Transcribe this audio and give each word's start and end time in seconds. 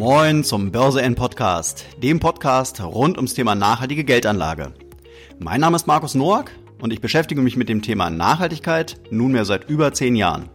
Moin 0.00 0.44
zum 0.44 0.72
Börse 0.72 1.02
N 1.02 1.14
Podcast, 1.14 1.84
dem 2.02 2.20
Podcast 2.20 2.82
rund 2.82 3.18
ums 3.18 3.34
Thema 3.34 3.54
nachhaltige 3.54 4.02
Geldanlage. 4.02 4.72
Mein 5.38 5.60
Name 5.60 5.76
ist 5.76 5.86
Markus 5.86 6.14
Noack 6.14 6.52
und 6.80 6.94
ich 6.94 7.02
beschäftige 7.02 7.42
mich 7.42 7.58
mit 7.58 7.68
dem 7.68 7.82
Thema 7.82 8.08
Nachhaltigkeit 8.08 8.98
nunmehr 9.10 9.44
seit 9.44 9.68
über 9.68 9.92
zehn 9.92 10.16
Jahren. 10.16 10.48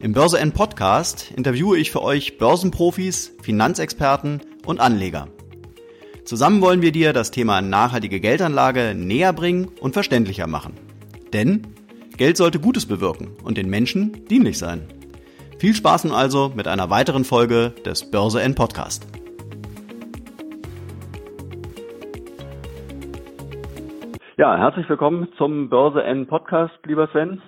Im 0.00 0.14
Börse 0.14 0.38
N 0.38 0.52
Podcast 0.52 1.32
interviewe 1.36 1.76
ich 1.76 1.90
für 1.90 2.00
euch 2.00 2.38
Börsenprofis, 2.38 3.34
Finanzexperten 3.42 4.40
und 4.64 4.80
Anleger. 4.80 5.28
Zusammen 6.24 6.62
wollen 6.62 6.80
wir 6.80 6.92
dir 6.92 7.12
das 7.12 7.30
Thema 7.30 7.60
nachhaltige 7.60 8.20
Geldanlage 8.20 8.94
näher 8.96 9.34
bringen 9.34 9.68
und 9.80 9.92
verständlicher 9.92 10.46
machen. 10.46 10.72
Denn 11.34 11.66
Geld 12.16 12.38
sollte 12.38 12.58
Gutes 12.58 12.86
bewirken 12.86 13.32
und 13.44 13.58
den 13.58 13.68
Menschen 13.68 14.24
dienlich 14.30 14.56
sein. 14.56 14.88
Viel 15.62 15.74
Spaß 15.74 16.06
nun 16.06 16.12
also 16.12 16.50
mit 16.56 16.66
einer 16.66 16.90
weiteren 16.90 17.22
Folge 17.22 17.72
des 17.86 18.10
Börse 18.10 18.42
N 18.42 18.56
Podcast. 18.56 19.06
Ja, 24.36 24.58
herzlich 24.58 24.88
willkommen 24.88 25.28
zum 25.38 25.68
Börse 25.68 26.02
N 26.02 26.26
Podcast, 26.26 26.74
lieber 26.84 27.06
Sven. 27.12 27.40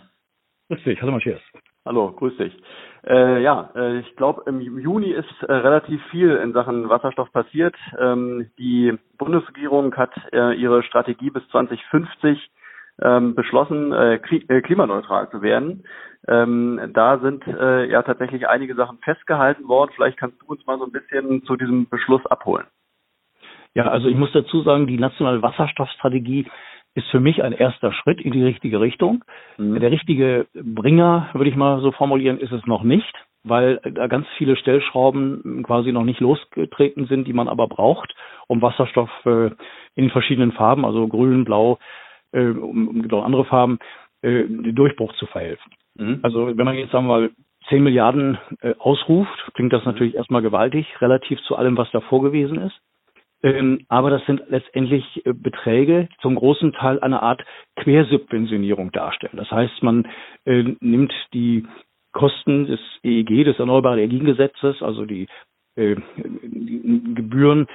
Grüß 0.69 0.85
dich, 0.85 1.03
hallo 1.03 1.11
Matthias. 1.11 1.41
Hallo, 1.85 2.13
grüß 2.13 2.37
dich. 2.37 2.57
Äh, 3.05 3.43
ja, 3.43 3.73
äh, 3.75 3.99
ich 3.99 4.15
glaube, 4.15 4.45
im 4.47 4.61
Juni 4.61 5.11
ist 5.11 5.43
äh, 5.49 5.53
relativ 5.53 6.01
viel 6.13 6.37
in 6.37 6.53
Sachen 6.53 6.89
Wasserstoff 6.89 7.33
passiert. 7.33 7.75
Ähm, 7.99 8.49
die 8.61 8.97
Bundesregierung 9.19 9.93
hat 9.97 10.13
äh, 10.33 10.55
ihre 10.55 10.85
Strategie 10.85 11.31
bis 11.31 11.43
2050 11.49 12.39
ähm, 13.03 13.35
beschlossen, 13.35 13.93
äh, 13.93 14.15
äh, 14.15 14.61
klimaneutral 14.63 15.29
zu 15.31 15.43
werden. 15.43 15.85
Ähm, 16.27 16.81
da 16.95 17.19
sind 17.19 17.47
äh, 17.47 17.91
ja 17.91 18.03
tatsächlich 18.03 18.49
einige 18.49 18.75
Sachen 18.75 18.99
festgehalten 18.99 19.69
worden. 19.69 19.93
Vielleicht 19.95 20.19
kannst 20.19 20.41
du 20.41 20.47
uns 20.47 20.65
mal 20.67 20.79
so 20.79 20.87
ein 20.87 20.93
bisschen 20.93 21.45
zu 21.45 21.57
diesem 21.57 21.89
Beschluss 21.89 22.25
abholen. 22.27 22.67
Ja, 23.75 23.89
also 23.89 24.09
ich 24.09 24.17
muss 24.17 24.33
dazu 24.33 24.63
sagen, 24.63 24.87
die 24.87 24.99
nationale 24.99 25.43
Wasserstoffstrategie 25.43 26.47
ist 26.95 27.09
für 27.09 27.21
mich 27.21 27.43
ein 27.43 27.53
erster 27.53 27.93
Schritt 27.93 28.21
in 28.21 28.33
die 28.33 28.45
richtige 28.45 28.81
Richtung. 28.81 29.25
Mhm. 29.59 29.81
Der 29.81 29.91
richtige 29.91 30.47
Bringer, 30.55 31.29
würde 31.33 31.51
ich 31.51 31.57
mal 31.57 31.81
so 31.81 31.91
formulieren, 31.91 32.39
ist 32.39 32.53
es 32.53 32.65
noch 32.67 32.85
nicht, 32.85 33.13
weil 33.43 33.81
da 33.83 34.07
ganz 34.07 34.27
viele 34.39 34.57
Stellschrauben 34.57 35.65
quasi 35.65 35.93
noch 35.93 36.05
nicht 36.05 36.21
losgetreten 36.21 37.07
sind, 37.07 37.27
die 37.27 37.33
man 37.33 37.49
aber 37.49 37.67
braucht, 37.67 38.15
um 38.47 38.63
Wasserstoff 38.63 39.11
äh, 39.27 39.51
in 39.97 40.11
verschiedenen 40.11 40.53
Farben, 40.53 40.85
also 40.85 41.09
grün, 41.09 41.45
blau, 41.45 41.79
äh, 42.33 42.47
um, 42.47 42.89
um 42.89 43.25
andere 43.25 43.45
Farben, 43.45 43.79
äh, 44.23 44.45
den 44.45 44.75
Durchbruch 44.75 45.13
zu 45.15 45.27
verhelfen. 45.27 45.73
Mhm. 45.97 46.21
Also 46.23 46.57
wenn 46.57 46.65
man 46.65 46.77
jetzt 46.77 46.93
sagen 46.93 47.07
wir 47.07 47.21
mal 47.21 47.31
10 47.69 47.83
Milliarden 47.83 48.39
äh, 48.61 48.75
ausruft, 48.79 49.53
klingt 49.55 49.73
das 49.73 49.85
natürlich 49.85 50.15
erstmal 50.15 50.43
gewaltig, 50.43 50.87
relativ 51.01 51.41
zu 51.43 51.57
allem, 51.57 51.77
was 51.77 51.91
davor 51.93 52.23
gewesen 52.23 52.61
ist. 52.61 52.79
Ähm, 53.43 53.85
aber 53.89 54.11
das 54.11 54.25
sind 54.27 54.43
letztendlich 54.49 55.05
äh, 55.27 55.33
Beträge, 55.35 56.09
die 56.11 56.17
zum 56.23 56.35
großen 56.35 56.73
Teil 56.73 57.01
eine 57.01 57.23
Art 57.23 57.45
Quersubventionierung 57.77 58.91
darstellen. 58.91 59.37
Das 59.37 59.51
heißt, 59.51 59.83
man 59.83 60.09
äh, 60.47 60.65
nimmt 60.81 61.13
die 61.35 61.67
Kosten 62.13 62.67
des 62.67 62.81
EEG, 63.03 63.45
des 63.45 63.59
Erneuerbaren 63.59 63.99
Energiengesetzes, 63.99 64.83
also 64.83 65.05
die, 65.05 65.27
äh, 65.77 65.97
die 66.17 67.15
Gebühren 67.15 67.67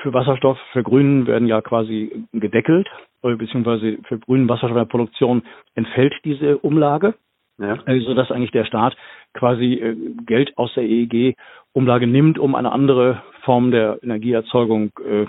für 0.00 0.12
Wasserstoff, 0.12 0.58
für 0.72 0.82
Grünen 0.82 1.26
werden 1.26 1.46
ja 1.46 1.60
quasi 1.60 2.24
gedeckelt, 2.32 2.88
beziehungsweise 3.22 3.98
für 4.08 4.18
grünen 4.18 4.48
Wasserstoff 4.48 4.70
in 4.70 4.76
der 4.76 4.84
Produktion 4.84 5.42
entfällt 5.74 6.14
diese 6.24 6.58
Umlage. 6.58 7.14
Ja. 7.58 7.78
Also 7.84 8.14
dass 8.14 8.30
eigentlich 8.30 8.50
der 8.50 8.64
Staat 8.64 8.96
quasi 9.34 9.74
äh, 9.74 9.96
Geld 10.26 10.56
aus 10.58 10.72
der 10.74 10.84
EEG-Umlage 10.84 12.06
nimmt, 12.06 12.38
um 12.38 12.54
eine 12.54 12.72
andere 12.72 13.22
Form 13.42 13.70
der 13.70 13.98
Energieerzeugung 14.02 14.90
äh, 15.04 15.26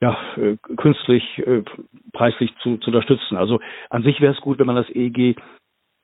ja, 0.00 0.16
äh, 0.36 0.56
künstlich 0.76 1.38
äh, 1.38 1.62
preislich 2.12 2.54
zu, 2.62 2.76
zu 2.78 2.88
unterstützen. 2.88 3.36
Also 3.36 3.60
an 3.90 4.02
sich 4.02 4.20
wäre 4.20 4.34
es 4.34 4.40
gut, 4.40 4.58
wenn 4.58 4.66
man 4.66 4.76
das 4.76 4.90
EEG 4.90 5.36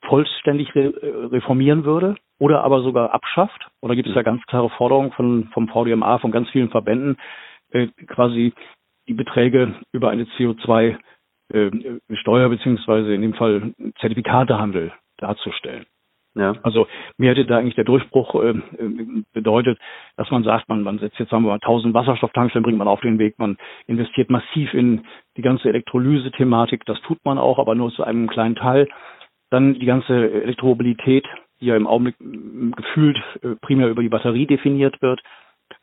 vollständig 0.07 0.75
re 0.75 0.95
äh, 1.03 1.27
reformieren 1.27 1.85
würde 1.85 2.17
oder 2.39 2.65
aber 2.65 2.83
sogar 2.83 3.13
abschafft. 3.13 3.69
Oder 3.81 3.95
gibt 3.95 4.09
es 4.09 4.15
ja 4.15 4.23
ganz 4.23 4.43
klare 4.47 4.71
Forderungen 4.71 5.13
von, 5.13 5.49
vom 5.53 5.69
VDMA, 5.69 6.19
von 6.19 6.31
ganz 6.31 6.49
vielen 6.51 6.71
Verbänden, 6.71 7.19
äh, 7.71 7.89
quasi 8.07 8.55
die 9.09 9.15
Beträge 9.15 9.75
über 9.93 10.11
eine 10.11 10.25
CO2 10.25 10.97
äh, 11.51 11.71
Steuer 12.17 12.49
beziehungsweise 12.49 13.15
in 13.15 13.23
dem 13.23 13.35
Fall 13.35 13.73
Zertifikatehandel 14.01 14.93
darzustellen. 15.19 15.87
Ja. 16.35 16.55
Also 16.63 16.87
mir 17.19 17.31
hätte 17.31 17.45
da 17.45 17.59
eigentlich 17.59 17.75
der 17.75 17.85
Durchbruch 17.85 18.37
äh, 18.37 18.55
bedeutet, 19.33 19.79
dass 20.17 20.31
man 20.31 20.45
sagt, 20.45 20.69
man, 20.69 20.83
man 20.83 20.99
setzt 20.99 21.19
jetzt 21.19 21.31
sagen 21.31 21.43
wir 21.43 21.49
mal 21.49 21.55
1000 21.55 21.93
Wasserstofftankstellen, 21.93 22.63
bringt 22.63 22.79
man 22.79 22.87
auf 22.89 23.01
den 23.01 23.19
Weg, 23.19 23.39
man 23.39 23.57
investiert 23.87 24.31
massiv 24.31 24.73
in 24.73 25.05
die 25.37 25.43
ganze 25.43 25.69
Elektrolyse-Thematik, 25.69 26.85
das 26.87 27.01
tut 27.03 27.19
man 27.25 27.39
auch, 27.39 27.59
aber 27.59 27.75
nur 27.75 27.91
zu 27.93 28.05
einem 28.05 28.29
kleinen 28.29 28.55
Teil. 28.55 28.89
Dann 29.51 29.75
die 29.75 29.87
ganze 29.87 30.15
Elektromobilität, 30.15 31.27
die 31.61 31.67
ja 31.67 31.77
im 31.77 31.89
Augenblick 31.89 32.17
gefühlt 32.77 33.19
äh, 33.43 33.57
primär 33.61 33.89
über 33.89 34.03
die 34.03 34.09
Batterie 34.09 34.47
definiert 34.47 35.03
wird, 35.03 35.21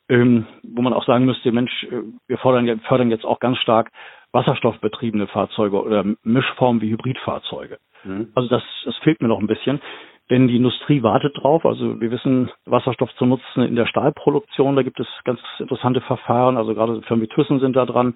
ähm, 0.08 0.48
wo 0.64 0.82
man 0.82 0.94
auch 0.94 1.06
sagen 1.06 1.26
müsste, 1.26 1.52
Mensch, 1.52 1.84
äh, 1.84 2.04
wir 2.28 2.38
fordern, 2.38 2.80
fördern 2.88 3.12
jetzt 3.12 3.26
auch 3.26 3.40
ganz 3.40 3.58
stark 3.58 3.92
wasserstoffbetriebene 4.38 5.26
Fahrzeuge 5.26 5.82
oder 5.82 6.06
Mischformen 6.22 6.80
wie 6.82 6.92
Hybridfahrzeuge. 6.92 7.80
Mhm. 8.04 8.28
Also 8.36 8.48
das, 8.50 8.64
das 8.86 8.96
fehlt 8.98 9.20
mir 9.20 9.28
noch 9.28 9.40
ein 9.40 9.48
bisschen, 9.48 9.82
denn 10.30 10.48
die 10.48 10.58
Industrie 10.58 11.02
wartet 11.02 11.36
drauf. 11.42 11.66
Also 11.66 12.00
wir 12.00 12.12
wissen, 12.12 12.52
Wasserstoff 12.66 13.14
zu 13.16 13.26
nutzen 13.26 13.64
in 13.64 13.76
der 13.76 13.88
Stahlproduktion, 13.88 14.76
da 14.76 14.84
gibt 14.84 15.00
es 15.00 15.08
ganz 15.24 15.40
interessante 15.58 16.02
Verfahren, 16.02 16.56
also 16.56 16.76
gerade 16.76 17.02
Firmen 17.04 17.24
wie 17.24 17.34
Thyssen 17.34 17.60
sind 17.60 17.76
da 17.76 17.88
dran. 17.88 18.16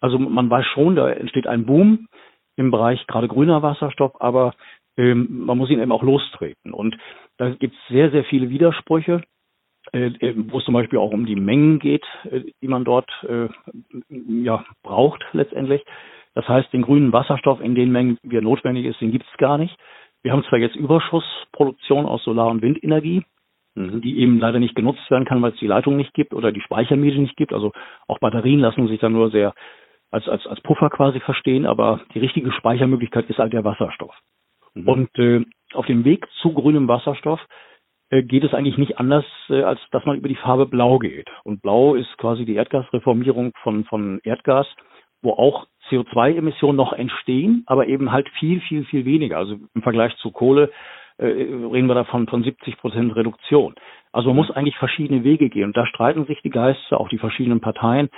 Also 0.00 0.18
man 0.18 0.50
weiß 0.50 0.66
schon, 0.66 0.96
da 0.96 1.08
entsteht 1.08 1.46
ein 1.46 1.66
Boom 1.66 2.08
im 2.56 2.72
Bereich 2.72 3.06
gerade 3.06 3.28
grüner 3.28 3.62
Wasserstoff, 3.62 4.20
aber 4.20 4.54
ähm, 4.96 5.44
man 5.46 5.56
muss 5.56 5.70
ihn 5.70 5.80
eben 5.80 5.92
auch 5.92 6.02
lostreten. 6.02 6.72
Und 6.72 6.96
da 7.36 7.50
gibt 7.50 7.74
es 7.74 7.94
sehr, 7.94 8.10
sehr 8.10 8.24
viele 8.24 8.50
Widersprüche. 8.50 9.22
Äh, 9.92 10.06
äh, 10.06 10.34
wo 10.36 10.58
es 10.58 10.64
zum 10.64 10.74
Beispiel 10.74 10.98
auch 10.98 11.12
um 11.12 11.26
die 11.26 11.36
Mengen 11.36 11.78
geht, 11.78 12.04
äh, 12.30 12.40
die 12.60 12.68
man 12.68 12.84
dort 12.84 13.10
ja, 14.08 14.64
braucht 14.82 15.24
letztendlich. 15.32 15.84
Das 16.34 16.48
heißt, 16.48 16.72
den 16.72 16.82
grünen 16.82 17.12
Wasserstoff 17.12 17.60
in 17.60 17.74
den 17.74 17.92
Mengen, 17.92 18.18
wie 18.22 18.36
er 18.36 18.42
notwendig 18.42 18.86
ist, 18.86 19.00
den 19.00 19.12
gibt 19.12 19.26
es 19.30 19.38
gar 19.38 19.58
nicht. 19.58 19.76
Wir 20.22 20.32
haben 20.32 20.44
zwar 20.44 20.58
jetzt 20.58 20.74
Überschussproduktion 20.74 22.06
aus 22.06 22.24
Solar- 22.24 22.48
und 22.48 22.62
Windenergie, 22.62 23.24
mhm. 23.74 24.00
die 24.00 24.18
eben 24.18 24.40
leider 24.40 24.58
nicht 24.58 24.74
genutzt 24.74 25.08
werden 25.10 25.26
kann, 25.26 25.40
weil 25.42 25.52
es 25.52 25.58
die 25.58 25.66
Leitung 25.66 25.96
nicht 25.96 26.14
gibt 26.14 26.34
oder 26.34 26.50
die 26.50 26.62
Speichermedien 26.62 27.22
nicht 27.22 27.36
gibt. 27.36 27.52
Also 27.52 27.72
auch 28.08 28.18
Batterien 28.18 28.60
lassen 28.60 28.88
sich 28.88 29.00
dann 29.00 29.12
nur 29.12 29.30
sehr 29.30 29.54
als, 30.10 30.28
als, 30.28 30.46
als 30.46 30.60
Puffer 30.62 30.90
quasi 30.90 31.20
verstehen, 31.20 31.66
aber 31.66 32.00
die 32.14 32.20
richtige 32.20 32.52
Speichermöglichkeit 32.52 33.28
ist 33.28 33.38
halt 33.38 33.52
der 33.52 33.64
Wasserstoff. 33.64 34.14
Mhm. 34.74 34.88
Und 34.88 35.18
äh, 35.18 35.44
auf 35.72 35.86
dem 35.86 36.04
Weg 36.04 36.26
zu 36.40 36.52
grünem 36.52 36.88
Wasserstoff 36.88 37.40
geht 38.10 38.44
es 38.44 38.54
eigentlich 38.54 38.78
nicht 38.78 38.98
anders, 38.98 39.24
äh, 39.48 39.62
als 39.62 39.80
dass 39.90 40.04
man 40.04 40.16
über 40.16 40.28
die 40.28 40.36
Farbe 40.36 40.66
Blau 40.66 40.98
geht. 40.98 41.28
Und 41.44 41.62
Blau 41.62 41.94
ist 41.94 42.16
quasi 42.18 42.44
die 42.44 42.54
Erdgasreformierung 42.54 43.52
von, 43.62 43.84
von 43.84 44.20
Erdgas, 44.24 44.66
wo 45.22 45.32
auch 45.32 45.66
CO2-Emissionen 45.88 46.76
noch 46.76 46.92
entstehen, 46.92 47.64
aber 47.66 47.86
eben 47.88 48.12
halt 48.12 48.28
viel, 48.38 48.60
viel, 48.60 48.84
viel 48.84 49.04
weniger. 49.04 49.38
Also 49.38 49.56
im 49.74 49.82
Vergleich 49.82 50.14
zu 50.18 50.30
Kohle 50.30 50.70
äh, 51.16 51.26
reden 51.26 51.86
wir 51.86 51.94
davon 51.94 52.26
von 52.26 52.42
70 52.42 52.76
Prozent 52.78 53.14
Reduktion. 53.16 53.74
Also 54.12 54.28
man 54.28 54.36
muss 54.36 54.50
eigentlich 54.50 54.76
verschiedene 54.76 55.24
Wege 55.24 55.48
gehen. 55.48 55.64
Und 55.64 55.76
da 55.76 55.86
streiten 55.86 56.26
sich 56.26 56.40
die 56.42 56.50
Geister, 56.50 57.00
auch 57.00 57.08
die 57.08 57.18
verschiedenen 57.18 57.60
Parteien 57.60 58.10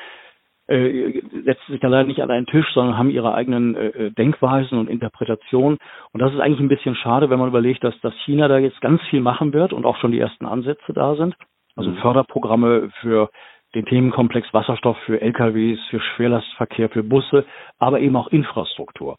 äh, 0.68 1.22
setzen 1.44 1.72
sich 1.72 1.80
da 1.80 1.88
leider 1.88 2.08
nicht 2.08 2.22
an 2.22 2.30
einen 2.30 2.46
Tisch, 2.46 2.66
sondern 2.74 2.98
haben 2.98 3.10
ihre 3.10 3.34
eigenen 3.34 3.76
äh, 3.76 3.86
äh, 3.86 4.10
Denkweisen 4.10 4.78
und 4.78 4.90
Interpretationen. 4.90 5.78
Und 6.12 6.20
das 6.20 6.32
ist 6.32 6.40
eigentlich 6.40 6.60
ein 6.60 6.68
bisschen 6.68 6.96
schade, 6.96 7.30
wenn 7.30 7.38
man 7.38 7.48
überlegt, 7.48 7.84
dass, 7.84 7.98
dass 8.00 8.14
China 8.24 8.48
da 8.48 8.58
jetzt 8.58 8.80
ganz 8.80 9.00
viel 9.10 9.20
machen 9.20 9.52
wird 9.52 9.72
und 9.72 9.84
auch 9.84 9.96
schon 9.98 10.12
die 10.12 10.20
ersten 10.20 10.46
Ansätze 10.46 10.92
da 10.92 11.14
sind. 11.14 11.36
Also 11.76 11.90
mhm. 11.90 11.96
Förderprogramme 11.96 12.90
für 13.00 13.30
den 13.74 13.84
Themenkomplex 13.84 14.52
Wasserstoff 14.54 14.96
für 15.04 15.20
LKWs, 15.20 15.78
für 15.90 16.00
Schwerlastverkehr, 16.00 16.88
für 16.88 17.02
Busse, 17.02 17.44
aber 17.78 18.00
eben 18.00 18.16
auch 18.16 18.28
Infrastruktur. 18.28 19.16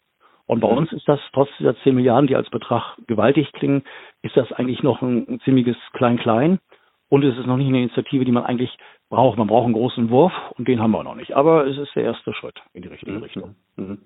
Und 0.48 0.62
bei 0.62 0.72
mhm. 0.72 0.78
uns 0.78 0.94
ist 0.94 1.08
das 1.08 1.20
trotz 1.34 1.50
dieser 1.60 1.78
10 1.84 1.96
Milliarden, 1.96 2.28
die 2.28 2.36
als 2.36 2.50
Betrag 2.50 2.98
gewaltig 3.08 3.52
klingen, 3.54 3.84
ist 4.22 4.36
das 4.36 4.52
eigentlich 4.54 4.82
noch 4.82 5.02
ein, 5.02 5.28
ein 5.28 5.40
ziemliches 5.42 5.78
Klein-Klein. 5.94 6.60
Und 7.10 7.24
es 7.24 7.38
ist 7.38 7.46
noch 7.46 7.58
nicht 7.58 7.68
eine 7.68 7.80
Initiative, 7.80 8.26
die 8.26 8.32
man 8.32 8.46
eigentlich 8.46 8.78
braucht. 9.10 9.38
Man 9.38 9.48
braucht 9.48 9.66
einen 9.66 9.74
großen 9.74 10.10
Wurf 10.10 10.34
und 10.58 10.68
den 10.68 10.82
haben 10.82 10.92
wir 10.92 11.04
noch 11.04 11.16
nicht. 11.16 11.36
Aber 11.36 11.66
es 11.66 11.78
ist 11.78 11.96
der 11.96 12.04
erste 12.04 12.34
Schritt 12.34 12.60
in 12.74 12.82
die 12.82 12.90
richtige 12.90 13.14
mhm. 13.14 13.24
Richtung. 13.24 13.56
Mhm. 13.78 14.00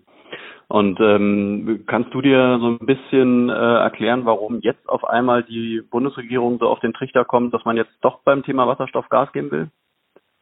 Und 0.68 1.00
ähm, 1.02 1.84
kannst 1.86 2.14
du 2.14 2.22
dir 2.22 2.58
so 2.62 2.68
ein 2.68 2.86
bisschen 2.86 3.50
äh, 3.50 3.54
erklären, 3.54 4.24
warum 4.24 4.62
jetzt 4.62 4.88
auf 4.88 5.04
einmal 5.04 5.44
die 5.44 5.82
Bundesregierung 5.90 6.60
so 6.60 6.70
auf 6.70 6.80
den 6.80 6.94
Trichter 6.94 7.26
kommt, 7.26 7.54
dass 7.54 7.66
man 7.66 7.76
jetzt 7.76 7.92
doch 8.02 8.20
beim 8.24 8.44
Thema 8.44 8.68
Wasserstoff 8.68 9.10
Gas 9.10 9.32
geben 9.34 9.52
will? 9.52 9.70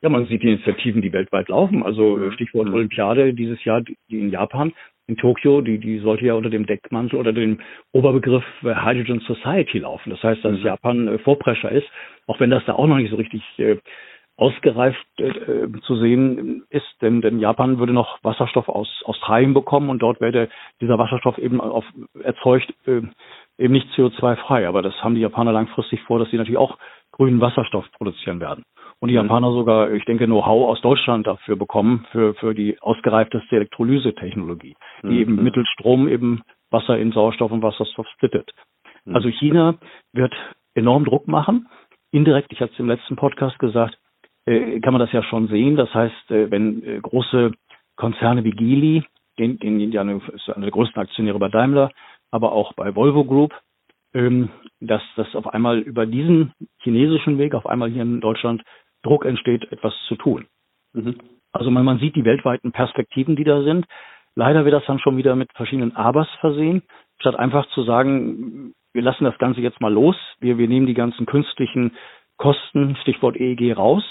Ja, 0.02 0.10
man 0.10 0.28
sieht 0.28 0.44
die 0.44 0.50
Initiativen, 0.50 1.02
die 1.02 1.12
weltweit 1.12 1.50
laufen. 1.50 1.84
Also 1.84 2.18
mhm. 2.18 2.32
Stichwort 2.34 2.68
mhm. 2.68 2.74
Olympiade 2.76 3.34
dieses 3.34 3.64
Jahr, 3.64 3.82
die 3.82 3.98
in 4.10 4.30
Japan. 4.30 4.74
In 5.10 5.18
Tokio, 5.18 5.62
die, 5.62 5.80
die 5.80 6.00
sollte 6.00 6.26
ja 6.26 6.36
unter 6.36 6.50
dem 6.50 6.66
Deckmantel 6.66 7.20
oder 7.20 7.34
dem 7.34 7.60
Oberbegriff 7.92 8.46
äh, 8.64 8.76
Hydrogen 8.76 9.22
Society 9.22 9.80
laufen. 9.80 10.12
Das 10.12 10.22
heißt, 10.22 10.46
dass 10.46 10.60
mhm. 10.60 10.66
Japan 10.66 11.08
äh, 11.08 11.18
Vorprescher 11.18 11.72
ist, 11.72 11.88
auch 12.28 12.40
wenn 12.40 12.52
das 12.52 12.64
da 12.66 12.74
auch 12.74 12.88
noch 12.88 12.98
nicht 12.98 13.10
so 13.10 13.16
richtig 13.16 13.42
äh, 13.58 13.78
ausgereift 14.38 15.06
äh, 15.18 15.68
zu 15.82 15.98
sehen 15.98 16.64
ist, 16.70 16.86
denn, 17.02 17.22
denn 17.22 17.40
Japan 17.40 17.78
würde 17.78 17.92
noch 17.92 18.24
Wasserstoff 18.24 18.70
aus 18.70 18.88
Australien 19.04 19.54
bekommen 19.54 19.90
und 19.90 20.00
dort 20.00 20.22
werde 20.22 20.48
dieser 20.80 20.98
Wasserstoff 20.98 21.38
eben 21.40 21.60
auf, 21.60 21.84
erzeugt 22.24 22.74
äh, 22.86 23.02
eben 23.58 23.74
nicht 23.74 23.90
CO2-frei. 23.96 24.68
Aber 24.68 24.82
das 24.82 24.94
haben 25.04 25.16
die 25.16 25.22
Japaner 25.22 25.52
langfristig 25.52 26.02
vor, 26.04 26.20
dass 26.20 26.30
sie 26.30 26.38
natürlich 26.38 26.58
auch 26.58 26.78
grünen 27.20 27.42
Wasserstoff 27.42 27.86
produzieren 27.92 28.40
werden 28.40 28.64
und 29.00 29.10
die 29.10 29.16
mhm. 29.16 29.24
Japaner 29.24 29.52
sogar, 29.52 29.92
ich 29.92 30.06
denke, 30.06 30.26
Know-how 30.26 30.70
aus 30.70 30.82
Deutschland 30.82 31.28
dafür 31.28 31.56
bekommen, 31.56 32.06
für, 32.12 32.34
für 32.36 32.54
die 32.54 32.80
ausgereifteste 32.82 33.58
Elektrolyse-Technologie, 33.58 34.76
die 35.04 35.08
mhm. 35.08 35.18
eben 35.18 35.44
mittels 35.44 35.68
Strom 35.70 36.08
eben 36.08 36.42
Wasser 36.72 36.98
in 36.98 37.12
Sauerstoff 37.12 37.52
und 37.52 37.62
Wasserstoff 37.62 38.08
splittet. 38.16 38.52
Mhm. 39.06 39.16
Also 39.16 39.30
China 39.30 39.76
wird 40.14 40.34
enorm 40.76 41.06
Druck 41.06 41.28
machen. 41.28 41.68
Indirekt, 42.12 42.52
ich 42.52 42.62
hatte 42.62 42.74
es 42.74 42.80
im 42.80 42.88
letzten 42.88 43.16
Podcast 43.16 43.60
gesagt, 43.60 43.98
äh, 44.46 44.80
kann 44.80 44.94
man 44.94 45.02
das 45.02 45.12
ja 45.12 45.24
schon 45.24 45.48
sehen. 45.48 45.76
Das 45.76 45.94
heißt, 45.94 46.32
äh, 46.32 46.50
wenn 46.52 46.84
äh, 46.84 47.00
große 47.02 47.52
Konzerne 47.96 48.44
wie 48.44 48.52
Geely, 48.52 49.04
den, 49.38 49.60
den 49.60 49.92
ja 49.92 50.02
eine, 50.02 50.22
ist 50.34 50.50
eine 50.50 50.66
der 50.66 50.72
größten 50.72 51.02
Aktionäre 51.02 51.40
bei 51.40 51.50
Daimler, 51.50 51.92
aber 52.32 52.52
auch 52.52 52.74
bei 52.74 52.96
Volvo 52.96 53.24
Group, 53.26 53.54
ähm, 54.14 54.50
dass 54.80 55.02
das 55.16 55.36
auf 55.36 55.48
einmal 55.48 55.80
über 55.80 56.06
diesen 56.06 56.54
chinesischen 56.82 57.38
Weg 57.38 57.54
auf 57.54 57.66
einmal 57.66 57.90
hier 57.90 58.02
in 58.02 58.22
Deutschland 58.22 58.64
Druck 59.04 59.26
entsteht, 59.26 59.72
etwas 59.72 59.94
zu 60.08 60.16
tun. 60.16 60.48
Mhm. 60.94 61.16
Also 61.52 61.72
man, 61.72 61.86
man 61.86 62.00
sieht 62.00 62.16
die 62.16 62.26
weltweiten 62.26 62.72
Perspektiven, 62.72 63.36
die 63.36 63.44
da 63.44 63.64
sind. 63.64 63.86
Leider 64.36 64.66
wird 64.66 64.74
das 64.74 64.86
dann 64.86 65.00
schon 65.00 65.18
wieder 65.18 65.36
mit 65.36 65.52
verschiedenen 65.54 65.96
Abers 65.96 66.30
versehen, 66.40 66.84
statt 67.20 67.36
einfach 67.36 67.68
zu 67.70 67.84
sagen, 67.84 68.74
wir 68.94 69.02
lassen 69.02 69.24
das 69.24 69.38
Ganze 69.38 69.62
jetzt 69.62 69.82
mal 69.82 69.94
los, 69.94 70.16
wir, 70.40 70.58
wir 70.58 70.68
nehmen 70.68 70.88
die 70.88 70.94
ganzen 70.94 71.26
künstlichen 71.26 71.92
Kosten, 72.38 72.96
Stichwort 73.02 73.36
EEG, 73.36 73.76
raus 73.78 74.04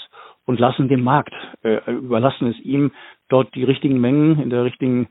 und 0.45 0.59
lassen 0.59 0.87
dem 0.87 1.03
Markt, 1.03 1.33
äh, 1.63 1.91
überlassen 1.91 2.47
es 2.47 2.59
ihm, 2.59 2.91
dort 3.27 3.53
die 3.55 3.63
richtigen 3.63 3.99
Mengen 3.99 4.41
in 4.41 4.49
der 4.49 4.63
richtigen, 4.63 5.07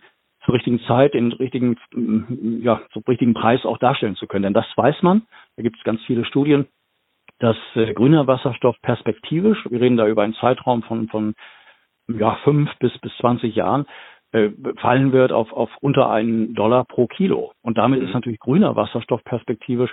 zur 0.49 0.55
richtigen 0.55 0.81
Zeit, 0.87 1.15
in 1.15 1.31
richtigen, 1.33 1.77
ja, 2.63 2.81
zum 2.95 3.03
richtigen 3.07 3.35
Preis 3.35 3.67
auch 3.67 3.77
darstellen 3.77 4.17
zu 4.17 4.27
können. 4.27 4.45
Denn 4.45 4.55
das 4.55 4.65
weiß 4.77 5.03
man, 5.03 5.27
da 5.57 5.63
gibt 5.63 5.77
es 5.77 5.85
ganz 5.85 6.01
viele 6.07 6.25
Studien, 6.25 6.67
dass 7.39 7.57
äh, 7.75 7.93
grüner 7.93 8.27
Wasserstoff 8.27 8.81
perspektivisch, 8.81 9.59
wir 9.69 9.79
reden 9.79 9.99
da 9.99 10.09
über 10.09 10.23
einen 10.23 10.33
Zeitraum 10.33 10.83
von, 10.85 11.09
von 11.09 11.35
ja, 12.09 12.37
fünf 12.45 12.75
bis, 12.79 12.97
bis 13.01 13.15
20 13.19 13.55
Jahren, 13.55 13.85
äh, 14.33 14.49
fallen 14.79 15.13
wird 15.13 15.33
auf, 15.33 15.53
auf 15.53 15.69
unter 15.83 16.09
einen 16.09 16.55
Dollar 16.55 16.87
pro 16.87 17.07
Kilo. 17.09 17.53
Und 17.61 17.77
damit 17.77 18.01
ist 18.01 18.09
mhm. 18.09 18.15
natürlich 18.15 18.41
grüner 18.41 18.75
Wasserstoff 18.75 19.23
perspektivisch 19.25 19.93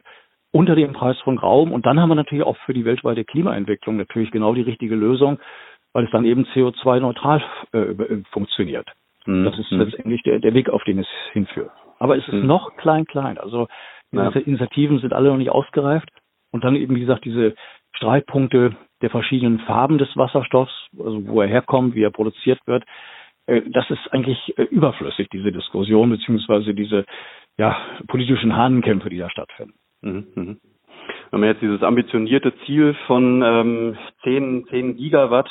unter 0.52 0.76
dem 0.76 0.94
Preis 0.94 1.20
von 1.20 1.38
Raum. 1.38 1.74
Und 1.74 1.86
dann 1.86 2.00
haben 2.00 2.08
wir 2.08 2.16
natürlich 2.16 2.46
auch 2.46 2.58
für 2.66 2.74
die 2.74 2.86
weltweite 2.86 3.26
Klimaentwicklung 3.26 3.98
natürlich 3.98 4.32
genau 4.32 4.54
die 4.54 4.62
richtige 4.62 4.96
Lösung, 4.96 5.38
weil 5.92 6.06
es 6.06 6.12
dann 6.12 6.24
eben 6.24 6.46
CO2-neutral 6.46 7.44
äh, 7.74 8.24
funktioniert. 8.32 8.88
Mhm. 9.26 9.46
Das 9.46 9.58
ist 9.60 9.72
mhm. 9.72 9.80
letztendlich 9.80 10.24
der, 10.24 10.40
der 10.40 10.54
Weg, 10.54 10.70
auf 10.70 10.84
den 10.84 11.00
es 11.00 11.08
hinführt. 11.34 11.72
Aber 12.00 12.18
es 12.18 12.28
ist 12.28 12.34
mhm. 12.34 12.48
noch 12.48 12.76
klein, 12.78 13.06
klein. 13.06 13.38
Also 13.38 13.68
ja. 14.12 14.30
Initiativen 14.30 15.00
sind 15.00 15.14
alle 15.14 15.30
noch 15.30 15.38
nicht 15.38 15.50
ausgereift. 15.50 16.10
Und 16.52 16.64
dann 16.64 16.76
eben, 16.76 16.96
wie 16.96 17.02
gesagt, 17.02 17.26
diese 17.26 17.56
Streitpunkte 17.98 18.76
der 19.02 19.10
verschiedenen 19.10 19.60
Farben 19.60 19.98
des 19.98 20.16
Wasserstoffs, 20.16 20.88
also 20.98 21.28
wo 21.28 21.42
er 21.42 21.48
herkommt, 21.48 21.96
wie 21.96 22.04
er 22.04 22.12
produziert 22.12 22.60
wird, 22.66 22.84
äh, 23.48 23.62
das 23.72 23.90
ist 23.90 24.12
eigentlich 24.12 24.58
äh, 24.58 24.64
überflüssig, 24.64 25.28
diese 25.32 25.52
Diskussion, 25.52 26.10
beziehungsweise 26.10 26.74
diese 26.74 27.06
ja, 27.58 27.78
politischen 28.08 28.56
Hahnenkämpfe, 28.56 29.10
die 29.10 29.18
da 29.18 29.30
stattfinden. 29.30 29.74
Mhm, 30.02 30.28
mh. 30.36 30.56
Wenn 31.32 31.40
man 31.40 31.50
jetzt 31.50 31.62
dieses 31.62 31.84
ambitionierte 31.84 32.54
Ziel 32.66 32.96
von 33.08 33.42
ähm, 33.44 33.98
10, 34.24 34.68
10 34.70 34.98
Gigawatt 34.98 35.50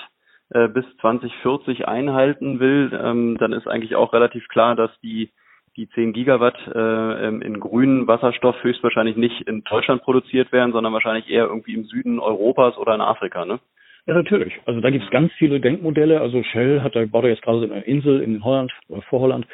äh, 0.54 0.68
bis 0.68 0.84
2040 1.00 1.86
einhalten 1.86 2.60
will, 2.60 2.98
ähm, 3.00 3.36
dann 3.38 3.52
ist 3.52 3.66
eigentlich 3.66 3.96
auch 3.96 4.12
relativ 4.12 4.48
klar, 4.48 4.74
dass 4.74 4.90
die 5.02 5.30
die 5.76 5.88
10 5.88 6.12
Gigawatt 6.12 6.56
äh, 6.72 7.26
in 7.28 7.58
grünen 7.58 8.06
Wasserstoff 8.06 8.62
höchstwahrscheinlich 8.62 9.16
nicht 9.16 9.40
in 9.48 9.64
Deutschland 9.64 10.02
produziert 10.02 10.52
werden, 10.52 10.72
sondern 10.72 10.92
wahrscheinlich 10.92 11.28
eher 11.28 11.46
irgendwie 11.46 11.74
im 11.74 11.84
Süden 11.84 12.20
Europas 12.20 12.78
oder 12.78 12.94
in 12.94 13.00
Afrika, 13.00 13.44
ne? 13.44 13.58
Ja, 14.06 14.14
natürlich. 14.14 14.54
Also 14.66 14.80
da 14.80 14.90
gibt 14.90 15.04
es 15.04 15.10
ganz 15.10 15.32
viele 15.32 15.60
Denkmodelle. 15.60 16.20
Also 16.20 16.42
Shell 16.42 16.82
hat 16.82 16.94
da 16.94 17.04
baut 17.06 17.24
jetzt 17.24 17.42
gerade 17.42 17.64
eine 17.64 17.80
Insel 17.80 18.20
in 18.20 18.44
Holland 18.44 18.72
oder 18.88 19.02
vor 19.02 19.20
Holland. 19.20 19.46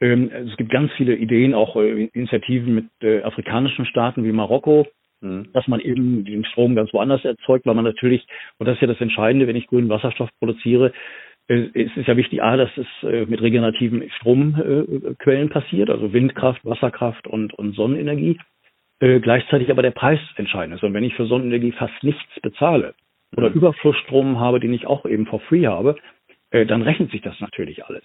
Ähm, 0.00 0.30
es 0.30 0.56
gibt 0.56 0.70
ganz 0.70 0.92
viele 0.92 1.16
Ideen, 1.16 1.54
auch 1.54 1.74
äh, 1.76 2.04
Initiativen 2.12 2.74
mit 2.74 2.86
äh, 3.00 3.22
afrikanischen 3.22 3.86
Staaten 3.86 4.22
wie 4.22 4.32
Marokko, 4.32 4.86
mhm. 5.24 5.52
dass 5.52 5.66
man 5.66 5.80
eben 5.80 6.24
den 6.24 6.44
Strom 6.44 6.74
ganz 6.74 6.92
woanders 6.92 7.24
erzeugt, 7.24 7.66
weil 7.66 7.74
man 7.74 7.84
natürlich, 7.84 8.26
und 8.58 8.66
das 8.66 8.76
ist 8.76 8.82
ja 8.82 8.88
das 8.88 9.00
Entscheidende, 9.00 9.46
wenn 9.46 9.56
ich 9.56 9.66
grünen 9.66 9.88
Wasserstoff 9.88 10.30
produziere, 10.38 10.92
äh, 11.48 11.68
es 11.74 11.96
ist 11.96 12.06
ja 12.06 12.16
wichtig, 12.16 12.42
A, 12.42 12.56
dass 12.56 12.70
es 12.76 12.86
äh, 13.02 13.26
mit 13.26 13.40
regenerativen 13.40 14.08
Stromquellen 14.18 15.48
passiert, 15.48 15.90
also 15.90 16.12
Windkraft, 16.12 16.64
Wasserkraft 16.64 17.26
und, 17.26 17.54
und 17.54 17.74
Sonnenenergie. 17.74 18.38
Äh, 19.00 19.20
gleichzeitig 19.20 19.70
aber 19.70 19.82
der 19.82 19.90
Preis 19.90 20.20
entscheidend 20.36 20.76
ist. 20.76 20.84
Und 20.84 20.94
wenn 20.94 21.04
ich 21.04 21.14
für 21.14 21.26
Sonnenenergie 21.26 21.72
fast 21.72 22.02
nichts 22.02 22.22
bezahle 22.42 22.94
oder 23.36 23.50
mhm. 23.50 23.56
Überflussstrom 23.56 24.38
habe, 24.38 24.60
den 24.60 24.72
ich 24.72 24.86
auch 24.86 25.04
eben 25.04 25.26
for 25.26 25.40
free 25.40 25.66
habe, 25.66 25.96
dann 26.50 26.82
rechnet 26.82 27.10
sich 27.10 27.20
das 27.20 27.40
natürlich 27.40 27.84
alles. 27.84 28.04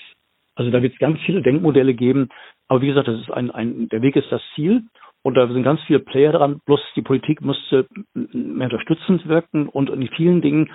Also 0.56 0.72
da 0.72 0.82
wird 0.82 0.94
es 0.94 1.00
ganz 1.00 1.20
viele 1.22 1.44
Denkmodelle 1.44 1.94
geben. 1.94 2.30
Aber 2.68 2.82
wie 2.82 2.88
gesagt, 2.88 3.08
das 3.08 3.22
ist 3.22 3.30
ein, 3.30 3.52
ein, 3.52 3.90
der 3.90 4.02
Weg 4.02 4.16
ist 4.16 4.32
das 4.32 4.42
Ziel. 4.56 4.82
Und 5.24 5.36
da 5.36 5.48
sind 5.48 5.64
ganz 5.64 5.82
viele 5.84 6.00
Player 6.00 6.32
dran. 6.32 6.60
Bloß 6.66 6.80
die 6.96 7.02
Politik 7.02 7.42
müsste 7.42 7.88
mehr 8.14 8.68
unterstützend 8.72 9.28
wirken 9.28 9.68
und 9.68 9.90
in 9.90 10.08
vielen 10.10 10.42
Dingen, 10.42 10.72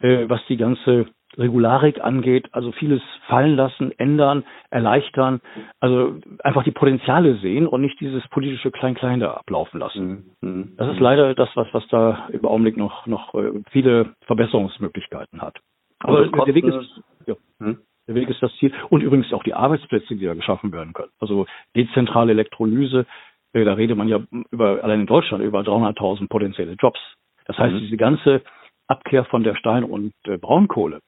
was 0.00 0.40
die 0.48 0.56
ganze 0.56 1.06
Regularik 1.36 2.00
angeht, 2.00 2.48
also 2.52 2.72
vieles 2.72 3.02
fallen 3.26 3.54
lassen, 3.54 3.92
ändern, 3.98 4.44
erleichtern, 4.70 5.40
also 5.78 6.16
einfach 6.42 6.64
die 6.64 6.70
Potenziale 6.72 7.36
sehen 7.36 7.66
und 7.66 7.82
nicht 7.82 8.00
dieses 8.00 8.26
politische 8.28 8.70
Klein-Klein 8.70 9.20
da 9.20 9.34
ablaufen 9.34 9.78
lassen. 9.78 10.34
Mhm. 10.40 10.48
mhm. 10.48 10.72
Das 10.76 10.92
ist 10.92 11.00
leider 11.00 11.34
das, 11.34 11.50
was, 11.54 11.68
was 11.72 11.86
da 11.88 12.28
im 12.32 12.44
Augenblick 12.46 12.76
noch, 12.76 13.06
noch 13.06 13.34
äh, 13.34 13.52
viele 13.70 14.14
Verbesserungsmöglichkeiten 14.26 15.42
hat. 15.42 15.58
Aber, 16.00 16.28
Aber 16.32 16.44
der 16.46 16.54
Weg 16.54 16.64
ist, 16.64 17.00
ja, 17.26 17.34
hm? 17.60 17.78
der 18.06 18.14
Weg 18.14 18.28
ist 18.30 18.42
das 18.42 18.54
Ziel. 18.56 18.72
Und 18.88 19.02
übrigens 19.02 19.32
auch 19.32 19.42
die 19.42 19.54
Arbeitsplätze, 19.54 20.16
die 20.16 20.24
da 20.24 20.34
geschaffen 20.34 20.72
werden 20.72 20.92
können. 20.92 21.10
Also 21.18 21.46
dezentrale 21.76 22.32
Elektrolyse, 22.32 23.00
äh, 23.00 23.04
da 23.52 23.74
redet 23.74 23.96
man 23.96 24.08
ja 24.08 24.20
über, 24.50 24.82
allein 24.82 25.00
in 25.00 25.06
Deutschland 25.06 25.42
über 25.42 25.60
300.000 25.60 26.28
potenzielle 26.28 26.72
Jobs. 26.72 27.00
Das 27.46 27.58
heißt, 27.58 27.74
mhm. 27.74 27.80
diese 27.80 27.96
ganze 27.96 28.42
Abkehr 28.86 29.24
von 29.24 29.42
der 29.42 29.54
Stein- 29.54 29.84
und 29.84 30.12
äh, 30.26 30.36
Braunkohle, 30.36 31.00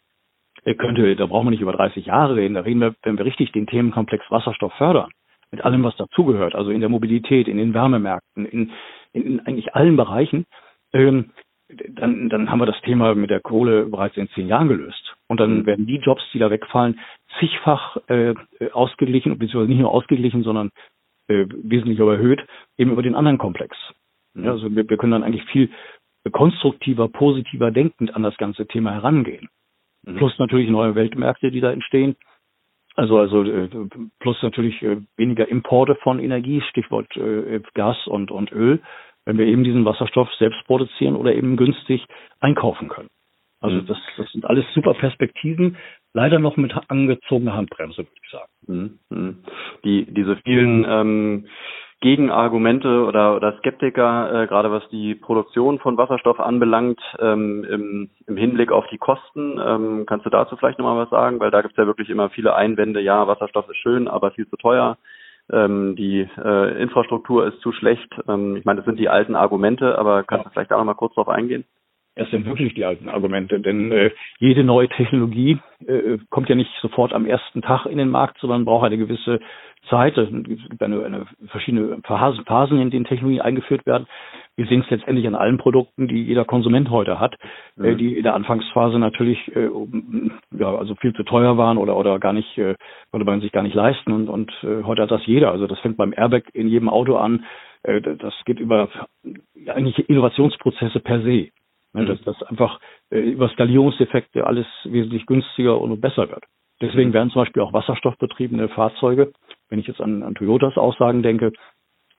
könnte, 0.78 1.16
da 1.16 1.26
brauchen 1.26 1.46
wir 1.46 1.50
nicht 1.50 1.62
über 1.62 1.72
30 1.72 2.06
Jahre 2.06 2.36
reden, 2.36 2.54
da 2.54 2.60
reden 2.60 2.80
wir, 2.80 2.94
wenn 3.02 3.16
wir 3.16 3.24
richtig 3.24 3.52
den 3.52 3.66
Themenkomplex 3.66 4.30
Wasserstoff 4.30 4.72
fördern, 4.74 5.10
mit 5.50 5.64
allem, 5.64 5.82
was 5.82 5.96
dazugehört, 5.96 6.54
also 6.54 6.70
in 6.70 6.80
der 6.80 6.88
Mobilität, 6.88 7.48
in 7.48 7.56
den 7.56 7.74
Wärmemärkten, 7.74 8.46
in, 8.46 8.70
in, 9.12 9.22
in 9.22 9.40
eigentlich 9.40 9.74
allen 9.74 9.96
Bereichen, 9.96 10.44
ähm, 10.92 11.30
dann, 11.68 12.28
dann 12.28 12.50
haben 12.50 12.58
wir 12.58 12.66
das 12.66 12.80
Thema 12.82 13.14
mit 13.14 13.30
der 13.30 13.40
Kohle 13.40 13.86
bereits 13.86 14.16
in 14.16 14.28
zehn 14.30 14.48
Jahren 14.48 14.68
gelöst. 14.68 15.14
Und 15.28 15.38
dann 15.38 15.60
mhm. 15.60 15.66
werden 15.66 15.86
die 15.86 15.98
Jobs, 15.98 16.22
die 16.32 16.38
da 16.38 16.50
wegfallen, 16.50 16.98
zigfach 17.38 17.96
äh, 18.08 18.34
ausgeglichen, 18.72 19.38
beziehungsweise 19.38 19.70
nicht 19.70 19.80
nur 19.80 19.92
ausgeglichen, 19.92 20.42
sondern 20.42 20.70
äh, 21.30 21.46
wesentlich 21.62 21.98
überhöht, 21.98 22.44
eben 22.76 22.90
über 22.90 23.02
den 23.02 23.14
anderen 23.14 23.38
Komplex. 23.38 23.76
Mhm. 24.34 24.44
Ja, 24.44 24.50
also 24.52 24.74
wir, 24.74 24.88
wir 24.88 24.96
können 24.96 25.12
dann 25.12 25.22
eigentlich 25.22 25.44
viel 25.50 25.70
konstruktiver, 26.32 27.08
positiver 27.08 27.70
denkend 27.70 28.14
an 28.14 28.22
das 28.22 28.36
ganze 28.36 28.66
Thema 28.66 28.92
herangehen. 28.92 29.48
Mhm. 30.04 30.16
Plus 30.16 30.38
natürlich 30.38 30.68
neue 30.68 30.94
Weltmärkte, 30.94 31.50
die 31.50 31.60
da 31.60 31.72
entstehen. 31.72 32.16
Also, 32.96 33.18
also 33.18 33.44
äh, 33.44 33.68
plus 34.18 34.42
natürlich 34.42 34.82
äh, 34.82 34.98
weniger 35.16 35.48
Importe 35.48 35.94
von 35.96 36.18
Energie, 36.18 36.60
Stichwort 36.68 37.16
äh, 37.16 37.60
Gas 37.74 37.96
und, 38.06 38.30
und 38.30 38.52
Öl, 38.52 38.80
wenn 39.24 39.38
wir 39.38 39.46
eben 39.46 39.64
diesen 39.64 39.84
Wasserstoff 39.84 40.28
selbst 40.34 40.62
produzieren 40.66 41.16
oder 41.16 41.34
eben 41.34 41.56
günstig 41.56 42.04
einkaufen 42.40 42.88
können. 42.88 43.08
Also 43.60 43.76
mhm. 43.76 43.86
das, 43.86 43.98
das 44.16 44.30
sind 44.32 44.44
alles 44.44 44.64
super 44.74 44.94
Perspektiven, 44.94 45.76
leider 46.12 46.38
noch 46.38 46.56
mit 46.56 46.74
angezogener 46.88 47.54
Handbremse, 47.54 47.98
würde 47.98 48.10
ich 48.22 48.30
sagen. 48.30 48.50
Mhm. 48.66 48.98
mhm. 49.10 49.38
Die, 49.84 50.06
diese 50.12 50.36
vielen 50.36 50.84
ähm, 50.88 51.46
Gegenargumente 52.00 53.04
oder, 53.04 53.36
oder 53.36 53.58
Skeptiker, 53.58 54.42
äh, 54.42 54.46
gerade 54.46 54.70
was 54.70 54.88
die 54.88 55.14
Produktion 55.14 55.78
von 55.78 55.98
Wasserstoff 55.98 56.40
anbelangt, 56.40 56.98
ähm, 57.18 57.64
im, 57.64 58.10
im 58.26 58.36
Hinblick 58.38 58.72
auf 58.72 58.86
die 58.90 58.96
Kosten. 58.96 59.60
Ähm, 59.62 60.06
kannst 60.06 60.24
du 60.24 60.30
dazu 60.30 60.56
vielleicht 60.56 60.78
nochmal 60.78 60.96
was 60.96 61.10
sagen? 61.10 61.40
Weil 61.40 61.50
da 61.50 61.60
gibt 61.60 61.72
es 61.72 61.78
ja 61.78 61.86
wirklich 61.86 62.08
immer 62.08 62.30
viele 62.30 62.54
Einwände, 62.54 63.00
ja, 63.00 63.26
Wasserstoff 63.26 63.68
ist 63.68 63.76
schön, 63.76 64.08
aber 64.08 64.30
viel 64.30 64.48
zu 64.48 64.56
teuer. 64.56 64.96
Ähm, 65.52 65.94
die 65.94 66.26
äh, 66.42 66.80
Infrastruktur 66.80 67.46
ist 67.46 67.60
zu 67.60 67.72
schlecht. 67.72 68.08
Ähm, 68.26 68.56
ich 68.56 68.64
meine, 68.64 68.78
das 68.78 68.86
sind 68.86 68.98
die 68.98 69.10
alten 69.10 69.34
Argumente, 69.34 69.98
aber 69.98 70.22
kannst 70.22 70.46
du 70.46 70.50
vielleicht 70.50 70.70
da 70.70 70.78
nochmal 70.78 70.94
kurz 70.94 71.14
drauf 71.14 71.28
eingehen? 71.28 71.64
Erst 72.14 72.30
sind 72.30 72.46
wirklich 72.46 72.74
die 72.74 72.84
alten 72.84 73.08
Argumente, 73.08 73.60
denn 73.60 73.92
äh, 73.92 74.10
jede 74.38 74.64
neue 74.64 74.88
Technologie 74.88 75.58
äh, 75.86 76.18
kommt 76.28 76.48
ja 76.48 76.54
nicht 76.54 76.70
sofort 76.80 77.12
am 77.12 77.26
ersten 77.26 77.62
Tag 77.62 77.86
in 77.86 77.98
den 77.98 78.10
Markt, 78.10 78.38
sondern 78.40 78.64
braucht 78.64 78.86
eine 78.86 78.98
gewisse 78.98 79.40
Zeit. 79.88 80.16
Es 80.18 80.28
gibt 80.30 80.82
eine, 80.82 81.04
eine 81.04 81.26
verschiedene 81.48 81.98
Phasen, 82.02 82.80
in 82.80 82.90
denen 82.90 83.04
Technologien 83.04 83.40
eingeführt 83.40 83.86
werden. 83.86 84.06
Wir 84.56 84.66
sehen 84.66 84.82
es 84.82 84.90
letztendlich 84.90 85.26
an 85.26 85.34
allen 85.34 85.56
Produkten, 85.56 86.06
die 86.06 86.22
jeder 86.22 86.44
Konsument 86.44 86.90
heute 86.90 87.18
hat, 87.18 87.36
äh, 87.78 87.80
mhm. 87.80 87.84
äh, 87.84 87.94
die 87.96 88.16
in 88.16 88.22
der 88.22 88.34
Anfangsphase 88.34 88.98
natürlich 88.98 89.38
äh, 89.56 89.70
ja, 90.58 90.74
also 90.74 90.94
viel 90.96 91.14
zu 91.14 91.22
teuer 91.22 91.56
waren 91.56 91.78
oder 91.78 91.96
oder 91.96 92.18
gar 92.18 92.32
nicht 92.32 92.58
äh, 92.58 92.74
konnte 93.10 93.24
man 93.24 93.40
sich 93.40 93.52
gar 93.52 93.62
nicht 93.62 93.74
leisten 93.74 94.12
und, 94.12 94.28
und 94.28 94.52
äh, 94.62 94.82
heute 94.84 95.02
hat 95.02 95.10
das 95.10 95.24
jeder. 95.26 95.52
Also 95.52 95.66
das 95.66 95.78
fängt 95.78 95.96
beim 95.96 96.12
Airbag 96.14 96.42
in 96.52 96.68
jedem 96.68 96.88
Auto 96.88 97.16
an. 97.16 97.44
Äh, 97.82 98.02
das 98.02 98.34
geht 98.44 98.60
über 98.60 98.88
ja, 99.54 99.74
eigentlich 99.74 100.08
Innovationsprozesse 100.08 101.00
per 101.00 101.22
se. 101.22 101.48
Ne, 101.92 102.06
dass 102.06 102.22
das 102.22 102.40
einfach 102.44 102.78
äh, 103.10 103.18
über 103.18 103.48
Skalierungseffekte 103.48 104.46
alles 104.46 104.66
wesentlich 104.84 105.26
günstiger 105.26 105.80
und 105.80 106.00
besser 106.00 106.28
wird. 106.28 106.44
Deswegen 106.80 107.10
mhm. 107.10 107.14
werden 107.14 107.30
zum 107.30 107.42
Beispiel 107.42 107.62
auch 107.62 107.72
wasserstoffbetriebene 107.72 108.68
Fahrzeuge, 108.68 109.32
wenn 109.68 109.80
ich 109.80 109.88
jetzt 109.88 110.00
an, 110.00 110.22
an 110.22 110.34
Toyotas 110.34 110.76
Aussagen 110.76 111.22
denke, 111.22 111.52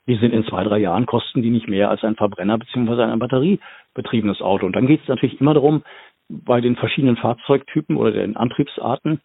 die 0.07 0.17
sind 0.17 0.33
in 0.33 0.43
zwei, 0.45 0.63
drei 0.63 0.79
Jahren 0.79 1.05
kosten 1.05 1.41
die 1.41 1.51
nicht 1.51 1.69
mehr 1.69 1.89
als 1.89 2.03
ein 2.03 2.15
Verbrenner 2.15 2.57
beziehungsweise 2.57 3.05
ein 3.05 3.19
batteriebetriebenes 3.19 4.41
Auto. 4.41 4.65
Und 4.65 4.75
dann 4.75 4.87
geht 4.87 5.01
es 5.01 5.07
natürlich 5.07 5.39
immer 5.39 5.53
darum, 5.53 5.83
bei 6.27 6.59
den 6.59 6.75
verschiedenen 6.75 7.17
Fahrzeugtypen 7.17 7.95
oder 7.95 8.11
den 8.11 8.35
Antriebsarten 8.35 9.21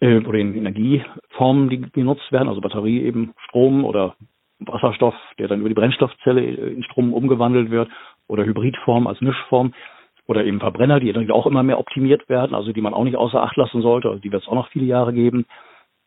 äh, 0.00 0.18
oder 0.18 0.38
den 0.38 0.56
Energieformen, 0.56 1.68
die 1.68 1.80
genutzt 1.80 2.32
werden, 2.32 2.48
also 2.48 2.60
Batterie 2.60 3.02
eben 3.02 3.34
Strom 3.46 3.84
oder 3.84 4.16
Wasserstoff, 4.58 5.14
der 5.38 5.48
dann 5.48 5.60
über 5.60 5.68
die 5.68 5.74
Brennstoffzelle 5.74 6.42
in 6.42 6.82
Strom 6.82 7.12
umgewandelt 7.14 7.70
wird 7.70 7.88
oder 8.30 8.44
Hybridform 8.44 9.06
als 9.06 9.20
Mischform 9.20 9.74
oder 10.26 10.44
eben 10.44 10.60
Verbrenner, 10.60 11.00
die 11.00 11.30
auch 11.30 11.46
immer 11.46 11.62
mehr 11.62 11.78
optimiert 11.78 12.28
werden, 12.28 12.54
also 12.54 12.72
die 12.72 12.80
man 12.80 12.94
auch 12.94 13.04
nicht 13.04 13.16
außer 13.16 13.42
Acht 13.42 13.56
lassen 13.56 13.82
sollte, 13.82 14.08
also 14.08 14.20
die 14.20 14.30
wird 14.30 14.42
es 14.42 14.48
auch 14.48 14.54
noch 14.54 14.68
viele 14.68 14.86
Jahre 14.86 15.12
geben. 15.12 15.44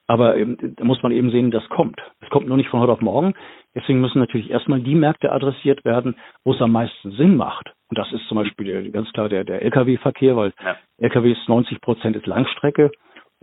Aber 0.08 0.36
ähm, 0.36 0.58
da 0.60 0.84
muss 0.84 1.02
man 1.02 1.12
eben 1.12 1.32
sehen, 1.32 1.52
das 1.52 1.68
kommt. 1.70 2.02
Es 2.22 2.30
kommt 2.30 2.48
nur 2.48 2.58
nicht 2.58 2.70
von 2.70 2.82
heute 2.82 2.92
auf 2.92 3.02
morgen. 3.02 3.34
Deswegen 3.74 4.02
müssen 4.02 4.20
natürlich 4.20 4.50
erstmal 4.50 4.82
die 4.82 4.96
Märkte 4.96 5.32
adressiert 5.32 5.86
werden, 5.86 6.16
wo 6.44 6.54
es 6.54 6.62
am 6.62 6.72
meisten 6.72 7.12
Sinn 7.12 7.38
macht. 7.38 7.72
Und 7.90 7.98
das 7.98 8.12
ist 8.12 8.28
zum 8.28 8.38
Beispiel 8.38 8.92
ganz 8.92 9.12
klar 9.14 9.30
der, 9.30 9.44
der 9.44 9.62
Lkw-Verkehr, 9.62 10.36
weil 10.36 10.54
ja. 10.64 10.76
Lkws 10.98 11.48
90 11.48 11.80
Prozent 11.82 12.16
ist 12.16 12.28
Langstrecke 12.28 12.92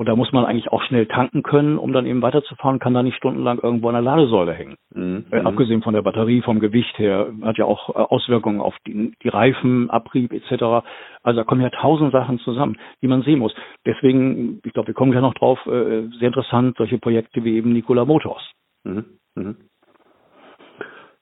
und 0.01 0.07
da 0.07 0.17
muss 0.17 0.33
man 0.33 0.47
eigentlich 0.47 0.73
auch 0.73 0.83
schnell 0.85 1.05
tanken 1.05 1.43
können, 1.43 1.77
um 1.77 1.93
dann 1.93 2.07
eben 2.07 2.23
weiterzufahren, 2.23 2.79
kann 2.79 2.95
da 2.95 3.03
nicht 3.03 3.19
stundenlang 3.19 3.59
irgendwo 3.59 3.89
an 3.89 3.93
der 3.93 4.01
Ladesäule 4.01 4.55
hängen. 4.55 4.77
Mhm. 4.95 5.27
Äh, 5.31 5.41
abgesehen 5.41 5.83
von 5.83 5.93
der 5.93 6.01
Batterie, 6.01 6.41
vom 6.41 6.59
Gewicht 6.59 6.99
her, 6.99 7.31
hat 7.43 7.59
ja 7.59 7.67
auch 7.67 7.91
äh, 7.91 7.99
Auswirkungen 7.99 8.63
auf 8.63 8.75
die, 8.87 9.13
die 9.23 9.29
Reifen, 9.29 9.91
Abrieb 9.91 10.33
etc. 10.33 10.87
Also 11.23 11.41
da 11.41 11.45
kommen 11.45 11.61
ja 11.61 11.69
tausend 11.69 12.13
Sachen 12.13 12.39
zusammen, 12.39 12.79
die 13.03 13.09
man 13.09 13.21
sehen 13.21 13.41
muss. 13.41 13.55
Deswegen, 13.85 14.63
ich 14.65 14.73
glaube, 14.73 14.87
wir 14.87 14.95
kommen 14.95 15.13
ja 15.13 15.21
noch 15.21 15.35
drauf, 15.35 15.59
äh, 15.67 16.09
sehr 16.19 16.29
interessant, 16.29 16.79
solche 16.79 16.97
Projekte 16.97 17.45
wie 17.45 17.57
eben 17.59 17.75
Nikola 17.75 18.07
Motors. 18.07 18.41
Mhm. 18.85 19.05
Mhm. 19.35 19.57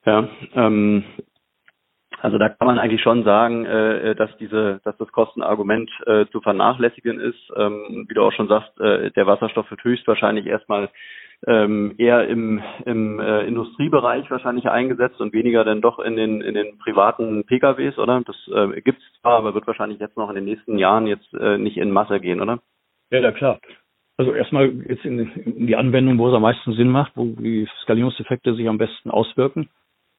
Ja, 0.05 0.29
ähm, 0.55 1.03
also 2.21 2.37
da 2.37 2.49
kann 2.49 2.67
man 2.67 2.79
eigentlich 2.79 3.01
schon 3.01 3.23
sagen, 3.23 3.65
äh, 3.65 4.15
dass 4.15 4.35
diese, 4.37 4.81
dass 4.83 4.97
das 4.97 5.11
Kostenargument 5.11 5.89
äh, 6.05 6.25
zu 6.27 6.41
vernachlässigen 6.41 7.19
ist. 7.19 7.51
Ähm, 7.55 8.05
wie 8.07 8.13
du 8.13 8.21
auch 8.21 8.33
schon 8.33 8.47
sagst, 8.47 8.79
äh, 8.79 9.11
der 9.11 9.27
Wasserstoff 9.27 9.69
wird 9.69 9.83
höchstwahrscheinlich 9.83 10.45
erstmal 10.45 10.89
ähm, 11.47 11.95
eher 11.97 12.27
im, 12.27 12.61
im 12.85 13.19
äh, 13.19 13.45
Industriebereich 13.45 14.29
wahrscheinlich 14.29 14.69
eingesetzt 14.69 15.21
und 15.21 15.33
weniger 15.33 15.63
dann 15.63 15.81
doch 15.81 15.99
in 15.99 16.17
den 16.17 16.41
in 16.41 16.53
den 16.53 16.77
privaten 16.79 17.45
PKWs, 17.45 17.97
oder? 17.97 18.21
Das 18.25 18.35
äh, 18.53 18.81
gibt 18.81 18.99
es 18.99 19.21
zwar, 19.21 19.37
aber 19.37 19.53
wird 19.53 19.67
wahrscheinlich 19.67 19.99
jetzt 19.99 20.17
noch 20.17 20.29
in 20.29 20.35
den 20.35 20.45
nächsten 20.45 20.77
Jahren 20.77 21.07
jetzt 21.07 21.33
äh, 21.33 21.57
nicht 21.57 21.77
in 21.77 21.91
Masse 21.91 22.19
gehen, 22.19 22.41
oder? 22.41 22.59
Ja, 23.11 23.19
ja 23.19 23.31
klar. 23.31 23.59
Also 24.17 24.33
erstmal 24.33 24.69
jetzt 24.89 25.05
in, 25.05 25.19
in 25.19 25.67
die 25.67 25.77
Anwendung, 25.77 26.17
wo 26.17 26.27
es 26.27 26.33
am 26.33 26.41
meisten 26.41 26.73
Sinn 26.73 26.89
macht, 26.89 27.13
wo 27.15 27.25
die 27.25 27.69
Skalierungseffekte 27.83 28.53
sich 28.53 28.67
am 28.67 28.77
besten 28.77 29.09
auswirken. 29.09 29.69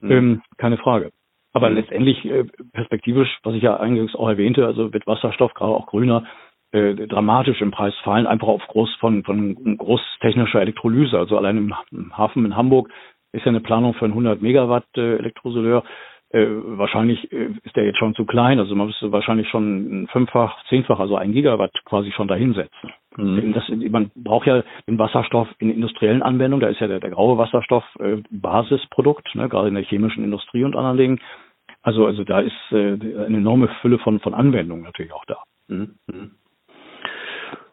Mhm. 0.00 0.10
Ähm, 0.10 0.42
keine 0.56 0.78
Frage. 0.78 1.10
Aber 1.52 1.70
mhm. 1.70 1.76
letztendlich 1.76 2.24
äh, 2.24 2.44
perspektivisch, 2.72 3.38
was 3.42 3.54
ich 3.54 3.62
ja 3.62 3.76
eingangs 3.78 4.14
auch 4.14 4.28
erwähnte, 4.28 4.66
also 4.66 4.92
wird 4.92 5.06
Wasserstoff, 5.06 5.54
gerade 5.54 5.72
auch 5.72 5.86
grüner, 5.86 6.24
äh, 6.72 6.94
dramatisch 6.94 7.60
im 7.60 7.72
Preis 7.72 7.94
fallen, 8.04 8.26
einfach 8.26 8.48
auf 8.48 8.62
groß 8.68 8.94
von, 9.00 9.24
von 9.24 9.76
großtechnischer 9.76 10.60
Elektrolyse. 10.60 11.18
Also 11.18 11.36
allein 11.36 11.56
im, 11.56 11.74
im 11.90 12.16
Hafen 12.16 12.44
in 12.44 12.56
Hamburg 12.56 12.90
ist 13.32 13.44
ja 13.44 13.48
eine 13.48 13.60
Planung 13.60 13.94
für 13.94 14.04
ein 14.04 14.12
100 14.12 14.40
Megawatt 14.40 14.86
äh, 14.96 15.16
Elektrosoleur. 15.16 15.84
Äh, 16.32 16.46
wahrscheinlich 16.48 17.32
äh, 17.32 17.48
ist 17.64 17.74
der 17.74 17.84
jetzt 17.84 17.98
schon 17.98 18.14
zu 18.14 18.24
klein, 18.24 18.60
also 18.60 18.76
man 18.76 18.86
müsste 18.86 19.10
wahrscheinlich 19.10 19.48
schon 19.48 20.06
fünffach, 20.12 20.64
zehnfach, 20.68 21.00
also 21.00 21.16
ein 21.16 21.32
Gigawatt 21.32 21.72
quasi 21.84 22.12
schon 22.12 22.28
dahinsetzen. 22.28 22.90
Mhm. 23.16 23.52
Das, 23.52 23.64
man 23.90 24.12
braucht 24.14 24.46
ja 24.46 24.62
den 24.86 24.96
Wasserstoff 24.96 25.48
in 25.58 25.70
industriellen 25.70 26.22
Anwendungen, 26.22 26.60
da 26.60 26.68
ist 26.68 26.80
ja 26.80 26.86
der, 26.86 27.00
der 27.00 27.10
graue 27.10 27.36
Wasserstoff 27.36 27.84
äh, 27.98 28.18
Basisprodukt, 28.30 29.34
ne, 29.34 29.48
gerade 29.48 29.68
in 29.68 29.74
der 29.74 29.82
chemischen 29.82 30.22
Industrie 30.22 30.62
und 30.62 30.76
anderen 30.76 30.98
Dingen. 30.98 31.20
Also, 31.82 32.06
also 32.06 32.22
da 32.22 32.38
ist 32.38 32.54
äh, 32.70 32.92
eine 32.92 33.38
enorme 33.38 33.66
Fülle 33.80 33.98
von, 33.98 34.20
von 34.20 34.32
Anwendungen 34.32 34.84
natürlich 34.84 35.12
auch 35.12 35.24
da. 35.24 35.38
Mhm. 35.66 35.96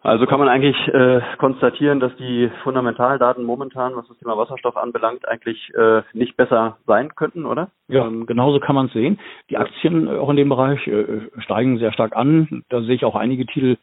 Also 0.01 0.25
kann 0.25 0.39
man 0.39 0.47
eigentlich 0.47 0.77
äh, 0.87 1.19
konstatieren, 1.37 1.99
dass 1.99 2.15
die 2.15 2.49
Fundamentaldaten 2.63 3.43
momentan, 3.43 3.95
was 3.95 4.07
das 4.07 4.17
Thema 4.17 4.37
Wasserstoff 4.37 4.77
anbelangt, 4.77 5.27
eigentlich 5.27 5.71
äh, 5.75 6.01
nicht 6.13 6.37
besser 6.37 6.77
sein 6.87 7.13
könnten, 7.15 7.45
oder? 7.45 7.71
Ja, 7.87 8.07
ähm, 8.07 8.25
genauso 8.25 8.59
kann 8.59 8.75
man 8.75 8.87
es 8.87 8.93
sehen. 8.93 9.19
Die 9.49 9.57
Aktien 9.57 10.07
äh, 10.07 10.17
auch 10.17 10.29
in 10.29 10.37
dem 10.37 10.49
Bereich 10.49 10.87
äh, 10.87 11.29
steigen 11.39 11.77
sehr 11.77 11.91
stark 11.91 12.15
an. 12.15 12.63
Da 12.69 12.81
sehe 12.81 12.95
ich 12.95 13.03
auch 13.03 13.15
einige 13.15 13.45
Titel, 13.45 13.77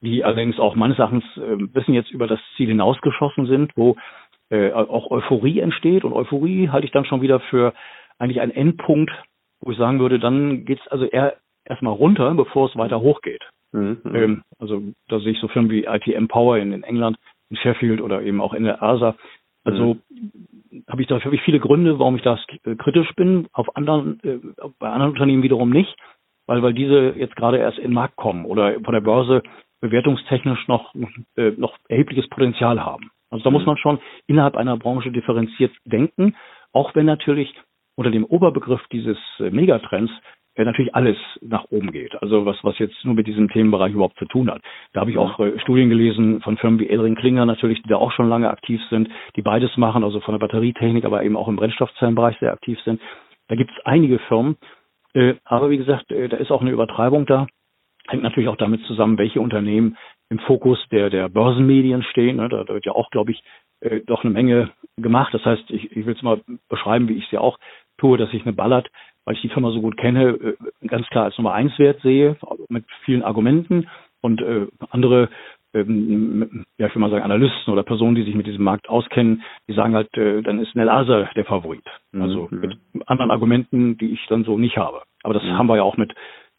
die 0.00 0.24
allerdings 0.24 0.58
auch 0.58 0.76
meines 0.76 0.98
Erachtens 0.98 1.24
äh, 1.36 1.52
ein 1.52 1.70
bisschen 1.72 1.94
jetzt 1.94 2.10
über 2.10 2.26
das 2.26 2.40
Ziel 2.56 2.68
hinausgeschossen 2.68 3.46
sind, 3.46 3.72
wo 3.76 3.96
äh, 4.48 4.72
auch 4.72 5.10
Euphorie 5.10 5.60
entsteht. 5.60 6.04
Und 6.04 6.12
Euphorie 6.12 6.70
halte 6.70 6.86
ich 6.86 6.92
dann 6.92 7.04
schon 7.04 7.20
wieder 7.20 7.40
für 7.40 7.74
eigentlich 8.18 8.40
einen 8.40 8.52
Endpunkt, 8.52 9.12
wo 9.60 9.72
ich 9.72 9.78
sagen 9.78 10.00
würde, 10.00 10.18
dann 10.18 10.64
geht 10.64 10.80
es 10.80 10.88
also 10.88 11.04
eher 11.04 11.36
erstmal 11.64 11.92
runter, 11.92 12.34
bevor 12.34 12.68
es 12.68 12.76
weiter 12.76 13.00
hochgeht. 13.00 13.42
Mhm. 13.72 14.00
Ähm, 14.12 14.42
also 14.58 14.82
da 15.08 15.20
sehe 15.20 15.32
ich 15.32 15.40
so 15.40 15.48
Firmen 15.48 15.70
wie 15.70 15.84
ITM 15.84 16.26
Power 16.26 16.58
in, 16.58 16.72
in, 16.72 16.82
England, 16.82 17.16
in 17.50 17.56
Sheffield 17.56 18.00
oder 18.00 18.22
eben 18.22 18.40
auch 18.40 18.54
in 18.54 18.64
der 18.64 18.82
ASA. 18.82 19.16
Also 19.64 19.96
mhm. 20.08 20.84
habe 20.88 21.02
ich 21.02 21.08
da 21.08 21.20
hab 21.20 21.32
ich 21.32 21.42
viele 21.42 21.60
Gründe, 21.60 21.98
warum 21.98 22.16
ich 22.16 22.22
da 22.22 22.38
äh, 22.64 22.74
kritisch 22.76 23.12
bin. 23.14 23.48
Auf 23.52 23.76
anderen, 23.76 24.20
äh, 24.24 24.38
bei 24.78 24.88
anderen 24.88 25.12
Unternehmen 25.12 25.42
wiederum 25.42 25.70
nicht, 25.70 25.94
weil 26.46 26.62
weil 26.62 26.74
diese 26.74 27.14
jetzt 27.16 27.36
gerade 27.36 27.58
erst 27.58 27.78
in 27.78 27.84
den 27.84 27.94
Markt 27.94 28.16
kommen 28.16 28.44
oder 28.44 28.80
von 28.80 28.94
der 28.94 29.00
Börse 29.00 29.42
bewertungstechnisch 29.80 30.68
noch 30.68 30.94
äh, 31.36 31.52
noch 31.56 31.76
erhebliches 31.88 32.28
Potenzial 32.28 32.84
haben. 32.84 33.10
Also 33.30 33.44
da 33.44 33.50
mhm. 33.50 33.56
muss 33.56 33.66
man 33.66 33.76
schon 33.76 34.00
innerhalb 34.26 34.56
einer 34.56 34.76
Branche 34.76 35.12
differenziert 35.12 35.72
denken, 35.84 36.36
auch 36.72 36.94
wenn 36.94 37.06
natürlich 37.06 37.54
unter 37.96 38.10
dem 38.10 38.24
Oberbegriff 38.24 38.80
dieses 38.92 39.18
äh, 39.38 39.50
Megatrends 39.50 40.12
ja 40.56 40.64
natürlich 40.64 40.94
alles 40.94 41.16
nach 41.40 41.64
oben 41.70 41.92
geht. 41.92 42.20
Also 42.22 42.44
was, 42.44 42.56
was 42.62 42.78
jetzt 42.78 43.04
nur 43.04 43.14
mit 43.14 43.26
diesem 43.26 43.48
Themenbereich 43.48 43.92
überhaupt 43.92 44.18
zu 44.18 44.26
tun 44.26 44.50
hat. 44.50 44.62
Da 44.92 45.00
habe 45.00 45.10
ich 45.10 45.18
auch 45.18 45.38
äh, 45.38 45.58
Studien 45.60 45.88
gelesen 45.88 46.40
von 46.42 46.56
Firmen 46.56 46.80
wie 46.80 46.88
Elring 46.88 47.14
Klinger 47.14 47.46
natürlich, 47.46 47.82
die 47.82 47.88
da 47.88 47.96
auch 47.96 48.12
schon 48.12 48.28
lange 48.28 48.50
aktiv 48.50 48.80
sind, 48.90 49.08
die 49.36 49.42
beides 49.42 49.76
machen, 49.76 50.04
also 50.04 50.20
von 50.20 50.34
der 50.34 50.40
Batterietechnik, 50.40 51.04
aber 51.04 51.22
eben 51.22 51.36
auch 51.36 51.48
im 51.48 51.56
Brennstoffzellenbereich 51.56 52.38
sehr 52.40 52.52
aktiv 52.52 52.78
sind. 52.84 53.00
Da 53.48 53.56
gibt 53.56 53.70
es 53.70 53.86
einige 53.86 54.18
Firmen, 54.20 54.56
äh, 55.14 55.34
aber 55.44 55.70
wie 55.70 55.78
gesagt, 55.78 56.10
äh, 56.10 56.28
da 56.28 56.36
ist 56.36 56.50
auch 56.50 56.60
eine 56.60 56.70
Übertreibung 56.70 57.26
da. 57.26 57.46
Hängt 58.08 58.22
natürlich 58.22 58.48
auch 58.48 58.56
damit 58.56 58.82
zusammen, 58.86 59.18
welche 59.18 59.40
Unternehmen 59.40 59.96
im 60.30 60.38
Fokus 60.40 60.78
der, 60.90 61.10
der 61.10 61.28
Börsenmedien 61.28 62.02
stehen. 62.02 62.36
Ne? 62.36 62.48
Da, 62.48 62.64
da 62.64 62.74
wird 62.74 62.86
ja 62.86 62.92
auch, 62.92 63.10
glaube 63.10 63.32
ich, 63.32 63.42
äh, 63.80 64.00
doch 64.06 64.24
eine 64.24 64.32
Menge 64.32 64.70
gemacht. 64.96 65.34
Das 65.34 65.44
heißt, 65.44 65.70
ich, 65.70 65.96
ich 65.96 66.06
will 66.06 66.14
es 66.14 66.22
mal 66.22 66.40
beschreiben, 66.68 67.08
wie 67.08 67.14
ich 67.14 67.24
es 67.24 67.30
ja 67.30 67.40
auch 67.40 67.58
tue, 68.00 68.18
dass 68.18 68.32
ich 68.32 68.42
eine 68.42 68.52
Ballard 68.52 68.90
weil 69.24 69.36
ich 69.36 69.42
die 69.42 69.48
Firma 69.48 69.70
so 69.70 69.80
gut 69.80 69.96
kenne, 69.96 70.30
äh, 70.30 70.86
ganz 70.86 71.06
klar 71.08 71.24
als 71.24 71.38
Nummer 71.38 71.52
eins 71.52 71.78
Wert 71.78 72.00
sehe, 72.02 72.36
mit 72.68 72.84
vielen 73.04 73.22
Argumenten 73.22 73.88
und 74.20 74.40
äh, 74.40 74.66
andere 74.90 75.28
ähm, 75.72 76.64
ja, 76.78 76.88
ich 76.88 76.94
will 76.96 77.00
mal 77.00 77.10
sagen, 77.10 77.22
Analysten 77.22 77.72
oder 77.72 77.84
Personen, 77.84 78.16
die 78.16 78.24
sich 78.24 78.34
mit 78.34 78.48
diesem 78.48 78.64
Markt 78.64 78.88
auskennen, 78.88 79.44
die 79.68 79.74
sagen 79.74 79.94
halt, 79.94 80.12
äh, 80.16 80.42
dann 80.42 80.58
ist 80.58 80.74
Nelasa 80.74 81.30
der 81.36 81.44
Favorit. 81.44 81.84
Also 82.12 82.48
mhm. 82.50 82.60
mit 82.60 82.78
anderen 83.06 83.30
Argumenten, 83.30 83.96
die 83.96 84.12
ich 84.12 84.26
dann 84.28 84.42
so 84.42 84.58
nicht 84.58 84.76
habe. 84.76 85.02
Aber 85.22 85.32
das 85.32 85.44
mhm. 85.44 85.56
haben 85.56 85.68
wir 85.68 85.76
ja 85.76 85.84
auch 85.84 85.96
mit 85.96 86.12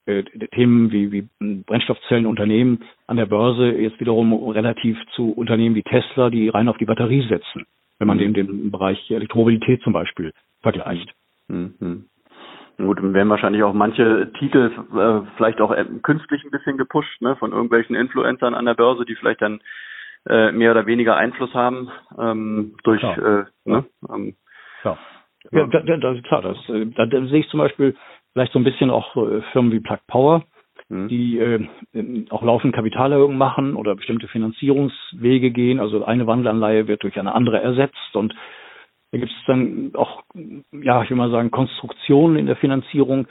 äh, 0.06 0.24
Themen 0.56 0.94
wie, 0.94 1.12
wie 1.12 1.28
Brennstoffzellenunternehmen 1.66 2.86
an 3.08 3.18
der 3.18 3.26
Börse 3.26 3.72
jetzt 3.72 4.00
wiederum 4.00 4.34
relativ 4.52 4.98
zu 5.14 5.34
Unternehmen 5.34 5.76
wie 5.76 5.84
Tesla, 5.84 6.30
die 6.30 6.48
rein 6.48 6.70
auf 6.70 6.78
die 6.78 6.86
Batterie 6.86 7.28
setzen, 7.28 7.66
wenn 8.00 8.08
man 8.08 8.16
mhm. 8.16 8.34
den, 8.34 8.48
den 8.48 8.72
Bereich 8.72 9.12
Elektromobilität 9.12 9.82
zum 9.82 9.92
Beispiel 9.92 10.32
vergleicht. 10.62 11.14
Mhm. 11.52 12.06
Gut, 12.78 12.98
dann 12.98 13.14
werden 13.14 13.30
wahrscheinlich 13.30 13.64
auch 13.64 13.74
manche 13.74 14.32
Titel 14.40 14.72
äh, 14.96 15.28
vielleicht 15.36 15.62
auch 15.62 15.72
äh, 15.72 15.86
künstlich 16.02 16.44
ein 16.44 16.52
bisschen 16.52 16.78
gepusht, 16.78 17.22
ne, 17.22 17.36
von 17.36 17.52
irgendwelchen 17.52 17.96
Influencern 17.96 18.56
an 18.56 18.66
der 18.66 18.74
Börse, 18.74 19.06
die 19.06 19.16
vielleicht 19.16 19.42
dann 19.42 19.60
äh, 20.28 20.52
mehr 20.52 20.72
oder 20.72 20.86
weniger 20.86 21.16
Einfluss 21.18 21.54
haben 21.54 21.90
ähm, 22.18 22.76
durch 22.84 23.02
ja. 23.02 23.14
äh, 23.16 23.46
ne, 23.66 23.86
ähm, 24.10 24.36
ja. 24.84 24.98
Ja, 25.52 25.66
da, 25.66 25.80
da, 25.80 26.22
klar, 26.22 26.42
das, 26.42 26.58
äh, 26.70 26.86
da, 26.96 27.06
da 27.06 27.26
sehe 27.26 27.40
ich 27.40 27.50
zum 27.50 27.60
Beispiel 27.60 27.96
vielleicht 28.34 28.54
so 28.54 28.60
ein 28.60 28.64
bisschen 28.64 28.90
auch 28.90 29.16
äh, 29.16 29.42
Firmen 29.52 29.72
wie 29.72 29.80
Plug 29.80 30.00
Power, 30.08 30.44
mhm. 30.88 31.08
die 31.08 31.40
äh, 31.40 31.68
auch 32.30 32.44
laufend 32.44 32.74
Kapitalerhöhungen 32.74 33.38
machen 33.38 33.76
oder 33.76 33.96
bestimmte 33.96 34.28
Finanzierungswege 34.28 35.52
gehen. 35.52 35.80
Also 35.80 36.06
eine 36.06 36.28
Wandelanleihe 36.28 36.88
wird 36.88 37.04
durch 37.04 37.20
eine 37.20 37.36
andere 37.36 37.60
ersetzt 37.62 38.16
und 38.16 38.34
da 39.12 39.18
gibt 39.18 39.32
es 39.32 39.46
dann 39.46 39.92
auch, 39.96 40.24
ja, 40.72 41.04
ich 41.04 41.10
will 41.10 41.18
mal 41.18 41.32
sagen, 41.32 41.52
Konstruktionen 41.52 42.38
in 42.38 42.46
der 42.46 42.56
Finanzierung, 42.56 43.28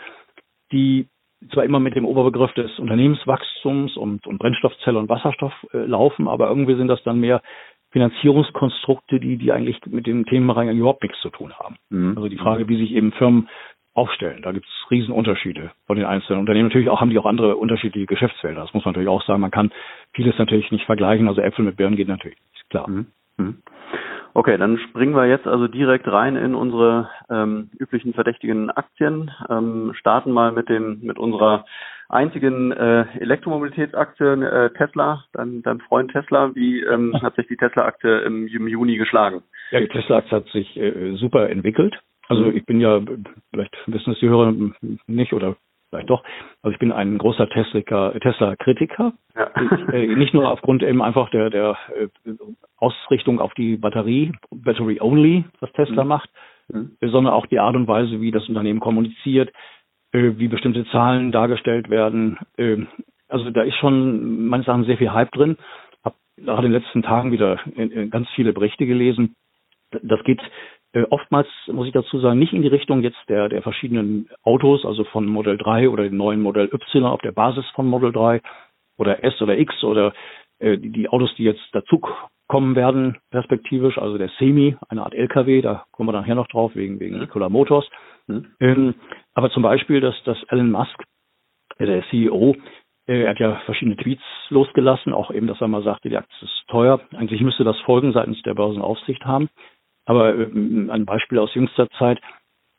die 0.73 1.09
zwar 1.53 1.65
immer 1.65 1.81
mit 1.81 1.97
dem 1.97 2.05
Oberbegriff 2.05 2.53
des 2.53 2.79
Unternehmenswachstums 2.79 3.97
und, 3.97 4.27
und 4.27 4.39
Brennstoffzelle 4.39 4.99
und 4.99 5.09
Wasserstoff 5.09 5.55
äh, 5.73 5.79
laufen, 5.79 6.29
aber 6.29 6.49
irgendwie 6.49 6.77
sind 6.77 6.89
das 6.89 7.03
dann 7.03 7.21
mehr 7.21 7.41
Finanzierungskonstrukte, 7.93 9.19
die, 9.19 9.37
die 9.37 9.51
eigentlich 9.51 9.81
mit 9.87 10.07
dem 10.07 10.27
Themenbereich 10.27 10.71
überhaupt 10.77 11.03
nichts 11.03 11.21
zu 11.23 11.31
tun 11.31 11.53
haben. 11.55 11.77
Mhm. 11.89 12.13
Also 12.17 12.29
die 12.29 12.37
Frage, 12.37 12.69
wie 12.69 12.77
sich 12.77 12.93
eben 12.93 13.13
Firmen 13.13 13.49
aufstellen. 13.95 14.43
Da 14.43 14.53
gibt 14.53 14.67
es 14.67 14.91
Riesenunterschiede 14.91 15.73
von 15.87 15.97
den 15.97 16.07
einzelnen 16.07 16.41
Unternehmen. 16.41 16.69
Natürlich 16.69 16.89
auch 16.89 17.01
haben 17.01 17.11
die 17.11 17.19
auch 17.19 17.27
andere 17.27 17.57
unterschiedliche 17.57 18.07
Geschäftsfelder. 18.07 18.61
Das 18.61 18.73
muss 18.73 18.85
man 18.85 18.93
natürlich 18.93 19.09
auch 19.09 19.25
sagen. 19.25 19.41
Man 19.41 19.51
kann 19.51 19.73
vieles 20.13 20.39
natürlich 20.39 20.71
nicht 20.71 20.87
vergleichen. 20.87 21.27
Also 21.27 21.41
Äpfel 21.41 21.65
mit 21.65 21.77
Birnen 21.77 21.97
geht 21.97 22.09
natürlich 22.09 22.39
nicht, 22.53 22.71
klar. 22.71 22.89
Mhm. 22.89 23.07
Mhm. 23.37 23.63
Okay, 24.33 24.57
dann 24.59 24.79
springen 24.79 25.15
wir 25.15 25.27
jetzt 25.27 25.47
also 25.47 25.67
direkt 25.67 26.07
rein 26.07 26.37
in 26.37 26.55
unsere 26.55 27.11
ähm, 27.29 27.71
üblichen 27.79 28.15
verdächtigen 28.15 28.71
Aktien. 28.71 29.31
Ähm, 29.49 29.93
starten 29.95 30.31
mal 30.31 30.53
mit 30.53 30.69
dem 30.69 31.01
mit 31.03 31.19
unserer 31.19 31.65
einzigen 32.09 32.73
äh, 32.73 33.07
Elektromobilitätsaktie 33.19 34.45
äh, 34.45 34.71
Tesla, 34.71 35.25
dein, 35.33 35.63
dein 35.63 35.81
Freund 35.81 36.13
Tesla. 36.13 36.55
Wie 36.55 36.81
ähm, 36.83 37.15
hat 37.23 37.37
sich 37.37 37.47
die 37.49 37.57
Tesla-Aktie 37.57 38.21
im, 38.21 38.47
im, 38.49 38.69
Juni 38.69 38.97
geschlagen? 38.97 39.43
Ja, 39.71 39.81
die 39.81 39.89
Tesla-Aktie 39.89 40.37
hat 40.37 40.47
sich 40.49 40.77
äh, 40.77 41.15
super 41.17 41.49
entwickelt. 41.49 41.97
Also 42.29 42.45
mhm. 42.45 42.57
ich 42.57 42.65
bin 42.67 42.81
ja, 42.81 43.01
vielleicht 43.51 43.77
wissen 43.87 44.13
es 44.13 44.21
die 44.21 44.29
Hörer 44.29 44.55
nicht 45.07 45.33
oder 45.33 45.57
vielleicht 45.91 46.11
doch. 46.11 46.23
Also 46.63 46.73
ich 46.73 46.79
bin 46.79 46.93
ein 46.93 47.19
großer 47.19 47.49
Tesla-Kritiker. 47.49 49.13
Ja. 49.37 49.51
äh, 49.93 50.07
nicht 50.15 50.35
nur 50.35 50.51
aufgrund 50.51 50.83
eben 50.83 51.03
einfach 51.03 51.31
der, 51.31 51.51
der 51.51 51.77
äh, 51.97 52.09
Ausrichtung 52.77 53.41
auf 53.41 53.53
die 53.55 53.77
Batterie, 53.77 54.33
Battery 54.51 55.01
Only, 55.01 55.45
was 55.61 55.73
Tesla 55.73 56.05
mhm. 56.05 56.09
macht, 56.09 56.31
mhm. 56.69 56.97
sondern 57.01 57.35
auch 57.35 57.47
die 57.47 57.59
Art 57.59 57.77
und 57.77 57.89
Weise, 57.89 58.21
wie 58.21 58.31
das 58.31 58.49
Unternehmen 58.49 58.81
kommuniziert, 58.81 59.53
äh, 60.13 60.33
wie 60.37 60.49
bestimmte 60.49 60.87
Zahlen 60.87 61.33
dargestellt 61.33 61.91
werden. 61.91 62.39
Äh, 62.57 62.79
also 63.29 63.51
da 63.51 63.63
ist 63.63 63.77
schon 63.77 64.47
meines 64.49 64.67
Erachtens 64.67 64.87
sehr 64.87 64.99
viel 64.99 65.13
Hype 65.13 65.33
drin. 65.33 65.57
Habe 66.05 66.17
gerade 66.37 66.67
in 66.67 66.73
den 66.73 66.83
letzten 66.83 67.03
Tagen 67.03 67.33
wieder 67.33 67.59
ganz 68.11 68.29
viele 68.35 68.53
Berichte 68.53 68.87
gelesen. 68.87 69.37
Das 70.03 70.23
geht 70.25 70.41
äh, 70.41 70.80
oftmals, 71.11 71.49
muss 71.69 71.87
ich 71.87 71.93
dazu 71.93 72.19
sagen, 72.19 72.39
nicht 72.39 72.53
in 72.53 72.63
die 72.63 72.69
Richtung 72.69 73.03
jetzt 73.03 73.21
der, 73.29 73.49
der 73.49 73.63
verschiedenen 73.63 74.29
Autos, 74.43 74.85
also 74.85 75.05
von 75.05 75.27
Model 75.27 75.57
3 75.57 75.89
oder 75.89 76.05
dem 76.05 76.17
neuen 76.17 76.43
Model 76.43 76.69
Y 76.73 77.05
auf 77.05 77.21
der 77.21 77.33
Basis 77.33 77.65
von 77.75 77.87
Model 77.87 78.13
3 78.13 78.41
oder 78.99 79.23
S 79.25 79.41
oder 79.41 79.57
X 79.59 79.85
oder 79.85 80.13
äh, 80.59 80.79
die, 80.79 80.91
die 80.91 81.09
Autos, 81.09 81.35
die 81.37 81.45
jetzt 81.45 81.63
dazu 81.73 82.01
kommen 82.49 82.75
werden, 82.75 83.19
perspektivisch, 83.31 83.97
also 83.99 84.19
der 84.19 84.31
Semi, 84.39 84.77
eine 84.89 85.05
Art 85.05 85.15
LKW, 85.15 85.63
da 85.63 85.85
kommen 85.93 86.09
wir 86.09 86.21
nachher 86.21 86.35
noch 86.35 86.49
drauf, 86.49 86.75
wegen, 86.75 86.99
wegen 86.99 87.15
mhm. 87.15 87.21
Nikola 87.23 87.49
Motors. 87.49 87.89
Mhm. 88.27 88.47
Ähm, 88.59 88.95
aber 89.35 89.51
zum 89.51 89.63
Beispiel, 89.63 90.01
dass, 90.01 90.21
dass 90.25 90.43
Elon 90.49 90.73
Musk, 90.73 91.01
äh, 91.79 91.87
der 91.87 92.03
CEO, 92.11 92.57
äh, 93.07 93.23
er 93.23 93.31
hat 93.31 93.39
ja 93.39 93.61
verschiedene 93.67 93.97
Tweets 93.97 94.23
losgelassen, 94.49 95.13
auch 95.13 95.31
eben, 95.31 95.47
dass 95.47 95.61
er 95.61 95.69
mal 95.69 95.85
sagte, 95.85 96.09
die 96.09 96.17
Aktie 96.17 96.45
ist 96.45 96.65
teuer. 96.67 97.01
Eigentlich 97.15 97.41
müsste 97.41 97.63
das 97.63 97.79
Folgen 97.83 98.13
seitens 98.13 98.43
der 98.43 98.55
Börsenaufsicht 98.55 99.25
haben. 99.25 99.49
Aber 100.11 100.35
ähm, 100.35 100.91
ein 100.91 101.07
Beispiel 101.07 101.39
aus 101.39 101.55
jüngster 101.55 101.89
Zeit. 101.91 102.21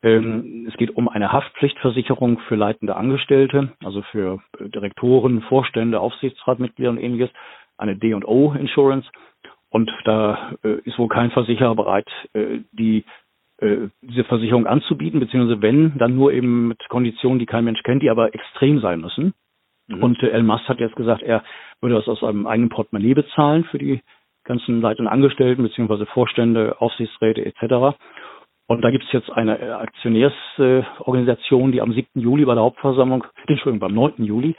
Ähm, 0.03 0.65
es 0.67 0.75
geht 0.75 0.97
um 0.97 1.07
eine 1.07 1.31
Haftpflichtversicherung 1.31 2.39
für 2.39 2.55
leitende 2.55 2.97
Angestellte, 2.97 3.71
also 3.85 4.01
für 4.01 4.41
äh, 4.59 4.67
Direktoren, 4.67 5.41
Vorstände, 5.43 6.01
Aufsichtsratmitglieder 6.01 6.89
und 6.89 6.97
ähnliches, 6.97 7.29
eine 7.77 7.95
D&O 7.95 8.51
Insurance. 8.51 9.07
Und 9.69 9.89
da 10.03 10.57
äh, 10.65 10.79
ist 10.83 10.99
wohl 10.99 11.07
kein 11.07 11.31
Versicherer 11.31 11.75
bereit, 11.75 12.09
äh, 12.33 12.59
die 12.73 13.05
diese 14.01 14.23
Versicherung 14.23 14.65
anzubieten, 14.65 15.19
beziehungsweise 15.19 15.61
wenn, 15.61 15.95
dann 15.99 16.15
nur 16.15 16.33
eben 16.33 16.69
mit 16.69 16.79
Konditionen, 16.89 17.37
die 17.37 17.45
kein 17.45 17.63
Mensch 17.63 17.83
kennt, 17.83 18.01
die 18.01 18.09
aber 18.09 18.33
extrem 18.33 18.79
sein 18.79 18.99
müssen. 19.01 19.35
Mhm. 19.87 20.01
Und 20.01 20.23
äh, 20.23 20.29
Elmas 20.29 20.67
hat 20.67 20.79
jetzt 20.79 20.95
gesagt, 20.95 21.21
er 21.21 21.43
würde 21.79 21.93
das 21.93 22.07
aus 22.07 22.21
seinem 22.21 22.47
eigenen 22.47 22.69
Portemonnaie 22.69 23.13
bezahlen 23.13 23.63
für 23.65 23.77
die 23.77 24.01
ganzen 24.51 24.81
leitenden 24.81 25.11
Angestellten 25.11 25.63
beziehungsweise 25.63 26.05
Vorstände, 26.07 26.75
Aufsichtsräte 26.79 27.45
etc. 27.45 27.97
Und 28.67 28.81
da 28.81 28.91
gibt 28.91 29.05
es 29.05 29.11
jetzt 29.13 29.31
eine 29.31 29.59
äh, 29.59 29.71
Aktionärsorganisation, 29.71 31.71
die 31.71 31.81
am 31.81 31.93
7. 31.93 32.07
Juli 32.15 32.43
bei 32.43 32.53
der 32.53 32.63
Hauptversammlung, 32.63 33.25
Entschuldigung, 33.47 33.79
beim 33.79 33.93
9. 33.93 34.25
Juli, 34.25 34.55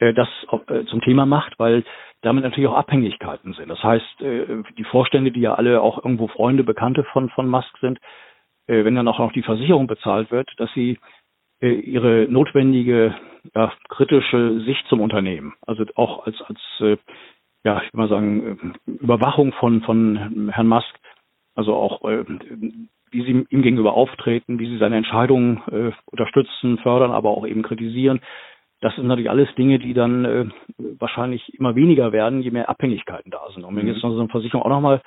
äh, 0.00 0.12
das 0.14 0.28
äh, 0.68 0.84
zum 0.86 1.00
Thema 1.00 1.26
macht, 1.26 1.58
weil 1.58 1.84
damit 2.22 2.42
natürlich 2.42 2.68
auch 2.68 2.76
Abhängigkeiten 2.76 3.52
sind. 3.52 3.68
Das 3.68 3.82
heißt, 3.82 4.20
die 4.20 4.84
Vorstände, 4.90 5.30
die 5.30 5.42
ja 5.42 5.54
alle 5.54 5.80
auch 5.80 5.98
irgendwo 5.98 6.26
Freunde, 6.26 6.64
Bekannte 6.64 7.04
von, 7.12 7.28
von 7.28 7.46
Musk 7.46 7.76
sind, 7.78 8.00
wenn 8.66 8.96
dann 8.96 9.06
auch 9.06 9.18
noch 9.18 9.32
die 9.32 9.42
Versicherung 9.42 9.86
bezahlt 9.86 10.32
wird, 10.32 10.50
dass 10.56 10.72
sie 10.72 10.98
ihre 11.60 12.26
notwendige 12.28 13.14
ja, 13.54 13.70
kritische 13.90 14.60
Sicht 14.60 14.84
zum 14.88 15.02
Unternehmen, 15.02 15.52
also 15.66 15.84
auch 15.94 16.26
als, 16.26 16.40
als 16.42 16.58
ja, 17.64 17.82
ich 17.82 17.92
will 17.92 17.98
mal 17.98 18.08
sagen, 18.08 18.76
äh, 18.86 18.90
Überwachung 18.90 19.52
von, 19.54 19.82
von 19.82 20.50
Herrn 20.50 20.68
Musk, 20.68 20.94
also 21.54 21.74
auch 21.74 22.08
äh, 22.08 22.24
wie 23.10 23.22
sie 23.22 23.46
ihm 23.48 23.62
gegenüber 23.62 23.94
auftreten, 23.94 24.58
wie 24.58 24.68
sie 24.68 24.78
seine 24.78 24.96
Entscheidungen 24.96 25.62
äh, 25.70 25.92
unterstützen, 26.06 26.78
fördern, 26.78 27.12
aber 27.12 27.30
auch 27.30 27.46
eben 27.46 27.62
kritisieren. 27.62 28.20
Das 28.80 28.94
sind 28.94 29.06
natürlich 29.06 29.30
alles 29.30 29.48
Dinge, 29.54 29.78
die 29.78 29.94
dann 29.94 30.24
äh, 30.24 30.46
wahrscheinlich 30.98 31.54
immer 31.54 31.74
weniger 31.74 32.12
werden, 32.12 32.42
je 32.42 32.50
mehr 32.50 32.68
Abhängigkeiten 32.68 33.30
da 33.30 33.40
sind. 33.54 33.64
Und 33.64 33.74
wenn 33.74 33.84
mhm. 33.86 33.92
jetzt 33.92 34.02
noch 34.02 34.12
so 34.12 34.20
eine 34.20 34.28
Versicherung 34.28 34.62
auch 34.62 34.70
nochmal 34.70 35.00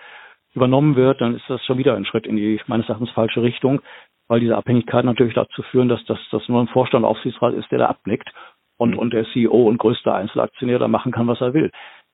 übernommen 0.55 0.95
wird, 0.95 1.21
dann 1.21 1.35
ist 1.35 1.47
das 1.47 1.63
schon 1.65 1.77
wieder 1.77 1.95
ein 1.95 2.05
Schritt 2.05 2.25
in 2.25 2.35
die 2.35 2.59
meines 2.65 2.87
Erachtens 2.89 3.11
falsche 3.11 3.43
Richtung, 3.43 3.81
weil 4.27 4.39
diese 4.39 4.57
Abhängigkeiten 4.57 5.05
natürlich 5.05 5.35
dazu 5.35 5.61
führen, 5.63 5.89
dass 5.89 6.03
das 6.05 6.17
dass 6.31 6.47
nur 6.49 6.61
ein 6.61 6.67
Vorstand 6.67 7.05
Aufsichtsrat 7.05 7.53
ist, 7.53 7.69
der 7.71 7.79
da 7.79 7.85
abnickt 7.87 8.31
und, 8.77 8.91
mhm. 8.91 8.99
und 8.99 9.13
der 9.13 9.25
CEO 9.25 9.67
und 9.67 9.77
größter 9.77 10.15
Einzelaktionär 10.15 10.79
da 10.79 10.87
machen 10.87 11.11
kann, 11.11 11.27
was 11.27 11.41
er 11.41 11.53
will. 11.53 11.69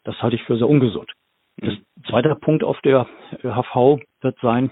Das 0.06 0.22
halte 0.22 0.38
ich 0.38 0.44
für 0.44 0.58
sehr 0.58 0.70
ungesund. 0.70 1.12
Das 1.58 1.74
zweite 2.08 2.36
Punkt 2.36 2.64
auf 2.64 2.80
der 2.82 3.08
HV 3.42 4.00
wird 4.22 4.38
sein, 4.42 4.72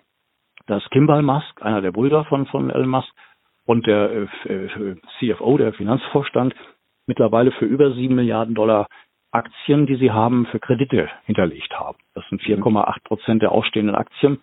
dass 0.67 0.87
Kimball 0.91 1.21
Musk, 1.21 1.61
einer 1.61 1.81
der 1.81 1.91
Brüder 1.91 2.25
von, 2.25 2.45
von 2.45 2.69
Elon 2.69 2.89
Musk 2.89 3.11
und 3.65 3.87
der 3.87 4.27
äh, 4.45 4.95
CFO, 5.19 5.57
der 5.57 5.73
Finanzvorstand, 5.73 6.53
mittlerweile 7.07 7.51
für 7.51 7.65
über 7.65 7.93
sieben 7.93 8.15
Milliarden 8.15 8.55
Dollar 8.55 8.87
Aktien, 9.31 9.87
die 9.87 9.95
sie 9.95 10.11
haben, 10.11 10.45
für 10.47 10.59
Kredite 10.59 11.09
hinterlegt 11.25 11.73
haben. 11.77 11.97
Das 12.13 12.23
sind 12.29 12.41
4,8 12.41 13.03
Prozent 13.03 13.41
der 13.41 13.51
ausstehenden 13.51 13.95
Aktien. 13.95 14.39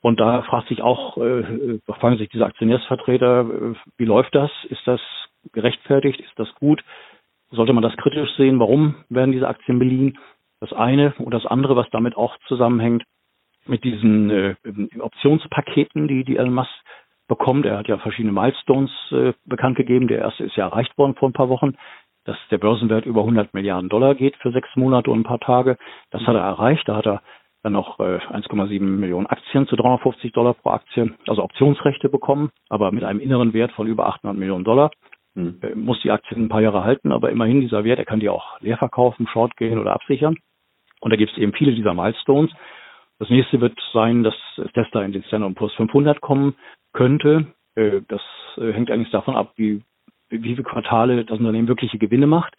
Und 0.00 0.20
da 0.20 0.42
fragt 0.42 0.68
sich 0.68 0.82
auch, 0.82 1.18
äh, 1.18 1.78
fragen 1.86 2.16
sich 2.16 2.28
diese 2.30 2.46
Aktionärsvertreter, 2.46 3.40
äh, 3.40 3.74
wie 3.98 4.04
läuft 4.04 4.34
das? 4.34 4.50
Ist 4.68 4.86
das 4.86 5.00
gerechtfertigt? 5.52 6.20
Ist 6.20 6.38
das 6.38 6.52
gut? 6.54 6.82
Sollte 7.50 7.72
man 7.72 7.82
das 7.82 7.96
kritisch 7.96 8.30
sehen, 8.36 8.60
warum 8.60 8.96
werden 9.08 9.32
diese 9.32 9.48
Aktien 9.48 9.78
beliehen? 9.78 10.18
Das 10.60 10.72
eine 10.72 11.14
und 11.18 11.32
das 11.32 11.46
andere, 11.46 11.76
was 11.76 11.88
damit 11.90 12.16
auch 12.16 12.36
zusammenhängt, 12.48 13.04
mit 13.66 13.84
diesen 13.84 14.30
äh, 14.30 14.54
Optionspaketen, 14.98 16.08
die 16.08 16.24
die 16.24 16.36
Elon 16.36 16.54
Musk 16.54 16.70
bekommt. 17.28 17.66
Er 17.66 17.78
hat 17.78 17.88
ja 17.88 17.98
verschiedene 17.98 18.32
Milestones 18.32 18.90
äh, 19.10 19.32
bekannt 19.44 19.76
gegeben. 19.76 20.08
Der 20.08 20.18
erste 20.18 20.44
ist 20.44 20.56
ja 20.56 20.66
erreicht 20.66 20.96
worden 20.96 21.14
vor 21.14 21.28
ein 21.28 21.34
paar 21.34 21.48
Wochen, 21.48 21.74
dass 22.24 22.36
der 22.50 22.58
Börsenwert 22.58 23.06
über 23.06 23.20
100 23.20 23.54
Milliarden 23.54 23.88
Dollar 23.88 24.14
geht 24.14 24.36
für 24.36 24.52
sechs 24.52 24.68
Monate 24.76 25.10
und 25.10 25.20
ein 25.20 25.24
paar 25.24 25.40
Tage. 25.40 25.76
Das 26.10 26.22
hat 26.22 26.34
er 26.34 26.42
erreicht. 26.42 26.88
Da 26.88 26.96
hat 26.96 27.06
er 27.06 27.22
dann 27.62 27.72
noch 27.72 27.98
äh, 27.98 28.18
1,7 28.18 28.80
Millionen 28.80 29.26
Aktien 29.26 29.66
zu 29.66 29.76
350 29.76 30.32
Dollar 30.32 30.54
pro 30.54 30.70
Aktie, 30.70 31.14
also 31.26 31.42
Optionsrechte 31.42 32.08
bekommen, 32.08 32.50
aber 32.68 32.92
mit 32.92 33.02
einem 33.02 33.18
inneren 33.18 33.52
Wert 33.54 33.72
von 33.72 33.88
über 33.88 34.06
800 34.06 34.38
Millionen 34.38 34.64
Dollar. 34.64 34.90
Hm. 35.36 35.60
Muss 35.74 36.00
die 36.00 36.10
Aktien 36.10 36.44
ein 36.44 36.48
paar 36.48 36.62
Jahre 36.62 36.82
halten, 36.82 37.12
aber 37.12 37.30
immerhin 37.30 37.60
dieser 37.60 37.84
Wert, 37.84 37.98
er 37.98 38.06
kann 38.06 38.20
die 38.20 38.30
auch 38.30 38.58
leer 38.60 38.78
verkaufen, 38.78 39.28
short 39.28 39.56
gehen 39.56 39.78
oder 39.78 39.92
absichern. 39.92 40.36
Und 41.00 41.10
da 41.10 41.16
gibt 41.16 41.30
es 41.30 41.38
eben 41.38 41.52
viele 41.52 41.72
dieser 41.72 41.94
Milestones. 41.94 42.50
Das 43.18 43.28
nächste 43.28 43.60
wird 43.60 43.78
sein, 43.92 44.22
dass 44.22 44.34
Tesla 44.74 45.02
in 45.02 45.12
den 45.12 45.22
Standard 45.24 45.54
Poor's 45.54 45.74
500 45.74 46.20
kommen 46.20 46.54
könnte. 46.92 47.46
Äh, 47.74 48.00
das 48.08 48.22
äh, 48.56 48.72
hängt 48.72 48.90
eigentlich 48.90 49.10
davon 49.10 49.36
ab, 49.36 49.52
wie, 49.56 49.82
wie 50.30 50.40
viele 50.40 50.62
Quartale 50.62 51.24
das 51.24 51.38
Unternehmen 51.38 51.68
wirkliche 51.68 51.98
Gewinne 51.98 52.26
macht. 52.26 52.54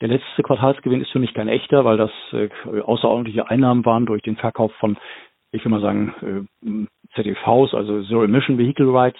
Der 0.00 0.08
letzte 0.08 0.42
Quartalsgewinn 0.42 1.02
ist 1.02 1.10
für 1.10 1.18
mich 1.18 1.34
kein 1.34 1.48
echter, 1.48 1.84
weil 1.84 1.98
das 1.98 2.10
äh, 2.32 2.48
außerordentliche 2.80 3.48
Einnahmen 3.48 3.84
waren 3.84 4.06
durch 4.06 4.22
den 4.22 4.36
Verkauf 4.36 4.72
von, 4.76 4.96
ich 5.52 5.64
will 5.64 5.70
mal 5.70 5.80
sagen, 5.80 6.48
ZEVs, 7.14 7.72
also 7.72 8.02
Zero 8.02 8.24
Emission 8.24 8.58
Vehicle 8.58 8.90
Rights, 8.90 9.18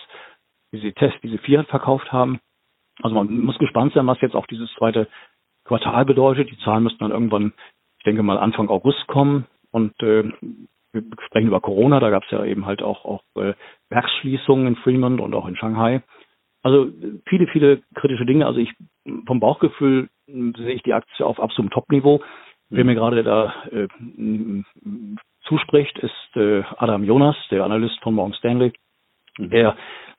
Test, 0.97 1.17
wie 1.23 1.31
sie 1.31 1.39
Fiat 1.39 1.69
verkauft 1.69 2.13
haben. 2.13 2.41
Also 3.03 3.15
man 3.15 3.41
muss 3.41 3.59
gespannt 3.59 3.93
sein, 3.95 4.07
was 4.07 4.21
jetzt 4.21 4.35
auch 4.35 4.47
dieses 4.47 4.73
zweite 4.75 5.09
Quartal 5.65 6.05
bedeutet. 6.05 6.51
Die 6.51 6.59
Zahlen 6.59 6.85
müssten 6.85 7.01
dann 7.01 7.11
irgendwann, 7.11 7.53
ich 7.99 8.05
denke 8.05 8.23
mal 8.23 8.39
Anfang 8.39 8.69
August 8.69 9.07
kommen. 9.07 9.47
Und 9.71 10.01
äh, 10.03 10.25
wir 10.93 11.03
sprechen 11.27 11.49
über 11.49 11.61
Corona, 11.61 12.01
da 12.01 12.11
gab 12.11 12.25
es 12.25 12.31
ja 12.31 12.45
eben 12.45 12.67
halt 12.67 12.83
auch, 12.83 13.05
auch 13.05 13.23
äh, 13.37 13.55
Werksschließungen 13.91 14.67
in 14.67 14.77
Fremont 14.77 15.21
und 15.21 15.35
auch 15.35 15.47
in 15.47 15.57
Shanghai. 15.57 16.03
Also 16.63 16.89
viele, 17.29 17.47
viele 17.49 17.83
kritische 17.95 18.27
Dinge. 18.27 18.47
Also 18.47 18.59
ich 18.59 18.73
vom 19.27 19.41
Bauchgefühl 19.41 20.09
sehe 20.27 20.75
ich 20.75 20.83
die 20.83 20.95
Aktie 20.95 21.25
auf 21.25 21.39
absolutem 21.39 21.71
Top-Niveau. 21.71 22.23
Wer 22.69 22.85
mir 22.85 22.97
gerade 22.97 23.23
da 23.23 23.55
äh, 23.71 23.87
zuspricht, 25.43 25.99
ist 25.99 26.37
äh, 26.37 26.65
Adam 26.79 27.05
Jonas, 27.05 27.37
der 27.51 27.65
Analyst 27.65 28.01
von 28.03 28.15
Morgan 28.15 28.35
Stanley. 28.35 28.73
Mhm. 29.39 29.53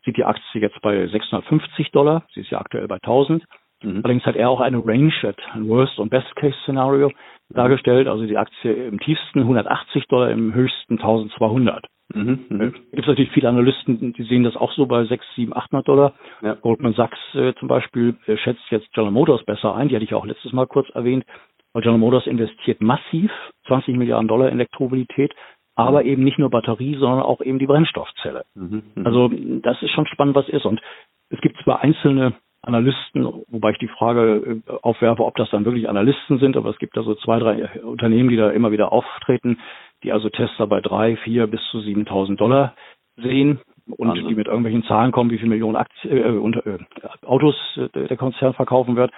Sieht 0.07 0.15
die 0.15 0.23
Aktie 0.23 0.61
jetzt 0.61 0.79
bei 0.81 1.05
650 1.05 1.91
Dollar. 1.91 2.23
Sie 2.33 2.39
ist 2.39 2.49
ja 2.49 2.61
aktuell 2.61 2.87
bei 2.87 2.95
1000. 2.95 3.43
Mhm. 3.83 3.97
Allerdings 4.05 4.25
hat 4.25 4.37
er 4.37 4.49
auch 4.49 4.61
eine 4.61 4.77
Range, 4.77 5.11
ein 5.51 5.67
Worst- 5.67 5.99
und 5.99 6.09
Best-Case-Szenario 6.09 7.09
mhm. 7.09 7.53
dargestellt. 7.53 8.07
Also 8.07 8.25
die 8.25 8.37
Aktie 8.37 8.71
im 8.71 9.01
tiefsten 9.01 9.39
180 9.39 10.07
Dollar, 10.07 10.31
im 10.31 10.53
höchsten 10.53 10.93
1200. 10.93 11.87
Mhm, 12.15 12.45
mh. 12.47 12.63
Äh, 12.63 12.69
gibt 12.69 13.01
es 13.01 13.07
natürlich 13.07 13.31
viele 13.31 13.49
Analysten, 13.49 14.13
die 14.13 14.23
sehen 14.23 14.45
das 14.45 14.55
auch 14.55 14.71
so 14.71 14.85
bei 14.85 15.03
6, 15.03 15.25
7, 15.35 15.53
800 15.53 15.85
Dollar. 15.85 16.13
Ja. 16.41 16.53
Goldman 16.53 16.93
Sachs 16.93 17.19
äh, 17.33 17.53
zum 17.55 17.67
Beispiel 17.67 18.15
äh, 18.27 18.37
schätzt 18.37 18.63
jetzt 18.69 18.89
General 18.93 19.11
Motors 19.11 19.43
besser 19.43 19.75
ein. 19.75 19.89
Die 19.89 19.95
hatte 19.95 20.05
ich 20.05 20.13
auch 20.13 20.25
letztes 20.25 20.53
Mal 20.53 20.67
kurz 20.67 20.89
erwähnt. 20.91 21.25
Weil 21.73 21.81
General 21.81 21.99
Motors 21.99 22.27
investiert 22.27 22.79
massiv 22.79 23.29
20 23.67 23.97
Milliarden 23.97 24.29
Dollar 24.29 24.47
in 24.47 24.53
Elektromobilität, 24.53 25.33
aber 25.77 26.03
eben 26.03 26.23
nicht 26.23 26.39
nur 26.39 26.49
Batterie, 26.49 26.95
sondern 26.95 27.21
auch 27.21 27.41
eben 27.41 27.59
die 27.59 27.67
Brennstoffzelle. 27.67 28.45
Mhm, 28.55 28.83
mh. 28.95 29.05
Also 29.05 29.29
das 29.61 29.81
ist 29.81 29.91
schon 29.91 30.07
spannend, 30.07 30.35
was 30.35 30.49
ist. 30.49 30.65
Und 30.65 30.81
es 31.29 31.39
gibt 31.41 31.57
zwar 31.63 31.81
einzelne 31.81 32.33
Analysten, 32.63 33.23
wobei 33.47 33.71
ich 33.71 33.77
die 33.77 33.87
Frage 33.87 34.61
äh, 34.67 34.71
aufwerfe, 34.81 35.23
ob 35.23 35.35
das 35.35 35.49
dann 35.51 35.65
wirklich 35.65 35.87
Analysten 35.87 36.39
sind, 36.39 36.57
aber 36.57 36.71
es 36.71 36.79
gibt 36.79 36.97
da 36.97 37.03
so 37.03 37.15
zwei, 37.15 37.39
drei 37.39 37.81
Unternehmen, 37.81 38.29
die 38.29 38.35
da 38.35 38.49
immer 38.49 38.71
wieder 38.71 38.91
auftreten, 38.91 39.59
die 40.03 40.11
also 40.11 40.29
Tesla 40.29 40.65
bei 40.65 40.81
drei, 40.81 41.15
vier 41.17 41.47
bis 41.47 41.61
zu 41.71 41.77
7.000 41.77 42.35
Dollar 42.35 42.73
sehen 43.15 43.59
und 43.97 44.09
also. 44.09 44.27
die 44.27 44.35
mit 44.35 44.47
irgendwelchen 44.47 44.83
Zahlen 44.83 45.11
kommen, 45.11 45.29
wie 45.29 45.37
viele 45.37 45.49
Millionen 45.49 45.75
Aktien, 45.75 46.17
äh, 46.17 46.37
unter, 46.37 46.65
äh, 46.65 46.79
Autos 47.25 47.55
äh, 47.77 48.07
der 48.07 48.17
Konzern 48.17 48.53
verkaufen 48.53 48.95
wird. 48.95 49.11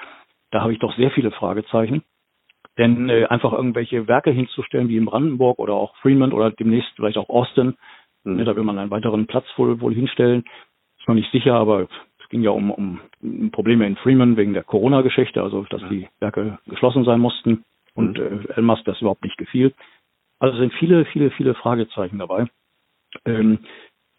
Da 0.51 0.61
habe 0.61 0.73
ich 0.73 0.79
doch 0.79 0.95
sehr 0.95 1.11
viele 1.11 1.31
Fragezeichen. 1.31 2.03
Denn 2.79 3.09
äh, 3.09 3.25
einfach 3.25 3.53
irgendwelche 3.53 4.07
Werke 4.07 4.31
hinzustellen, 4.31 4.89
wie 4.89 4.97
in 4.97 5.05
Brandenburg 5.05 5.59
oder 5.59 5.73
auch 5.73 5.95
Fremont 5.97 6.33
oder 6.33 6.49
demnächst 6.49 6.89
vielleicht 6.95 7.17
auch 7.17 7.29
Austin, 7.29 7.75
mhm. 8.23 8.43
da 8.43 8.55
will 8.55 8.63
man 8.63 8.79
einen 8.79 8.89
weiteren 8.89 9.27
Platz 9.27 9.45
wohl, 9.57 9.79
wohl 9.81 9.93
hinstellen. 9.93 10.43
Ist 10.97 11.07
noch 11.07 11.15
nicht 11.15 11.31
sicher, 11.31 11.53
aber 11.53 11.87
ging 12.29 12.43
ja 12.43 12.51
um, 12.51 12.71
um 12.71 13.51
Probleme 13.51 13.85
in 13.85 13.97
Freeman 13.97 14.37
wegen 14.37 14.53
der 14.53 14.63
Corona-Geschichte, 14.63 15.41
also 15.41 15.63
dass 15.69 15.81
die 15.89 16.07
Werke 16.19 16.59
geschlossen 16.67 17.03
sein 17.03 17.19
mussten 17.19 17.65
und 17.95 18.17
mhm. 18.17 18.45
äh, 18.49 18.53
Elmas 18.53 18.81
das 18.85 19.01
überhaupt 19.01 19.23
nicht 19.23 19.37
gefiel. 19.37 19.73
Also 20.39 20.57
sind 20.57 20.73
viele, 20.75 21.05
viele, 21.05 21.31
viele 21.31 21.53
Fragezeichen 21.55 22.19
dabei. 22.19 22.45
Ähm, 23.25 23.59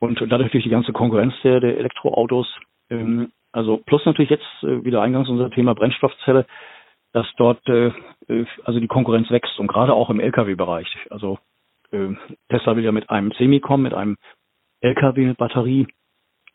und 0.00 0.20
dadurch 0.28 0.50
durch 0.50 0.64
die 0.64 0.70
ganze 0.70 0.92
Konkurrenz 0.92 1.34
der, 1.44 1.60
der 1.60 1.78
Elektroautos, 1.78 2.48
ähm, 2.90 3.30
also 3.52 3.78
plus 3.78 4.04
natürlich 4.04 4.30
jetzt 4.30 4.62
äh, 4.62 4.84
wieder 4.84 5.02
eingangs 5.02 5.28
unser 5.28 5.50
Thema 5.50 5.74
Brennstoffzelle, 5.74 6.46
dass 7.12 7.26
dort 7.36 7.66
äh, 7.68 7.92
äh 8.28 8.46
also 8.64 8.80
die 8.80 8.88
Konkurrenz 8.88 9.30
wächst 9.30 9.58
und 9.58 9.66
gerade 9.66 9.94
auch 9.94 10.10
im 10.10 10.20
Lkw-Bereich. 10.20 10.88
Also 11.10 11.38
äh, 11.92 12.14
Tesla 12.48 12.76
will 12.76 12.84
ja 12.84 12.92
mit 12.92 13.10
einem 13.10 13.32
Semi 13.32 13.60
kommen, 13.60 13.84
mit 13.84 13.94
einem 13.94 14.16
Lkw 14.80 15.26
mit 15.26 15.38
Batterie 15.38 15.86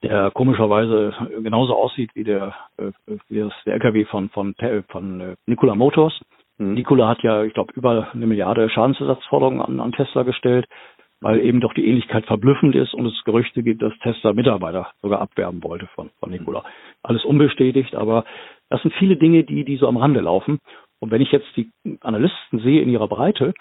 der 0.06 0.32
komischerweise 0.32 1.14
genauso 1.42 1.76
aussieht 1.76 2.12
wie 2.14 2.24
der, 2.24 2.54
äh, 2.78 2.92
wie 3.28 3.40
das, 3.40 3.54
der 3.66 3.76
LKW 3.76 4.06
von, 4.06 4.30
von, 4.30 4.56
von 4.90 5.22
äh, 5.22 5.36
Nikola 5.46 5.76
Motors. 5.76 6.14
Mhm. 6.58 6.74
Nikola 6.74 7.08
hat 7.08 7.24
ja, 7.24 7.44
ich 7.44 7.54
glaube, 7.54 7.74
über 7.74 8.10
eine 8.14 8.28
Milliarde 8.28 8.70
Schadensersatzforderungen 8.70 9.62
an, 9.62 9.80
an 9.80 9.92
Tesla 9.94 10.24
gestellt, 10.24 10.68
weil 11.22 11.40
eben 11.40 11.62
doch 11.62 11.74
die 11.74 11.88
Ähnlichkeit 11.88 12.26
verblüffend 12.26 12.76
ist 12.76 12.94
und 12.94 13.06
es 13.06 13.24
Gerüchte 13.24 13.64
gibt, 13.64 13.82
dass 13.82 13.94
Tesla 14.04 14.34
Mitarbeiter 14.34 14.92
sogar 15.02 15.22
abwerben 15.22 15.64
wollte 15.64 15.88
von, 15.96 16.12
von 16.20 16.30
Nikola. 16.30 16.64
Alles 17.02 17.26
unbestätigt, 17.26 17.96
aber 17.96 18.26
das 18.70 18.82
sind 18.82 18.94
viele 18.96 19.16
Dinge, 19.16 19.44
die, 19.44 19.64
die 19.64 19.78
so 19.78 19.88
am 19.88 19.98
Rande 19.98 20.22
laufen. 20.22 20.60
Und 21.00 21.12
wenn 21.12 21.22
ich 21.22 21.32
jetzt 21.32 21.48
die 21.56 21.72
Analysten 22.02 22.60
sehe 22.60 22.82
in 22.82 22.90
ihrer 22.90 23.08
Breite, 23.08 23.54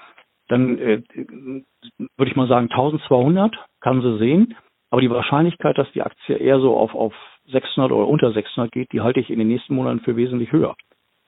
dann 0.49 0.79
äh, 0.79 1.03
würde 1.15 2.31
ich 2.31 2.37
mal 2.37 2.49
sagen, 2.49 2.69
1200 2.71 3.55
kann 3.81 4.03
sie 4.03 4.19
sehen. 4.19 4.57
Aber 4.91 5.01
die 5.01 5.11
Wahrscheinlichkeit, 5.11 5.77
dass 5.77 5.91
die 5.93 6.03
Aktie 6.03 6.37
eher 6.37 6.61
so 6.61 6.77
auf, 6.77 6.95
auf 6.95 7.15
600 7.47 7.91
oder 7.93 8.07
unter 8.07 8.33
600 8.33 8.71
geht, 8.71 8.93
die 8.93 9.01
halte 9.01 9.21
ich 9.21 9.31
in 9.31 9.39
den 9.39 9.49
nächsten 9.49 9.75
Monaten 9.75 10.01
für 10.01 10.17
wesentlich 10.17 10.53
höher. 10.53 10.77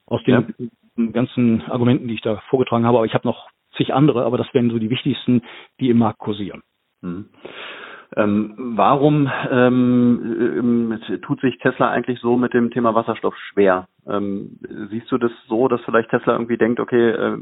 Aus 0.05 0.23
den 0.23 0.55
ja. 0.95 1.11
ganzen 1.11 1.63
Argumenten, 1.63 2.07
die 2.07 2.13
ich 2.13 2.21
da 2.21 2.41
vorgetragen 2.49 2.85
habe. 2.85 2.97
Aber 2.97 3.05
ich 3.05 3.13
habe 3.13 3.27
noch 3.27 3.49
zig 3.75 3.93
andere, 3.93 4.23
aber 4.23 4.37
das 4.37 4.51
wären 4.53 4.69
so 4.69 4.79
die 4.79 4.89
wichtigsten, 4.89 5.41
die 5.79 5.89
im 5.89 5.97
Markt 5.97 6.19
kursieren. 6.19 6.63
Mhm. 7.01 7.29
Ähm, 8.15 8.53
warum 8.57 9.29
ähm, 9.51 10.97
äh, 11.07 11.17
tut 11.19 11.41
sich 11.41 11.57
Tesla 11.59 11.91
eigentlich 11.91 12.19
so 12.19 12.37
mit 12.37 12.53
dem 12.53 12.71
Thema 12.71 12.95
Wasserstoff 12.95 13.35
schwer? 13.37 13.87
Ähm, 14.07 14.59
siehst 14.89 15.11
du 15.11 15.17
das 15.17 15.31
so, 15.47 15.67
dass 15.67 15.81
vielleicht 15.81 16.09
Tesla 16.09 16.33
irgendwie 16.33 16.57
denkt, 16.57 16.79
okay, 16.79 17.09
äh, 17.09 17.37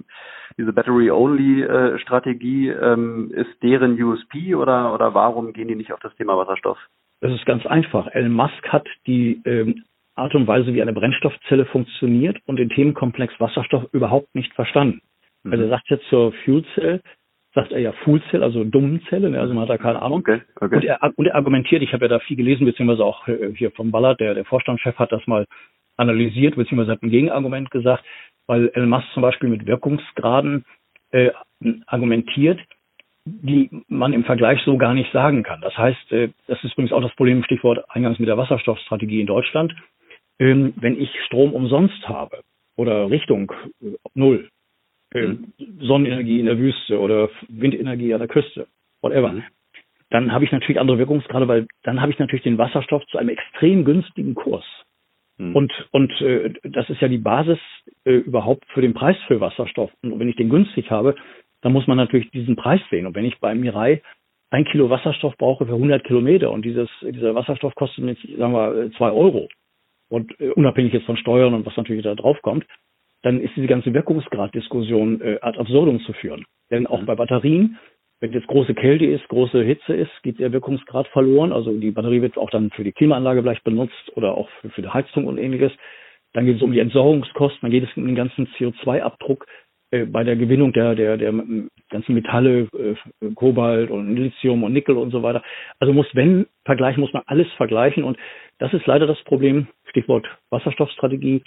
diese 0.58 0.74
Battery-Only-Strategie 0.74 2.70
ähm, 2.70 3.32
ist 3.32 3.62
deren 3.62 4.02
USP 4.02 4.56
oder, 4.56 4.94
oder 4.94 5.14
warum 5.14 5.54
gehen 5.54 5.68
die 5.68 5.76
nicht 5.76 5.94
auf 5.94 6.00
das 6.00 6.16
Thema 6.16 6.36
Wasserstoff? 6.38 6.80
Das 7.22 7.32
ist 7.32 7.46
ganz 7.46 7.66
einfach. 7.66 8.08
Elon 8.08 8.34
Musk 8.34 8.68
hat 8.70 8.88
die 9.06 9.42
ähm, 9.46 9.84
Art 10.16 10.34
und 10.34 10.48
Weise, 10.48 10.74
wie 10.74 10.82
eine 10.82 10.94
Brennstoffzelle 10.94 11.66
funktioniert 11.66 12.38
und 12.46 12.58
den 12.58 12.70
Themenkomplex 12.70 13.40
Wasserstoff 13.40 13.86
überhaupt 13.92 14.34
nicht 14.34 14.54
verstanden. 14.54 15.02
Mhm. 15.44 15.52
Also 15.52 15.64
er 15.66 15.70
sagt 15.70 15.90
jetzt 15.90 16.08
zur 16.10 16.34
Fuel 16.44 16.64
Cell, 16.74 17.02
sagt 17.56 17.72
er 17.72 17.80
ja 17.80 17.94
Full 18.04 18.22
Cell, 18.30 18.44
also 18.44 18.64
dummen 18.64 19.02
Zelle, 19.10 19.30
ne? 19.30 19.40
also 19.40 19.54
man 19.54 19.64
hat 19.64 19.70
da 19.70 19.78
keine 19.78 20.02
Ahnung. 20.02 20.20
Okay, 20.20 20.42
okay. 20.60 20.76
Und, 20.76 20.84
er, 20.84 21.00
und 21.16 21.26
er 21.26 21.36
argumentiert, 21.36 21.82
ich 21.82 21.94
habe 21.94 22.06
ja 22.06 22.10
da 22.10 22.20
viel 22.20 22.38
gelesen, 22.38 22.66
beziehungsweise 22.66 23.04
auch 23.04 23.28
äh, 23.28 23.54
hier 23.56 23.72
vom 23.72 23.92
Ballard, 23.92 24.20
der, 24.20 24.34
der 24.34 24.46
Vorstandschef 24.46 24.98
hat 25.00 25.12
das 25.12 25.26
mal 25.26 25.46
analysiert, 25.98 26.56
beziehungsweise 26.56 26.92
hat 26.92 27.02
ein 27.02 27.10
Gegenargument 27.10 27.72
gesagt, 27.72 28.04
weil 28.48 28.70
Elon 28.74 28.90
Musk 28.90 29.08
zum 29.14 29.22
Beispiel 29.22 29.50
mit 29.50 29.66
Wirkungsgraden 29.66 30.66
äh, 31.12 31.32
argumentiert, 31.88 32.60
die 33.26 33.70
man 33.88 34.14
im 34.14 34.24
Vergleich 34.24 34.62
so 34.66 34.78
gar 34.78 34.94
nicht 34.94 35.12
sagen 35.12 35.44
kann. 35.44 35.62
Das 35.62 35.78
heißt, 35.78 36.12
äh, 36.12 36.30
das 36.48 36.64
ist 36.64 36.74
übrigens 36.74 36.92
auch 36.92 37.02
das 37.02 37.16
Problem, 37.16 37.44
Stichwort 37.44 37.90
eingangs 37.90 38.20
mit 38.20 38.28
der 38.28 38.38
Wasserstoffstrategie 38.38 39.22
in 39.22 39.28
Deutschland. 39.28 39.74
Ähm, 40.38 40.74
wenn 40.76 41.00
ich 41.00 41.10
Strom 41.26 41.54
umsonst 41.54 42.08
habe 42.10 42.42
oder 42.76 43.10
Richtung 43.10 43.54
äh, 43.82 43.96
Null. 44.14 44.50
Sonnenenergie 45.80 46.40
in 46.40 46.46
der 46.46 46.58
Wüste 46.58 47.00
oder 47.00 47.30
Windenergie 47.48 48.14
an 48.14 48.20
der 48.20 48.28
Küste, 48.28 48.68
whatever. 49.02 49.32
Mhm. 49.32 49.44
Dann 50.10 50.32
habe 50.32 50.46
ich 50.46 50.52
natürlich 50.52 50.80
andere 50.80 50.98
Wirkungsgrade, 50.98 51.48
weil 51.48 51.68
dann 51.84 52.02
habe 52.02 52.12
ich 52.12 52.20
natürlich 52.20 52.44
den 52.44 52.58
Wasserstoff 52.58 53.06
zu 53.08 53.18
einem 53.18 53.30
extrem 53.30 53.86
günstigen 53.86 54.36
Kurs. 54.36 54.66
Mhm. 55.38 55.56
Und, 55.56 55.88
und 55.92 56.22
äh, 56.22 56.54
das 56.64 56.90
ist 56.90 57.02
ja 57.02 57.08
die 57.08 57.18
Basis 57.18 57.60
äh, 58.06 58.14
überhaupt 58.14 58.66
für 58.74 58.82
den 58.82 58.94
Preis 58.94 59.18
für 59.28 59.42
Wasserstoff. 59.42 59.92
Und 60.02 60.20
wenn 60.20 60.30
ich 60.30 60.36
den 60.36 60.50
günstig 60.50 60.92
habe, 60.92 61.16
dann 61.62 61.74
muss 61.74 61.88
man 61.88 61.98
natürlich 61.98 62.30
diesen 62.32 62.56
Preis 62.56 62.82
sehen. 62.90 63.08
Und 63.08 63.16
wenn 63.16 63.26
ich 63.26 63.40
bei 63.40 63.56
Mirai 63.56 64.02
ein 64.52 64.66
Kilo 64.66 64.90
Wasserstoff 64.90 65.36
brauche 65.38 65.66
für 65.66 65.74
100 65.74 66.04
Kilometer 66.04 66.52
und 66.52 66.64
dieses, 66.64 66.90
dieser 67.02 67.36
Wasserstoff 67.36 67.76
kostet 67.76 68.06
jetzt, 68.06 68.38
sagen 68.38 68.54
wir, 68.54 68.92
zwei 68.98 69.12
Euro 69.12 69.50
und 70.10 70.40
äh, 70.40 70.50
unabhängig 70.50 70.94
jetzt 70.94 71.06
von 71.06 71.18
Steuern 71.18 71.54
und 71.54 71.66
was 71.66 71.76
natürlich 71.76 72.04
da 72.04 72.16
drauf 72.16 72.42
kommt, 72.42 72.66
dann 73.26 73.42
ist 73.42 73.56
diese 73.56 73.66
ganze 73.66 73.92
Wirkungsgraddiskussion 73.92 75.20
äh, 75.20 75.40
ad 75.42 75.58
absurdum 75.58 76.00
zu 76.02 76.14
führen. 76.14 76.46
Denn 76.70 76.86
auch 76.86 77.02
bei 77.06 77.16
Batterien, 77.16 77.80
wenn 78.20 78.32
jetzt 78.32 78.46
große 78.46 78.76
Kälte 78.76 79.06
ist, 79.08 79.28
große 79.30 79.64
Hitze 79.64 79.96
ist, 79.96 80.12
geht 80.22 80.38
der 80.38 80.52
Wirkungsgrad 80.52 81.08
verloren. 81.08 81.52
Also 81.52 81.76
die 81.76 81.90
Batterie 81.90 82.22
wird 82.22 82.38
auch 82.38 82.52
dann 82.52 82.70
für 82.70 82.84
die 82.84 82.92
Klimaanlage 82.92 83.42
vielleicht 83.42 83.64
benutzt 83.64 84.12
oder 84.16 84.38
auch 84.38 84.48
für, 84.62 84.70
für 84.70 84.84
die 84.84 84.90
Heizung 84.90 85.26
und 85.26 85.40
ähnliches. 85.40 85.72
Dann 86.34 86.46
geht 86.46 86.58
es 86.58 86.62
um 86.62 86.72
die 86.72 86.80
Entsorgungskosten, 86.80 87.62
dann 87.64 87.72
geht 87.72 87.84
es 87.84 87.98
um 87.98 88.06
den 88.06 88.16
ganzen 88.16 88.46
CO2-Abdruck 88.60 89.48
äh, 89.90 90.06
bei 90.06 90.24
der 90.24 90.36
Gewinnung 90.36 90.72
der, 90.72 90.94
der, 90.94 91.18
der 91.18 91.34
ganzen 91.90 92.14
Metalle, 92.14 92.68
äh, 92.78 93.34
Kobalt 93.34 93.90
und 93.90 94.16
Lithium 94.16 94.64
und 94.64 94.74
Nickel 94.74 94.98
und 94.98 95.10
so 95.10 95.24
weiter. 95.24 95.42
Also 95.80 95.94
muss, 95.94 96.08
wenn 96.14 96.46
vergleichen, 96.64 97.02
muss 97.02 97.14
man 97.14 97.24
alles 97.26 97.48
vergleichen. 97.58 98.04
Und 98.04 98.20
das 98.60 98.72
ist 98.72 98.86
leider 98.86 99.08
das 99.08 99.22
Problem, 99.24 99.68
Stichwort 99.90 100.28
Wasserstoffstrategie. 100.52 101.42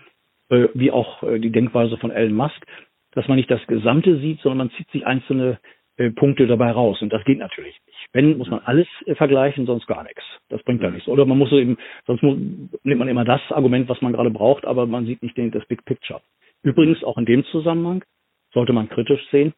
Äh, 0.51 0.69
wie 0.75 0.91
auch 0.91 1.23
äh, 1.23 1.39
die 1.39 1.51
Denkweise 1.51 1.99
von 1.99 2.11
Elon 2.11 2.35
Musk, 2.35 2.65
dass 3.13 3.29
man 3.29 3.37
nicht 3.37 3.51
das 3.51 3.67
Gesamte 3.67 4.19
sieht, 4.19 4.41
sondern 4.41 4.59
man 4.59 4.71
zieht 4.71 4.89
sich 4.91 5.07
einzelne 5.07 5.59
äh, 5.97 6.11
Punkte 6.11 6.47
dabei 6.47 6.71
raus. 6.71 7.03
Und 7.03 7.13
das 7.13 7.25
geht 7.25 7.39
natürlich 7.39 7.79
nicht. 7.87 8.09
Wenn, 8.13 8.39
muss 8.39 8.49
man 8.49 8.61
alles 8.61 8.87
vergleichen, 9.17 9.67
sonst 9.67 9.87
gar 9.87 10.05
nichts. 10.05 10.23
Das 10.49 10.63
bringt 10.63 10.83
ja 10.83 10.91
nichts. 10.91 11.09
Oder 11.09 11.27
man 11.27 11.37
muss 11.37 11.53
eben, 11.53 11.77
sonst 12.07 12.23
muss, 12.23 12.39
nimmt 12.39 12.99
man 12.99 13.09
immer 13.09 13.25
das 13.25 13.41
Argument, 13.51 13.89
was 13.89 14.01
man 14.01 14.13
gerade 14.13 14.31
braucht, 14.31 14.65
aber 14.65 14.87
man 14.87 15.05
sieht 15.05 15.23
nicht 15.23 15.37
den, 15.37 15.51
das 15.51 15.67
Big 15.67 15.85
Picture. 15.85 16.21
Übrigens, 16.63 17.05
auch 17.05 17.19
in 17.19 17.27
dem 17.27 17.45
Zusammenhang 17.47 18.05
sollte 18.53 18.73
man 18.73 18.89
kritisch 18.89 19.21
sehen. 19.31 19.53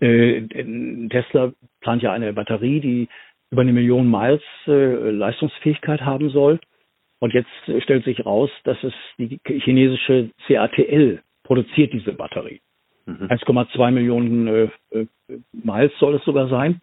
Äh, 0.00 0.42
Tesla 1.08 1.52
plant 1.80 2.02
ja 2.02 2.12
eine 2.12 2.32
Batterie, 2.32 2.80
die 2.80 3.08
über 3.50 3.62
eine 3.62 3.72
Million 3.72 4.10
Miles 4.10 4.42
äh, 4.66 5.10
Leistungsfähigkeit 5.10 6.00
haben 6.02 6.30
soll. 6.30 6.58
Und 7.18 7.32
jetzt 7.32 7.50
stellt 7.82 8.04
sich 8.04 8.24
raus, 8.26 8.50
dass 8.64 8.76
es 8.82 8.92
die 9.18 9.40
chinesische 9.44 10.30
CATL 10.46 11.22
produziert 11.44 11.92
diese 11.92 12.12
Batterie. 12.12 12.60
Mhm. 13.06 13.28
1,2 13.28 13.90
Millionen 13.90 14.48
äh, 14.48 14.68
äh, 14.90 15.06
Miles 15.52 15.92
soll 15.98 16.16
es 16.16 16.24
sogar 16.24 16.48
sein. 16.48 16.80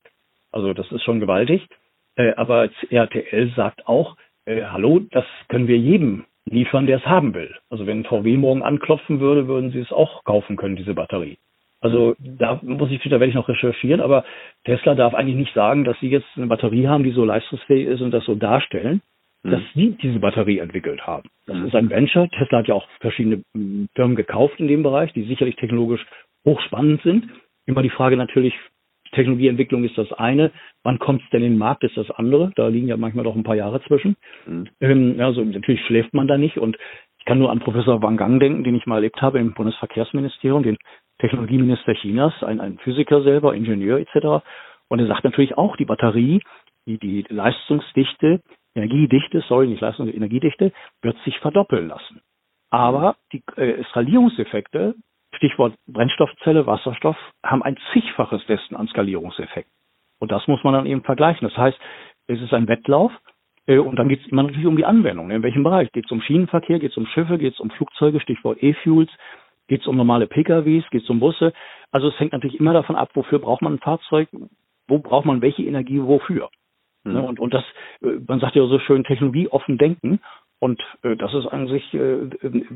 Also 0.52 0.74
das 0.74 0.92
ist 0.92 1.04
schon 1.04 1.20
gewaltig. 1.20 1.68
Äh, 2.16 2.34
aber 2.36 2.70
CATL 2.90 3.52
sagt 3.56 3.88
auch, 3.88 4.18
äh, 4.46 4.64
hallo, 4.64 5.00
das 5.12 5.26
können 5.50 5.68
wir 5.68 5.78
jedem 5.78 6.26
liefern, 6.46 6.88
der 6.88 6.98
es 6.98 7.06
haben 7.06 7.34
will. 7.34 7.54
Also 7.70 7.86
wenn 7.86 8.04
VW 8.04 8.38
morgen 8.38 8.64
anklopfen 8.64 9.20
würde, 9.20 9.48
würden 9.48 9.72
sie 9.72 9.80
es 9.80 9.92
auch 9.92 10.24
kaufen 10.24 10.56
können, 10.58 10.76
diese 10.76 10.94
Batterie. 10.94 11.38
Also 11.82 12.16
da 12.18 12.60
muss 12.62 12.92
ich, 12.92 13.02
da 13.04 13.12
werde 13.12 13.28
ich 13.28 13.36
noch 13.36 13.50
recherchieren, 13.50 14.00
aber 14.00 14.24
Tesla 14.64 14.96
darf 14.96 15.14
eigentlich 15.14 15.36
nicht 15.36 15.54
sagen, 15.54 15.84
dass 15.84 16.00
sie 16.00 16.10
jetzt 16.10 16.28
eine 16.38 16.48
Batterie 16.48 16.88
haben, 16.88 17.04
die 17.04 17.12
so 17.12 17.26
leistungsfähig 17.26 17.88
ist 17.88 18.02
und 18.02 18.12
das 18.12 18.24
so 18.24 18.36
darstellen. 18.36 19.02
Dass 19.44 19.62
sie 19.74 19.98
diese 20.02 20.20
Batterie 20.20 20.60
entwickelt 20.60 21.06
haben. 21.06 21.30
Das 21.46 21.58
mhm. 21.58 21.66
ist 21.66 21.76
ein 21.76 21.90
Venture. 21.90 22.30
Tesla 22.30 22.60
hat 22.60 22.68
ja 22.68 22.76
auch 22.76 22.88
verschiedene 23.02 23.44
hm, 23.54 23.90
Firmen 23.94 24.16
gekauft 24.16 24.60
in 24.60 24.68
dem 24.68 24.84
Bereich, 24.84 25.12
die 25.14 25.24
sicherlich 25.24 25.56
technologisch 25.58 26.06
hochspannend 26.46 27.02
sind. 27.04 27.26
Immer 27.66 27.82
die 27.82 27.90
Frage 27.90 28.18
natürlich, 28.18 28.54
Technologieentwicklung 29.12 29.84
ist 29.84 29.98
das 29.98 30.12
eine, 30.14 30.52
wann 30.84 30.98
kommt 30.98 31.22
es 31.24 31.30
denn 31.30 31.44
in 31.44 31.54
den 31.54 31.58
Markt, 31.58 31.84
ist 31.84 31.98
das 31.98 32.10
andere. 32.12 32.52
Da 32.56 32.68
liegen 32.68 32.88
ja 32.88 32.98
manchmal 32.98 33.26
doch 33.26 33.36
ein 33.36 33.44
paar 33.44 33.56
Jahre 33.56 33.82
zwischen. 33.84 34.16
Mhm. 34.46 35.20
Also 35.20 35.44
natürlich 35.44 35.86
schläft 35.86 36.14
man 36.14 36.28
da 36.28 36.38
nicht 36.38 36.58
und 36.58 36.78
ich 37.20 37.26
kann 37.26 37.40
nur 37.40 37.52
an 37.52 37.60
Professor 37.60 38.02
Wang 38.02 38.18
Gang 38.18 38.40
denken, 38.40 38.64
den 38.64 38.76
ich 38.76 38.86
mal 38.86 38.96
erlebt 38.96 39.22
habe 39.22 39.40
im 39.40 39.54
Bundesverkehrsministerium, 39.54 40.64
den 40.64 40.78
Technologieminister 41.20 41.94
Chinas, 41.94 42.34
ein, 42.44 42.60
ein 42.60 42.80
Physiker 42.80 43.24
selber, 43.24 43.56
Ingenieur 43.56 44.00
etc. 44.00 44.44
Und 44.90 45.00
er 45.00 45.08
sagt 45.08 45.24
natürlich 45.24 45.58
auch, 45.58 45.78
die 45.78 45.86
Batterie, 45.86 46.42
die, 46.86 46.98
die 46.98 47.26
Leistungsdichte, 47.30 48.42
Energiedichte, 48.76 49.42
sorry, 49.48 49.68
nicht 49.68 49.82
Leistung, 49.82 50.08
Energiedichte, 50.08 50.72
wird 51.02 51.18
sich 51.24 51.38
verdoppeln 51.40 51.88
lassen. 51.88 52.22
Aber 52.70 53.16
die 53.32 53.44
äh, 53.56 53.84
Skalierungseffekte, 53.86 54.96
Stichwort 55.36 55.76
Brennstoffzelle, 55.88 56.66
Wasserstoff, 56.66 57.18
haben 57.44 57.64
ein 57.64 57.78
zigfaches 57.92 58.46
dessen 58.48 58.76
an 58.76 58.88
Skalierungseffekt. 58.88 59.70
Und 60.20 60.32
das 60.32 60.48
muss 60.48 60.64
man 60.64 60.74
dann 60.74 60.86
eben 60.86 61.04
vergleichen. 61.04 61.48
Das 61.48 61.58
heißt, 61.58 61.78
es 62.28 62.42
ist 62.42 62.54
ein 62.54 62.68
Wettlauf, 62.68 63.12
äh, 63.68 63.78
und 63.78 63.98
dann 63.98 64.10
geht 64.10 64.22
es 64.22 64.28
immer 64.28 64.44
natürlich 64.44 64.66
um 64.66 64.78
die 64.78 64.86
Anwendung. 64.86 65.30
In 65.30 65.44
welchem 65.44 65.64
Bereich? 65.64 65.92
Geht 65.92 66.06
es 66.06 66.12
um 66.12 66.22
Schienenverkehr, 66.22 66.80
geht 66.80 66.92
es 66.92 66.98
um 66.98 67.06
Schiffe, 67.08 67.38
geht 67.38 67.54
es 67.54 67.60
um 67.60 67.70
Flugzeuge, 67.70 68.20
Stichwort 68.20 68.62
E-Fuels, 68.62 69.12
Geht 69.68 69.82
es 69.82 69.88
um 69.88 69.96
normale 69.96 70.28
PKWs? 70.28 70.90
Geht 70.90 71.04
es 71.04 71.10
um 71.10 71.20
Busse? 71.20 71.54
Also 71.92 72.10
es 72.10 72.20
hängt 72.20 72.34
natürlich 72.34 72.60
immer 72.60 72.74
davon 72.74 72.96
ab, 72.96 73.12
wofür 73.14 73.40
braucht 73.40 73.62
man 73.62 73.76
ein 73.76 73.80
Fahrzeug? 73.80 74.30
Wo 74.88 75.00
braucht 75.00 75.26
man 75.26 75.42
welche 75.42 75.64
Energie 75.64 76.02
wofür? 76.02 76.50
Mhm. 77.04 77.24
Und, 77.24 77.40
und 77.40 77.54
das, 77.54 77.64
äh, 78.02 78.20
man 78.28 78.40
sagt 78.40 78.56
ja 78.56 78.66
so 78.66 78.80
schön, 78.80 79.04
Technologie 79.04 79.48
offen 79.48 79.78
denken. 79.78 80.20
Und 80.60 80.82
äh, 81.04 81.16
das 81.16 81.34
ist 81.34 81.48
an 81.48 81.68
sich 81.68 81.94
äh, 81.94 82.30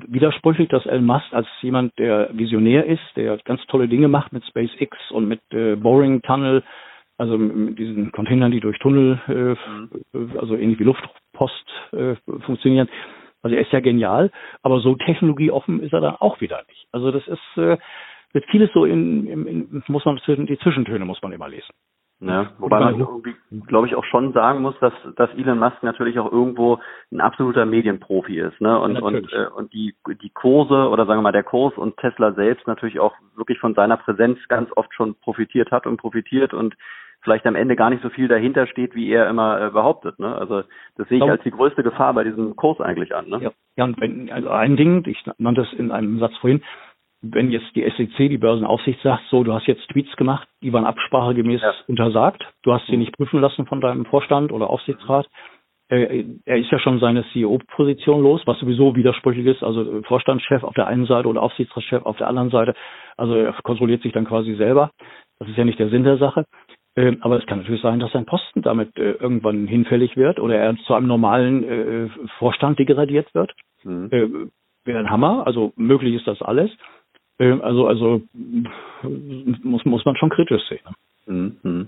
widersprüchlich, 0.07 0.67
dass 0.69 0.85
Elon 0.85 1.05
Musk 1.05 1.31
als 1.31 1.47
jemand, 1.61 1.97
der 1.97 2.29
Visionär 2.33 2.85
ist, 2.85 3.15
der 3.15 3.37
ganz 3.45 3.65
tolle 3.67 3.87
Dinge 3.87 4.09
macht 4.09 4.33
mit 4.33 4.45
SpaceX 4.45 4.97
und 5.11 5.27
mit 5.27 5.41
äh, 5.51 5.75
Boring 5.75 6.21
Tunnel, 6.21 6.63
also 7.17 7.37
mit 7.37 7.79
diesen 7.79 8.11
Containern, 8.11 8.51
die 8.51 8.59
durch 8.59 8.77
Tunnel, 8.79 9.19
äh, 9.27 10.17
mhm. 10.17 10.37
also 10.37 10.55
ähnlich 10.55 10.79
wie 10.79 10.83
Luftpost 10.83 11.65
äh, 11.93 12.15
funktionieren, 12.41 12.89
also 13.41 13.55
er 13.55 13.61
ist 13.61 13.71
ja 13.71 13.79
genial, 13.79 14.31
aber 14.61 14.81
so 14.81 14.95
technologieoffen 14.95 15.81
ist 15.81 15.93
er 15.93 16.01
dann 16.01 16.15
auch 16.15 16.41
wieder 16.41 16.63
nicht. 16.67 16.87
Also 16.91 17.11
das 17.11 17.25
ist 17.27 17.57
äh, 17.57 17.77
wird 18.33 18.45
vieles 18.51 18.69
so 18.73 18.83
in, 18.85 19.25
in, 19.27 19.47
in 19.47 19.83
muss 19.87 20.05
man 20.05 20.19
die 20.27 20.59
Zwischentöne 20.59 21.05
muss 21.05 21.21
man 21.21 21.31
immer 21.31 21.47
lesen. 21.47 21.73
Ja, 22.19 22.51
wobei 22.57 22.79
man 22.79 22.99
irgendwie, 22.99 23.35
glaube 23.67 23.85
ich, 23.85 23.95
auch 23.95 24.03
schon 24.03 24.33
sagen 24.33 24.63
muss, 24.63 24.73
dass, 24.79 24.93
dass 25.15 25.29
Elon 25.35 25.59
Musk 25.59 25.83
natürlich 25.83 26.17
auch 26.17 26.31
irgendwo 26.31 26.79
ein 27.11 27.21
absoluter 27.21 27.67
Medienprofi 27.67 28.39
ist, 28.39 28.59
ne? 28.59 28.79
Und, 28.79 28.99
und, 28.99 29.31
äh, 29.31 29.45
und 29.55 29.71
die, 29.71 29.93
die 30.23 30.31
Kurse 30.31 30.89
oder 30.89 31.05
sagen 31.05 31.19
wir 31.19 31.23
mal 31.23 31.31
der 31.31 31.43
Kurs 31.43 31.77
und 31.77 31.95
Tesla 31.97 32.33
selbst 32.33 32.65
natürlich 32.65 32.99
auch 32.99 33.13
wirklich 33.35 33.59
von 33.59 33.75
seiner 33.75 33.97
Präsenz 33.97 34.39
ganz 34.47 34.71
oft 34.75 34.91
schon 34.95 35.13
profitiert 35.15 35.69
hat 35.69 35.85
und 35.85 35.97
profitiert 35.97 36.55
und 36.55 36.75
vielleicht 37.21 37.45
am 37.45 37.55
Ende 37.55 37.75
gar 37.75 37.89
nicht 37.89 38.01
so 38.01 38.09
viel 38.09 38.27
dahinter 38.27 38.67
steht, 38.67 38.95
wie 38.95 39.11
er 39.11 39.29
immer 39.29 39.61
äh, 39.61 39.69
behauptet. 39.69 40.17
Ne? 40.17 40.35
Also 40.35 40.63
das 40.95 41.07
sehe 41.09 41.17
ich 41.17 41.23
als 41.23 41.43
die 41.43 41.51
größte 41.51 41.83
Gefahr 41.83 42.13
bei 42.13 42.23
diesem 42.23 42.55
Kurs 42.55 42.79
eigentlich 42.79 43.13
an. 43.13 43.27
Ne? 43.29 43.39
Ja, 43.41 43.51
ja 43.75 43.83
und 43.83 43.99
wenn, 43.99 44.31
also 44.31 44.49
ein 44.49 44.75
Ding, 44.75 45.03
ich 45.05 45.23
nannte 45.37 45.61
es 45.61 45.73
in 45.73 45.91
einem 45.91 46.19
Satz 46.19 46.35
vorhin, 46.37 46.63
wenn 47.21 47.51
jetzt 47.51 47.75
die 47.75 47.83
SEC, 47.83 48.29
die 48.29 48.37
Börsenaufsicht, 48.37 49.01
sagt, 49.01 49.23
so, 49.29 49.43
du 49.43 49.53
hast 49.53 49.67
jetzt 49.67 49.87
Tweets 49.89 50.15
gemacht, 50.17 50.47
die 50.61 50.71
waren 50.71 50.85
absprachegemäß 50.85 51.61
ja. 51.61 51.73
untersagt, 51.87 52.43
du 52.63 52.73
hast 52.73 52.85
sie 52.87 52.93
mhm. 52.93 52.99
nicht 52.99 53.17
prüfen 53.17 53.41
lassen 53.41 53.65
von 53.65 53.81
deinem 53.81 54.05
Vorstand 54.05 54.51
oder 54.51 54.69
Aufsichtsrat, 54.69 55.27
äh, 55.89 56.25
er 56.45 56.57
ist 56.57 56.69
ja 56.69 56.79
schon 56.79 56.99
seine 56.99 57.23
CEO-Position 57.31 58.21
los, 58.21 58.41
was 58.45 58.59
sowieso 58.59 58.95
widersprüchlich 58.95 59.45
ist. 59.45 59.63
Also 59.63 60.01
Vorstandschef 60.03 60.63
auf 60.63 60.73
der 60.73 60.87
einen 60.87 61.05
Seite 61.05 61.27
oder 61.29 61.41
Aufsichtsratschef 61.41 62.05
auf 62.05 62.17
der 62.17 62.27
anderen 62.27 62.49
Seite. 62.49 62.73
Also 63.15 63.35
er 63.35 63.53
kontrolliert 63.63 64.01
sich 64.01 64.11
dann 64.11 64.25
quasi 64.25 64.55
selber. 64.55 64.91
Das 65.39 65.47
ist 65.47 65.57
ja 65.57 65.63
nicht 65.63 65.79
der 65.79 65.89
Sinn 65.89 66.03
der 66.03 66.17
Sache. 66.17 66.45
Ähm, 66.97 67.19
aber 67.21 67.37
es 67.37 67.45
kann 67.45 67.59
natürlich 67.59 67.81
sein, 67.81 67.99
dass 67.99 68.11
sein 68.11 68.25
Posten 68.25 68.63
damit 68.63 68.97
äh, 68.97 69.11
irgendwann 69.11 69.67
hinfällig 69.67 70.17
wird 70.17 70.39
oder 70.39 70.55
er 70.55 70.75
zu 70.87 70.93
einem 70.93 71.07
normalen 71.07 71.63
äh, 71.63 72.09
Vorstand 72.37 72.79
degradiert 72.79 73.33
wird. 73.33 73.53
Mhm. 73.83 74.51
Wäre 74.83 74.99
ein 74.99 75.09
Hammer. 75.09 75.45
Also 75.45 75.73
möglich 75.75 76.15
ist 76.15 76.27
das 76.27 76.41
alles. 76.41 76.71
Äh, 77.39 77.59
also 77.61 77.87
also 77.87 78.21
muss 79.03 79.85
muss 79.85 80.05
man 80.05 80.15
schon 80.15 80.29
kritisch 80.29 80.63
sehen. 80.67 80.79
Ne? 81.27 81.55
Mhm. 81.63 81.87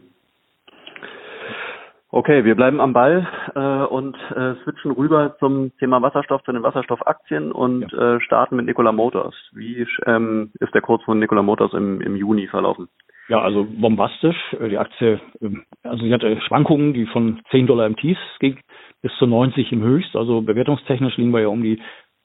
Okay, 2.11 2.43
wir 2.43 2.55
bleiben 2.55 2.81
am 2.81 2.91
Ball 2.91 3.27
äh, 3.53 3.93
und 3.93 4.17
äh, 4.35 4.55
switchen 4.63 4.91
rüber 4.91 5.35
zum 5.37 5.71
Thema 5.77 6.01
Wasserstoff, 6.01 6.43
zu 6.43 6.51
den 6.51 6.63
Wasserstoffaktien 6.63 7.51
und 7.51 7.91
ja. 7.91 8.15
äh, 8.15 8.21
starten 8.21 8.55
mit 8.55 8.65
Nikola 8.65 8.91
Motors. 8.91 9.35
Wie 9.53 9.85
ähm, 10.07 10.51
ist 10.59 10.73
der 10.73 10.81
Kurs 10.81 11.03
von 11.03 11.19
Nikola 11.19 11.43
Motors 11.43 11.73
im, 11.73 12.01
im 12.01 12.15
Juni 12.15 12.47
verlaufen? 12.47 12.87
Ja, 13.27 13.41
also 13.41 13.67
bombastisch. 13.69 14.37
Äh, 14.59 14.69
die 14.69 14.79
Aktie, 14.79 15.21
ähm, 15.39 15.65
also 15.83 16.03
sie 16.03 16.11
hatte 16.11 16.41
Schwankungen, 16.41 16.93
die 16.95 17.05
von 17.05 17.41
10 17.51 17.67
Dollar 17.67 17.85
im 17.85 17.95
Tief 17.95 18.17
ging 18.39 18.57
bis 19.03 19.15
zu 19.19 19.27
90 19.27 19.71
im 19.71 19.83
Höchst. 19.83 20.15
Also 20.15 20.41
bewertungstechnisch 20.41 21.15
liegen 21.17 21.31
wir 21.31 21.41
ja 21.41 21.47
um 21.47 21.61
die 21.61 21.79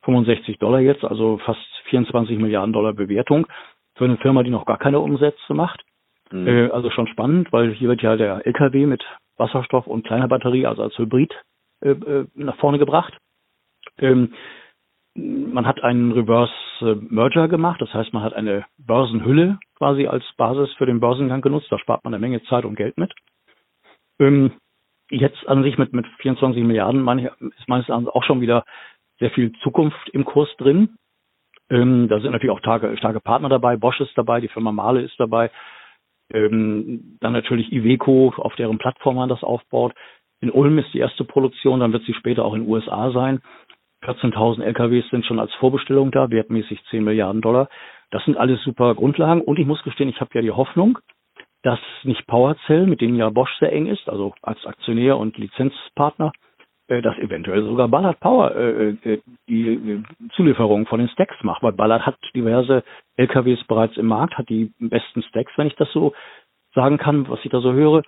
65 0.04 0.58
Dollar 0.58 0.80
jetzt, 0.80 1.04
also 1.04 1.38
fast 1.38 1.60
24 1.90 2.38
Milliarden 2.38 2.72
Dollar 2.72 2.92
Bewertung 2.92 3.46
für 3.96 4.04
eine 4.04 4.16
Firma, 4.18 4.42
die 4.42 4.50
noch 4.50 4.66
gar 4.66 4.78
keine 4.78 5.00
Umsätze 5.00 5.54
macht. 5.54 5.82
Mhm. 6.30 6.46
Äh, 6.46 6.70
also 6.70 6.90
schon 6.90 7.06
spannend, 7.08 7.52
weil 7.52 7.72
hier 7.72 7.88
wird 7.88 8.02
ja 8.02 8.16
der 8.16 8.46
LKW 8.46 8.86
mit 8.86 9.04
Wasserstoff 9.36 9.86
und 9.86 10.06
kleiner 10.06 10.28
Batterie, 10.28 10.66
also 10.66 10.82
als 10.82 10.96
Hybrid, 10.98 11.32
äh, 11.80 12.24
nach 12.34 12.56
vorne 12.56 12.78
gebracht. 12.78 13.16
Ähm, 13.98 14.34
man 15.16 15.66
hat 15.66 15.82
einen 15.82 16.12
Reverse 16.12 16.52
Merger 17.08 17.46
gemacht, 17.46 17.80
das 17.80 17.92
heißt, 17.94 18.12
man 18.12 18.24
hat 18.24 18.34
eine 18.34 18.66
Börsenhülle 18.78 19.58
quasi 19.76 20.08
als 20.08 20.24
Basis 20.36 20.72
für 20.74 20.86
den 20.86 20.98
Börsengang 20.98 21.40
genutzt, 21.40 21.68
da 21.70 21.78
spart 21.78 22.02
man 22.02 22.12
eine 22.12 22.20
Menge 22.20 22.42
Zeit 22.44 22.64
und 22.64 22.74
Geld 22.74 22.98
mit. 22.98 23.12
Ähm, 24.18 24.52
jetzt 25.10 25.46
an 25.46 25.62
sich 25.62 25.78
mit, 25.78 25.92
mit 25.92 26.06
24 26.18 26.64
Milliarden 26.64 27.02
meine 27.02 27.22
ich, 27.22 27.50
ist 27.58 27.68
meines 27.68 27.88
Erachtens 27.88 28.08
auch 28.08 28.24
schon 28.24 28.40
wieder 28.40 28.64
sehr 29.18 29.30
viel 29.30 29.52
Zukunft 29.62 30.08
im 30.10 30.24
Kurs 30.24 30.48
drin. 30.58 30.96
Ähm, 31.70 32.08
da 32.08 32.20
sind 32.20 32.32
natürlich 32.32 32.54
auch 32.54 32.58
starke, 32.58 32.96
starke 32.98 33.20
Partner 33.20 33.48
dabei, 33.48 33.76
Bosch 33.76 34.00
ist 34.00 34.16
dabei, 34.16 34.40
die 34.40 34.48
Firma 34.48 34.72
Mahle 34.72 35.00
ist 35.00 35.18
dabei, 35.18 35.50
ähm, 36.32 37.16
dann 37.20 37.32
natürlich 37.32 37.72
Iveco, 37.72 38.34
auf 38.36 38.54
deren 38.56 38.78
Plattform 38.78 39.16
man 39.16 39.28
das 39.28 39.42
aufbaut. 39.42 39.94
In 40.40 40.50
Ulm 40.50 40.78
ist 40.78 40.92
die 40.92 40.98
erste 40.98 41.24
Produktion, 41.24 41.80
dann 41.80 41.92
wird 41.92 42.04
sie 42.04 42.14
später 42.14 42.44
auch 42.44 42.54
in 42.54 42.62
den 42.62 42.70
USA 42.70 43.10
sein. 43.12 43.40
14.000 44.04 44.62
LKWs 44.62 45.08
sind 45.10 45.24
schon 45.24 45.38
als 45.38 45.52
Vorbestellung 45.54 46.10
da, 46.10 46.30
wertmäßig 46.30 46.84
10 46.90 47.02
Milliarden 47.02 47.40
Dollar. 47.40 47.68
Das 48.10 48.22
sind 48.26 48.36
alles 48.36 48.62
super 48.62 48.94
Grundlagen. 48.94 49.40
Und 49.40 49.58
ich 49.58 49.66
muss 49.66 49.82
gestehen, 49.82 50.10
ich 50.10 50.20
habe 50.20 50.30
ja 50.34 50.42
die 50.42 50.50
Hoffnung, 50.50 50.98
dass 51.62 51.80
nicht 52.02 52.26
PowerCell, 52.26 52.86
mit 52.86 53.00
denen 53.00 53.16
ja 53.16 53.30
Bosch 53.30 53.52
sehr 53.58 53.72
eng 53.72 53.86
ist, 53.86 54.08
also 54.08 54.34
als 54.42 54.64
Aktionär 54.66 55.16
und 55.16 55.38
Lizenzpartner, 55.38 56.32
dass 56.88 57.16
eventuell 57.18 57.64
sogar 57.64 57.88
Ballard 57.88 58.20
Power 58.20 58.54
äh, 58.54 58.90
äh, 58.90 59.20
die 59.48 59.68
äh, 59.68 60.02
Zulieferung 60.34 60.86
von 60.86 60.98
den 60.98 61.08
Stacks 61.08 61.36
macht, 61.42 61.62
weil 61.62 61.72
Ballard 61.72 62.04
hat 62.04 62.16
diverse 62.34 62.84
LKWs 63.16 63.64
bereits 63.64 63.96
im 63.96 64.06
Markt, 64.06 64.36
hat 64.36 64.48
die 64.50 64.72
besten 64.78 65.22
Stacks, 65.22 65.52
wenn 65.56 65.66
ich 65.66 65.76
das 65.76 65.90
so 65.92 66.12
sagen 66.74 66.98
kann, 66.98 67.28
was 67.28 67.40
ich 67.44 67.50
da 67.50 67.60
so 67.60 67.72
höre. 67.72 68.02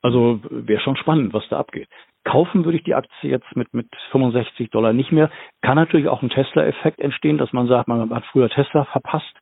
Also 0.00 0.40
wäre 0.50 0.80
schon 0.80 0.96
spannend, 0.96 1.32
was 1.32 1.46
da 1.48 1.58
abgeht. 1.58 1.88
Kaufen 2.24 2.64
würde 2.64 2.78
ich 2.78 2.84
die 2.84 2.94
Aktie 2.94 3.30
jetzt 3.30 3.54
mit, 3.54 3.72
mit 3.74 3.86
65 4.10 4.70
Dollar 4.70 4.92
nicht 4.92 5.12
mehr. 5.12 5.30
Kann 5.60 5.76
natürlich 5.76 6.08
auch 6.08 6.22
ein 6.22 6.30
Tesla-Effekt 6.30 7.00
entstehen, 7.00 7.38
dass 7.38 7.52
man 7.52 7.66
sagt, 7.66 7.88
man 7.88 8.10
hat 8.10 8.24
früher 8.26 8.48
Tesla 8.48 8.84
verpasst. 8.86 9.36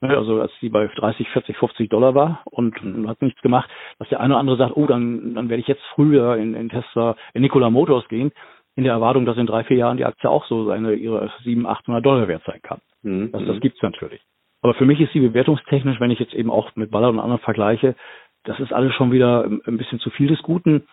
Ne, 0.00 0.16
also 0.16 0.40
als 0.40 0.52
die 0.60 0.68
bei 0.68 0.86
30, 0.86 1.28
40, 1.30 1.56
50 1.56 1.88
Dollar 1.88 2.14
war 2.14 2.42
und 2.44 2.76
hat 3.08 3.20
nichts 3.20 3.42
gemacht, 3.42 3.68
dass 3.98 4.08
der 4.08 4.20
eine 4.20 4.34
oder 4.34 4.40
andere 4.40 4.56
sagt, 4.56 4.76
oh, 4.76 4.86
dann, 4.86 5.34
dann 5.34 5.48
werde 5.48 5.60
ich 5.60 5.66
jetzt 5.66 5.82
früher 5.94 6.36
in, 6.36 6.54
in 6.54 6.68
Tesla, 6.68 7.16
in 7.34 7.42
Nikola 7.42 7.68
Motors 7.68 8.06
gehen, 8.06 8.30
in 8.76 8.84
der 8.84 8.92
Erwartung, 8.92 9.26
dass 9.26 9.36
in 9.36 9.46
drei, 9.46 9.64
vier 9.64 9.78
Jahren 9.78 9.96
die 9.96 10.04
Aktie 10.04 10.30
auch 10.30 10.44
so 10.46 10.66
seine 10.66 10.94
ihre 10.94 11.32
700, 11.42 11.78
800 11.80 12.06
Dollar 12.06 12.28
wert 12.28 12.44
sein 12.46 12.60
kann. 12.62 12.78
Mhm. 13.02 13.32
Das, 13.32 13.44
das 13.44 13.56
mhm. 13.56 13.60
gibt's 13.60 13.82
natürlich. 13.82 14.22
Aber 14.62 14.74
für 14.74 14.86
mich 14.86 15.00
ist 15.00 15.14
die 15.14 15.20
bewertungstechnisch, 15.20 15.98
wenn 15.98 16.12
ich 16.12 16.20
jetzt 16.20 16.34
eben 16.34 16.50
auch 16.50 16.74
mit 16.76 16.92
Ballard 16.92 17.12
und 17.12 17.20
anderen 17.20 17.40
vergleiche, 17.40 17.96
das 18.44 18.60
ist 18.60 18.72
alles 18.72 18.94
schon 18.94 19.10
wieder 19.10 19.44
ein 19.44 19.78
bisschen 19.78 19.98
zu 19.98 20.10
viel 20.10 20.28
des 20.28 20.42
Guten. 20.42 20.86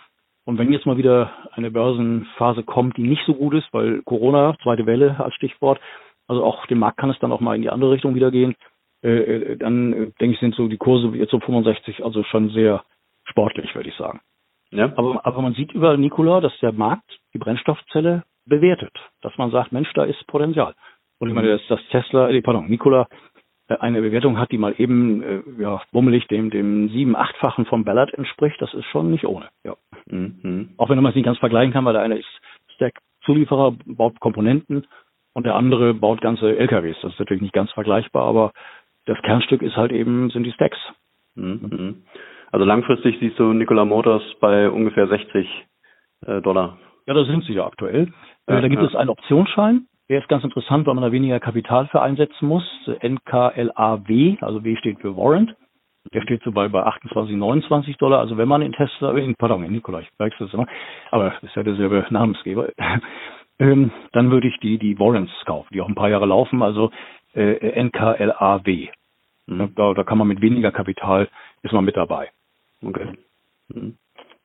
Und 0.46 0.58
wenn 0.58 0.72
jetzt 0.72 0.88
mal 0.88 0.98
wieder 0.98 1.32
eine 1.52 1.70
Börsenphase 1.70 2.64
kommt, 2.64 2.98
die 2.98 3.08
nicht 3.08 3.24
so 3.26 3.36
gut 3.36 3.54
ist, 3.54 3.68
weil 3.72 4.02
Corona, 4.02 4.56
zweite 4.64 4.88
Welle 4.88 5.20
als 5.20 5.36
Stichwort, 5.36 5.80
also 6.28 6.44
auch 6.44 6.66
dem 6.66 6.80
Markt 6.80 6.98
kann 6.98 7.12
es 7.12 7.20
dann 7.20 7.32
auch 7.32 7.40
mal 7.40 7.56
in 7.56 7.62
die 7.62 7.70
andere 7.70 7.92
Richtung 7.92 8.16
wieder 8.16 8.32
gehen, 8.32 8.56
äh, 9.08 9.54
äh 9.54 9.58
dann 9.58 9.94
äh, 9.94 10.12
denke 10.20 10.36
ich, 10.36 10.40
sind 10.40 10.56
so 10.56 10.68
die 10.68 10.78
Kurse 10.78 11.16
jetzt 11.16 11.34
um 11.34 11.42
65 11.42 12.04
also 12.04 12.24
schon 12.24 12.50
sehr 12.50 12.84
sportlich, 13.26 13.74
würde 13.76 13.90
ich 13.90 13.96
sagen. 13.96 14.22
Ja. 14.72 14.92
Aber, 14.96 15.26
aber 15.26 15.42
man 15.42 15.54
sieht 15.54 15.72
über 15.74 15.96
Nikola, 15.98 16.42
dass 16.42 16.58
der 16.60 16.72
Markt 16.72 17.20
die 17.34 17.38
Brennstoffzelle 17.38 18.24
bewertet, 18.46 18.94
dass 19.22 19.38
man 19.38 19.52
sagt, 19.52 19.72
Mensch, 19.72 19.92
da 19.94 20.04
ist 20.04 20.26
Potenzial. 20.28 20.76
Und 21.20 21.30
ich 21.30 21.34
meine, 21.34 21.50
dass, 21.50 21.66
dass 21.68 21.80
Tesla, 21.90 22.30
äh, 22.30 22.42
pardon, 22.42 22.68
Nikola 22.68 23.08
eine 23.68 24.02
Bewertung 24.02 24.38
hat, 24.38 24.52
die 24.52 24.60
mal 24.60 24.76
eben 24.78 25.24
äh, 25.24 25.42
ja, 25.58 25.82
bummelig 25.92 26.28
dem, 26.28 26.52
dem 26.52 26.90
sieben-, 26.90 27.16
achtfachen 27.16 27.66
vom 27.66 27.84
Ballard 27.84 28.14
entspricht, 28.14 28.62
das 28.62 28.74
ist 28.74 28.86
schon 28.86 29.10
nicht 29.10 29.26
ohne. 29.26 29.50
Ja. 29.64 29.76
Mhm. 30.06 30.76
Auch 30.78 30.90
wenn 30.90 31.02
man 31.02 31.10
es 31.10 31.16
nicht 31.16 31.26
ganz 31.26 31.40
vergleichen 31.40 31.74
kann, 31.74 31.86
weil 31.86 31.94
der 31.94 32.04
eine 32.04 32.20
ist 32.20 32.30
Stack-Zulieferer, 32.76 33.76
baut 33.86 34.20
Komponenten 34.20 34.86
und 35.34 35.46
der 35.46 35.56
andere 35.56 35.94
baut 35.96 36.22
ganze 36.22 36.58
LKWs. 36.58 36.98
Das 37.02 37.14
ist 37.14 37.20
natürlich 37.20 37.42
nicht 37.42 37.54
ganz 37.54 37.72
vergleichbar, 37.72 38.28
aber 38.28 38.52
das 39.06 39.22
Kernstück 39.22 39.62
ist 39.62 39.76
halt 39.76 39.92
eben, 39.92 40.30
sind 40.30 40.44
die 40.44 40.52
Stacks. 40.52 40.78
Mhm. 41.36 42.04
Also 42.52 42.66
langfristig 42.66 43.18
siehst 43.20 43.38
du 43.38 43.54
Nikola 43.54 43.86
Motors 43.86 44.24
bei 44.40 44.70
ungefähr 44.70 45.08
60 45.08 45.48
äh, 46.26 46.42
Dollar. 46.42 46.78
Ja, 47.08 47.14
da 47.14 47.26
sind 47.26 47.44
sie 47.44 47.54
ja 47.54 47.66
aktuell. 47.66 48.14
Äh, 48.48 48.54
ja, 48.54 48.62
da 48.62 48.68
gibt 48.68 48.82
ja. 48.82 48.88
es 48.88 48.96
einen 48.96 49.10
Optionsschein. 49.10 49.88
Der 50.10 50.20
ist 50.20 50.30
ganz 50.30 50.44
interessant, 50.44 50.86
weil 50.86 50.94
man 50.94 51.04
da 51.04 51.12
weniger 51.12 51.40
Kapital 51.40 51.88
für 51.88 52.02
einsetzen 52.02 52.48
muss. 52.48 52.64
NKLAW, 53.02 54.38
also 54.42 54.64
W 54.64 54.76
steht 54.78 55.00
für 55.00 55.18
Warrant. 55.18 55.56
Der 56.14 56.22
steht 56.22 56.44
so 56.44 56.52
bei, 56.52 56.68
bei 56.68 56.84
28, 56.84 57.36
29 57.36 57.98
Dollar. 57.98 58.20
Also 58.20 58.38
wenn 58.38 58.48
man 58.48 58.62
in 58.62 58.74
Tesla, 58.74 59.12
in, 59.18 59.36
pardon, 59.36 59.64
in 59.64 59.72
Nikola, 59.72 60.02
ich 60.02 60.10
wechsle 60.20 60.46
es 60.46 60.54
immer, 60.54 60.68
aber 61.10 61.32
das 61.32 61.44
ist 61.44 61.56
ja 61.56 61.64
derselbe 61.64 62.06
Namensgeber, 62.12 62.70
ähm, 63.60 63.92
dann 64.12 64.30
würde 64.30 64.48
ich 64.48 64.58
die, 64.60 64.78
die 64.78 65.00
Warrants 65.00 65.32
kaufen, 65.46 65.70
die 65.74 65.82
auch 65.82 65.88
ein 65.88 65.96
paar 65.96 66.10
Jahre 66.10 66.28
laufen, 66.28 66.62
also 66.62 66.92
äh, 67.36 67.84
NKLAW. 67.84 68.90
Mhm. 69.48 69.76
Da, 69.76 69.94
da 69.94 70.04
kann 70.04 70.18
man 70.18 70.28
mit 70.28 70.42
weniger 70.42 70.72
Kapital, 70.72 71.30
ist 71.62 71.74
man 71.74 71.86
mit 71.86 71.96
dabei. 71.96 72.32
Okay. 72.84 73.14
Mhm. 73.70 73.98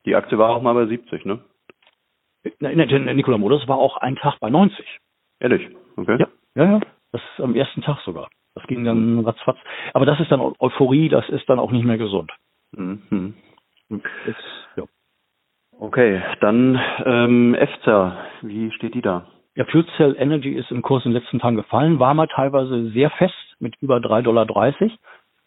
Die 0.07 0.15
Aktie 0.15 0.39
war 0.39 0.51
auch 0.51 0.63
mal 0.63 0.75
bei 0.75 0.87
70, 0.87 1.25
ne? 1.25 1.41
Nikola 2.61 3.39
Motors 3.39 3.69
war 3.69 3.77
auch 3.77 3.99
ein 3.99 4.17
Tag 4.17 4.41
bei 4.41 4.49
90. 4.49 4.85
Ehrlich? 5.41 5.69
Okay. 5.97 6.17
Ja, 6.19 6.29
ja, 6.55 6.65
ja. 6.73 6.81
Das 7.13 7.21
ist 7.21 7.41
am 7.41 7.55
ersten 7.55 7.83
Tag 7.83 8.01
sogar. 8.05 8.29
Das 8.55 8.67
ging 8.67 8.85
dann 8.85 9.17
mhm. 9.17 9.21
ratzfatz. 9.21 9.59
Aber 9.93 10.07
das 10.07 10.21
ist 10.21 10.31
dann 10.31 10.41
Euphorie, 10.41 11.09
das 11.09 11.29
ist 11.29 11.49
dann 11.49 11.59
auch 11.59 11.71
nicht 11.71 11.85
mehr 11.85 11.99
gesund. 11.99 12.33
Mhm. 12.73 13.35
Ist, 13.91 14.69
ja. 14.77 14.85
Okay, 15.79 16.23
dann 16.41 16.81
ähm, 17.05 17.55
EFZA, 17.55 18.19
wie 18.43 18.71
steht 18.73 18.95
die 18.95 19.03
da? 19.03 19.27
Ja, 19.57 19.65
Fuel 19.65 19.85
Cell 19.97 20.17
Energy 20.19 20.53
ist 20.53 20.71
im 20.71 20.83
Kurs 20.83 21.05
in 21.05 21.13
den 21.13 21.21
letzten 21.21 21.41
Tagen 21.41 21.57
gefallen, 21.57 21.99
war 21.99 22.15
mal 22.15 22.29
teilweise 22.29 22.91
sehr 22.91 23.11
fest 23.11 23.57
mit 23.59 23.75
über 23.81 23.97
3,30 23.97 24.23
Dollar, 24.23 24.47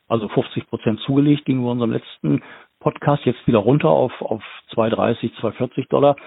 also 0.08 0.28
50 0.28 0.68
Prozent 0.68 1.00
zugelegt 1.02 1.46
gegenüber 1.46 1.72
unserem 1.72 1.92
letzten 1.92 2.44
Podcast, 2.80 3.26
jetzt 3.26 3.48
wieder 3.48 3.60
runter 3.60 3.90
auf, 3.90 4.12
auf 4.22 4.44
2,30, 4.76 5.32
2,40 5.40 5.88
Dollar. 5.88 6.18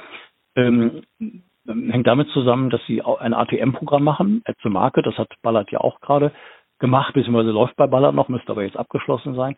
Ähm, 0.55 1.03
hängt 1.67 2.07
damit 2.07 2.29
zusammen, 2.31 2.71
dass 2.71 2.81
sie 2.87 3.03
ein 3.03 3.35
ATM-Programm 3.35 4.03
machen, 4.03 4.43
Add 4.47 4.59
to 4.63 4.71
Market, 4.71 5.05
das 5.05 5.19
hat 5.19 5.29
Ballard 5.43 5.71
ja 5.71 5.81
auch 5.81 6.01
gerade 6.01 6.33
gemacht, 6.79 7.13
beziehungsweise 7.15 7.51
läuft 7.51 7.77
bei 7.77 7.87
Ballard 7.87 8.15
noch, 8.15 8.29
müsste 8.29 8.53
aber 8.53 8.63
jetzt 8.63 8.77
abgeschlossen 8.77 9.35
sein. 9.35 9.57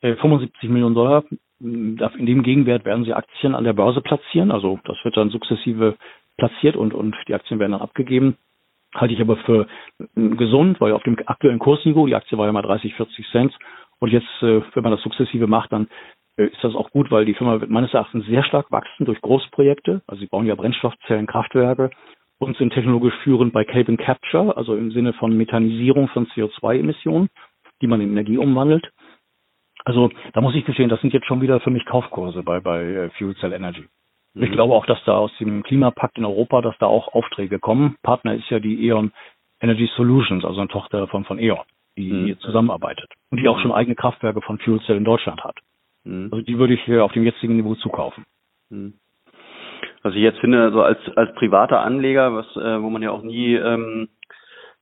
75 0.00 0.62
äh, 0.62 0.66
Millionen 0.68 0.94
Dollar. 0.94 1.24
In 1.58 1.96
dem 1.98 2.42
Gegenwert 2.42 2.84
werden 2.84 3.04
sie 3.04 3.14
Aktien 3.14 3.54
an 3.54 3.64
der 3.64 3.72
Börse 3.72 4.02
platzieren. 4.02 4.50
Also 4.50 4.78
das 4.84 4.96
wird 5.04 5.16
dann 5.16 5.30
sukzessive 5.30 5.96
platziert 6.36 6.76
und, 6.76 6.94
und 6.94 7.16
die 7.28 7.34
Aktien 7.34 7.60
werden 7.60 7.72
dann 7.72 7.80
abgegeben. 7.80 8.36
Halte 8.94 9.14
ich 9.14 9.20
aber 9.20 9.36
für 9.38 9.66
äh, 9.98 10.28
gesund, 10.36 10.80
weil 10.80 10.92
auf 10.92 11.02
dem 11.02 11.16
aktuellen 11.26 11.58
Kursniveau, 11.58 12.06
die 12.06 12.14
Aktie 12.14 12.38
war 12.38 12.46
ja 12.46 12.52
mal 12.52 12.62
30, 12.62 12.94
40 12.94 13.26
Cent. 13.30 13.54
Und 13.98 14.10
jetzt, 14.10 14.42
äh, 14.42 14.62
wenn 14.74 14.82
man 14.82 14.92
das 14.92 15.02
sukzessive 15.02 15.46
macht, 15.46 15.72
dann 15.72 15.88
ist 16.36 16.62
das 16.62 16.74
auch 16.74 16.90
gut, 16.90 17.10
weil 17.10 17.24
die 17.24 17.34
Firma 17.34 17.60
wird 17.60 17.70
meines 17.70 17.94
Erachtens 17.94 18.26
sehr 18.26 18.44
stark 18.44 18.70
wachsen 18.70 19.06
durch 19.06 19.20
Großprojekte. 19.22 20.02
Also 20.06 20.20
sie 20.20 20.26
bauen 20.26 20.46
ja 20.46 20.54
Brennstoffzellen, 20.54 21.26
Kraftwerke 21.26 21.90
und 22.38 22.56
sind 22.58 22.72
technologisch 22.74 23.14
führend 23.22 23.52
bei 23.52 23.64
Carbon 23.64 23.96
Capture, 23.96 24.56
also 24.56 24.76
im 24.76 24.90
Sinne 24.90 25.14
von 25.14 25.36
Methanisierung 25.36 26.08
von 26.08 26.26
CO2-Emissionen, 26.28 27.28
die 27.80 27.86
man 27.86 28.00
in 28.02 28.10
Energie 28.10 28.36
umwandelt. 28.36 28.90
Also 29.84 30.10
da 30.34 30.40
muss 30.40 30.54
ich 30.54 30.64
gestehen, 30.64 30.88
das 30.88 31.00
sind 31.00 31.14
jetzt 31.14 31.26
schon 31.26 31.40
wieder 31.40 31.60
für 31.60 31.70
mich 31.70 31.86
Kaufkurse 31.86 32.42
bei, 32.42 32.60
bei 32.60 32.82
äh, 32.82 33.10
Fuel 33.10 33.36
Cell 33.36 33.52
Energy. 33.52 33.86
Mhm. 34.36 34.42
Ich 34.42 34.52
glaube 34.52 34.74
auch, 34.74 34.86
dass 34.86 35.02
da 35.04 35.16
aus 35.16 35.32
dem 35.40 35.62
Klimapakt 35.62 36.18
in 36.18 36.24
Europa, 36.24 36.60
dass 36.60 36.76
da 36.78 36.86
auch 36.86 37.14
Aufträge 37.14 37.58
kommen. 37.58 37.96
Partner 38.02 38.34
ist 38.34 38.48
ja 38.50 38.60
die 38.60 38.86
E.ON 38.86 39.12
Energy 39.60 39.88
Solutions, 39.96 40.44
also 40.44 40.60
eine 40.60 40.68
Tochter 40.68 41.08
von, 41.08 41.24
von 41.24 41.38
E.ON, 41.38 41.64
die 41.96 42.12
mhm. 42.12 42.24
hier 42.26 42.38
zusammenarbeitet 42.40 43.10
und 43.30 43.40
die 43.40 43.48
auch 43.48 43.58
schon 43.60 43.72
eigene 43.72 43.96
Kraftwerke 43.96 44.42
von 44.42 44.58
Fuel 44.58 44.80
Cell 44.82 44.98
in 44.98 45.04
Deutschland 45.04 45.42
hat. 45.42 45.56
Mhm. 46.04 46.28
Also 46.30 46.44
die 46.44 46.58
würde 46.58 46.74
ich 46.74 46.92
auf 47.00 47.12
dem 47.12 47.24
jetzigen 47.24 47.56
Niveau 47.56 47.74
zukaufen. 47.76 48.24
Mhm. 48.68 48.94
Was 50.02 50.14
ich 50.14 50.20
jetzt 50.20 50.38
finde, 50.38 50.70
so 50.70 50.82
als 50.82 50.98
als 51.16 51.34
privater 51.34 51.80
Anleger, 51.80 52.34
was 52.34 52.46
äh, 52.56 52.82
wo 52.82 52.90
man 52.90 53.02
ja 53.02 53.10
auch 53.10 53.22
nie 53.22 53.54
ähm, 53.54 54.08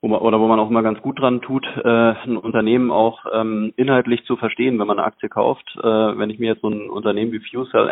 wo 0.05 0.09
man, 0.09 0.21
oder 0.21 0.38
wo 0.38 0.47
man 0.49 0.61
auch 0.61 0.69
immer 0.69 0.83
ganz 0.83 1.01
gut 1.01 1.19
dran 1.19 1.40
tut, 1.40 1.67
äh, 1.83 1.88
ein 1.88 2.37
Unternehmen 2.37 2.90
auch 2.90 3.25
ähm, 3.33 3.73
inhaltlich 3.77 4.23
zu 4.27 4.37
verstehen, 4.37 4.79
wenn 4.79 4.87
man 4.87 4.99
eine 4.99 5.07
Aktie 5.07 5.31
kauft. 5.31 5.64
Äh, 5.79 5.83
wenn 5.83 6.29
ich 6.29 6.38
mir 6.38 6.53
jetzt 6.53 6.61
so 6.61 6.69
ein 6.69 6.90
Unternehmen 6.90 7.33
wie 7.33 7.40
Fuel 7.40 7.67
Cell 7.71 7.88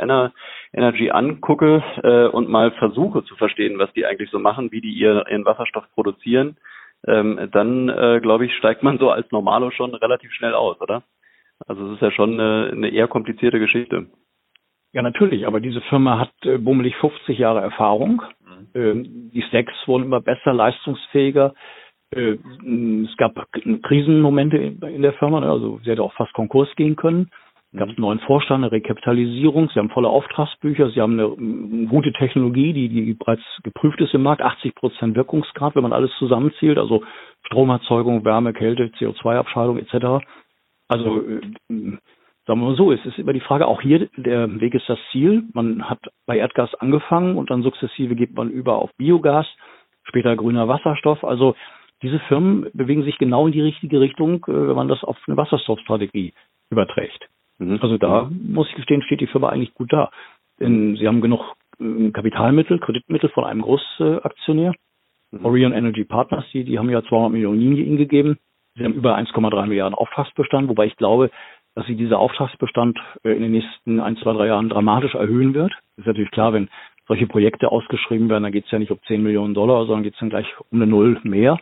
Energy 0.74 1.10
angucke 1.10 1.82
äh, 2.02 2.26
und 2.26 2.50
mal 2.50 2.70
versuche 2.72 3.24
zu 3.24 3.34
verstehen, 3.36 3.78
was 3.78 3.90
die 3.94 4.04
eigentlich 4.04 4.30
so 4.30 4.38
machen, 4.38 4.72
wie 4.72 4.82
die 4.82 4.92
ihr, 4.92 5.24
ihren 5.30 5.46
Wasserstoff 5.46 5.86
produzieren, 5.94 6.58
ähm, 7.06 7.48
dann 7.50 7.88
äh, 7.88 8.20
glaube 8.20 8.44
ich, 8.44 8.54
steigt 8.56 8.82
man 8.82 8.98
so 8.98 9.08
als 9.08 9.30
Normalo 9.32 9.70
schon 9.70 9.94
relativ 9.94 10.32
schnell 10.32 10.52
aus, 10.52 10.78
oder? 10.82 11.04
Also 11.66 11.86
es 11.86 11.94
ist 11.94 12.02
ja 12.02 12.10
schon 12.10 12.38
eine, 12.38 12.72
eine 12.72 12.90
eher 12.90 13.08
komplizierte 13.08 13.58
Geschichte. 13.58 14.08
Ja, 14.92 15.00
natürlich, 15.00 15.46
aber 15.46 15.60
diese 15.60 15.80
Firma 15.80 16.18
hat 16.18 16.32
äh, 16.44 16.58
bummelig 16.58 16.94
50 16.96 17.38
Jahre 17.38 17.62
Erfahrung. 17.62 18.22
Mhm. 18.44 18.68
Ähm, 18.74 19.30
die 19.32 19.42
Stacks 19.48 19.72
wurden 19.86 20.04
immer 20.04 20.20
besser, 20.20 20.52
leistungsfähiger. 20.52 21.54
Äh, 22.12 22.38
es 23.04 23.16
gab 23.16 23.34
Krisenmomente 23.82 24.56
in 24.56 25.02
der 25.02 25.14
Firma, 25.14 25.40
ne? 25.40 25.50
also 25.50 25.80
sie 25.82 25.90
hätte 25.90 26.02
auch 26.02 26.12
fast 26.14 26.32
Konkurs 26.34 26.68
gehen 26.76 26.96
können. 26.96 27.30
Es 27.72 27.78
gab 27.78 27.88
einen 27.88 28.00
neuen 28.00 28.20
Vorstand, 28.20 28.64
eine 28.64 28.72
Rekapitalisierung, 28.72 29.70
sie 29.70 29.78
haben 29.78 29.88
volle 29.88 30.08
Auftragsbücher, 30.08 30.90
sie 30.90 31.00
haben 31.00 31.14
eine, 31.14 31.24
eine 31.24 31.86
gute 31.86 32.12
Technologie, 32.12 32.74
die, 32.74 32.90
die 32.90 33.14
bereits 33.14 33.42
geprüft 33.62 33.98
ist 34.02 34.12
im 34.12 34.22
Markt, 34.22 34.42
80 34.42 34.74
Prozent 34.74 35.16
Wirkungsgrad, 35.16 35.74
wenn 35.74 35.82
man 35.82 35.94
alles 35.94 36.10
zusammenzählt, 36.18 36.76
also 36.76 37.02
Stromerzeugung, 37.46 38.26
Wärme, 38.26 38.52
Kälte, 38.52 38.90
CO2-Abscheidung 38.98 39.78
etc. 39.78 40.22
Also 40.88 41.22
äh, 41.22 41.40
sagen 42.46 42.60
wir 42.60 42.68
mal 42.68 42.76
so, 42.76 42.92
es 42.92 43.04
ist 43.06 43.18
immer 43.18 43.32
die 43.32 43.40
Frage, 43.40 43.66
auch 43.66 43.80
hier, 43.80 44.10
der 44.18 44.60
Weg 44.60 44.74
ist 44.74 44.88
das 44.88 44.98
Ziel. 45.10 45.44
Man 45.54 45.88
hat 45.88 46.00
bei 46.26 46.36
Erdgas 46.36 46.74
angefangen 46.74 47.36
und 47.36 47.50
dann 47.50 47.62
sukzessive 47.62 48.16
geht 48.16 48.34
man 48.34 48.50
über 48.50 48.76
auf 48.76 48.90
Biogas, 48.98 49.46
später 50.02 50.36
grüner 50.36 50.68
Wasserstoff. 50.68 51.24
Also 51.24 51.54
diese 52.02 52.18
Firmen 52.20 52.66
bewegen 52.72 53.04
sich 53.04 53.18
genau 53.18 53.46
in 53.46 53.52
die 53.52 53.60
richtige 53.60 54.00
Richtung, 54.00 54.44
äh, 54.48 54.68
wenn 54.68 54.76
man 54.76 54.88
das 54.88 55.04
auf 55.04 55.16
eine 55.26 55.36
Wasserstoffstrategie 55.36 56.32
überträgt. 56.70 57.28
Mhm. 57.58 57.78
Also 57.80 57.98
da 57.98 58.30
muss 58.30 58.68
ich 58.68 58.74
gestehen, 58.74 59.02
steht 59.02 59.20
die 59.20 59.26
Firma 59.26 59.48
eigentlich 59.48 59.74
gut 59.74 59.92
da. 59.92 60.10
Denn 60.60 60.96
sie 60.96 61.06
haben 61.06 61.20
genug 61.20 61.54
äh, 61.80 62.10
Kapitalmittel, 62.10 62.78
Kreditmittel 62.78 63.30
von 63.30 63.44
einem 63.44 63.62
Großaktionär. 63.62 64.74
Mhm. 65.30 65.44
Orion 65.44 65.72
Energy 65.72 66.04
Partners, 66.04 66.44
die, 66.52 66.64
die 66.64 66.78
haben 66.78 66.90
ja 66.90 67.02
200 67.02 67.32
Millionen 67.32 67.60
Linie 67.60 67.84
ihnen 67.84 67.96
gegeben. 67.96 68.38
Sie 68.74 68.84
haben 68.84 68.94
über 68.94 69.16
1,3 69.16 69.66
Milliarden 69.66 69.94
Auftragsbestand, 69.94 70.68
wobei 70.68 70.86
ich 70.86 70.96
glaube, 70.96 71.30
dass 71.74 71.86
sie 71.86 71.96
dieser 71.96 72.18
Auftragsbestand 72.18 72.98
äh, 73.22 73.30
in 73.30 73.42
den 73.42 73.52
nächsten 73.52 74.00
ein, 74.00 74.16
zwei, 74.16 74.32
drei 74.32 74.46
Jahren 74.48 74.68
dramatisch 74.68 75.14
erhöhen 75.14 75.54
wird. 75.54 75.72
Das 75.96 76.04
ist 76.04 76.06
natürlich 76.06 76.30
klar, 76.30 76.52
wenn 76.52 76.68
solche 77.06 77.26
Projekte 77.26 77.70
ausgeschrieben 77.70 78.28
werden, 78.28 78.44
dann 78.44 78.52
geht 78.52 78.66
es 78.66 78.70
ja 78.70 78.78
nicht 78.78 78.90
um 78.90 78.98
10 79.06 79.22
Millionen 79.22 79.54
Dollar, 79.54 79.86
sondern 79.86 80.04
geht 80.04 80.14
es 80.14 80.20
dann 80.20 80.30
gleich 80.30 80.46
um 80.70 80.80
eine 80.80 80.86
Null 80.86 81.20
mehr. 81.24 81.58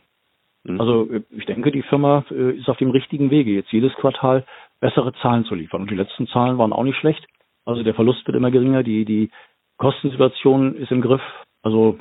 Mhm. 0.65 0.81
Also 0.81 1.11
äh, 1.11 1.23
ich 1.31 1.47
denke, 1.47 1.71
die 1.71 1.83
Firma 1.83 2.25
äh, 2.31 2.53
ist 2.53 2.69
auf 2.69 2.79
dem 2.79 2.91
richtigen 2.91 3.31
Wege, 3.31 3.53
jetzt 3.53 3.73
jedes 3.73 3.95
Quartal 3.95 4.45
bessere 4.81 5.13
Zahlen 5.15 5.45
zu 5.45 5.55
liefern. 5.55 5.83
Und 5.83 5.91
die 5.91 5.97
letzten 5.97 6.27
Zahlen 6.27 6.59
waren 6.59 6.73
auch 6.73 6.85
nicht 6.85 6.99
schlecht. 6.99 7.27
Also 7.65 7.83
der 7.83 7.95
Verlust 7.95 8.27
wird 8.27 8.37
immer 8.37 8.51
geringer, 8.51 8.83
die, 8.83 9.05
die 9.05 9.31
Kostensituation 9.77 10.77
ist 10.77 10.91
im 10.91 11.03
Griff. 11.03 11.23
Also 11.63 11.99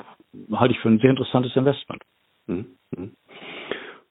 halte 0.52 0.74
ich 0.74 0.80
für 0.80 0.88
ein 0.88 1.00
sehr 1.00 1.10
interessantes 1.10 1.54
Investment. 1.56 2.02
Mhm. 2.46 2.66
mhm. 2.96 3.12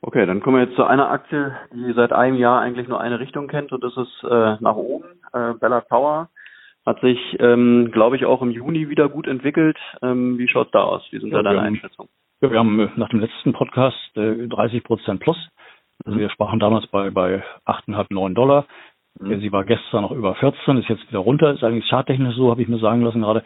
Okay, 0.01 0.25
dann 0.25 0.39
kommen 0.39 0.55
wir 0.55 0.63
jetzt 0.63 0.77
zu 0.77 0.85
einer 0.85 1.09
Aktie, 1.09 1.53
die 1.73 1.91
seit 1.91 2.13
einem 2.13 2.37
Jahr 2.37 2.61
eigentlich 2.61 2.87
nur 2.87 3.01
eine 3.01 3.19
Richtung 3.19 3.49
kennt 3.49 3.73
und 3.73 3.83
das 3.83 3.97
ist 3.97 4.23
äh, 4.23 4.55
nach 4.61 4.75
oben. 4.75 5.03
Äh, 5.33 5.55
Bella 5.55 5.81
Power 5.81 6.29
hat 6.85 7.01
sich, 7.01 7.19
ähm, 7.39 7.91
glaube 7.91 8.15
ich, 8.15 8.23
auch 8.23 8.41
im 8.41 8.51
Juni 8.51 8.87
wieder 8.87 9.09
gut 9.09 9.27
entwickelt. 9.27 9.77
Ähm, 10.01 10.37
wie 10.37 10.47
schaut's 10.47 10.71
da 10.71 10.83
aus? 10.83 11.05
Wie 11.11 11.19
sind 11.19 11.31
ja, 11.31 11.43
da 11.43 11.49
deine 11.51 11.61
Einschätzungen? 11.61 12.09
Ja, 12.41 12.51
wir 12.51 12.59
haben 12.59 12.79
äh, 12.79 12.89
nach 12.95 13.09
dem 13.09 13.19
letzten 13.19 13.51
Podcast 13.51 14.15
äh, 14.15 14.47
30 14.47 14.83
Prozent 14.83 15.19
plus. 15.19 15.37
Also 16.05 16.17
mhm. 16.17 16.21
wir 16.21 16.29
sprachen 16.29 16.59
damals 16.59 16.87
bei, 16.87 17.09
bei 17.09 17.43
8,5, 17.65 18.07
9 18.09 18.35
Dollar. 18.35 18.65
Mhm. 19.19 19.41
Sie 19.41 19.51
war 19.51 19.65
gestern 19.65 20.03
noch 20.03 20.11
über 20.11 20.35
14, 20.35 20.77
ist 20.77 20.87
jetzt 20.87 21.07
wieder 21.09 21.19
runter. 21.19 21.51
Ist 21.51 21.63
eigentlich 21.63 21.89
charttechnisch 21.89 22.35
so, 22.35 22.49
habe 22.49 22.61
ich 22.61 22.69
mir 22.69 22.79
sagen 22.79 23.01
lassen 23.01 23.21
gerade, 23.21 23.43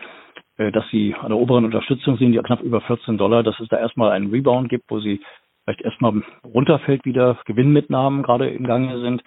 äh, 0.57 0.71
dass 0.71 0.87
sie 0.91 1.15
an 1.15 1.29
der 1.29 1.39
oberen 1.39 1.65
Unterstützung 1.65 2.17
sind, 2.17 2.33
die 2.33 2.37
knapp 2.39 2.61
über 2.61 2.81
14 2.81 3.17
Dollar, 3.17 3.41
dass 3.41 3.59
es 3.59 3.67
da 3.69 3.77
erstmal 3.77 4.11
einen 4.11 4.29
Rebound 4.29 4.69
gibt, 4.69 4.85
wo 4.89 4.99
sie 4.99 5.21
vielleicht 5.63 5.81
erstmal 5.81 6.21
runterfällt, 6.43 7.05
wieder 7.05 7.39
Gewinnmitnahmen 7.45 8.21
gerade 8.21 8.49
im 8.49 8.67
Gange 8.67 8.99
sind. 8.99 9.23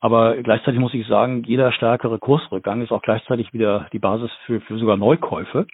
Aber 0.00 0.36
gleichzeitig 0.36 0.78
muss 0.78 0.94
ich 0.94 1.06
sagen, 1.06 1.44
jeder 1.44 1.72
stärkere 1.72 2.18
Kursrückgang 2.18 2.82
ist 2.82 2.92
auch 2.92 3.02
gleichzeitig 3.02 3.52
wieder 3.52 3.88
die 3.92 3.98
Basis 3.98 4.30
für, 4.44 4.60
für 4.60 4.78
sogar 4.78 4.96
Neukäufe. 4.96 5.66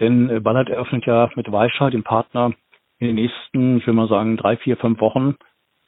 Denn 0.00 0.30
äh, 0.30 0.40
Ballard 0.40 0.68
eröffnet 0.68 1.06
ja 1.06 1.30
mit 1.36 1.50
Weischer, 1.52 1.90
dem 1.90 2.02
Partner, 2.02 2.52
in 2.98 3.08
den 3.08 3.16
nächsten, 3.16 3.78
ich 3.78 3.86
will 3.86 3.94
mal 3.94 4.08
sagen, 4.08 4.36
drei, 4.36 4.56
vier, 4.56 4.76
fünf 4.76 5.00
Wochen 5.00 5.36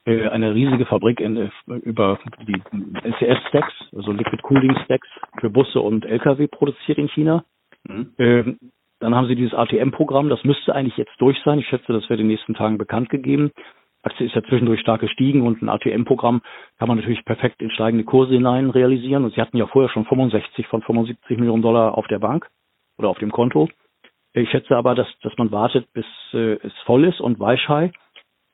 äh, 0.05 0.29
eine 0.29 0.55
riesige 0.55 0.87
Fabrik 0.87 1.21
in, 1.21 1.37
äh, 1.37 1.51
über 1.83 2.19
die 2.47 2.61
LCS-Stacks, 3.03 3.73
also 3.95 4.13
Liquid 4.13 4.43
Cooling 4.43 4.77
Stacks 4.85 5.09
für 5.39 5.51
Busse 5.51 5.81
und 5.81 6.05
Lkw 6.05 6.47
produziert 6.49 6.99
in 6.99 7.09
China. 7.09 7.45
Mhm. 7.89 8.13
Ähm, 8.19 8.59
dann 9.01 9.15
haben 9.15 9.27
sie 9.27 9.35
dieses 9.35 9.55
ATM-Programm, 9.55 10.29
das 10.29 10.45
müsste 10.45 10.75
eigentlich 10.75 10.97
jetzt 10.97 11.15
durch 11.19 11.39
sein. 11.45 11.59
Ich 11.59 11.67
schätze, 11.67 11.93
das 11.93 12.09
wird 12.09 12.21
in 12.21 12.27
den 12.27 12.29
nächsten 12.29 12.55
Tagen 12.55 12.79
bekannt 12.79 13.11
gegeben. 13.11 13.51
Aktie 14.05 14.27
ist 14.27 14.35
ja 14.35 14.43
zwischendurch 14.43 14.81
stark 14.81 15.01
gestiegen 15.01 15.43
und 15.43 15.63
ein 15.63 15.69
ATM-Programm 15.69 16.43
kann 16.79 16.89
man 16.89 16.99
natürlich 16.99 17.25
perfekt 17.25 17.63
in 17.63 17.71
steigende 17.71 18.05
Kurse 18.05 18.35
hinein 18.35 18.71
realisieren. 18.71 19.25
Und 19.25 19.35
sie 19.35 19.41
hatten 19.41 19.57
ja 19.57 19.67
vorher 19.67 19.91
schon 19.91 20.05
65 20.05 20.67
von 20.67 20.83
75 20.83 21.39
Millionen 21.39 21.63
Dollar 21.63 21.97
auf 21.97 22.07
der 22.09 22.19
Bank 22.19 22.49
oder 22.99 23.09
auf 23.09 23.19
dem 23.19 23.31
Konto. 23.31 23.69
Ich 24.35 24.51
schätze 24.51 24.76
aber, 24.76 24.95
dass, 24.95 25.09
dass 25.22 25.37
man 25.37 25.51
wartet, 25.51 25.93
bis 25.93 26.07
äh, 26.33 26.55
es 26.62 26.72
voll 26.85 27.05
ist 27.05 27.20
und 27.20 27.39
Weichai 27.39 27.93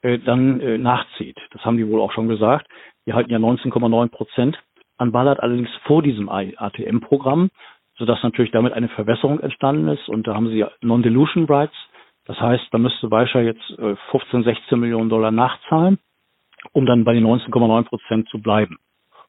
äh, 0.03 0.19
dann 0.19 0.61
äh, 0.61 0.79
nachzieht. 0.79 1.39
Das 1.53 1.65
haben 1.65 1.77
die 1.77 1.89
wohl 1.89 2.01
auch 2.01 2.13
schon 2.13 2.29
gesagt. 2.29 2.67
Die 3.07 3.13
halten 3.13 3.31
ja 3.31 3.39
19,9 3.39 4.09
Prozent 4.09 4.59
an 4.97 5.13
Ballard, 5.13 5.41
allerdings 5.41 5.71
vor 5.85 6.03
diesem 6.03 6.29
ATM-Programm, 6.29 7.51
sodass 7.97 8.23
natürlich 8.23 8.51
damit 8.51 8.73
eine 8.73 8.89
Verwässerung 8.89 9.41
entstanden 9.41 9.89
ist. 9.89 10.09
Und 10.09 10.27
da 10.27 10.35
haben 10.35 10.49
sie 10.49 10.65
Non-Dilution 10.81 11.45
Rights. 11.47 11.77
Das 12.27 12.41
heißt, 12.41 12.67
da 12.73 12.79
müsste 12.79 13.11
Weichai 13.11 13.45
jetzt 13.45 13.71
äh, 13.79 13.97
15, 14.11 14.43
16 14.45 14.79
Millionen 14.79 15.09
Dollar 15.09 15.31
nachzahlen, 15.31 15.99
um 16.73 16.87
dann 16.87 17.05
bei 17.05 17.15
den 17.15 17.25
19,9 17.25 17.85
Prozent 17.85 18.29
zu 18.29 18.43
bleiben. 18.43 18.79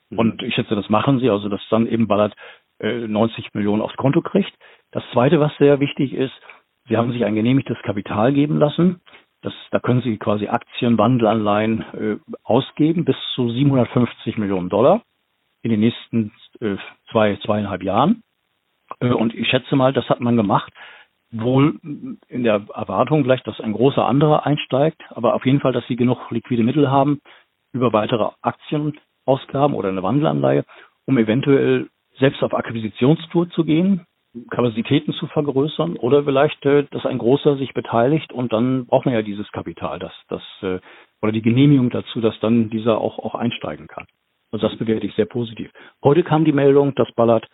Mhm. 0.10 0.20
Und 0.20 0.44
ich 0.44 0.56
schätze, 0.56 0.76
das 0.76 0.90
machen 0.90 1.20
sie, 1.20 1.30
also 1.30 1.48
dass 1.48 1.62
dann 1.70 1.88
eben 1.88 2.08
Ballard 2.08 2.36
äh, 2.80 3.08
90 3.08 3.54
Millionen 3.54 3.82
aufs 3.82 3.96
Konto 3.96 4.22
kriegt. 4.22 4.54
Das 4.92 5.04
Zweite, 5.14 5.40
was 5.40 5.56
sehr 5.58 5.80
wichtig 5.80 6.14
ist, 6.14 6.34
Sie 6.88 6.98
haben 6.98 7.12
sich 7.12 7.24
ein 7.24 7.36
genehmigtes 7.36 7.78
Kapital 7.84 8.34
geben 8.34 8.58
lassen. 8.58 9.02
Das, 9.42 9.54
da 9.72 9.80
können 9.80 10.02
Sie 10.02 10.18
quasi 10.18 10.48
Aktien, 10.48 10.98
Wandelanleihen 10.98 11.82
äh, 11.94 12.18
ausgeben 12.44 13.06
bis 13.06 13.16
zu 13.36 13.50
750 13.52 14.38
Millionen 14.38 14.70
Dollar 14.70 15.04
in 15.62 15.70
den 15.72 15.80
nächsten 15.80 16.32
äh, 16.60 16.76
zwei, 17.12 17.38
zweieinhalb 17.46 17.84
Jahren. 17.84 18.24
Äh, 19.00 19.12
und 19.12 19.36
ich 19.36 19.48
schätze 19.48 19.76
mal, 19.76 19.94
das 19.94 20.10
hat 20.10 20.20
man 20.20 20.36
gemacht, 20.36 20.74
wohl 21.32 21.80
in 22.28 22.44
der 22.44 22.66
Erwartung 22.74 23.24
vielleicht, 23.24 23.46
dass 23.46 23.62
ein 23.62 23.74
großer 23.74 24.04
anderer 24.04 24.48
einsteigt, 24.48 25.02
aber 25.10 25.36
auf 25.36 25.46
jeden 25.46 25.60
Fall, 25.60 25.74
dass 25.74 25.86
Sie 25.88 25.96
genug 25.96 26.32
liquide 26.32 26.64
Mittel 26.64 26.90
haben 26.90 27.22
über 27.72 27.94
weitere 27.94 28.32
Aktienausgaben 28.42 29.76
oder 29.76 29.90
eine 29.90 30.02
Wandelanleihe, 30.02 30.66
um 31.06 31.20
eventuell 31.20 31.88
selbst 32.18 32.42
auf 32.42 32.56
Akquisitionstour 32.56 33.50
zu 33.52 33.64
gehen, 33.64 34.08
Kapazitäten 34.52 35.14
zu 35.14 35.28
vergrößern 35.28 35.98
oder 35.98 36.24
vielleicht, 36.24 36.64
äh, 36.66 36.84
dass 36.92 37.06
ein 37.06 37.18
großer 37.18 37.58
sich 37.58 37.74
beteiligt 37.74 38.32
und 38.32 38.54
dann 38.54 38.86
braucht 38.86 39.06
man 39.06 39.16
ja 39.16 39.22
dieses 39.22 39.52
Kapital, 39.52 40.00
das, 40.00 40.14
das 40.28 40.42
äh, 40.62 40.80
oder 41.22 41.32
die 41.32 41.42
Genehmigung 41.42 41.90
dazu, 41.90 42.22
dass 42.22 42.40
dann 42.40 42.70
dieser 42.70 43.00
auch, 43.00 43.20
auch 43.20 43.36
einsteigen 43.36 43.88
kann. 43.88 44.06
Also 44.52 44.68
das 44.68 44.78
bewerte 44.78 45.06
ich 45.06 45.16
sehr 45.16 45.26
positiv. 45.26 45.72
Heute 46.04 46.24
kam 46.24 46.46
die 46.46 46.52
Meldung, 46.52 46.96
dass 46.96 47.12
Ballard 47.14 47.48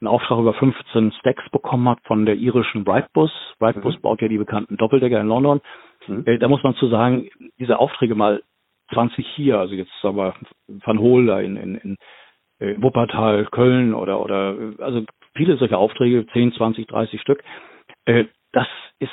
einen 0.00 0.08
Auftrag 0.08 0.38
über 0.38 0.52
15 0.54 1.12
Stacks 1.12 1.48
bekommen 1.50 1.88
hat 1.88 1.98
von 2.04 2.26
der 2.26 2.36
irischen 2.36 2.84
Brightbus. 2.84 3.30
Brightbus 3.58 3.96
mhm. 3.96 4.00
baut 4.02 4.20
ja 4.20 4.28
die 4.28 4.38
bekannten 4.38 4.76
Doppeldecker 4.76 5.20
in 5.20 5.28
London. 5.28 5.60
Mhm. 6.06 6.24
Äh, 6.26 6.38
da 6.38 6.48
muss 6.48 6.62
man 6.62 6.74
zu 6.74 6.88
sagen, 6.88 7.28
diese 7.58 7.78
Aufträge 7.78 8.14
mal 8.14 8.42
20 8.92 9.26
hier, 9.34 9.58
also 9.58 9.74
jetzt 9.74 9.90
sagen 10.02 10.16
wir 10.16 10.34
Van 10.68 10.98
Hool 10.98 11.26
da 11.26 11.40
in, 11.40 11.56
in, 11.56 11.74
in 11.76 12.82
Wuppertal, 12.82 13.46
Köln 13.46 13.94
oder, 13.94 14.20
oder 14.20 14.56
also 14.78 15.04
viele 15.36 15.56
solche 15.56 15.78
Aufträge, 15.78 16.26
10, 16.32 16.52
20, 16.52 16.86
30 16.86 17.20
Stück. 17.20 17.42
Äh, 18.04 18.24
das 18.52 18.66
ist 18.98 19.10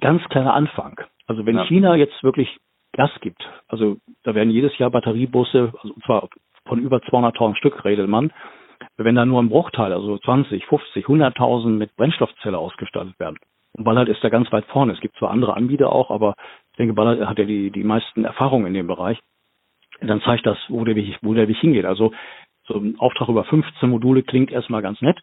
ganz 0.00 0.22
kleiner 0.28 0.54
Anfang. 0.54 1.00
Also 1.26 1.46
wenn 1.46 1.56
ja. 1.56 1.64
China 1.64 1.96
jetzt 1.96 2.22
wirklich 2.22 2.58
Gas 2.92 3.10
gibt, 3.20 3.42
also 3.68 3.96
da 4.22 4.34
werden 4.34 4.50
jedes 4.50 4.76
Jahr 4.78 4.90
Batteriebusse, 4.90 5.72
also 5.82 5.94
zwar 6.04 6.28
von 6.66 6.78
über 6.78 6.98
200.000 6.98 7.56
Stück 7.56 7.84
redet 7.84 8.08
man, 8.08 8.32
wenn 8.96 9.14
da 9.14 9.24
nur 9.24 9.42
ein 9.42 9.48
Bruchteil, 9.48 9.92
also 9.92 10.18
20, 10.18 10.66
50, 10.66 11.06
100.000 11.06 11.68
mit 11.68 11.96
Brennstoffzelle 11.96 12.58
ausgestattet 12.58 13.18
werden. 13.18 13.38
Und 13.72 13.84
Ballard 13.84 14.08
ist 14.08 14.22
da 14.22 14.28
ganz 14.28 14.52
weit 14.52 14.66
vorne. 14.66 14.92
Es 14.92 15.00
gibt 15.00 15.16
zwar 15.16 15.30
andere 15.30 15.56
Anbieter 15.56 15.90
auch, 15.90 16.10
aber 16.10 16.34
ich 16.72 16.76
denke, 16.76 16.92
Ballard 16.94 17.26
hat 17.26 17.38
ja 17.38 17.44
die, 17.44 17.70
die 17.70 17.84
meisten 17.84 18.24
Erfahrungen 18.24 18.66
in 18.66 18.74
dem 18.74 18.86
Bereich. 18.86 19.18
Dann 20.00 20.20
zeigt 20.22 20.46
das, 20.46 20.58
wo 20.68 20.84
der 20.84 20.96
Weg, 20.96 21.16
wo 21.22 21.32
der 21.32 21.48
Weg 21.48 21.56
hingeht. 21.56 21.84
Also 21.84 22.12
so 22.66 22.74
ein 22.74 22.98
Auftrag 22.98 23.28
über 23.28 23.44
15 23.44 23.88
Module 23.88 24.22
klingt 24.22 24.50
erstmal 24.50 24.82
ganz 24.82 25.00
nett. 25.00 25.20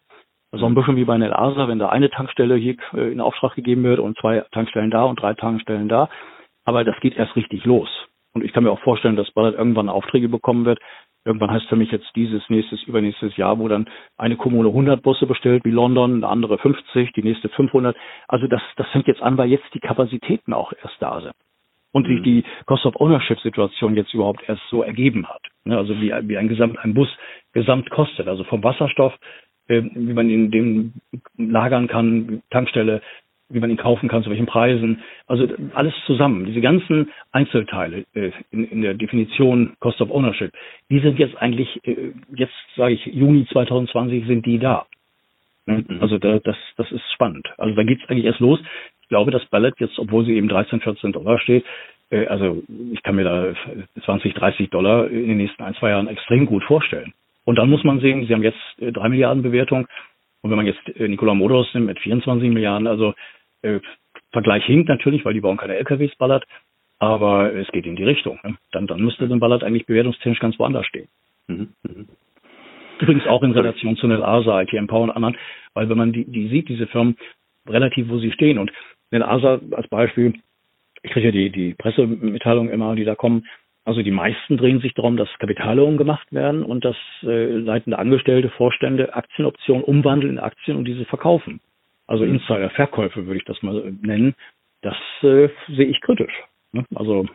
Also 0.52 0.66
ein 0.66 0.74
bisschen 0.74 0.96
wie 0.96 1.04
bei 1.04 1.16
NetAsa, 1.16 1.68
wenn 1.68 1.78
da 1.78 1.90
eine 1.90 2.10
Tankstelle 2.10 2.56
hier 2.56 2.76
äh, 2.92 3.12
in 3.12 3.20
Auftrag 3.20 3.54
gegeben 3.54 3.84
wird 3.84 4.00
und 4.00 4.18
zwei 4.18 4.44
Tankstellen 4.52 4.90
da 4.90 5.04
und 5.04 5.20
drei 5.20 5.34
Tankstellen 5.34 5.88
da. 5.88 6.08
Aber 6.64 6.84
das 6.84 6.98
geht 7.00 7.16
erst 7.16 7.36
richtig 7.36 7.64
los. 7.64 7.88
Und 8.32 8.44
ich 8.44 8.52
kann 8.52 8.64
mir 8.64 8.70
auch 8.70 8.80
vorstellen, 8.80 9.16
dass 9.16 9.30
Ballard 9.32 9.54
irgendwann 9.54 9.88
Aufträge 9.88 10.28
bekommen 10.28 10.64
wird. 10.64 10.78
Irgendwann 11.24 11.50
heißt 11.50 11.66
für 11.66 11.76
mich 11.76 11.90
jetzt 11.90 12.10
dieses, 12.16 12.48
nächstes, 12.48 12.82
übernächstes 12.84 13.36
Jahr, 13.36 13.58
wo 13.58 13.68
dann 13.68 13.88
eine 14.16 14.36
Kommune 14.36 14.68
100 14.68 15.02
Busse 15.02 15.26
bestellt, 15.26 15.64
wie 15.64 15.70
London, 15.70 16.16
eine 16.16 16.28
andere 16.28 16.58
50, 16.58 17.12
die 17.12 17.22
nächste 17.22 17.48
500. 17.50 17.96
Also 18.26 18.46
das, 18.46 18.62
das 18.76 18.88
fängt 18.88 19.06
jetzt 19.06 19.20
an, 19.20 19.36
weil 19.36 19.50
jetzt 19.50 19.66
die 19.74 19.80
Kapazitäten 19.80 20.52
auch 20.52 20.72
erst 20.82 20.96
da 21.00 21.20
sind. 21.20 21.34
Und 21.92 22.06
sich 22.06 22.20
mhm. 22.20 22.24
die 22.24 22.44
Cost 22.66 22.86
of 22.86 22.94
Ownership 23.00 23.40
Situation 23.40 23.96
jetzt 23.96 24.14
überhaupt 24.14 24.48
erst 24.48 24.62
so 24.70 24.82
ergeben 24.82 25.28
hat. 25.28 25.42
Ne, 25.64 25.76
also 25.76 25.94
wie, 26.00 26.12
wie 26.22 26.38
ein 26.38 26.48
Gesamt, 26.48 26.78
ein 26.78 26.94
Bus 26.94 27.08
gesamt 27.52 27.90
kostet. 27.90 28.28
Also 28.28 28.44
vom 28.44 28.62
Wasserstoff 28.62 29.12
wie 29.70 30.12
man 30.12 30.28
ihn 30.28 30.50
den 30.50 30.94
lagern 31.36 31.86
kann, 31.86 32.42
Tankstelle, 32.50 33.00
wie 33.50 33.60
man 33.60 33.70
ihn 33.70 33.76
kaufen 33.76 34.08
kann, 34.08 34.22
zu 34.22 34.30
welchen 34.30 34.46
Preisen. 34.46 35.02
Also 35.26 35.48
alles 35.74 35.94
zusammen. 36.06 36.46
Diese 36.46 36.60
ganzen 36.60 37.10
Einzelteile 37.32 38.04
äh, 38.14 38.30
in, 38.50 38.64
in, 38.64 38.82
der 38.82 38.94
Definition 38.94 39.74
Cost 39.80 40.00
of 40.00 40.10
Ownership, 40.10 40.52
die 40.90 41.00
sind 41.00 41.18
jetzt 41.18 41.36
eigentlich, 41.36 41.80
äh, 41.84 42.12
jetzt 42.34 42.54
sage 42.76 42.94
ich, 42.94 43.04
Juni 43.06 43.46
2020 43.46 44.26
sind 44.26 44.46
die 44.46 44.58
da. 44.58 44.86
Ne? 45.66 45.84
Mhm. 45.86 46.00
Also 46.00 46.18
da, 46.18 46.38
das, 46.38 46.56
das 46.76 46.90
ist 46.92 47.02
spannend. 47.12 47.48
Also 47.58 47.74
da 47.74 47.82
geht 47.82 48.02
es 48.02 48.08
eigentlich 48.08 48.26
erst 48.26 48.40
los. 48.40 48.60
Ich 49.02 49.08
glaube, 49.08 49.32
dass 49.32 49.44
Ballett 49.46 49.74
jetzt, 49.78 49.98
obwohl 49.98 50.24
sie 50.24 50.36
eben 50.36 50.48
13, 50.48 50.80
14 50.80 51.12
Dollar 51.12 51.38
steht, 51.40 51.64
äh, 52.10 52.26
also 52.26 52.62
ich 52.92 53.02
kann 53.02 53.16
mir 53.16 53.24
da 53.24 53.54
20, 54.04 54.34
30 54.34 54.70
Dollar 54.70 55.08
in 55.08 55.28
den 55.28 55.36
nächsten 55.38 55.62
ein, 55.62 55.74
zwei 55.74 55.90
Jahren 55.90 56.08
extrem 56.08 56.46
gut 56.46 56.62
vorstellen. 56.64 57.12
Und 57.44 57.56
dann 57.56 57.70
muss 57.70 57.84
man 57.84 58.00
sehen, 58.00 58.26
sie 58.26 58.34
haben 58.34 58.42
jetzt 58.42 58.58
äh, 58.78 58.92
drei 58.92 59.08
Milliarden 59.08 59.42
Bewertung. 59.42 59.86
Und 60.42 60.50
wenn 60.50 60.56
man 60.56 60.66
jetzt 60.66 60.86
äh, 60.96 61.08
Nikola 61.08 61.34
Motors 61.34 61.68
nimmt 61.74 61.86
mit 61.86 61.98
24 62.00 62.50
Milliarden, 62.50 62.86
also 62.86 63.14
äh, 63.62 63.80
Vergleich 64.32 64.64
hinkt 64.64 64.88
natürlich, 64.88 65.24
weil 65.24 65.34
die 65.34 65.40
bauen 65.40 65.56
keine 65.56 65.76
LKWs 65.76 66.14
ballert, 66.16 66.44
aber 66.98 67.52
es 67.54 67.68
geht 67.68 67.86
in 67.86 67.96
die 67.96 68.04
Richtung. 68.04 68.38
Ne? 68.44 68.56
Dann, 68.72 68.86
dann 68.86 69.00
müsste 69.00 69.26
so 69.26 69.34
ein 69.34 69.40
Ballard 69.40 69.64
eigentlich 69.64 69.86
bewertungstechnisch 69.86 70.38
ganz 70.38 70.58
woanders 70.58 70.86
stehen. 70.86 71.08
Mhm. 71.48 71.68
Mhm. 71.82 72.08
Übrigens 73.00 73.26
auch 73.26 73.42
in 73.42 73.52
Relation 73.52 73.96
zu 73.96 74.06
NetAsa, 74.06 74.60
ITM 74.60 74.86
Power 74.86 75.04
und 75.04 75.10
anderen, 75.10 75.36
weil 75.74 75.88
wenn 75.88 75.96
man 75.96 76.12
die, 76.12 76.24
die 76.24 76.48
sieht, 76.48 76.68
diese 76.68 76.86
Firmen 76.86 77.16
relativ, 77.66 78.08
wo 78.08 78.18
sie 78.18 78.30
stehen 78.32 78.58
und 78.58 78.70
NetAsa 79.10 79.60
als 79.72 79.88
Beispiel, 79.88 80.34
ich 81.02 81.10
kriege 81.10 81.28
ja 81.28 81.32
die, 81.32 81.50
die 81.50 81.74
Pressemitteilungen 81.74 82.70
immer, 82.70 82.94
die 82.94 83.04
da 83.04 83.14
kommen, 83.14 83.46
also 83.84 84.02
die 84.02 84.10
meisten 84.10 84.56
drehen 84.56 84.80
sich 84.80 84.94
darum, 84.94 85.16
dass 85.16 85.28
Kapitalerhöhungen 85.38 85.96
gemacht 85.96 86.32
werden 86.32 86.62
und 86.62 86.84
dass 86.84 86.96
äh, 87.22 87.46
leitende 87.46 87.98
Angestellte, 87.98 88.50
Vorstände 88.50 89.14
Aktienoptionen 89.14 89.82
umwandeln 89.82 90.34
in 90.34 90.38
Aktien 90.38 90.76
und 90.76 90.84
diese 90.84 91.04
verkaufen. 91.06 91.60
Also 92.06 92.24
mhm. 92.24 92.34
Insider-Verkäufe 92.34 93.26
würde 93.26 93.38
ich 93.38 93.44
das 93.44 93.62
mal 93.62 93.92
nennen. 94.02 94.34
Das 94.82 94.96
äh, 95.22 95.48
sehe 95.68 95.86
ich 95.86 96.00
kritisch. 96.00 96.32
Ne? 96.72 96.84
Also 96.94 97.26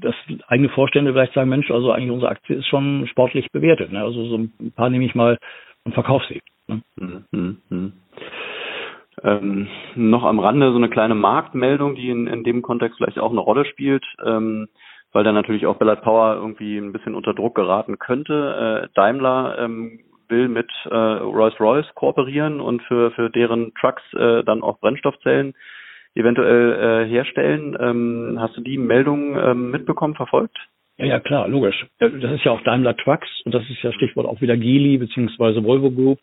dass 0.00 0.14
eigene 0.46 0.68
Vorstände 0.68 1.12
vielleicht 1.12 1.34
sagen, 1.34 1.48
Mensch, 1.48 1.70
also 1.70 1.90
eigentlich 1.90 2.10
unsere 2.10 2.30
Aktie 2.30 2.56
ist 2.56 2.66
schon 2.66 3.06
sportlich 3.08 3.50
bewertet. 3.50 3.92
Ne? 3.92 4.02
Also 4.02 4.24
so 4.26 4.36
ein 4.36 4.72
paar 4.74 4.90
nehme 4.90 5.04
ich 5.04 5.14
mal 5.14 5.38
und 5.84 5.94
verkaufe 5.94 6.26
sie. 6.28 6.42
Ne? 6.66 6.82
Mhm. 6.96 7.24
Mhm. 7.30 7.56
mhm. 7.70 7.92
Ähm, 9.24 9.66
noch 9.96 10.22
am 10.22 10.38
Rande 10.38 10.70
so 10.70 10.76
eine 10.76 10.90
kleine 10.90 11.16
Marktmeldung, 11.16 11.96
die 11.96 12.08
in, 12.08 12.28
in 12.28 12.44
dem 12.44 12.62
Kontext 12.62 12.98
vielleicht 12.98 13.18
auch 13.18 13.32
eine 13.32 13.40
Rolle 13.40 13.64
spielt. 13.64 14.04
Ähm, 14.24 14.68
weil 15.12 15.24
dann 15.24 15.34
natürlich 15.34 15.66
auch 15.66 15.76
Ballard 15.76 16.02
Power 16.02 16.34
irgendwie 16.34 16.76
ein 16.76 16.92
bisschen 16.92 17.14
unter 17.14 17.34
Druck 17.34 17.54
geraten 17.54 17.98
könnte. 17.98 18.88
Äh, 18.88 18.94
Daimler 18.94 19.58
ähm, 19.58 20.00
will 20.28 20.48
mit 20.48 20.70
äh, 20.84 20.94
Rolls-Royce 20.94 21.94
kooperieren 21.94 22.60
und 22.60 22.82
für, 22.82 23.10
für 23.12 23.30
deren 23.30 23.72
Trucks 23.74 24.02
äh, 24.14 24.44
dann 24.44 24.62
auch 24.62 24.78
Brennstoffzellen 24.80 25.54
eventuell 26.14 27.06
äh, 27.06 27.08
herstellen. 27.08 27.76
Ähm, 27.80 28.36
hast 28.40 28.56
du 28.56 28.60
die 28.60 28.78
Meldung 28.78 29.36
ähm, 29.36 29.70
mitbekommen, 29.70 30.14
verfolgt? 30.14 30.56
Ja, 30.98 31.06
ja, 31.06 31.20
klar, 31.20 31.48
logisch. 31.48 31.86
Das 32.00 32.12
ist 32.12 32.44
ja 32.44 32.52
auch 32.52 32.60
Daimler 32.62 32.96
Trucks 32.96 33.28
und 33.44 33.54
das 33.54 33.62
ist 33.70 33.82
ja 33.82 33.92
Stichwort 33.92 34.26
auch 34.26 34.40
wieder 34.40 34.56
Geely 34.56 34.98
beziehungsweise 34.98 35.62
Volvo 35.64 35.90
Group. 35.90 36.18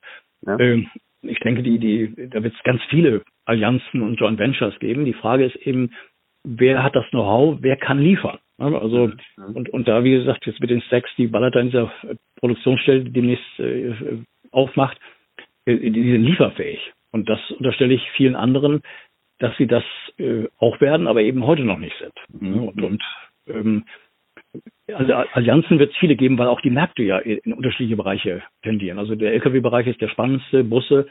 Ja. 0.45 0.59
Ähm, 0.59 0.89
ich 1.21 1.39
denke, 1.39 1.63
die, 1.63 1.79
die, 1.79 2.29
da 2.29 2.43
wird 2.43 2.53
es 2.53 2.63
ganz 2.63 2.81
viele 2.89 3.23
Allianzen 3.45 4.01
und 4.01 4.19
Joint 4.19 4.37
Ventures 4.37 4.77
geben. 4.79 5.05
Die 5.05 5.13
Frage 5.13 5.45
ist 5.45 5.55
eben, 5.55 5.91
wer 6.43 6.83
hat 6.83 6.95
das 6.95 7.09
Know-how, 7.11 7.57
wer 7.61 7.77
kann 7.77 7.99
liefern? 7.99 8.37
Also 8.57 9.11
und, 9.37 9.69
und 9.69 9.87
da, 9.87 10.03
wie 10.03 10.11
gesagt, 10.11 10.45
jetzt 10.45 10.61
mit 10.61 10.69
den 10.69 10.81
Stacks, 10.81 11.09
die 11.17 11.27
Ballard 11.27 11.55
in 11.55 11.67
dieser 11.67 11.91
Produktionsstelle 12.39 13.03
demnächst 13.03 13.59
äh, 13.59 13.93
aufmacht, 14.51 14.97
äh, 15.65 15.77
die 15.77 16.11
sind 16.11 16.23
lieferfähig. 16.23 16.93
Und 17.11 17.29
das 17.29 17.39
unterstelle 17.51 17.93
ich 17.93 18.01
vielen 18.11 18.35
anderen, 18.35 18.81
dass 19.39 19.55
sie 19.57 19.67
das 19.67 19.83
äh, 20.17 20.47
auch 20.57 20.79
werden, 20.79 21.07
aber 21.07 21.21
eben 21.21 21.45
heute 21.45 21.63
noch 21.63 21.77
nicht 21.77 21.95
sind. 21.99 22.13
Mhm. 22.41 22.67
Und, 22.67 22.81
und 22.81 23.03
ähm, 23.47 23.85
also 24.93 25.13
Allianzen 25.13 25.79
wird 25.79 25.91
es 25.91 25.97
viele 25.97 26.15
geben, 26.15 26.37
weil 26.37 26.47
auch 26.47 26.61
die 26.61 26.69
Märkte 26.69 27.03
ja 27.03 27.19
in 27.19 27.53
unterschiedliche 27.53 27.97
Bereiche 27.97 28.43
tendieren. 28.63 28.99
Also 28.99 29.15
der 29.15 29.33
Lkw-Bereich 29.33 29.87
ist 29.87 30.01
der 30.01 30.09
spannendste, 30.09 30.63
Busse, 30.63 31.07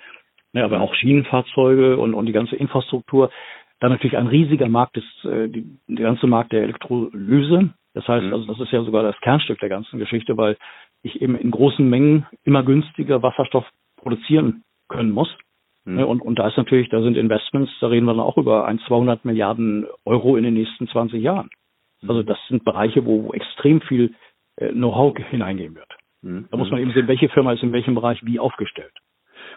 ne, 0.53 0.65
aber 0.65 0.81
auch 0.81 0.95
Schienenfahrzeuge 0.95 1.99
und, 1.99 2.15
und 2.15 2.27
die 2.27 2.33
ganze 2.33 2.57
Infrastruktur. 2.57 3.31
Dann 3.85 3.93
natürlich 3.93 4.17
ein 4.17 4.29
riesiger 4.29 4.67
Markt 4.67 4.97
ist 4.97 5.25
äh, 5.27 5.47
die, 5.47 5.67
der 5.89 6.07
ganze 6.07 6.27
Markt 6.27 6.53
der 6.53 6.63
Elektrolyse. 6.63 7.69
Das 7.93 8.09
heißt, 8.09 8.25
mhm. 8.25 8.33
also 8.33 8.47
das 8.47 8.59
ist 8.61 8.73
ja 8.73 8.83
sogar 8.83 9.03
das 9.03 9.21
Kernstück 9.21 9.59
der 9.61 9.69
ganzen 9.69 9.99
Geschichte, 9.99 10.39
weil 10.39 10.57
ich 11.03 11.21
eben 11.21 11.37
in 11.37 11.51
großen 11.51 11.87
Mengen 11.87 12.27
immer 12.45 12.63
günstiger 12.63 13.23
Wasserstoff 13.23 13.67
produzieren 13.99 14.65
können 14.89 15.11
muss. 15.11 15.29
Mhm. 15.85 15.99
Und, 15.99 16.23
und 16.23 16.39
da 16.39 16.49
ist 16.49 16.57
natürlich, 16.57 16.89
da 16.89 17.03
sind 17.03 17.19
Investments, 17.19 17.71
da 17.83 17.89
reden 17.89 18.07
wir 18.07 18.15
dann 18.15 18.23
auch 18.23 18.39
über 18.39 18.65
ein 18.65 18.79
200 18.79 19.27
Milliarden 19.27 19.87
Euro 20.07 20.39
in 20.39 20.45
den 20.45 20.55
nächsten 20.55 20.89
20 20.89 21.23
Jahren. 21.23 21.51
Mhm. 22.01 22.09
Also 22.09 22.23
das 22.23 22.39
sind 22.49 22.65
Bereiche, 22.65 23.05
wo, 23.05 23.25
wo 23.25 23.33
extrem 23.35 23.83
viel 23.83 24.15
äh, 24.57 24.71
Know-how 24.71 25.15
hineingehen 25.29 25.75
wird. 25.75 25.93
Mhm. 26.23 26.49
Da 26.51 26.57
muss 26.57 26.71
man 26.71 26.81
eben 26.81 26.93
sehen, 26.93 27.07
welche 27.07 27.29
Firma 27.29 27.53
ist 27.53 27.63
in 27.63 27.75
welchem 27.75 27.95
Bereich 27.95 28.25
wie 28.25 28.39
aufgestellt. 28.39 28.95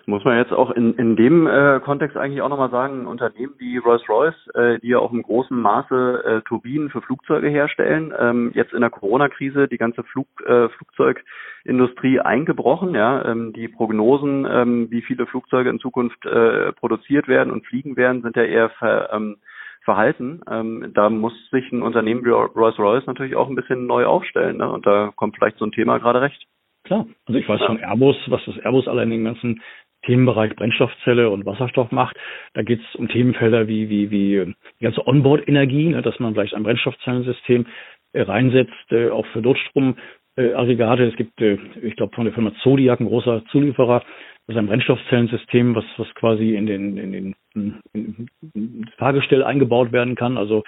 Muss 0.10 0.24
man 0.24 0.38
jetzt 0.38 0.54
auch 0.54 0.72
in, 0.72 0.94
in 0.94 1.18
dem 1.18 1.48
äh, 1.48 1.82
Kontext 1.82 2.16
eigentlich 2.16 2.42
auch 2.42 2.48
nochmal 2.48 2.70
sagen, 2.70 3.08
Unternehmen 3.08 3.56
wie 3.58 3.76
Rolls-Royce, 3.76 4.48
äh, 4.54 4.80
die 4.80 4.88
ja 4.88 5.00
auch 5.00 5.12
im 5.12 5.22
großen 5.22 5.60
Maße 5.60 6.24
äh, 6.24 6.42
Turbinen 6.48 6.90
für 6.90 7.02
Flugzeuge 7.02 7.50
herstellen, 7.50 8.14
ähm, 8.18 8.52
jetzt 8.54 8.72
in 8.72 8.80
der 8.80 8.90
Corona-Krise 8.90 9.68
die 9.68 9.78
ganze 9.78 10.04
Flug, 10.04 10.28
äh, 10.46 10.70
Flugzeugindustrie 10.70 12.22
eingebrochen. 12.22 12.96
Ja, 12.96 13.26
ähm, 13.26 13.52
Die 13.52 13.68
Prognosen, 13.68 14.48
ähm, 14.50 14.88
wie 14.92 15.02
viele 15.02 15.26
Flugzeuge 15.26 15.70
in 15.70 15.80
Zukunft 15.80 16.26
äh, 16.26 16.72
produziert 16.72 17.28
werden 17.28 17.52
und 17.52 17.66
fliegen 17.66 17.98
werden, 17.98 18.22
sind 18.22 18.38
ja 18.38 18.44
eher 18.44 18.70
ver, 18.70 19.10
ähm, 19.12 19.36
verhalten. 19.84 20.40
Ähm, 20.50 20.92
da 20.94 21.10
muss 21.10 21.34
sich 21.50 21.70
ein 21.74 21.82
Unternehmen 21.82 22.24
wie 22.24 22.30
Rolls-Royce 22.30 23.08
natürlich 23.08 23.36
auch 23.36 23.50
ein 23.50 23.56
bisschen 23.56 23.88
neu 23.88 24.06
aufstellen. 24.06 24.56
Ne? 24.56 24.72
Und 24.72 24.86
da 24.86 25.12
kommt 25.18 25.36
vielleicht 25.36 25.58
so 25.58 25.66
ein 25.66 25.74
Thema 25.74 25.98
gerade 25.98 26.22
recht. 26.22 26.48
Klar, 26.86 27.06
also 27.26 27.38
ich 27.38 27.50
weiß 27.50 27.62
von 27.64 27.80
Airbus, 27.80 28.16
was 28.28 28.40
das 28.46 28.58
Airbus 28.60 28.88
allein 28.88 29.10
den 29.10 29.26
ganzen 29.26 29.62
Themenbereich 30.06 30.56
Brennstoffzelle 30.56 31.30
und 31.30 31.46
Wasserstoff 31.46 31.92
macht. 31.92 32.18
Da 32.54 32.62
geht 32.62 32.80
es 32.80 32.96
um 32.96 33.08
Themenfelder 33.08 33.68
wie, 33.68 33.90
wie, 33.90 34.12
wie 34.12 34.56
die 34.80 34.84
ganze 34.84 35.06
Onboard-Energie, 35.06 35.90
ne, 35.90 36.02
dass 36.02 36.20
man 36.20 36.34
vielleicht 36.34 36.54
ein 36.54 36.64
Brennstoffzellensystem 36.64 37.66
äh, 38.14 38.22
reinsetzt, 38.22 38.92
äh, 38.92 39.10
auch 39.10 39.26
für 39.28 39.42
Notstromaggregate. 39.42 41.04
Äh, 41.04 41.08
es 41.08 41.16
gibt, 41.16 41.42
äh, 41.42 41.58
ich 41.82 41.96
glaube, 41.96 42.16
von 42.16 42.26
der 42.26 42.34
Firma 42.34 42.54
Zodiac, 42.64 43.00
ein 43.00 43.08
großer 43.08 43.44
Zulieferer, 43.52 44.04
das 44.48 44.56
ist 44.56 44.60
ein 44.60 44.68
Brennstoffzellensystem, 44.68 45.76
was, 45.76 45.84
was 45.98 46.08
quasi 46.16 46.56
in 46.56 46.68
den, 46.68 46.98
in 46.98 47.12
den 47.12 47.36
in, 47.94 48.30
in, 48.54 48.90
Fahrgestell 48.98 49.44
eingebaut 49.44 49.92
werden 49.92 50.16
kann. 50.16 50.38
Also 50.38 50.64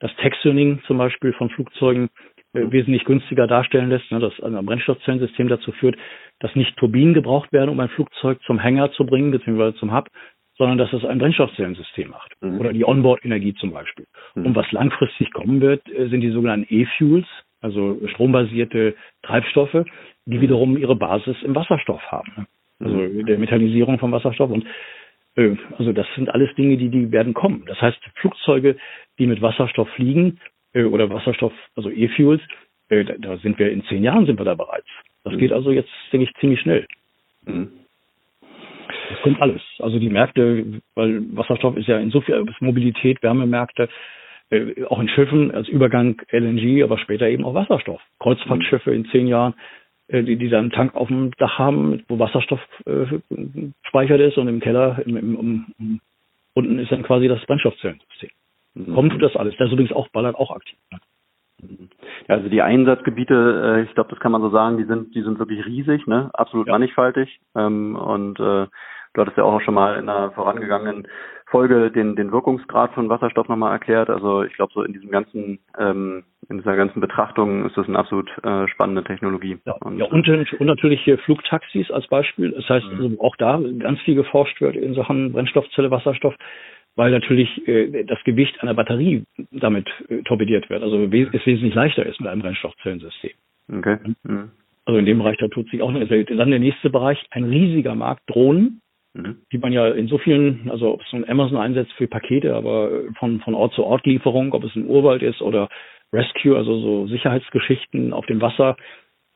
das 0.00 0.14
Textuning 0.16 0.82
zum 0.86 0.98
Beispiel 0.98 1.32
von 1.32 1.48
Flugzeugen 1.48 2.10
wesentlich 2.52 3.04
günstiger 3.04 3.46
darstellen 3.46 3.88
lässt, 3.88 4.10
ne, 4.10 4.20
dass 4.20 4.38
ein 4.40 4.64
Brennstoffzellensystem 4.64 5.48
dazu 5.48 5.72
führt, 5.72 5.96
dass 6.40 6.54
nicht 6.54 6.76
Turbinen 6.76 7.14
gebraucht 7.14 7.52
werden, 7.52 7.70
um 7.70 7.80
ein 7.80 7.88
Flugzeug 7.88 8.40
zum 8.46 8.58
Hänger 8.58 8.92
zu 8.92 9.06
bringen, 9.06 9.30
beziehungsweise 9.30 9.76
zum 9.76 9.94
Hub, 9.94 10.08
sondern 10.56 10.78
dass 10.78 10.92
es 10.92 11.04
ein 11.04 11.18
Brennstoffzellensystem 11.18 12.10
macht. 12.10 12.32
Mhm. 12.40 12.60
Oder 12.60 12.72
die 12.72 12.84
Onboard-Energie 12.84 13.54
zum 13.54 13.72
Beispiel. 13.72 14.06
Mhm. 14.34 14.46
Und 14.46 14.56
was 14.56 14.70
langfristig 14.72 15.32
kommen 15.32 15.60
wird, 15.60 15.88
äh, 15.88 16.08
sind 16.08 16.20
die 16.20 16.30
sogenannten 16.30 16.72
E-Fuels, 16.72 17.26
also 17.60 17.98
strombasierte 18.08 18.94
Treibstoffe, 19.22 19.84
die 20.26 20.36
mhm. 20.36 20.40
wiederum 20.40 20.76
ihre 20.76 20.96
Basis 20.96 21.36
im 21.42 21.54
Wasserstoff 21.54 22.02
haben. 22.10 22.32
Ne? 22.36 22.46
Also 22.80 22.94
mhm. 22.94 23.26
der 23.26 23.38
Metallisierung 23.38 23.98
von 23.98 24.12
Wasserstoff 24.12 24.50
und 24.50 24.66
äh, 25.36 25.56
also 25.78 25.92
das 25.92 26.06
sind 26.16 26.28
alles 26.28 26.54
Dinge, 26.56 26.76
die, 26.76 26.90
die 26.90 27.10
werden 27.12 27.34
kommen. 27.34 27.64
Das 27.66 27.80
heißt, 27.80 27.98
Flugzeuge, 28.16 28.76
die 29.18 29.26
mit 29.26 29.40
Wasserstoff 29.40 29.88
fliegen, 29.90 30.38
äh, 30.74 30.84
oder 30.84 31.10
Wasserstoff, 31.10 31.52
also 31.76 31.90
E-Fuels, 31.90 32.42
äh, 32.88 33.04
da, 33.04 33.14
da, 33.18 33.36
sind 33.38 33.58
wir 33.58 33.70
in 33.70 33.84
zehn 33.84 34.02
Jahren 34.02 34.26
sind 34.26 34.38
wir 34.38 34.44
da 34.44 34.54
bereits. 34.54 34.88
Das 35.24 35.34
mhm. 35.34 35.38
geht 35.38 35.52
also 35.52 35.70
jetzt, 35.70 35.90
denke 36.12 36.24
ich, 36.24 36.34
ziemlich 36.40 36.60
schnell. 36.60 36.86
Mhm. 37.44 37.68
Das 39.10 39.20
kommt 39.22 39.40
alles. 39.40 39.62
Also 39.78 39.98
die 39.98 40.08
Märkte, 40.08 40.80
weil 40.94 41.22
Wasserstoff 41.36 41.76
ist 41.76 41.88
ja 41.88 41.98
in 41.98 42.10
so 42.10 42.20
viel 42.20 42.44
Mobilität, 42.60 43.22
Wärmemärkte, 43.22 43.88
äh, 44.50 44.84
auch 44.84 45.00
in 45.00 45.08
Schiffen 45.08 45.50
als 45.50 45.68
Übergang 45.68 46.20
LNG, 46.30 46.82
aber 46.82 46.98
später 46.98 47.28
eben 47.28 47.44
auch 47.44 47.54
Wasserstoff. 47.54 48.00
Kreuzfahrtschiffe 48.20 48.90
mhm. 48.90 48.96
in 48.96 49.04
zehn 49.06 49.26
Jahren, 49.26 49.54
äh, 50.08 50.22
die, 50.22 50.36
die 50.36 50.48
dann 50.48 50.60
einen 50.60 50.70
Tank 50.72 50.94
auf 50.94 51.08
dem 51.08 51.30
Dach 51.38 51.58
haben, 51.58 52.02
wo 52.08 52.18
Wasserstoff 52.18 52.60
äh, 52.86 54.20
ist 54.26 54.38
und 54.38 54.48
im 54.48 54.60
Keller, 54.60 55.02
im, 55.06 55.16
im, 55.16 55.66
im, 55.78 56.00
unten 56.54 56.78
ist 56.78 56.92
dann 56.92 57.02
quasi 57.02 57.28
das 57.28 57.44
Brennstoffzellensystem. 57.46 58.30
Kommt 58.94 59.12
tut 59.12 59.22
das 59.22 59.36
alles. 59.36 59.54
Da 59.58 59.64
ist 59.64 59.72
übrigens 59.72 59.92
auch 59.92 60.08
Ballard 60.08 60.36
auch 60.36 60.50
aktiv. 60.50 60.78
Ne? 60.90 60.98
Ja, 62.28 62.36
also 62.36 62.48
die 62.48 62.62
Einsatzgebiete, 62.62 63.76
äh, 63.78 63.82
ich 63.82 63.94
glaube, 63.94 64.10
das 64.10 64.20
kann 64.20 64.32
man 64.32 64.42
so 64.42 64.50
sagen, 64.50 64.78
die 64.78 64.84
sind, 64.84 65.14
die 65.14 65.22
sind 65.22 65.38
wirklich 65.38 65.64
riesig, 65.64 66.06
ne? 66.06 66.30
absolut 66.34 66.66
ja. 66.66 66.72
mannigfaltig. 66.72 67.40
Ähm, 67.54 67.96
und 67.96 68.38
äh, 68.40 68.66
du 69.14 69.20
hattest 69.20 69.36
ja 69.36 69.44
auch 69.44 69.60
schon 69.60 69.74
mal 69.74 69.96
in 69.96 70.08
einer 70.08 70.32
vorangegangenen 70.32 71.06
Folge 71.46 71.90
den, 71.90 72.16
den 72.16 72.32
Wirkungsgrad 72.32 72.94
von 72.94 73.10
Wasserstoff 73.10 73.46
nochmal 73.48 73.72
erklärt. 73.72 74.08
Also 74.08 74.42
ich 74.42 74.54
glaube, 74.54 74.72
so 74.74 74.82
in 74.82 74.94
diesem 74.94 75.10
ganzen, 75.10 75.58
ähm, 75.78 76.24
in 76.48 76.58
dieser 76.58 76.76
ganzen 76.76 77.00
Betrachtung 77.00 77.66
ist 77.66 77.76
das 77.76 77.86
eine 77.86 77.98
absolut 77.98 78.30
äh, 78.42 78.66
spannende 78.68 79.04
Technologie. 79.04 79.58
Ja, 79.66 79.74
und, 79.80 79.98
ja, 79.98 80.06
und, 80.06 80.26
und 80.28 80.66
natürlich 80.66 81.02
hier 81.02 81.18
Flugtaxis 81.18 81.90
als 81.90 82.08
Beispiel. 82.08 82.52
Das 82.52 82.68
heißt, 82.68 82.86
mhm. 82.86 83.02
also 83.02 83.20
auch 83.20 83.36
da 83.36 83.60
ganz 83.78 84.00
viel 84.00 84.14
geforscht 84.14 84.60
wird 84.62 84.76
in 84.76 84.94
Sachen 84.94 85.32
Brennstoffzelle, 85.32 85.90
Wasserstoff 85.90 86.34
weil 86.96 87.10
natürlich 87.10 87.66
äh, 87.66 88.04
das 88.04 88.22
Gewicht 88.24 88.60
einer 88.62 88.74
Batterie 88.74 89.24
damit 89.50 89.88
äh, 90.08 90.22
torpediert 90.22 90.68
wird. 90.70 90.82
Also 90.82 91.02
es 91.04 91.10
wesentlich 91.46 91.74
leichter 91.74 92.04
ist 92.04 92.20
mit 92.20 92.28
einem 92.28 92.42
Brennstoffzellensystem. 92.42 93.32
Okay. 93.72 93.98
Mhm. 94.24 94.50
Also 94.84 94.98
in 94.98 95.06
dem 95.06 95.18
Bereich, 95.18 95.36
da 95.38 95.48
tut 95.48 95.70
sich 95.70 95.80
auch 95.80 95.92
noch. 95.92 96.00
Dann 96.00 96.50
der 96.50 96.58
nächste 96.58 96.90
Bereich, 96.90 97.18
ein 97.30 97.44
riesiger 97.44 97.94
Markt, 97.94 98.22
Drohnen, 98.26 98.80
mhm. 99.14 99.36
die 99.52 99.58
man 99.58 99.72
ja 99.72 99.88
in 99.88 100.08
so 100.08 100.18
vielen, 100.18 100.68
also 100.70 100.92
ob 100.94 101.02
es 101.02 101.12
ein 101.12 101.28
Amazon 101.28 101.56
einsetzt 101.56 101.92
für 101.92 102.08
Pakete, 102.08 102.54
aber 102.54 102.90
von, 103.18 103.40
von 103.40 103.54
Ort 103.54 103.74
zu 103.74 103.84
Ort 103.84 104.04
Lieferung, 104.06 104.52
ob 104.52 104.64
es 104.64 104.74
ein 104.74 104.86
Urwald 104.86 105.22
ist 105.22 105.40
oder 105.40 105.68
Rescue, 106.12 106.56
also 106.56 106.78
so 106.78 107.06
Sicherheitsgeschichten 107.06 108.12
auf 108.12 108.26
dem 108.26 108.40
Wasser. 108.40 108.76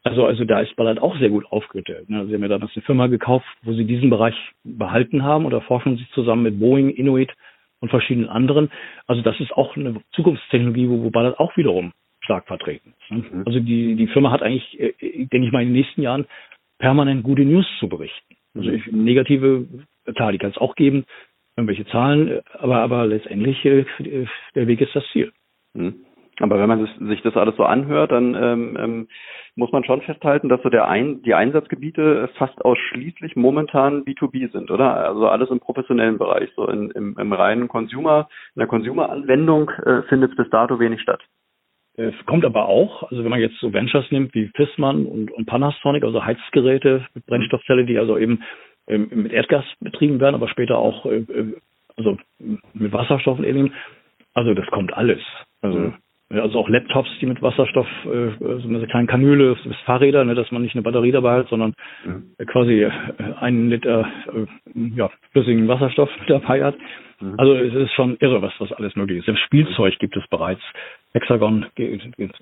Also, 0.07 0.25
also 0.25 0.45
da 0.45 0.61
ist 0.61 0.77
Ballard 0.77 1.01
auch 1.01 1.19
sehr 1.19 1.31
gut 1.31 1.45
aufgestellt. 1.47 2.09
Ne? 2.09 2.27
Sie 2.27 2.35
haben 2.35 2.43
ja 2.43 2.49
damals 2.49 2.71
eine 2.77 2.83
Firma 2.85 3.09
gekauft, 3.09 3.45
wo 3.63 3.73
sie 3.73 3.85
diesen 3.85 4.09
Bereich 4.09 4.37
behalten 4.63 5.25
haben 5.25 5.47
oder 5.47 5.61
forschen 5.63 5.97
sie 5.97 6.07
zusammen 6.15 6.45
mit 6.45 6.61
Boeing, 6.61 6.91
Inuit 6.91 7.33
und 7.81 7.89
verschiedenen 7.89 8.29
anderen. 8.29 8.71
Also 9.09 9.23
das 9.23 9.41
ist 9.41 9.53
auch 9.53 9.75
eine 9.77 10.01
Zukunftstechnologie, 10.13 10.89
wo, 10.89 11.03
wo 11.03 11.11
Ballard 11.11 11.41
auch 11.41 11.57
wiederum 11.57 11.93
stark 12.21 12.47
vertreten 12.47 12.95
ist. 12.97 13.11
Ne? 13.11 13.25
Mhm. 13.33 13.43
Also 13.47 13.59
die, 13.59 13.97
die 13.97 14.07
Firma 14.07 14.31
hat 14.31 14.43
eigentlich, 14.43 14.79
äh, 14.79 14.93
denke 15.27 15.47
ich 15.49 15.53
mal, 15.53 15.63
in 15.63 15.71
den 15.71 15.81
nächsten 15.81 16.03
Jahren 16.03 16.27
permanent 16.79 17.25
gute 17.25 17.45
News 17.45 17.67
zu 17.81 17.89
berichten. 17.89 18.37
Also 18.55 18.71
ich, 18.71 18.87
negative, 18.87 19.67
klar, 20.15 20.31
die 20.31 20.39
kann 20.39 20.51
es 20.51 20.57
auch 20.57 20.77
geben, 20.77 21.05
irgendwelche 21.57 21.85
Zahlen, 21.87 22.43
aber, 22.53 22.77
aber 22.77 23.07
letztendlich 23.07 23.65
äh, 23.65 23.85
der 24.55 24.69
Weg 24.69 24.81
ist 24.81 24.95
das 24.95 25.05
Ziel. 25.13 25.33
Mhm. 25.75 26.06
Aber 26.41 26.59
wenn 26.59 26.69
man 26.69 26.87
sich 27.09 27.23
das 27.23 27.37
alles 27.37 27.57
so 27.57 27.65
anhört, 27.65 28.13
dann 28.13 28.35
ähm, 28.35 28.77
ähm, 28.79 29.09
muss 29.55 29.73
man 29.73 29.85
schon 29.85 30.03
festhalten, 30.03 30.49
dass 30.49 30.63
so 30.63 30.69
der 30.69 30.87
Ein 30.89 31.23
die 31.23 31.35
Einsatzgebiete 31.35 32.29
fast 32.37 32.63
ausschließlich 32.65 33.37
momentan 33.37 34.05
B2B 34.05 34.53
sind, 34.53 34.71
oder? 34.71 34.97
Also 35.07 35.29
alles 35.29 35.51
im 35.51 35.61
professionellen 35.61 36.19
Bereich. 36.19 36.51
So 36.57 36.69
in, 36.69 36.91
im, 36.91 37.17
im 37.19 37.33
reinen 37.33 37.69
Consumer, 37.69 38.29
in 38.55 38.61
der 38.61 38.69
Consumer-Anwendung 38.69 39.71
äh, 39.71 40.03
findet 40.03 40.33
es 40.33 40.37
bis 40.37 40.51
dato 40.51 40.79
wenig 40.79 41.01
statt. 41.01 41.23
Es 41.99 42.15
kommt 42.27 42.45
aber 42.45 42.69
auch, 42.69 43.05
also 43.11 43.25
wenn 43.25 43.31
man 43.31 43.41
jetzt 43.41 43.59
so 43.59 43.73
Ventures 43.73 44.11
nimmt 44.11 44.35
wie 44.35 44.51
Fissmann 44.55 45.07
und, 45.07 45.33
und 45.33 45.47
Panasonic, 45.47 46.05
also 46.05 46.23
Heizgeräte 46.23 47.07
mit 47.15 47.25
Brennstoffzelle, 47.25 47.87
die 47.87 47.99
also 47.99 48.19
eben 48.19 48.43
ähm, 48.87 49.09
mit 49.11 49.33
Erdgas 49.33 49.65
betrieben 49.81 50.21
werden, 50.21 50.35
aber 50.35 50.49
später 50.49 50.77
auch 50.77 51.07
äh, 51.07 51.21
äh 51.21 51.55
also 51.99 52.19
mit 52.75 52.93
Wasserstoff 52.93 53.39
und 53.39 53.45
ähnlichem. 53.47 53.73
Also 54.35 54.53
das 54.53 54.67
kommt 54.67 54.93
alles. 54.93 55.23
Also 55.63 55.79
mhm. 55.79 55.95
Also 56.29 56.59
auch 56.59 56.69
Laptops, 56.69 57.09
die 57.21 57.27
mit 57.27 57.41
Wasserstoff, 57.41 57.87
äh, 58.05 58.31
so 58.41 58.69
eine 58.69 58.85
kleine 58.89 59.07
Kanüle, 59.07 59.57
Fahrräder, 59.85 60.25
ne, 60.25 60.35
dass 60.35 60.51
man 60.51 60.63
nicht 60.63 60.75
eine 60.75 60.83
Batterie 60.83 61.13
dabei 61.13 61.39
hat, 61.39 61.49
sondern 61.49 61.75
mhm. 62.05 62.35
quasi 62.47 62.83
äh, 62.83 62.91
einen 63.39 63.71
Liter 63.71 64.09
äh, 64.35 64.47
ja, 64.97 65.09
flüssigen 65.31 65.69
Wasserstoff 65.69 66.11
dabei 66.27 66.65
hat. 66.65 66.77
Mhm. 67.21 67.35
Also 67.39 67.55
es 67.55 67.75
ist 67.75 67.93
schon 67.93 68.17
irre, 68.19 68.43
was 68.43 68.53
das 68.59 68.73
alles 68.73 68.97
möglich 68.97 69.19
ist. 69.19 69.27
Selbst 69.27 69.43
Spielzeug 69.45 69.99
gibt 70.01 70.17
es 70.17 70.27
bereits. 70.29 70.63
Hexagon 71.13 71.65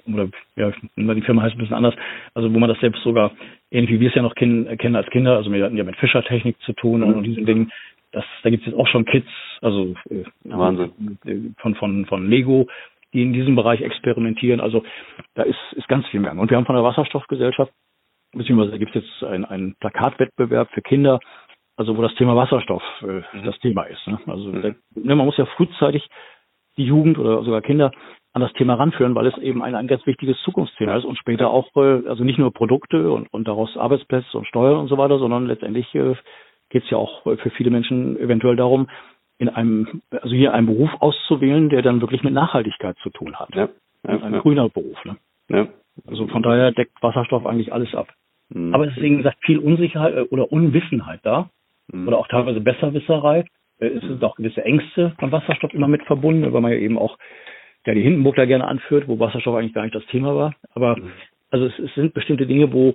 oder 0.06 0.28
ja, 0.56 0.72
die 0.96 1.22
Firma 1.22 1.42
heißt 1.42 1.54
ein 1.54 1.58
bisschen 1.58 1.76
anders. 1.76 1.94
Also 2.32 2.52
wo 2.52 2.58
man 2.58 2.68
das 2.68 2.80
selbst 2.80 3.02
sogar 3.02 3.32
ähnlich 3.70 3.92
wie 3.92 4.00
wir 4.00 4.08
es 4.08 4.14
ja 4.14 4.22
noch 4.22 4.34
kennen, 4.34 4.76
kennen 4.78 4.96
als 4.96 5.08
Kinder. 5.10 5.36
Also 5.36 5.52
wir 5.52 5.62
hatten 5.62 5.76
ja 5.76 5.84
mit 5.84 5.96
Fischertechnik 5.96 6.60
zu 6.62 6.72
tun 6.72 7.00
mhm. 7.00 7.06
und, 7.06 7.14
und 7.16 7.24
diesen 7.24 7.46
Dingen. 7.46 7.70
Das, 8.12 8.24
da 8.44 8.50
gibt 8.50 8.62
es 8.62 8.70
jetzt 8.70 8.78
auch 8.78 8.86
schon 8.86 9.04
Kits, 9.04 9.28
also 9.60 9.94
äh, 10.08 10.22
Wahnsinn. 10.44 11.56
von 11.58 11.74
von 11.74 12.06
von 12.06 12.30
Lego 12.30 12.68
die 13.14 13.22
in 13.22 13.32
diesem 13.32 13.56
Bereich 13.56 13.80
experimentieren. 13.80 14.60
Also 14.60 14.82
da 15.34 15.44
ist, 15.44 15.58
ist 15.72 15.88
ganz 15.88 16.06
viel 16.08 16.20
mehr. 16.20 16.32
Und 16.32 16.50
wir 16.50 16.56
haben 16.56 16.66
von 16.66 16.74
der 16.74 16.84
Wasserstoffgesellschaft, 16.84 17.72
beziehungsweise 18.32 18.78
gibt 18.78 18.94
es 18.94 19.02
jetzt 19.02 19.24
einen, 19.24 19.44
einen 19.44 19.76
Plakatwettbewerb 19.76 20.68
für 20.72 20.82
Kinder, 20.82 21.20
also 21.76 21.96
wo 21.96 22.02
das 22.02 22.14
Thema 22.16 22.36
Wasserstoff 22.36 22.82
äh, 23.02 23.22
mhm. 23.36 23.44
das 23.44 23.58
Thema 23.60 23.84
ist. 23.84 24.06
Ne? 24.06 24.18
Also 24.26 24.48
mhm. 24.48 24.62
da, 24.62 24.68
ne, 24.94 25.16
man 25.16 25.26
muss 25.26 25.38
ja 25.38 25.46
frühzeitig 25.46 26.06
die 26.76 26.84
Jugend 26.84 27.18
oder 27.18 27.42
sogar 27.44 27.62
Kinder 27.62 27.92
an 28.32 28.42
das 28.42 28.52
Thema 28.54 28.74
ranführen, 28.74 29.14
weil 29.14 29.28
es 29.28 29.38
eben 29.38 29.62
ein, 29.62 29.76
ein 29.76 29.86
ganz 29.86 30.04
wichtiges 30.06 30.36
Zukunftsthema 30.42 30.96
ist 30.96 31.04
und 31.04 31.16
später 31.18 31.50
auch, 31.50 31.68
äh, 31.76 32.08
also 32.08 32.24
nicht 32.24 32.38
nur 32.38 32.52
Produkte 32.52 33.12
und, 33.12 33.32
und 33.32 33.46
daraus 33.46 33.76
Arbeitsplätze 33.76 34.36
und 34.36 34.46
Steuern 34.48 34.80
und 34.80 34.88
so 34.88 34.98
weiter, 34.98 35.18
sondern 35.18 35.46
letztendlich 35.46 35.94
äh, 35.94 36.14
geht 36.70 36.84
es 36.84 36.90
ja 36.90 36.98
auch 36.98 37.24
äh, 37.26 37.36
für 37.36 37.50
viele 37.50 37.70
Menschen 37.70 38.18
eventuell 38.18 38.56
darum, 38.56 38.88
in 39.38 39.48
einem, 39.48 40.02
also 40.10 40.34
hier 40.34 40.52
einen 40.54 40.66
Beruf 40.66 40.90
auszuwählen, 41.00 41.68
der 41.68 41.82
dann 41.82 42.00
wirklich 42.00 42.22
mit 42.22 42.32
Nachhaltigkeit 42.32 42.96
zu 43.02 43.10
tun 43.10 43.36
hat. 43.36 43.54
Ja, 43.54 43.68
ja 44.06 44.22
ein 44.22 44.34
ja. 44.34 44.40
grüner 44.40 44.68
Beruf. 44.68 45.04
Ne? 45.04 45.16
Ja. 45.48 45.68
Also 46.06 46.26
von 46.28 46.42
daher 46.42 46.72
deckt 46.72 47.02
Wasserstoff 47.02 47.46
eigentlich 47.46 47.72
alles 47.72 47.94
ab. 47.94 48.08
Mhm. 48.48 48.74
Aber 48.74 48.86
deswegen 48.86 49.18
gesagt 49.18 49.38
viel 49.44 49.58
Unsicherheit 49.58 50.14
äh, 50.14 50.20
oder 50.22 50.50
Unwissenheit 50.52 51.20
da 51.22 51.50
mhm. 51.92 52.08
oder 52.08 52.18
auch 52.18 52.28
teilweise 52.28 52.60
Besserwisserei. 52.60 53.44
Äh, 53.78 53.86
es 53.86 54.02
sind 54.02 54.22
auch 54.24 54.36
gewisse 54.36 54.64
Ängste 54.64 55.14
von 55.18 55.32
Wasserstoff 55.32 55.74
immer 55.74 55.88
mit 55.88 56.02
verbunden, 56.04 56.52
weil 56.52 56.60
man 56.60 56.72
ja 56.72 56.78
eben 56.78 56.98
auch 56.98 57.18
der 57.86 57.94
die 57.94 58.02
Hindenburg 58.02 58.36
da 58.36 58.46
gerne 58.46 58.66
anführt, 58.66 59.08
wo 59.08 59.18
Wasserstoff 59.18 59.56
eigentlich 59.56 59.74
gar 59.74 59.82
nicht 59.82 59.94
das 59.94 60.06
Thema 60.06 60.34
war. 60.34 60.54
Aber 60.74 60.96
mhm. 60.96 61.12
also 61.50 61.66
es, 61.66 61.78
es 61.78 61.94
sind 61.94 62.14
bestimmte 62.14 62.46
Dinge, 62.46 62.72
wo 62.72 62.94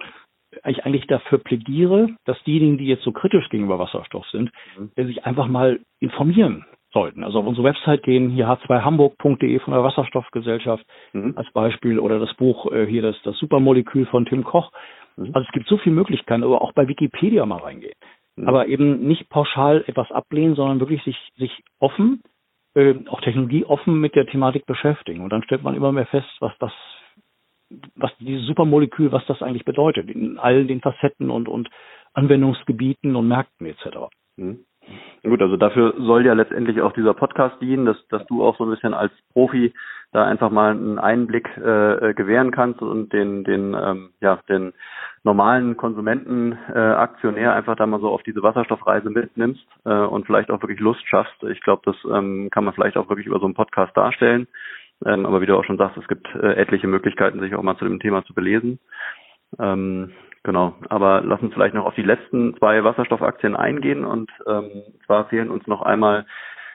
ich 0.65 0.85
eigentlich 0.85 1.07
dafür 1.07 1.37
plädiere, 1.37 2.09
dass 2.25 2.41
diejenigen, 2.43 2.77
die 2.77 2.87
jetzt 2.87 3.03
so 3.03 3.11
kritisch 3.11 3.49
gegenüber 3.49 3.79
Wasserstoff 3.79 4.27
sind, 4.29 4.51
mhm. 4.77 5.05
sich 5.05 5.25
einfach 5.25 5.47
mal 5.47 5.79
informieren 5.99 6.65
sollten. 6.91 7.23
Also 7.23 7.39
auf 7.39 7.45
unsere 7.45 7.67
Website 7.67 8.03
gehen, 8.03 8.29
hier 8.29 8.47
h2hamburg.de 8.47 9.59
von 9.59 9.73
der 9.73 9.83
Wasserstoffgesellschaft 9.83 10.85
mhm. 11.13 11.33
als 11.35 11.51
Beispiel 11.51 11.99
oder 11.99 12.19
das 12.19 12.33
Buch 12.35 12.71
äh, 12.71 12.85
hier 12.87 13.01
das, 13.01 13.15
das 13.23 13.37
Supermolekül 13.37 14.05
von 14.07 14.25
Tim 14.25 14.43
Koch. 14.43 14.71
Mhm. 15.15 15.31
Also 15.33 15.45
es 15.47 15.51
gibt 15.53 15.67
so 15.67 15.77
viele 15.77 15.95
Möglichkeiten, 15.95 16.43
aber 16.43 16.61
auch 16.61 16.73
bei 16.73 16.87
Wikipedia 16.87 17.45
mal 17.45 17.59
reingehen. 17.59 17.97
Mhm. 18.35 18.47
Aber 18.47 18.67
eben 18.67 19.07
nicht 19.07 19.29
pauschal 19.29 19.83
etwas 19.87 20.11
ablehnen, 20.11 20.55
sondern 20.55 20.79
wirklich 20.79 21.03
sich, 21.03 21.17
sich 21.37 21.63
offen 21.79 22.21
äh, 22.75 22.95
auch 23.07 23.21
technologieoffen 23.21 23.99
mit 23.99 24.15
der 24.15 24.25
Thematik 24.25 24.65
beschäftigen. 24.65 25.21
Und 25.21 25.31
dann 25.31 25.43
stellt 25.43 25.63
man 25.63 25.75
immer 25.75 25.91
mehr 25.91 26.07
fest, 26.07 26.29
was 26.39 26.53
das, 26.59 26.71
was 27.95 28.11
dieses 28.19 28.45
Supermolekül, 28.45 29.11
was 29.11 29.25
das 29.27 29.41
eigentlich 29.41 29.65
bedeutet, 29.65 30.09
in 30.09 30.39
all 30.39 30.65
den 30.65 30.81
Facetten 30.81 31.29
und, 31.29 31.47
und 31.47 31.69
Anwendungsgebieten 32.13 33.15
und 33.15 33.27
Märkten 33.27 33.67
etc. 33.67 34.09
Mhm. 34.37 34.65
Gut, 35.23 35.41
also 35.41 35.57
dafür 35.57 35.93
soll 35.97 36.25
ja 36.25 36.33
letztendlich 36.33 36.81
auch 36.81 36.93
dieser 36.93 37.13
Podcast 37.13 37.61
dienen, 37.61 37.85
dass, 37.85 37.97
dass 38.07 38.25
du 38.27 38.43
auch 38.43 38.57
so 38.57 38.63
ein 38.63 38.71
bisschen 38.71 38.93
als 38.93 39.11
Profi 39.33 39.73
da 40.11 40.25
einfach 40.25 40.49
mal 40.49 40.71
einen 40.71 40.97
Einblick 40.97 41.47
äh, 41.57 42.09
äh 42.09 42.13
gewähren 42.15 42.49
kannst 42.51 42.81
und 42.81 43.13
den, 43.13 43.43
den, 43.43 43.75
ähm, 43.79 44.09
ja, 44.21 44.39
den 44.49 44.73
normalen 45.23 45.77
Konsumenten, 45.77 46.57
äh, 46.73 46.79
Aktionär 46.79 47.53
einfach 47.53 47.75
da 47.75 47.85
mal 47.85 47.99
so 47.99 48.09
auf 48.09 48.23
diese 48.23 48.41
Wasserstoffreise 48.41 49.09
mitnimmst 49.11 49.65
äh, 49.85 49.91
und 49.93 50.25
vielleicht 50.25 50.49
auch 50.49 50.61
wirklich 50.63 50.79
Lust 50.79 51.07
schaffst. 51.07 51.43
Ich 51.43 51.61
glaube, 51.61 51.83
das 51.85 51.95
ähm, 52.11 52.49
kann 52.49 52.63
man 52.63 52.73
vielleicht 52.73 52.97
auch 52.97 53.09
wirklich 53.09 53.27
über 53.27 53.39
so 53.39 53.45
einen 53.45 53.53
Podcast 53.53 53.95
darstellen. 53.95 54.47
Ähm, 55.05 55.25
aber 55.25 55.41
wie 55.41 55.45
du 55.45 55.55
auch 55.57 55.63
schon 55.63 55.77
sagst, 55.77 55.97
es 55.97 56.07
gibt 56.07 56.27
äh, 56.35 56.53
etliche 56.53 56.87
Möglichkeiten, 56.87 57.39
sich 57.39 57.55
auch 57.55 57.63
mal 57.63 57.77
zu 57.77 57.85
dem 57.85 57.99
Thema 57.99 58.23
zu 58.25 58.33
belesen. 58.33 58.79
Ähm, 59.57 60.11
genau. 60.43 60.75
Aber 60.89 61.21
lass 61.23 61.41
uns 61.41 61.53
vielleicht 61.53 61.73
noch 61.73 61.85
auf 61.85 61.95
die 61.95 62.03
letzten 62.03 62.55
zwei 62.57 62.83
Wasserstoffaktien 62.83 63.55
eingehen 63.55 64.05
und 64.05 64.29
ähm, 64.47 64.83
zwar 65.05 65.29
fehlen 65.29 65.49
uns 65.49 65.65
noch 65.67 65.81
einmal 65.81 66.25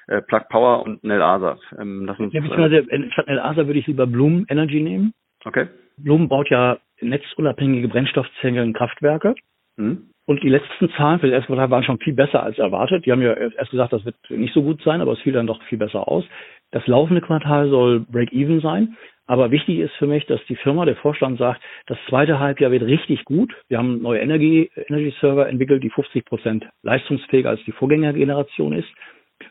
äh, 0.07 0.23
Plug 0.23 0.43
Power 0.49 0.83
und 0.83 1.05
Nel 1.05 1.23
Asa. 1.23 1.59
Ähm, 1.79 2.05
lass 2.07 2.19
uns, 2.19 2.33
ja, 2.33 2.43
äh, 2.43 3.11
statt 3.13 3.27
Nel 3.27 3.41
Asa 3.41 3.67
würde 3.67 3.79
ich 3.79 3.87
lieber 3.87 4.07
Bloom 4.07 4.47
Energy 4.49 4.81
nehmen. 4.81 5.13
Okay. 5.45 5.69
Bloom 5.99 6.29
baut 6.29 6.49
ja 6.51 6.79
netzunabhängige 7.01 7.89
Brennstoffzellenkraftwerke. 7.89 9.35
Mhm. 9.77 10.11
Und 10.27 10.43
die 10.43 10.49
letzten 10.49 10.89
Zahlen 10.97 11.21
für 11.21 11.27
das 11.27 11.35
erste 11.35 11.49
Quartal 11.49 11.71
waren 11.71 11.85
schon 11.85 11.99
viel 11.99 12.15
besser 12.15 12.43
als 12.43 12.59
erwartet. 12.59 13.05
Die 13.05 13.13
haben 13.13 13.21
ja 13.21 13.35
erst 13.35 13.71
gesagt, 13.71 13.93
das 13.93 14.05
wird 14.07 14.17
nicht 14.31 14.55
so 14.55 14.63
gut 14.63 14.83
sein, 14.83 15.03
aber 15.03 15.13
es 15.13 15.21
fiel 15.21 15.35
dann 15.35 15.47
doch 15.47 15.63
viel 15.65 15.79
besser 15.79 16.09
aus. 16.09 16.25
Das 16.71 16.87
laufende 16.87 17.21
Quartal 17.21 17.69
soll 17.69 18.01
Break-Even 18.01 18.61
sein. 18.61 18.97
Aber 19.27 19.51
wichtig 19.51 19.79
ist 19.79 19.95
für 19.95 20.07
mich, 20.07 20.27
dass 20.27 20.41
die 20.49 20.57
Firma, 20.57 20.85
der 20.85 20.97
Vorstand 20.97 21.39
sagt, 21.39 21.63
das 21.87 21.99
zweite 22.09 22.39
Halbjahr 22.39 22.71
wird 22.71 22.83
richtig 22.83 23.25
gut. 23.25 23.55
Wir 23.69 23.79
haben 23.79 24.03
neue 24.03 24.21
Energie, 24.21 24.71
Energy 24.89 25.15
Server 25.21 25.49
entwickelt, 25.49 25.83
die 25.83 25.91
50 25.91 26.25
Prozent 26.25 26.67
leistungsfähiger 26.83 27.51
als 27.51 27.63
die 27.65 27.73
Vorgängergeneration 27.73 28.75
ist. 28.75 28.89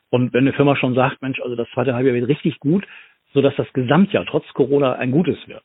Und 0.10 0.34
wenn 0.34 0.42
eine 0.42 0.54
Firma 0.54 0.76
schon 0.76 0.94
sagt, 0.94 1.22
Mensch, 1.22 1.40
also 1.42 1.56
das 1.56 1.68
zweite 1.74 1.96
Halbjahr 1.96 2.16
wird 2.16 2.28
richtig 2.28 2.60
gut, 2.60 2.86
sodass 3.34 3.56
das 3.56 3.72
Gesamtjahr 3.74 4.26
trotz 4.26 4.48
Corona 4.54 4.94
ein 4.94 5.12
gutes 5.12 5.38
wird, 5.48 5.64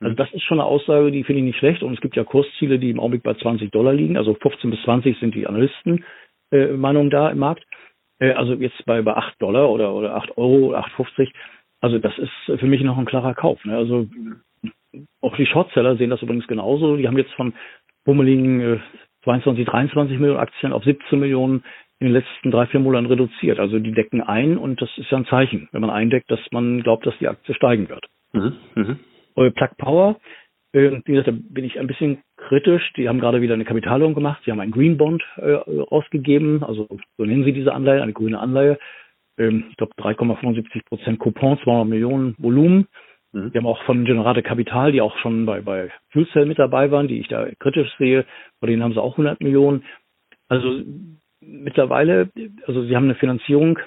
also 0.00 0.16
das 0.16 0.32
ist 0.32 0.42
schon 0.44 0.60
eine 0.60 0.68
Aussage, 0.68 1.10
die 1.12 1.24
finde 1.24 1.40
ich 1.40 1.46
nicht 1.46 1.58
schlecht. 1.58 1.82
Und 1.82 1.94
es 1.94 2.00
gibt 2.00 2.16
ja 2.16 2.24
Kursziele, 2.24 2.78
die 2.78 2.90
im 2.90 3.00
Augenblick 3.00 3.22
bei 3.22 3.34
20 3.34 3.70
Dollar 3.70 3.92
liegen. 3.92 4.16
Also 4.16 4.34
15 4.34 4.70
bis 4.70 4.82
20 4.82 5.18
sind 5.18 5.34
die 5.34 5.46
Analysten 5.46 6.04
äh, 6.50 6.68
Meinung 6.68 7.10
da 7.10 7.30
im 7.30 7.38
Markt. 7.38 7.64
Äh, 8.18 8.32
also 8.32 8.54
jetzt 8.54 8.84
bei, 8.86 9.02
bei 9.02 9.14
8 9.14 9.40
Dollar 9.40 9.70
oder, 9.70 9.94
oder 9.94 10.14
8 10.16 10.38
Euro, 10.38 10.74
8,50. 10.74 11.30
Also 11.80 11.98
das 11.98 12.16
ist 12.18 12.58
für 12.58 12.66
mich 12.66 12.82
noch 12.82 12.98
ein 12.98 13.04
klarer 13.04 13.34
Kauf. 13.34 13.62
Ne? 13.64 13.76
Also 13.76 14.08
auch 15.20 15.36
die 15.36 15.46
Shortseller 15.46 15.96
sehen 15.96 16.10
das 16.10 16.22
übrigens 16.22 16.46
genauso. 16.46 16.96
Die 16.96 17.06
haben 17.06 17.18
jetzt 17.18 17.32
von 17.34 17.52
bummeligen 18.04 18.60
äh, 18.60 18.78
22, 19.24 19.66
23 19.66 20.18
Millionen 20.18 20.40
Aktien 20.40 20.72
auf 20.72 20.82
17 20.82 21.18
Millionen 21.18 21.62
in 21.98 22.06
den 22.06 22.14
letzten 22.14 22.50
drei, 22.50 22.66
vier 22.66 22.80
Monaten 22.80 23.06
reduziert. 23.06 23.58
Also 23.58 23.78
die 23.78 23.92
decken 23.92 24.22
ein 24.22 24.56
und 24.56 24.80
das 24.80 24.88
ist 24.96 25.10
ja 25.10 25.18
ein 25.18 25.26
Zeichen, 25.26 25.68
wenn 25.72 25.82
man 25.82 25.90
eindeckt, 25.90 26.30
dass 26.30 26.40
man 26.50 26.82
glaubt, 26.82 27.06
dass 27.06 27.16
die 27.18 27.28
Aktie 27.28 27.54
steigen 27.54 27.90
wird. 27.90 28.06
Mhm, 28.32 28.56
mh. 28.74 28.96
Plug 29.34 29.76
Power, 29.78 30.16
wie 30.72 31.02
gesagt, 31.02 31.28
da 31.28 31.32
bin 31.32 31.64
ich 31.64 31.78
ein 31.80 31.86
bisschen 31.86 32.22
kritisch. 32.36 32.92
Die 32.96 33.08
haben 33.08 33.18
gerade 33.18 33.40
wieder 33.42 33.54
eine 33.54 33.64
Kapitalierung 33.64 34.14
gemacht. 34.14 34.42
Sie 34.44 34.52
haben 34.52 34.60
einen 34.60 34.70
Green 34.70 34.96
Bond 34.96 35.22
äh, 35.36 35.52
rausgegeben, 35.52 36.62
also 36.62 36.86
so 37.18 37.24
nennen 37.24 37.44
sie 37.44 37.52
diese 37.52 37.74
Anleihe, 37.74 38.02
eine 38.02 38.12
grüne 38.12 38.38
Anleihe. 38.38 38.78
Ähm, 39.36 39.64
ich 39.70 39.76
glaube 39.76 39.92
3,75 39.98 40.84
Prozent 40.86 41.18
Coupon, 41.18 41.58
200 41.64 41.88
Millionen 41.88 42.36
Volumen. 42.38 42.86
Mhm. 43.32 43.50
Die 43.52 43.58
haben 43.58 43.66
auch 43.66 43.82
von 43.84 44.04
Generate 44.04 44.42
Kapital, 44.42 44.92
die 44.92 45.00
auch 45.00 45.16
schon 45.18 45.44
bei, 45.44 45.60
bei 45.60 45.90
Fuel 46.10 46.28
Cell 46.28 46.46
mit 46.46 46.58
dabei 46.58 46.90
waren, 46.90 47.08
die 47.08 47.18
ich 47.18 47.28
da 47.28 47.48
kritisch 47.58 47.90
sehe. 47.98 48.24
Bei 48.60 48.68
denen 48.68 48.82
haben 48.82 48.92
sie 48.92 49.02
auch 49.02 49.14
100 49.14 49.40
Millionen. 49.40 49.84
Also 50.48 50.82
mittlerweile, 51.40 52.30
also 52.66 52.84
sie 52.84 52.94
haben 52.94 53.04
eine 53.04 53.14
Finanzierung 53.16 53.78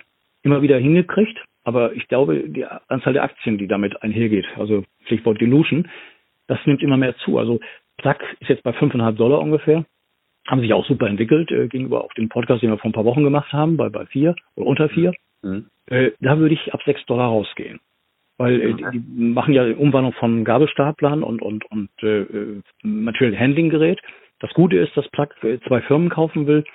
immer 0.42 0.62
wieder 0.62 0.78
hingekriegt. 0.78 1.38
Aber 1.64 1.94
ich 1.94 2.08
glaube, 2.08 2.50
die 2.50 2.66
Anzahl 2.66 3.14
der 3.14 3.24
Aktien, 3.24 3.58
die 3.58 3.68
damit 3.68 4.02
einhergeht, 4.04 4.46
also 4.58 4.84
Stichwort 5.06 5.40
Dilution, 5.40 5.90
das 6.48 6.60
nimmt 6.66 6.82
immer 6.82 6.98
mehr 6.98 7.16
zu. 7.18 7.38
Also 7.38 7.60
Plug 7.98 8.18
ist 8.40 8.50
jetzt 8.50 8.64
bei 8.64 8.72
5,5 8.72 9.12
Dollar 9.14 9.40
ungefähr. 9.40 9.86
Haben 10.48 10.62
sich 10.62 10.74
auch 10.74 10.86
super 10.86 11.08
entwickelt 11.08 11.52
äh, 11.52 11.68
gegenüber 11.68 12.04
auch 12.04 12.14
dem 12.14 12.28
Podcast, 12.28 12.62
den 12.62 12.70
wir 12.70 12.78
vor 12.78 12.90
ein 12.90 12.94
paar 12.94 13.06
Wochen 13.06 13.24
gemacht 13.24 13.54
haben, 13.54 13.78
bei, 13.78 13.88
bei 13.88 14.06
vier 14.08 14.36
oder 14.56 14.68
unter 14.68 14.90
vier. 14.90 15.14
Mhm. 15.42 15.68
Äh, 15.88 16.12
da 16.20 16.38
würde 16.38 16.54
ich 16.54 16.74
ab 16.74 16.82
6 16.86 17.06
Dollar 17.06 17.28
rausgehen. 17.28 17.80
Weil 18.38 18.62
äh, 18.62 18.74
die, 18.74 19.00
die 19.00 19.24
machen 19.24 19.54
ja 19.54 19.66
die 19.66 19.76
Umwandlung 19.76 20.14
von 20.14 20.44
Gabelstaplern 20.44 21.24
und, 21.24 21.42
und, 21.42 21.64
und 21.72 21.90
äh, 22.02 22.24
äh 22.24 22.62
Material 22.82 23.40
Handling 23.40 23.70
Gerät. 23.70 24.02
Das 24.40 24.54
Gute 24.54 24.78
ist, 24.78 24.98
dass 24.98 25.08
Plug 25.10 25.30
äh, 25.44 25.60
zwei 25.68 25.82
Firmen 25.82 26.10
kaufen 26.10 26.46
will, 26.48 26.66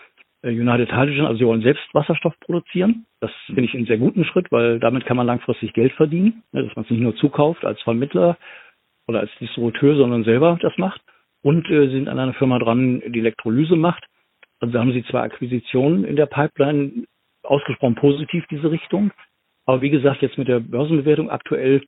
United 0.43 0.93
Hydrogen, 0.93 1.27
also 1.27 1.39
sie 1.39 1.47
wollen 1.47 1.63
selbst 1.63 1.83
Wasserstoff 1.93 2.39
produzieren. 2.41 3.07
Das 3.21 3.31
finde 3.47 3.65
ich 3.65 3.75
einen 3.75 3.87
sehr 3.87 3.99
guten 3.99 4.25
Schritt, 4.25 4.51
weil 4.53 4.79
damit 4.79 5.05
kann 5.05 5.17
man 5.17 5.27
langfristig 5.27 5.73
Geld 5.73 5.93
verdienen, 5.93 6.45
ne, 6.53 6.65
dass 6.65 6.77
man 6.77 6.85
es 6.85 6.91
nicht 6.91 7.01
nur 7.01 7.17
zukauft 7.17 7.65
als 7.65 7.81
Vermittler 7.83 8.37
oder 9.09 9.21
als 9.21 9.31
Distributeur, 9.41 9.97
sondern 9.97 10.25
selber 10.25 10.59
das 10.61 10.77
macht. 10.79 11.01
Und 11.43 11.69
äh, 11.71 11.89
sind 11.89 12.09
an 12.09 12.19
einer 12.19 12.35
Firma 12.35 12.59
dran, 12.59 13.03
die 13.07 13.19
Elektrolyse 13.19 13.77
macht. 13.77 14.05
Also 14.61 14.73
da 14.73 14.81
haben 14.81 14.93
sie 14.93 15.05
zwei 15.05 15.23
Akquisitionen 15.23 16.05
in 16.05 16.17
der 16.17 16.27
Pipeline, 16.27 17.05
ausgesprochen 17.43 17.95
positiv 17.95 18.45
diese 18.51 18.71
Richtung. 18.71 19.13
Aber 19.67 19.83
wie 19.83 19.91
gesagt, 19.91 20.23
jetzt 20.23 20.39
mit 20.39 20.49
der 20.49 20.61
Börsenbewertung 20.61 21.31
aktuell 21.31 21.83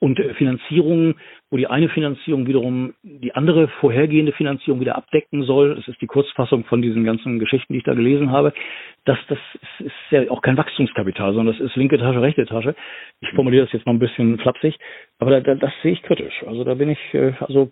und 0.00 0.18
äh, 0.18 0.34
Finanzierungen, 0.34 1.14
wo 1.50 1.56
die 1.56 1.66
eine 1.66 1.88
Finanzierung 1.88 2.46
wiederum 2.46 2.94
die 3.02 3.34
andere 3.34 3.68
vorhergehende 3.80 4.32
Finanzierung 4.32 4.80
wieder 4.80 4.96
abdecken 4.96 5.42
soll. 5.44 5.76
Das 5.76 5.88
ist 5.88 6.00
die 6.00 6.06
Kurzfassung 6.06 6.64
von 6.64 6.82
diesen 6.82 7.04
ganzen 7.04 7.38
Geschichten, 7.38 7.72
die 7.72 7.78
ich 7.78 7.84
da 7.84 7.94
gelesen 7.94 8.30
habe. 8.30 8.52
Das, 9.04 9.18
das 9.28 9.38
ist, 9.78 9.86
ist 9.86 9.94
ja 10.10 10.30
auch 10.30 10.42
kein 10.42 10.56
Wachstumskapital, 10.56 11.34
sondern 11.34 11.56
das 11.56 11.64
ist 11.64 11.76
linke 11.76 11.98
Tasche, 11.98 12.20
rechte 12.20 12.46
Tasche. 12.46 12.74
Ich 13.20 13.30
formuliere 13.30 13.64
das 13.64 13.72
jetzt 13.72 13.86
mal 13.86 13.92
ein 13.92 13.98
bisschen 13.98 14.38
flapsig, 14.38 14.76
aber 15.18 15.30
da, 15.30 15.40
da, 15.40 15.54
das 15.54 15.72
sehe 15.82 15.92
ich 15.92 16.02
kritisch. 16.02 16.44
Also 16.46 16.64
da 16.64 16.74
bin 16.74 16.90
ich, 16.90 17.14
äh, 17.14 17.32
also 17.40 17.70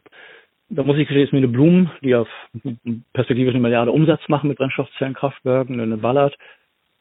da 0.71 0.83
muss 0.83 0.97
ich 0.97 1.07
gestehen, 1.07 1.25
ist 1.25 1.33
mir 1.33 1.39
eine 1.39 1.49
Blumen, 1.49 1.91
die 2.03 2.15
auf 2.15 2.29
perspektivisch 3.13 3.55
eine 3.55 3.63
Milliarde 3.63 3.93
Umsatz 3.93 4.29
machen 4.29 4.49
mit 4.49 4.59
Brennstoffzellenkraftwerken, 4.59 5.79
eine 5.79 5.99
Ballard 5.99 6.37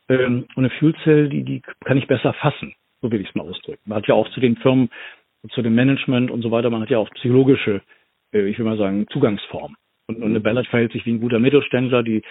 ähm, 0.10 0.48
und 0.56 0.66
eine 0.66 0.70
Fuelzell, 0.72 1.30
die, 1.30 1.44
die 1.44 1.62
kann 1.86 1.98
ich 1.98 2.08
besser 2.08 2.34
fassen. 2.34 2.76
So 3.04 3.12
will 3.12 3.20
ich 3.20 3.28
es 3.28 3.36
mal 3.36 3.44
ausdrücken. 3.44 3.82
Man 3.86 3.98
hat 3.98 4.08
ja 4.08 4.16
auch 4.16 4.30
zu 4.30 4.40
den 4.40 4.56
Firmen, 4.56 4.90
zu 5.50 5.62
dem 5.62 5.76
Management 5.76 6.32
und 6.32 6.42
so 6.42 6.52
weiter, 6.52 6.70
man 6.70 6.82
hat 6.82 6.90
ja 6.90 7.00
auch 7.00 7.10
psychologische, 7.12 7.82
äh, 8.34 8.48
ich 8.48 8.58
will 8.58 8.66
mal 8.66 8.78
sagen, 8.78 9.06
Zugangsformen. 9.12 9.76
Und, 10.08 10.18
und 10.18 10.24
eine 10.24 10.40
Ballard 10.40 10.68
verhält 10.68 10.94
sich 10.94 11.06
wie 11.06 11.12
ein 11.12 11.20
guter 11.20 11.40
Mittelständler, 11.40 12.02
die 12.02 12.24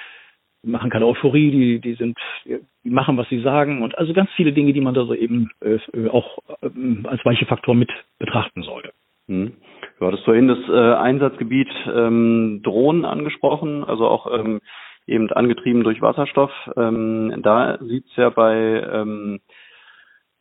machen 0.62 0.90
keine 0.90 1.06
Euphorie, 1.06 1.50
die, 1.50 1.78
die 1.80 1.94
sind, 1.94 2.16
die 2.46 2.90
machen, 2.90 3.18
was 3.18 3.28
sie 3.28 3.40
sagen 3.42 3.82
und 3.82 3.98
also 3.98 4.14
ganz 4.14 4.30
viele 4.34 4.52
Dinge, 4.52 4.72
die 4.72 4.80
man 4.80 4.94
da 4.94 5.04
so 5.04 5.14
eben 5.14 5.50
äh, 5.60 5.78
auch 6.08 6.38
äh, 6.62 6.70
als 7.04 7.22
weiche 7.24 7.44
Faktor 7.44 7.74
mit 7.74 7.90
betrachten 8.18 8.62
sollte. 8.62 8.92
Hm. 9.28 9.52
Du 9.98 10.06
hattest 10.06 10.24
vorhin 10.24 10.48
das 10.48 10.58
äh, 10.68 10.94
Einsatzgebiet 10.94 11.68
ähm, 11.92 12.60
Drohnen 12.62 13.04
angesprochen, 13.04 13.84
also 13.84 14.06
auch 14.06 14.32
ähm, 14.38 14.60
eben 15.06 15.30
angetrieben 15.30 15.84
durch 15.84 16.00
Wasserstoff. 16.00 16.52
Ähm, 16.76 17.40
da 17.42 17.78
sieht's 17.82 18.14
ja 18.16 18.30
bei 18.30 18.54
ähm, 18.90 19.40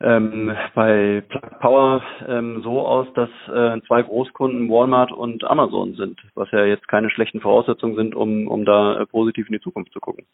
ähm, 0.02 0.54
bei 0.74 1.22
Plug 1.28 1.58
Power 1.60 2.02
ähm, 2.28 2.60
so 2.62 2.80
aus, 2.80 3.06
dass 3.14 3.30
äh, 3.48 3.80
zwei 3.86 4.02
Großkunden 4.02 4.68
Walmart 4.68 5.12
und 5.12 5.44
Amazon 5.44 5.94
sind, 5.94 6.20
was 6.34 6.50
ja 6.50 6.64
jetzt 6.64 6.88
keine 6.88 7.10
schlechten 7.10 7.40
Voraussetzungen 7.40 7.96
sind, 7.96 8.14
um, 8.14 8.48
um 8.48 8.64
da 8.64 9.00
äh, 9.00 9.06
positiv 9.06 9.46
in 9.48 9.54
die 9.54 9.60
Zukunft 9.60 9.92
zu 9.92 10.00
gucken. 10.00 10.26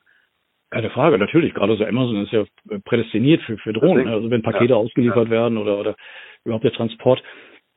Keine 0.71 0.91
Frage, 0.91 1.19
natürlich. 1.19 1.55
Gerade 1.55 1.77
so 1.77 1.85
Amazon 1.85 2.25
ist 2.25 2.33
ja 2.33 2.45
prädestiniert 2.85 3.43
für, 3.43 3.57
für 3.59 3.73
Drohnen. 3.73 3.99
Deswegen, 3.99 4.15
also 4.15 4.31
wenn 4.31 4.43
Pakete 4.43 4.73
ja, 4.73 4.77
ausgeliefert 4.77 5.27
ja. 5.27 5.31
werden 5.31 5.59
oder, 5.59 5.79
oder 5.79 5.97
überhaupt 6.45 6.65
der 6.65 6.73
Transport. 6.73 7.23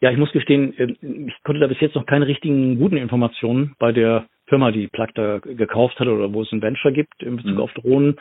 Ja, 0.02 0.12
ich 0.12 0.18
muss 0.18 0.32
gestehen, 0.32 0.78
äh, 0.78 0.96
ich 1.02 1.44
konnte 1.44 1.62
da 1.62 1.68
bis 1.68 1.80
jetzt 1.80 1.96
noch 1.96 2.06
keine 2.06 2.28
richtigen 2.28 2.80
guten 2.80 2.98
Informationen 2.98 3.76
bei 3.80 3.92
der 3.92 4.28
Firma, 4.48 4.72
die 4.72 4.88
Plug 4.88 5.08
da 5.16 5.40
gekauft 5.40 6.00
hat 6.00 6.08
oder 6.08 6.34
wo 6.34 6.42
es 6.42 6.52
ein 6.52 6.62
Venture 6.62 6.92
gibt 6.92 7.22
in 7.24 7.38
Bezug 7.38 7.54
mhm. 7.54 7.62
auf 7.62 7.74
Drohnen. 7.74 8.18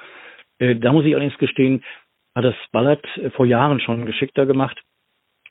Äh, 0.61 0.77
da 0.77 0.93
muss 0.93 1.05
ich 1.05 1.15
allerdings 1.15 1.39
gestehen, 1.39 1.83
hat 2.35 2.45
das 2.45 2.55
Ballard 2.73 3.05
äh, 3.17 3.31
vor 3.31 3.47
Jahren 3.47 3.81
schon 3.81 4.07
geschickter 4.07 4.47
gemacht. 4.47 4.81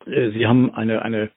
Äh, 0.05 0.31
sie 0.31 0.47
haben 0.47 0.73
eine, 0.73 1.01
eine 1.01 1.31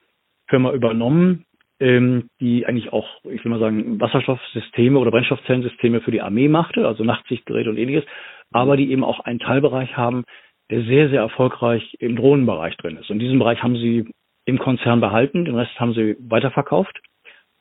Firma 0.48 0.72
übernommen, 0.72 1.44
ähm, 1.80 2.28
die 2.40 2.66
eigentlich 2.66 2.92
auch, 2.92 3.08
ich 3.24 3.44
will 3.44 3.50
mal 3.50 3.58
sagen, 3.58 4.00
Wasserstoffsysteme 4.00 4.98
oder 4.98 5.10
Brennstoffzellensysteme 5.10 6.00
für 6.00 6.10
die 6.10 6.22
Armee 6.22 6.48
machte, 6.48 6.86
also 6.86 7.04
Nachtsichtgeräte 7.04 7.70
und 7.70 7.76
ähnliches, 7.76 8.04
aber 8.52 8.76
die 8.76 8.90
eben 8.90 9.04
auch 9.04 9.20
einen 9.20 9.38
Teilbereich 9.38 9.96
haben, 9.96 10.24
der 10.70 10.84
sehr, 10.84 11.08
sehr 11.10 11.20
erfolgreich 11.20 11.96
im 11.98 12.16
Drohnenbereich 12.16 12.76
drin 12.76 12.96
ist. 12.96 13.10
Und 13.10 13.18
diesen 13.18 13.38
Bereich 13.38 13.62
haben 13.62 13.76
sie 13.76 14.10
im 14.44 14.58
Konzern 14.58 15.00
behalten, 15.00 15.44
den 15.44 15.56
Rest 15.56 15.78
haben 15.78 15.92
sie 15.92 16.16
weiterverkauft. 16.20 17.00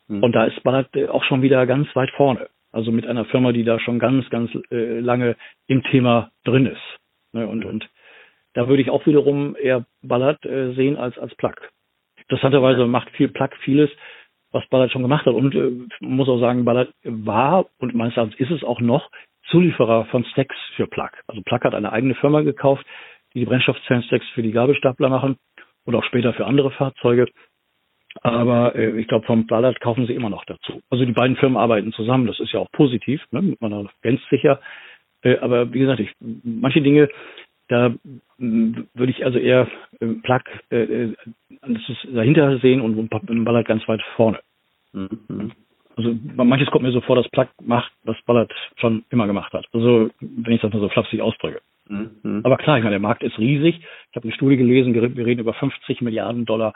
Mhm. 0.08 0.24
Und 0.24 0.34
da 0.34 0.46
ist 0.46 0.62
Ballard 0.64 0.96
äh, 0.96 1.08
auch 1.08 1.24
schon 1.24 1.42
wieder 1.42 1.66
ganz 1.66 1.88
weit 1.96 2.12
vorne. 2.12 2.48
Also 2.72 2.92
mit 2.92 3.06
einer 3.06 3.26
Firma, 3.26 3.52
die 3.52 3.64
da 3.64 3.80
schon 3.80 4.00
ganz, 4.00 4.30
ganz 4.30 4.52
äh, 4.72 5.00
lange 5.00 5.36
im 5.68 5.84
Thema 5.84 6.32
drin 6.44 6.68
ist. 6.68 7.01
Ne, 7.34 7.48
und, 7.48 7.66
und 7.66 7.90
da 8.54 8.68
würde 8.68 8.82
ich 8.82 8.90
auch 8.90 9.06
wiederum 9.06 9.56
eher 9.56 9.86
Ballard 10.02 10.46
äh, 10.46 10.74
sehen 10.74 10.98
als, 10.98 11.18
als 11.18 11.34
Plug. 11.36 11.54
Interessanterweise 12.18 12.86
macht 12.86 13.10
viel 13.12 13.30
Plug 13.30 13.50
vieles, 13.64 13.90
was 14.52 14.68
Ballard 14.68 14.92
schon 14.92 15.02
gemacht 15.02 15.26
hat. 15.26 15.34
Und 15.34 15.56
äh, 15.56 15.72
muss 16.02 16.30
auch 16.30 16.40
sagen, 16.40 16.66
Ballard 16.66 16.94
war 17.04 17.66
und 17.80 17.94
meines 17.94 18.16
Erachtens 18.18 18.40
ist 18.40 18.52
es 18.52 18.64
auch 18.64 18.82
noch 18.82 19.10
Zulieferer 19.50 20.06
von 20.06 20.24
Stacks 20.26 20.56
für 20.76 20.88
Plug. 20.88 21.10
Also 21.28 21.42
Plug 21.42 21.60
hat 21.64 21.76
eine 21.76 21.92
eigene 21.92 22.16
Firma 22.16 22.42
gekauft, 22.42 22.86
die 23.34 23.40
die 23.40 23.46
Brennstoffzellen-Stacks 23.46 24.28
für 24.34 24.42
die 24.42 24.52
Gabelstapler 24.52 25.10
machen 25.10 25.38
und 25.86 25.96
auch 25.96 26.04
später 26.04 26.34
für 26.34 26.46
andere 26.46 26.72
Fahrzeuge. 26.72 27.28
Aber 28.22 28.76
äh, 28.76 29.00
ich 29.00 29.08
glaube, 29.08 29.26
vom 29.26 29.48
Ballard 29.48 29.80
kaufen 29.80 30.06
sie 30.06 30.14
immer 30.14 30.30
noch 30.30 30.44
dazu. 30.46 30.82
Also 30.90 31.06
die 31.06 31.14
beiden 31.14 31.38
Firmen 31.38 31.58
arbeiten 31.58 31.94
zusammen, 31.94 32.28
das 32.28 32.40
ist 32.40 32.52
ja 32.52 32.60
auch 32.60 32.72
positiv, 32.72 33.22
ne? 33.32 33.56
man 33.60 33.72
ergänzt 33.72 34.28
sich 34.30 34.44
ja. 34.44 34.60
Äh, 35.24 35.38
aber 35.40 35.74
wie 35.74 35.80
gesagt, 35.80 36.00
ich, 36.00 36.12
manche 36.20 36.82
Dinge, 36.82 37.10
da 37.68 37.94
würde 38.38 39.12
ich 39.12 39.24
also 39.26 39.38
eher 39.38 39.68
äh, 40.00 40.08
Plug 40.24 40.42
äh, 40.72 40.84
äh 40.84 41.14
dahinter 42.14 42.58
sehen 42.60 42.82
und, 42.82 42.98
und 42.98 43.46
Ballard 43.46 43.68
ganz 43.68 43.88
weit 43.88 44.02
vorne. 44.16 44.40
Mhm. 44.94 45.52
Also 45.96 46.16
manches 46.36 46.70
kommt 46.72 46.84
mir 46.84 46.92
so 46.92 47.02
vor, 47.02 47.16
dass 47.16 47.30
Plug 47.30 47.48
macht, 47.62 47.92
was 48.04 48.18
Ballard 48.26 48.52
schon 48.78 49.06
immer 49.10 49.28
gemacht 49.28 49.54
hat. 49.54 49.66
Also 49.74 50.10
wenn 50.20 50.54
ich 50.54 50.62
das 50.62 50.74
mal 50.74 50.80
so 50.80 50.90
flapsig 50.90 51.22
ausdrücke. 51.22 51.62
Mhm. 51.88 52.42
Aber 52.44 52.58
klar, 52.58 52.78
ich 52.78 52.84
meine, 52.84 52.96
der 52.96 53.00
Markt 53.00 53.24
ist 53.24 53.38
riesig. 53.38 53.80
Ich 53.80 54.16
habe 54.16 54.24
eine 54.24 54.34
Studie 54.34 54.58
gelesen, 54.58 54.94
wir 54.94 55.26
reden 55.26 55.42
über 55.42 55.54
50 55.54 56.02
Milliarden 56.02 56.46
Dollar 56.46 56.74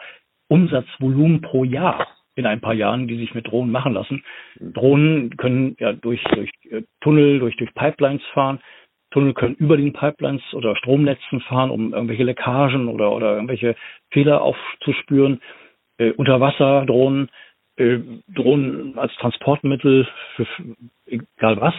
Umsatzvolumen 0.47 1.41
pro 1.41 1.63
Jahr 1.63 2.07
in 2.36 2.45
ein 2.45 2.61
paar 2.61 2.73
Jahren, 2.73 3.07
die 3.07 3.17
sich 3.17 3.33
mit 3.33 3.47
Drohnen 3.47 3.71
machen 3.71 3.93
lassen. 3.93 4.23
Drohnen 4.59 5.36
können 5.38 5.75
ja 5.79 5.93
durch, 5.93 6.23
durch 6.33 6.51
äh, 6.69 6.83
Tunnel, 7.01 7.39
durch, 7.39 7.55
durch 7.57 7.73
Pipelines 7.73 8.23
fahren. 8.33 8.59
Tunnel 9.11 9.33
können 9.33 9.55
über 9.55 9.77
den 9.77 9.93
Pipelines 9.93 10.41
oder 10.53 10.75
Stromnetzen 10.75 11.39
fahren, 11.41 11.69
um 11.71 11.93
irgendwelche 11.93 12.23
Leckagen 12.23 12.89
oder, 12.89 13.11
oder 13.13 13.36
irgendwelche 13.36 13.75
Fehler 14.11 14.41
aufzuspüren. 14.41 15.41
Äh, 15.97 16.11
Unterwasserdrohnen, 16.11 17.29
äh, 17.77 17.99
Drohnen 18.27 18.97
als 18.99 19.15
Transportmittel 19.15 20.07
für, 20.36 20.45
für 20.45 20.63
egal 21.05 21.61
was. 21.61 21.73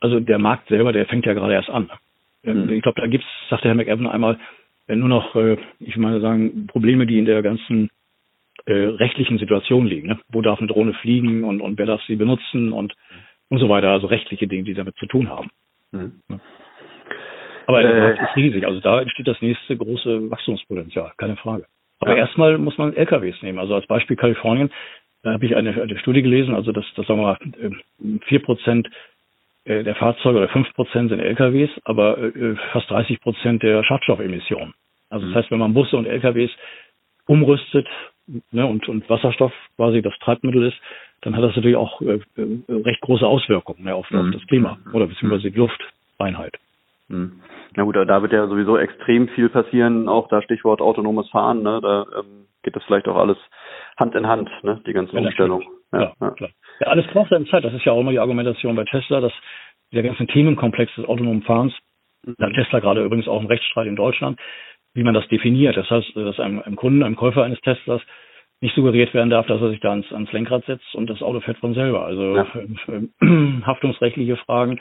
Also 0.00 0.20
der 0.20 0.38
Markt 0.38 0.68
selber, 0.68 0.92
der 0.92 1.06
fängt 1.06 1.26
ja 1.26 1.32
gerade 1.32 1.54
erst 1.54 1.70
an. 1.70 1.90
Mhm. 2.44 2.70
Ich 2.70 2.82
glaube, 2.82 3.00
da 3.00 3.08
gibt's, 3.08 3.26
sagte 3.50 3.66
Herr 3.66 3.74
McEwan 3.74 4.06
einmal, 4.06 4.38
äh, 4.86 4.94
nur 4.94 5.08
noch, 5.08 5.34
äh, 5.34 5.56
ich 5.80 5.96
meine 5.96 6.20
sagen, 6.20 6.68
Probleme, 6.68 7.06
die 7.06 7.18
in 7.18 7.24
der 7.24 7.42
ganzen 7.42 7.90
äh, 8.68 8.72
rechtlichen 8.72 9.38
Situation 9.38 9.86
liegen. 9.86 10.08
Ne? 10.08 10.18
Wo 10.28 10.42
darf 10.42 10.58
eine 10.58 10.68
Drohne 10.68 10.92
fliegen 10.92 11.44
und, 11.44 11.62
und 11.62 11.78
wer 11.78 11.86
darf 11.86 12.02
sie 12.06 12.16
benutzen 12.16 12.72
und, 12.72 12.94
und 13.48 13.58
so 13.58 13.68
weiter. 13.68 13.90
Also 13.90 14.08
rechtliche 14.08 14.46
Dinge, 14.46 14.64
die 14.64 14.74
damit 14.74 14.96
zu 14.96 15.06
tun 15.06 15.30
haben. 15.30 15.48
Mhm. 15.92 16.20
Ne? 16.28 16.40
Aber 17.66 17.82
der 17.82 17.94
äh, 17.94 18.00
Markt 18.00 18.22
ist 18.22 18.36
riesig. 18.36 18.66
Also 18.66 18.80
da 18.80 19.00
entsteht 19.00 19.26
das 19.26 19.40
nächste 19.40 19.74
große 19.74 20.30
Wachstumspotenzial, 20.30 21.12
keine 21.16 21.36
Frage. 21.36 21.64
Aber 22.00 22.12
ja. 22.12 22.18
erstmal 22.18 22.58
muss 22.58 22.76
man 22.76 22.94
LKWs 22.94 23.40
nehmen. 23.42 23.58
Also 23.58 23.74
als 23.74 23.86
Beispiel 23.86 24.16
Kalifornien, 24.16 24.70
da 25.22 25.32
habe 25.32 25.46
ich 25.46 25.56
eine, 25.56 25.80
eine 25.80 25.98
Studie 25.98 26.22
gelesen, 26.22 26.54
also 26.54 26.70
dass, 26.72 26.84
dass 26.94 27.06
sagen 27.06 27.20
wir 27.20 27.38
mal, 27.38 28.20
vier 28.26 28.42
Prozent 28.42 28.88
äh, 29.64 29.82
der 29.82 29.94
Fahrzeuge 29.94 30.38
oder 30.38 30.48
fünf 30.48 30.72
Prozent 30.74 31.08
sind 31.08 31.20
LKWs, 31.20 31.70
aber 31.84 32.18
äh, 32.18 32.54
fast 32.72 32.90
30 32.90 33.20
Prozent 33.20 33.62
der 33.62 33.82
Schadstoffemissionen. 33.82 34.74
Also 35.08 35.24
das 35.24 35.34
mhm. 35.34 35.38
heißt, 35.38 35.50
wenn 35.50 35.58
man 35.58 35.74
Busse 35.74 35.96
und 35.96 36.06
LKWs 36.06 36.50
umrüstet 37.26 37.88
ne, 38.50 38.66
und, 38.66 38.88
und 38.88 39.08
Wasserstoff 39.08 39.52
quasi 39.76 40.02
das 40.02 40.16
Treibmittel 40.18 40.64
ist, 40.64 40.76
dann 41.22 41.36
hat 41.36 41.42
das 41.42 41.56
natürlich 41.56 41.76
auch 41.76 42.00
äh, 42.00 42.20
äh 42.36 42.62
recht 42.68 43.00
große 43.00 43.26
Auswirkungen 43.26 43.84
ne, 43.84 43.94
auf, 43.94 44.10
mhm. 44.10 44.18
auf, 44.18 44.26
das 44.32 44.46
Klima 44.46 44.78
oder 44.92 45.06
beziehungsweise 45.06 45.50
die 45.50 45.58
Luftreinheit. 45.58 46.56
Mhm. 47.08 47.40
Na 47.76 47.84
gut, 47.84 47.96
da 47.96 48.22
wird 48.22 48.32
ja 48.32 48.46
sowieso 48.46 48.76
extrem 48.76 49.28
viel 49.28 49.48
passieren, 49.48 50.08
auch 50.08 50.28
da 50.28 50.42
Stichwort 50.42 50.80
autonomes 50.80 51.28
Fahren, 51.30 51.62
ne, 51.62 51.80
da 51.82 52.06
ähm, 52.18 52.46
geht 52.62 52.76
das 52.76 52.84
vielleicht 52.84 53.08
auch 53.08 53.16
alles 53.16 53.38
Hand 53.96 54.14
in 54.14 54.26
Hand, 54.26 54.50
ne, 54.62 54.80
die 54.86 54.92
ganze 54.92 55.14
ja, 55.14 55.20
Umstellung. 55.20 55.64
Ja, 55.92 56.12
ja, 56.20 56.30
klar. 56.30 56.50
ja, 56.80 56.86
alles 56.88 57.06
braucht 57.08 57.30
seine 57.30 57.46
Zeit. 57.46 57.64
Das 57.64 57.72
ist 57.72 57.84
ja 57.84 57.92
auch 57.92 58.00
immer 58.00 58.10
die 58.10 58.18
Argumentation 58.18 58.76
bei 58.76 58.84
Tesla, 58.84 59.20
dass 59.20 59.32
der 59.92 60.02
ganze 60.02 60.26
Themenkomplex 60.26 60.94
des 60.96 61.06
autonomen 61.06 61.42
Fahrens, 61.42 61.72
mhm. 62.24 62.34
da 62.38 62.46
hat 62.46 62.54
Tesla 62.54 62.80
gerade 62.80 63.04
übrigens 63.04 63.26
auch 63.26 63.38
einen 63.38 63.48
Rechtsstreit 63.48 63.86
in 63.86 63.96
Deutschland, 63.96 64.38
wie 64.94 65.02
man 65.02 65.14
das 65.14 65.28
definiert. 65.28 65.76
Das 65.76 65.90
heißt, 65.90 66.16
dass 66.16 66.40
einem, 66.40 66.60
einem 66.60 66.76
Kunden, 66.76 67.02
einem 67.02 67.16
Käufer 67.16 67.44
eines 67.44 67.60
Teslas 67.60 68.02
nicht 68.60 68.74
suggeriert 68.74 69.14
werden 69.14 69.30
darf, 69.30 69.46
dass 69.46 69.60
er 69.60 69.70
sich 69.70 69.80
da 69.80 69.90
ans, 69.90 70.12
ans 70.12 70.32
Lenkrad 70.32 70.64
setzt 70.64 70.94
und 70.94 71.08
das 71.08 71.22
Auto 71.22 71.40
fährt 71.40 71.58
von 71.58 71.74
selber. 71.74 72.04
Also 72.04 72.36
ja. 72.36 72.46
haftungsrechtliche 73.66 74.36
Fragen, 74.36 74.80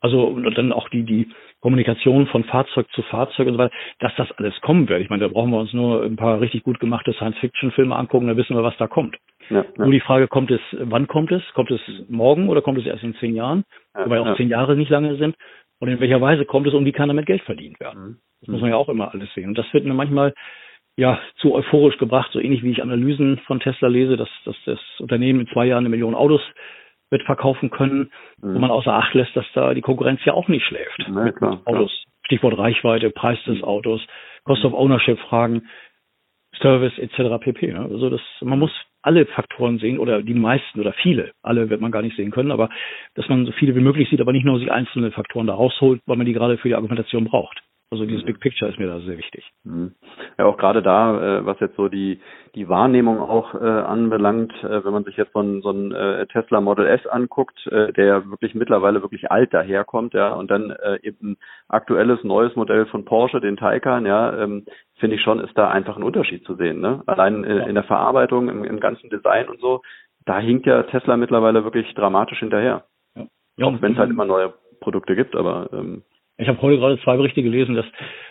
also 0.00 0.24
und 0.24 0.56
dann 0.56 0.72
auch 0.72 0.88
die 0.88 1.02
die 1.02 1.28
Kommunikation 1.60 2.26
von 2.28 2.44
Fahrzeug 2.44 2.86
zu 2.92 3.02
Fahrzeug 3.02 3.48
und 3.48 3.54
so 3.54 3.58
weiter, 3.58 3.74
dass 3.98 4.14
das 4.16 4.30
alles 4.32 4.58
kommen 4.60 4.88
wird. 4.88 5.02
Ich 5.02 5.10
meine, 5.10 5.24
da 5.24 5.28
brauchen 5.28 5.50
wir 5.50 5.58
uns 5.58 5.72
nur 5.72 6.04
ein 6.04 6.16
paar 6.16 6.40
richtig 6.40 6.62
gut 6.62 6.78
gemachte 6.78 7.12
Science-Fiction-Filme 7.12 7.96
angucken, 7.96 8.28
da 8.28 8.36
wissen 8.36 8.56
wir, 8.56 8.62
was 8.62 8.76
da 8.78 8.86
kommt. 8.86 9.16
Ja, 9.50 9.62
ja. 9.62 9.64
Nur 9.76 9.90
die 9.90 10.00
Frage, 10.00 10.28
kommt 10.28 10.50
es, 10.50 10.60
wann 10.72 11.08
kommt 11.08 11.32
es? 11.32 11.42
Kommt 11.54 11.70
es 11.70 11.80
morgen 12.08 12.48
oder 12.48 12.62
kommt 12.62 12.78
es 12.78 12.86
erst 12.86 13.02
in 13.02 13.14
zehn 13.16 13.34
Jahren? 13.34 13.64
Ja, 13.94 14.04
Wobei 14.04 14.20
auch 14.20 14.36
zehn 14.36 14.48
Jahre 14.48 14.76
nicht 14.76 14.90
lange 14.90 15.16
sind. 15.16 15.34
Und 15.80 15.88
in 15.88 16.00
welcher 16.00 16.20
Weise 16.20 16.44
kommt 16.44 16.66
es 16.66 16.74
und 16.74 16.84
wie 16.84 16.92
kann 16.92 17.08
damit 17.08 17.26
Geld 17.26 17.42
verdient 17.42 17.78
werden? 17.80 18.02
Mhm. 18.02 18.16
Das 18.40 18.48
muss 18.48 18.60
man 18.60 18.70
ja 18.70 18.76
auch 18.76 18.88
immer 18.88 19.12
alles 19.12 19.32
sehen. 19.34 19.48
Und 19.48 19.58
das 19.58 19.72
wird 19.72 19.84
mir 19.84 19.94
manchmal 19.94 20.34
ja 20.96 21.18
zu 21.36 21.54
euphorisch 21.54 21.98
gebracht, 21.98 22.30
so 22.32 22.40
ähnlich 22.40 22.62
wie 22.62 22.70
ich 22.70 22.82
Analysen 22.82 23.38
von 23.46 23.60
Tesla 23.60 23.88
lese, 23.88 24.16
dass, 24.16 24.28
dass 24.44 24.56
das 24.64 24.80
Unternehmen 24.98 25.40
in 25.40 25.46
zwei 25.48 25.66
Jahren 25.66 25.82
eine 25.82 25.88
Million 25.88 26.14
Autos 26.14 26.42
wird 27.10 27.22
verkaufen 27.22 27.70
können, 27.70 28.10
mhm. 28.40 28.54
wo 28.54 28.58
man 28.58 28.70
außer 28.70 28.92
Acht 28.92 29.14
lässt, 29.14 29.34
dass 29.36 29.46
da 29.54 29.74
die 29.74 29.80
Konkurrenz 29.80 30.20
ja 30.24 30.34
auch 30.34 30.48
nicht 30.48 30.64
schläft. 30.64 31.04
Na, 31.08 31.24
mit 31.24 31.36
klar, 31.36 31.62
Autos. 31.64 31.90
Klar. 31.90 32.14
Stichwort 32.24 32.58
Reichweite, 32.58 33.10
Preis 33.10 33.38
des 33.44 33.58
mhm. 33.58 33.64
Autos, 33.64 34.06
Cost 34.44 34.64
of 34.64 34.74
Ownership 34.74 35.18
Fragen, 35.20 35.68
Service 36.60 36.96
etc. 36.98 37.42
pp. 37.42 37.72
Also 37.74 38.10
das, 38.10 38.20
man 38.40 38.58
muss 38.58 38.72
alle 39.08 39.24
Faktoren 39.24 39.78
sehen 39.78 39.98
oder 39.98 40.22
die 40.22 40.34
meisten 40.34 40.80
oder 40.80 40.92
viele, 40.92 41.32
alle 41.42 41.70
wird 41.70 41.80
man 41.80 41.90
gar 41.90 42.02
nicht 42.02 42.14
sehen 42.14 42.30
können, 42.30 42.52
aber 42.52 42.68
dass 43.14 43.26
man 43.30 43.46
so 43.46 43.52
viele 43.52 43.74
wie 43.74 43.80
möglich 43.80 44.10
sieht, 44.10 44.20
aber 44.20 44.34
nicht 44.34 44.44
nur 44.44 44.58
die 44.60 44.70
einzelnen 44.70 45.12
Faktoren 45.12 45.46
da 45.46 45.54
rausholt, 45.54 46.02
weil 46.04 46.18
man 46.18 46.26
die 46.26 46.34
gerade 46.34 46.58
für 46.58 46.68
die 46.68 46.74
Argumentation 46.74 47.24
braucht. 47.24 47.62
Also 47.90 48.04
dieses 48.04 48.24
Big 48.24 48.38
Picture 48.38 48.70
ist 48.70 48.78
mir 48.78 48.86
da 48.86 49.00
sehr 49.00 49.16
wichtig. 49.16 49.50
Mhm. 49.64 49.94
Ja, 50.36 50.44
auch 50.44 50.58
gerade 50.58 50.82
da, 50.82 51.38
äh, 51.38 51.46
was 51.46 51.58
jetzt 51.58 51.76
so 51.76 51.88
die 51.88 52.20
die 52.54 52.68
Wahrnehmung 52.68 53.18
auch 53.18 53.54
äh, 53.54 53.58
anbelangt, 53.58 54.52
äh, 54.62 54.84
wenn 54.84 54.92
man 54.92 55.04
sich 55.04 55.16
jetzt 55.16 55.32
so 55.32 55.40
ein, 55.40 55.62
so 55.62 55.70
ein 55.70 55.92
äh, 55.92 56.26
Tesla 56.26 56.60
Model 56.60 56.86
S 56.86 57.06
anguckt, 57.06 57.58
der 57.70 58.28
wirklich 58.30 58.54
mittlerweile 58.54 59.02
wirklich 59.02 59.30
alt 59.30 59.54
daherkommt, 59.54 60.14
ja, 60.14 60.32
und 60.32 60.50
dann 60.50 60.74
eben 61.02 61.36
aktuelles 61.68 62.22
neues 62.24 62.54
Modell 62.56 62.86
von 62.86 63.04
Porsche, 63.04 63.40
den 63.40 63.56
Taycan, 63.56 64.06
ja, 64.06 64.36
ähm, 64.42 64.64
finde 64.96 65.16
ich 65.16 65.22
schon, 65.22 65.40
ist 65.40 65.56
da 65.56 65.68
einfach 65.68 65.96
ein 65.96 66.02
Unterschied 66.02 66.44
zu 66.44 66.54
sehen. 66.56 66.80
Ne? 66.80 67.02
Allein 67.06 67.44
in 67.44 67.74
der 67.74 67.84
Verarbeitung, 67.84 68.48
im, 68.48 68.64
im 68.64 68.80
ganzen 68.80 69.10
Design 69.10 69.48
und 69.48 69.60
so, 69.60 69.82
da 70.24 70.38
hinkt 70.38 70.66
ja 70.66 70.82
Tesla 70.84 71.16
mittlerweile 71.16 71.64
wirklich 71.64 71.92
dramatisch 71.94 72.38
hinterher. 72.38 72.84
Ja. 73.16 73.66
Auch 73.66 73.80
wenn 73.80 73.92
es 73.92 73.98
halt 73.98 74.10
immer 74.10 74.24
neue 74.24 74.54
Produkte 74.80 75.16
gibt, 75.16 75.36
aber 75.36 75.68
ähm 75.72 76.02
ich 76.38 76.48
habe 76.48 76.62
heute 76.62 76.78
gerade 76.78 77.00
zwei 77.02 77.16
Berichte 77.16 77.42
gelesen, 77.42 77.74
dass 77.74 77.86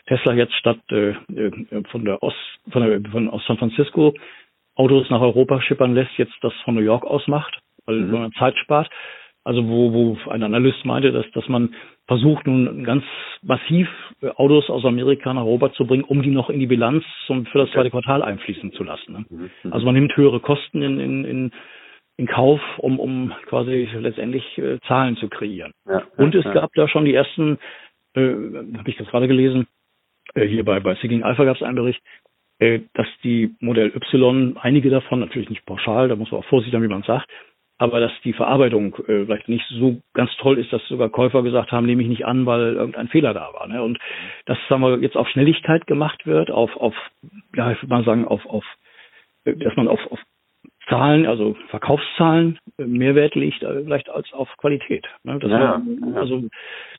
Tesla 0.07 0.33
jetzt 0.33 0.53
statt 0.55 0.79
äh, 0.91 1.09
äh 1.09 1.83
von 1.91 2.05
der 2.05 2.23
Ost, 2.23 2.37
von, 2.71 2.81
der, 2.81 3.11
von 3.11 3.29
aus 3.29 3.45
San 3.45 3.57
Francisco 3.57 4.13
Autos 4.75 5.09
nach 5.09 5.21
Europa 5.21 5.61
schippern 5.61 5.93
lässt, 5.93 6.11
jetzt 6.17 6.35
das 6.41 6.53
von 6.63 6.75
New 6.75 6.81
York 6.81 7.03
aus 7.03 7.27
macht, 7.27 7.59
weil 7.85 7.95
mhm. 7.95 8.11
man 8.11 8.31
Zeit 8.33 8.55
spart. 8.57 8.89
Also 9.43 9.65
wo, 9.67 9.93
wo 9.93 10.29
ein 10.29 10.43
Analyst 10.43 10.83
meinte, 10.83 11.11
dass, 11.13 11.25
dass 11.31 11.47
man 11.47 11.73
versucht 12.05 12.45
nun 12.47 12.83
ganz 12.83 13.03
massiv 13.41 13.87
äh, 14.21 14.27
Autos 14.29 14.69
aus 14.69 14.83
Amerika 14.85 15.33
nach 15.33 15.43
Europa 15.43 15.71
zu 15.73 15.87
bringen, 15.87 16.03
um 16.03 16.21
die 16.21 16.31
noch 16.31 16.49
in 16.49 16.59
die 16.59 16.67
Bilanz 16.67 17.03
und 17.27 17.47
für 17.49 17.59
das 17.59 17.71
zweite 17.71 17.89
Quartal 17.89 18.23
einfließen 18.23 18.73
zu 18.73 18.83
lassen. 18.83 19.13
Ne? 19.13 19.25
Mhm. 19.29 19.49
mhm. 19.63 19.73
Also 19.73 19.85
man 19.85 19.95
nimmt 19.95 20.15
höhere 20.15 20.41
Kosten 20.41 20.81
in, 20.81 20.99
in, 20.99 21.25
in, 21.25 21.51
in 22.17 22.27
Kauf, 22.27 22.59
um, 22.77 22.99
um 22.99 23.33
quasi 23.45 23.87
letztendlich 23.93 24.57
äh, 24.57 24.79
Zahlen 24.87 25.15
zu 25.15 25.29
kreieren. 25.29 25.71
Ja, 25.89 26.03
und 26.17 26.35
es 26.35 26.43
ja. 26.43 26.51
gab 26.51 26.73
da 26.73 26.89
schon 26.89 27.05
die 27.05 27.13
ersten, 27.13 27.57
äh, 28.17 28.77
habe 28.77 28.89
ich 28.89 28.97
das 28.97 29.07
gerade 29.07 29.27
gelesen, 29.27 29.67
äh, 30.33 30.47
hier 30.47 30.65
bei, 30.65 30.79
bei 30.79 30.95
Seeking 30.95 31.23
Alpha 31.23 31.45
gab 31.45 31.55
es 31.55 31.63
einen 31.63 31.75
Bericht, 31.75 32.01
äh, 32.59 32.81
dass 32.93 33.07
die 33.23 33.55
Modell 33.59 33.93
Y, 33.95 34.57
einige 34.57 34.89
davon, 34.89 35.19
natürlich 35.19 35.49
nicht 35.49 35.65
pauschal, 35.65 36.07
da 36.07 36.15
muss 36.15 36.31
man 36.31 36.41
auch 36.41 36.45
vorsichtig 36.45 36.73
sein, 36.73 36.83
wie 36.83 36.93
man 36.93 37.03
sagt, 37.03 37.29
aber 37.77 37.99
dass 37.99 38.11
die 38.23 38.33
Verarbeitung 38.33 38.95
äh, 39.07 39.25
vielleicht 39.25 39.49
nicht 39.49 39.65
so 39.69 40.01
ganz 40.13 40.31
toll 40.37 40.57
ist, 40.57 40.73
dass 40.73 40.85
sogar 40.87 41.09
Käufer 41.09 41.43
gesagt 41.43 41.71
haben, 41.71 41.85
nehme 41.85 42.01
ich 42.01 42.09
nicht 42.09 42.25
an, 42.25 42.45
weil 42.45 42.73
irgendein 42.73 43.07
Fehler 43.07 43.33
da 43.33 43.53
war. 43.53 43.67
Ne? 43.67 43.83
Und 43.83 43.99
dass 44.45 44.57
sagen 44.67 44.81
wir, 44.81 44.97
jetzt 44.99 45.15
auf 45.15 45.29
Schnelligkeit 45.29 45.85
gemacht 45.85 46.25
wird, 46.25 46.49
auf, 46.49 46.75
auf 46.75 46.95
ja, 47.55 47.71
ich 47.71 47.81
würde 47.81 47.93
mal 47.93 48.03
sagen, 48.03 48.25
auf, 48.25 48.45
auf 48.47 48.65
äh, 49.45 49.55
dass 49.55 49.75
man 49.75 49.87
auf, 49.87 49.99
auf 50.11 50.19
Zahlen, 50.89 51.25
also 51.25 51.55
Verkaufszahlen 51.69 52.59
äh, 52.77 52.85
mehr 52.85 53.15
Wert 53.15 53.35
legt, 53.35 53.63
äh, 53.63 53.83
vielleicht 53.83 54.09
als 54.09 54.31
auf 54.33 54.49
Qualität. 54.57 55.05
Ne? 55.23 55.39
Dass 55.39 55.51
ja, 55.51 55.77
man, 55.77 56.13
ja. 56.13 56.21
Also, 56.21 56.43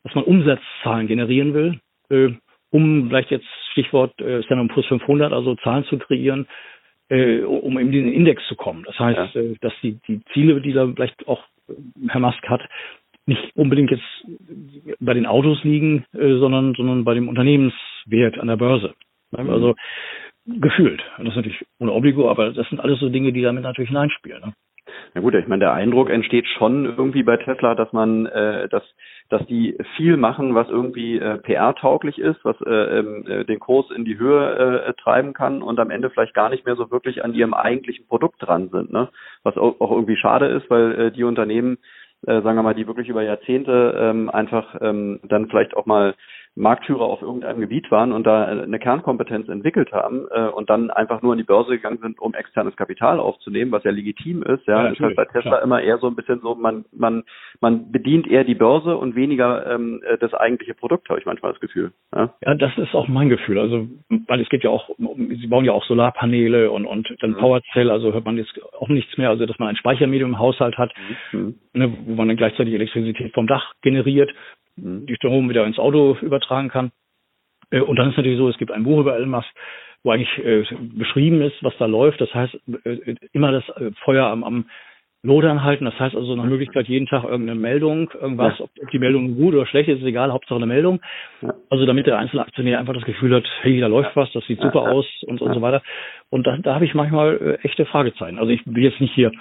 dass 0.04 0.14
man 0.14 0.24
Umsatzzahlen 0.24 1.06
generieren 1.06 1.54
will, 1.54 1.80
äh, 2.10 2.34
um 2.70 3.08
vielleicht 3.08 3.30
jetzt 3.30 3.46
Stichwort 3.72 4.18
äh, 4.20 4.42
Standard 4.42 4.72
Plus 4.72 4.86
500, 4.86 5.32
also 5.32 5.54
Zahlen 5.56 5.84
zu 5.84 5.98
kreieren, 5.98 6.46
äh, 7.08 7.40
um 7.40 7.78
in 7.78 7.90
diesen 7.90 8.12
Index 8.12 8.46
zu 8.48 8.56
kommen. 8.56 8.84
Das 8.84 8.98
heißt, 8.98 9.34
ja. 9.34 9.40
äh, 9.40 9.54
dass 9.60 9.72
die, 9.82 9.98
die 10.06 10.20
Ziele, 10.32 10.60
die 10.60 10.72
da 10.72 10.86
vielleicht 10.86 11.26
auch 11.26 11.42
äh, 11.68 11.74
Herr 12.08 12.20
Musk 12.20 12.46
hat, 12.48 12.62
nicht 13.26 13.54
unbedingt 13.56 13.90
jetzt 13.90 15.00
bei 15.00 15.12
den 15.12 15.26
Autos 15.26 15.62
liegen, 15.62 16.06
sondern, 16.12 16.72
sondern 16.72 17.04
bei 17.04 17.12
dem 17.12 17.28
Unternehmenswert 17.28 18.38
an 18.38 18.46
der 18.46 18.56
Börse. 18.56 18.94
Mhm. 19.32 19.50
Also 19.50 19.74
gefühlt. 20.48 21.02
Das 21.18 21.28
ist 21.28 21.36
natürlich 21.36 21.64
ohne 21.78 21.92
Obligo, 21.92 22.30
aber 22.30 22.52
das 22.52 22.68
sind 22.68 22.80
alles 22.80 23.00
so 23.00 23.08
Dinge, 23.08 23.32
die 23.32 23.42
damit 23.42 23.62
natürlich 23.62 23.90
hineinspielen. 23.90 24.42
Ne? 24.42 24.52
Na 25.14 25.20
gut, 25.20 25.34
ich 25.34 25.46
meine, 25.46 25.60
der 25.60 25.72
Eindruck 25.72 26.10
entsteht 26.10 26.46
schon 26.46 26.84
irgendwie 26.84 27.22
bei 27.22 27.36
Tesla, 27.36 27.74
dass 27.74 27.92
man, 27.92 28.26
äh, 28.26 28.68
dass, 28.68 28.82
dass 29.28 29.44
die 29.46 29.76
viel 29.96 30.16
machen, 30.16 30.54
was 30.54 30.68
irgendwie 30.68 31.18
äh, 31.18 31.38
PR-tauglich 31.38 32.18
ist, 32.18 32.44
was 32.44 32.56
äh, 32.62 32.98
ähm, 32.98 33.26
äh, 33.26 33.44
den 33.44 33.58
Kurs 33.58 33.90
in 33.94 34.04
die 34.04 34.18
Höhe 34.18 34.86
äh, 34.86 34.92
treiben 34.94 35.34
kann 35.34 35.62
und 35.62 35.78
am 35.78 35.90
Ende 35.90 36.10
vielleicht 36.10 36.34
gar 36.34 36.48
nicht 36.48 36.64
mehr 36.66 36.76
so 36.76 36.90
wirklich 36.90 37.24
an 37.24 37.34
ihrem 37.34 37.54
eigentlichen 37.54 38.06
Produkt 38.06 38.36
dran 38.40 38.70
sind, 38.70 38.92
ne? 38.92 39.08
Was 39.42 39.56
auch, 39.56 39.80
auch 39.80 39.90
irgendwie 39.90 40.16
schade 40.16 40.46
ist, 40.46 40.70
weil 40.70 40.92
äh, 40.92 41.12
die 41.12 41.24
Unternehmen, 41.24 41.78
äh, 42.26 42.40
sagen 42.42 42.56
wir 42.56 42.62
mal, 42.62 42.74
die 42.74 42.86
wirklich 42.86 43.08
über 43.08 43.22
Jahrzehnte 43.22 43.94
ähm, 43.98 44.30
einfach 44.30 44.76
ähm, 44.80 45.20
dann 45.24 45.48
vielleicht 45.48 45.76
auch 45.76 45.86
mal 45.86 46.14
Marktführer 46.58 47.04
auf 47.04 47.22
irgendeinem 47.22 47.60
Gebiet 47.60 47.90
waren 47.90 48.12
und 48.12 48.26
da 48.26 48.44
eine 48.44 48.78
Kernkompetenz 48.78 49.48
entwickelt 49.48 49.92
haben 49.92 50.26
äh, 50.30 50.48
und 50.48 50.68
dann 50.68 50.90
einfach 50.90 51.22
nur 51.22 51.32
in 51.32 51.38
die 51.38 51.44
Börse 51.44 51.70
gegangen 51.70 51.98
sind, 52.02 52.20
um 52.20 52.34
externes 52.34 52.76
Kapital 52.76 53.20
aufzunehmen, 53.20 53.70
was 53.72 53.84
ja 53.84 53.92
legitim 53.92 54.42
ist. 54.42 54.66
Ja, 54.66 54.84
ja 54.84 54.90
ist 54.90 55.00
halt 55.00 55.16
bei 55.16 55.24
Tesla 55.24 55.42
klar. 55.42 55.62
immer 55.62 55.80
eher 55.80 55.98
so 55.98 56.08
ein 56.08 56.16
bisschen 56.16 56.40
so, 56.40 56.54
man 56.54 56.84
man 56.92 57.22
man 57.60 57.92
bedient 57.92 58.26
eher 58.26 58.44
die 58.44 58.54
Börse 58.54 58.96
und 58.96 59.14
weniger 59.14 59.66
ähm, 59.72 60.02
das 60.20 60.34
eigentliche 60.34 60.74
Produkt, 60.74 61.08
habe 61.08 61.20
ich 61.20 61.26
manchmal 61.26 61.52
das 61.52 61.60
Gefühl. 61.60 61.92
Ja? 62.14 62.34
ja, 62.44 62.54
das 62.54 62.76
ist 62.76 62.94
auch 62.94 63.08
mein 63.08 63.28
Gefühl. 63.28 63.58
Also 63.58 63.86
weil 64.26 64.40
es 64.40 64.48
geht 64.48 64.64
ja 64.64 64.70
auch, 64.70 64.90
sie 64.98 65.46
bauen 65.46 65.64
ja 65.64 65.72
auch 65.72 65.84
Solarpaneele 65.84 66.70
und 66.70 66.86
und 66.86 67.08
dann 67.20 67.30
mhm. 67.30 67.36
Powercell, 67.36 67.90
also 67.90 68.12
hört 68.12 68.24
man 68.24 68.36
jetzt 68.36 68.52
auch 68.78 68.88
nichts 68.88 69.16
mehr, 69.16 69.30
also 69.30 69.46
dass 69.46 69.58
man 69.58 69.68
ein 69.68 69.76
Speichermedium 69.76 70.30
im 70.30 70.38
Haushalt 70.38 70.76
hat, 70.76 70.92
mhm. 71.32 71.54
ne, 71.72 71.92
wo 72.06 72.14
man 72.14 72.28
dann 72.28 72.36
gleichzeitig 72.36 72.74
Elektrizität 72.74 73.32
vom 73.32 73.46
Dach 73.46 73.72
generiert. 73.82 74.30
Die 74.80 75.14
Strom 75.16 75.48
wieder 75.48 75.66
ins 75.66 75.78
Auto 75.78 76.16
übertragen 76.20 76.68
kann. 76.68 76.92
Äh, 77.70 77.80
und 77.80 77.96
dann 77.96 78.10
ist 78.10 78.16
natürlich 78.16 78.38
so, 78.38 78.48
es 78.48 78.58
gibt 78.58 78.70
ein 78.70 78.84
Buch 78.84 79.00
über 79.00 79.16
Elon 79.16 79.30
Musk, 79.30 79.48
wo 80.02 80.10
eigentlich 80.10 80.38
äh, 80.38 80.64
beschrieben 80.96 81.42
ist, 81.42 81.62
was 81.62 81.76
da 81.78 81.86
läuft. 81.86 82.20
Das 82.20 82.32
heißt, 82.32 82.58
äh, 82.84 83.14
immer 83.32 83.52
das 83.52 83.64
Feuer 84.04 84.26
am, 84.26 84.44
am 84.44 84.66
Lodern 85.24 85.64
halten. 85.64 85.84
Das 85.84 85.98
heißt 85.98 86.14
also 86.14 86.36
nach 86.36 86.44
Möglichkeit 86.44 86.86
jeden 86.86 87.06
Tag 87.06 87.24
irgendeine 87.24 87.58
Meldung, 87.58 88.08
irgendwas, 88.14 88.56
ja. 88.58 88.64
ob 88.64 88.90
die 88.90 89.00
Meldung 89.00 89.36
gut 89.36 89.52
oder 89.54 89.66
schlecht 89.66 89.88
ist, 89.88 89.98
ist 89.98 90.06
egal, 90.06 90.32
Hauptsache 90.32 90.56
eine 90.56 90.66
Meldung. 90.66 91.00
Ja. 91.42 91.54
Also 91.70 91.86
damit 91.86 92.06
der 92.06 92.18
einzelne 92.18 92.42
Aktionär 92.42 92.78
einfach 92.78 92.94
das 92.94 93.04
Gefühl 93.04 93.34
hat, 93.34 93.44
hey, 93.62 93.80
da 93.80 93.88
läuft 93.88 94.14
was, 94.14 94.30
das 94.32 94.46
sieht 94.46 94.60
super 94.60 94.82
aus 94.82 95.06
und, 95.26 95.42
und 95.42 95.54
so 95.54 95.60
weiter. 95.60 95.82
Und 96.30 96.46
da, 96.46 96.56
da 96.58 96.76
habe 96.76 96.84
ich 96.84 96.94
manchmal 96.94 97.58
echte 97.62 97.84
Fragezeichen. 97.86 98.38
Also 98.38 98.52
ich 98.52 98.64
will 98.64 98.84
jetzt 98.84 99.00
nicht 99.00 99.14
hier, 99.14 99.32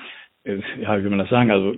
ja, 0.44 0.98
wie 0.98 1.04
will 1.04 1.12
man 1.12 1.20
das 1.20 1.30
sagen, 1.30 1.52
also 1.52 1.76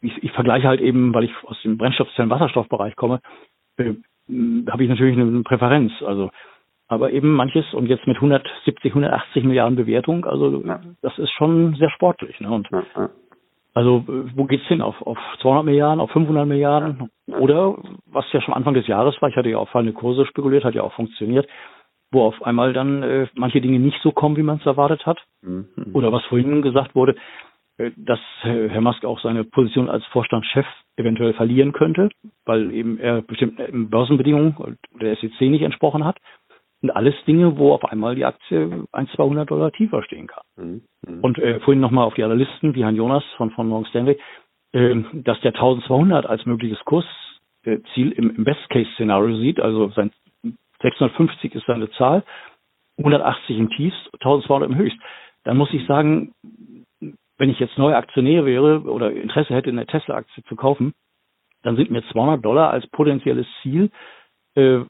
ich, 0.00 0.22
ich 0.22 0.32
vergleiche 0.32 0.68
halt 0.68 0.80
eben, 0.80 1.14
weil 1.14 1.24
ich 1.24 1.32
aus 1.44 1.60
dem 1.62 1.78
Brennstoffzellen-Wasserstoffbereich 1.78 2.96
komme, 2.96 3.20
äh, 3.76 3.94
habe 4.70 4.84
ich 4.84 4.88
natürlich 4.88 5.18
eine 5.18 5.42
Präferenz. 5.42 5.92
Also, 6.02 6.30
aber 6.88 7.12
eben 7.12 7.34
manches 7.34 7.72
und 7.72 7.86
jetzt 7.86 8.06
mit 8.06 8.16
170, 8.16 8.92
180 8.92 9.44
Milliarden 9.44 9.76
Bewertung, 9.76 10.24
also 10.24 10.62
ja. 10.64 10.80
das 11.02 11.18
ist 11.18 11.30
schon 11.30 11.74
sehr 11.76 11.90
sportlich. 11.90 12.40
Ne? 12.40 12.50
Und 12.50 12.68
ja, 12.70 13.10
also 13.74 14.04
wo 14.34 14.44
geht's 14.44 14.66
hin? 14.66 14.82
Auf, 14.82 15.00
auf 15.02 15.18
200 15.42 15.64
Milliarden, 15.64 16.00
auf 16.00 16.10
500 16.10 16.46
Milliarden? 16.46 17.10
Oder 17.28 17.76
was 18.06 18.24
ja 18.32 18.40
schon 18.40 18.54
Anfang 18.54 18.74
des 18.74 18.86
Jahres 18.88 19.20
war, 19.20 19.28
ich 19.28 19.36
hatte 19.36 19.48
ja 19.48 19.58
auf 19.58 19.68
fallende 19.70 19.92
Kurse 19.92 20.26
spekuliert, 20.26 20.64
hat 20.64 20.74
ja 20.74 20.82
auch 20.82 20.92
funktioniert, 20.94 21.48
wo 22.10 22.22
auf 22.22 22.42
einmal 22.42 22.72
dann 22.72 23.02
äh, 23.02 23.28
manche 23.34 23.60
Dinge 23.60 23.78
nicht 23.78 24.00
so 24.02 24.10
kommen, 24.10 24.36
wie 24.36 24.42
man 24.42 24.58
es 24.58 24.66
erwartet 24.66 25.06
hat. 25.06 25.18
Mhm. 25.42 25.66
Oder 25.92 26.12
was 26.12 26.24
vorhin 26.24 26.62
gesagt 26.62 26.96
wurde, 26.96 27.12
äh, 27.12 27.16
dass 27.96 28.20
Herr 28.42 28.80
Musk 28.80 29.04
auch 29.04 29.20
seine 29.20 29.44
Position 29.44 29.88
als 29.88 30.04
Vorstandschef 30.06 30.66
eventuell 30.96 31.34
verlieren 31.34 31.72
könnte, 31.72 32.10
weil 32.44 32.72
eben 32.72 32.98
er 32.98 33.22
bestimmten 33.22 33.90
Börsenbedingungen 33.90 34.78
der 35.00 35.16
SEC 35.16 35.40
nicht 35.42 35.62
entsprochen 35.62 36.04
hat. 36.04 36.18
Und 36.82 36.90
alles 36.90 37.14
Dinge, 37.26 37.58
wo 37.58 37.72
auf 37.74 37.84
einmal 37.84 38.14
die 38.14 38.24
Aktie 38.24 38.86
1, 38.92 39.10
200 39.12 39.50
Dollar 39.50 39.70
tiefer 39.70 40.02
stehen 40.02 40.26
kann. 40.26 40.42
Mhm. 40.56 40.82
mhm. 41.06 41.20
Und 41.20 41.38
äh, 41.38 41.60
vorhin 41.60 41.80
nochmal 41.80 42.06
auf 42.06 42.14
die 42.14 42.24
Analysten, 42.24 42.74
wie 42.74 42.84
Herrn 42.84 42.96
Jonas 42.96 43.24
von, 43.36 43.50
von 43.50 43.68
Morgan 43.68 43.90
Stanley, 43.90 44.18
äh, 44.72 44.96
dass 45.12 45.40
der 45.42 45.54
1200 45.54 46.24
als 46.24 46.46
mögliches 46.46 46.82
Kursziel 46.84 48.12
im, 48.12 48.34
im 48.34 48.44
Best-Case-Szenario 48.44 49.36
sieht, 49.36 49.60
also 49.60 49.90
sein 49.90 50.10
650 50.80 51.54
ist 51.54 51.66
seine 51.66 51.90
Zahl, 51.90 52.24
180 52.96 53.58
im 53.58 53.68
Tiefst, 53.70 54.10
1200 54.14 54.70
im 54.70 54.76
Höchst. 54.76 54.98
Dann 55.44 55.58
muss 55.58 55.72
ich 55.72 55.86
sagen, 55.86 56.32
wenn 57.40 57.48
ich 57.48 57.58
jetzt 57.58 57.78
neuer 57.78 57.96
Aktionär 57.96 58.44
wäre 58.44 58.82
oder 58.82 59.10
Interesse 59.10 59.54
hätte, 59.54 59.70
eine 59.70 59.86
Tesla-Aktie 59.86 60.44
zu 60.44 60.56
kaufen, 60.56 60.92
dann 61.62 61.74
sind 61.74 61.90
mir 61.90 62.02
200 62.12 62.44
Dollar 62.44 62.70
als 62.70 62.86
potenzielles 62.88 63.46
Ziel 63.62 63.90
äh, 64.56 64.80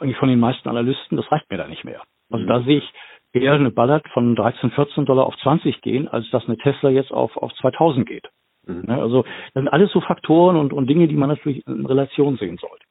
eigentlich 0.00 0.16
von 0.16 0.30
den 0.30 0.40
meisten 0.40 0.68
Analysten, 0.70 1.18
das 1.18 1.30
reicht 1.30 1.50
mir 1.50 1.58
da 1.58 1.68
nicht 1.68 1.84
mehr. 1.84 2.02
Also 2.30 2.44
mhm. 2.44 2.48
da 2.48 2.62
sehe 2.62 2.78
ich 2.78 2.92
eher 3.34 3.52
eine 3.52 3.70
Ballard 3.70 4.08
von 4.08 4.34
13, 4.34 4.70
14 4.70 5.04
Dollar 5.04 5.26
auf 5.26 5.36
20 5.42 5.82
gehen, 5.82 6.08
als 6.08 6.28
dass 6.30 6.46
eine 6.46 6.56
Tesla 6.56 6.88
jetzt 6.88 7.12
auf, 7.12 7.36
auf 7.36 7.52
2000 7.60 8.08
geht. 8.08 8.26
Mhm. 8.66 8.84
Ne, 8.86 9.00
also 9.00 9.22
das 9.22 9.62
sind 9.62 9.68
alles 9.68 9.92
so 9.92 10.00
Faktoren 10.00 10.56
und, 10.56 10.72
und 10.72 10.86
Dinge, 10.86 11.08
die 11.08 11.16
man 11.16 11.28
natürlich 11.28 11.66
in 11.66 11.84
Relation 11.84 12.38
sehen 12.38 12.56
sollte. 12.56 12.84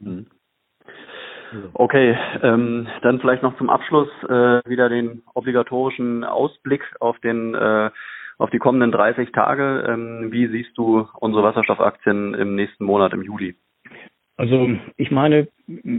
Mhm. 0.00 0.26
Okay, 1.74 2.18
ähm, 2.42 2.88
dann 3.02 3.20
vielleicht 3.20 3.42
noch 3.42 3.56
zum 3.56 3.70
Abschluss 3.70 4.08
äh, 4.24 4.60
wieder 4.68 4.88
den 4.88 5.22
obligatorischen 5.34 6.24
Ausblick 6.24 6.82
auf 7.00 7.18
den 7.20 7.54
äh, 7.54 7.90
auf 8.38 8.50
die 8.50 8.58
kommenden 8.58 8.92
30 8.92 9.32
Tage. 9.32 9.84
Ähm, 9.88 10.32
wie 10.32 10.46
siehst 10.46 10.76
du 10.78 11.06
unsere 11.18 11.42
Wasserstoffaktien 11.42 12.34
im 12.34 12.54
nächsten 12.54 12.84
Monat, 12.84 13.12
im 13.12 13.22
Juli? 13.22 13.56
Also 14.36 14.70
ich 14.96 15.10
meine 15.10 15.48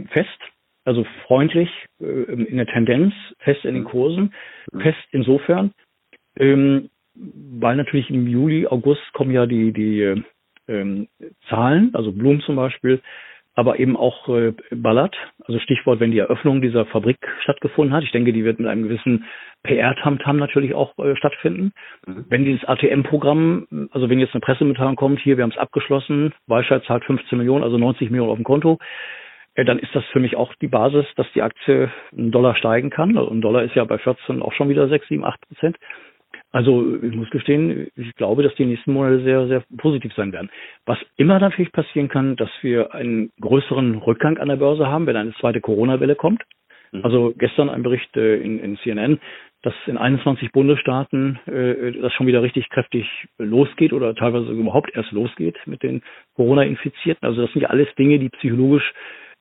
fest, 0.08 0.38
also 0.84 1.04
freundlich 1.26 1.70
äh, 2.00 2.04
in 2.04 2.56
der 2.56 2.66
Tendenz, 2.66 3.14
fest 3.38 3.64
in 3.64 3.74
den 3.74 3.84
Kursen, 3.84 4.32
mhm. 4.72 4.80
fest 4.80 4.98
insofern, 5.12 5.72
ähm, 6.36 6.90
weil 7.14 7.76
natürlich 7.76 8.10
im 8.10 8.26
Juli, 8.26 8.66
August 8.66 9.12
kommen 9.12 9.30
ja 9.30 9.46
die, 9.46 9.72
die 9.72 10.22
ähm, 10.68 11.08
Zahlen, 11.48 11.94
also 11.94 12.12
Blum 12.12 12.40
zum 12.40 12.56
Beispiel, 12.56 13.02
aber 13.60 13.78
eben 13.78 13.94
auch 13.94 14.26
äh, 14.30 14.54
Ballard, 14.70 15.14
also 15.44 15.58
Stichwort, 15.58 16.00
wenn 16.00 16.12
die 16.12 16.18
Eröffnung 16.18 16.62
dieser 16.62 16.86
Fabrik 16.86 17.18
stattgefunden 17.42 17.94
hat. 17.94 18.02
Ich 18.04 18.10
denke, 18.10 18.32
die 18.32 18.42
wird 18.42 18.58
mit 18.58 18.66
einem 18.66 18.84
gewissen 18.84 19.26
PR-Tamtam 19.64 20.38
natürlich 20.38 20.72
auch 20.74 20.98
äh, 20.98 21.14
stattfinden. 21.14 21.72
Mhm. 22.06 22.24
Wenn 22.30 22.46
dieses 22.46 22.64
ATM-Programm, 22.64 23.88
also 23.90 24.08
wenn 24.08 24.18
jetzt 24.18 24.32
eine 24.32 24.40
Pressemitteilung 24.40 24.96
kommt, 24.96 25.20
hier, 25.20 25.36
wir 25.36 25.44
haben 25.44 25.50
es 25.50 25.58
abgeschlossen, 25.58 26.32
Weichheit 26.46 26.84
zahlt 26.84 27.04
15 27.04 27.36
Millionen, 27.36 27.62
also 27.62 27.76
90 27.76 28.08
Millionen 28.08 28.30
auf 28.30 28.38
dem 28.38 28.44
Konto, 28.44 28.78
äh, 29.56 29.66
dann 29.66 29.78
ist 29.78 29.94
das 29.94 30.06
für 30.06 30.20
mich 30.20 30.36
auch 30.36 30.54
die 30.54 30.68
Basis, 30.68 31.04
dass 31.16 31.30
die 31.34 31.42
Aktie 31.42 31.90
einen 32.16 32.30
Dollar 32.30 32.54
steigen 32.56 32.88
kann. 32.88 33.18
Also 33.18 33.30
ein 33.30 33.42
Dollar 33.42 33.64
ist 33.64 33.74
ja 33.74 33.84
bei 33.84 33.98
14 33.98 34.40
auch 34.40 34.54
schon 34.54 34.70
wieder 34.70 34.88
6, 34.88 35.06
7, 35.06 35.22
8 35.22 35.38
Prozent. 35.42 35.76
Also 36.52 36.96
ich 37.02 37.14
muss 37.14 37.30
gestehen, 37.30 37.88
ich 37.94 38.14
glaube, 38.16 38.42
dass 38.42 38.54
die 38.56 38.66
nächsten 38.66 38.92
Monate 38.92 39.22
sehr, 39.22 39.46
sehr 39.46 39.62
positiv 39.78 40.12
sein 40.14 40.32
werden. 40.32 40.50
Was 40.84 40.98
immer 41.16 41.38
natürlich 41.38 41.72
passieren 41.72 42.08
kann, 42.08 42.36
dass 42.36 42.50
wir 42.62 42.94
einen 42.94 43.30
größeren 43.40 43.96
Rückgang 43.98 44.38
an 44.38 44.48
der 44.48 44.56
Börse 44.56 44.88
haben, 44.88 45.06
wenn 45.06 45.16
eine 45.16 45.34
zweite 45.34 45.60
Corona-Welle 45.60 46.16
kommt. 46.16 46.42
Mhm. 46.92 47.04
Also 47.04 47.34
gestern 47.36 47.70
ein 47.70 47.82
Bericht 47.82 48.16
äh, 48.16 48.36
in, 48.36 48.58
in 48.58 48.76
CNN, 48.78 49.20
dass 49.62 49.74
in 49.86 49.96
21 49.96 50.52
Bundesstaaten 50.52 51.38
äh, 51.46 51.92
das 52.00 52.12
schon 52.14 52.26
wieder 52.26 52.42
richtig 52.42 52.68
kräftig 52.70 53.06
losgeht 53.38 53.92
oder 53.92 54.14
teilweise 54.14 54.50
überhaupt 54.50 54.90
erst 54.94 55.12
losgeht 55.12 55.56
mit 55.66 55.82
den 55.82 56.02
Corona-Infizierten. 56.34 57.26
Also 57.26 57.42
das 57.42 57.52
sind 57.52 57.62
ja 57.62 57.68
alles 57.68 57.88
Dinge, 57.96 58.18
die 58.18 58.30
psychologisch 58.30 58.92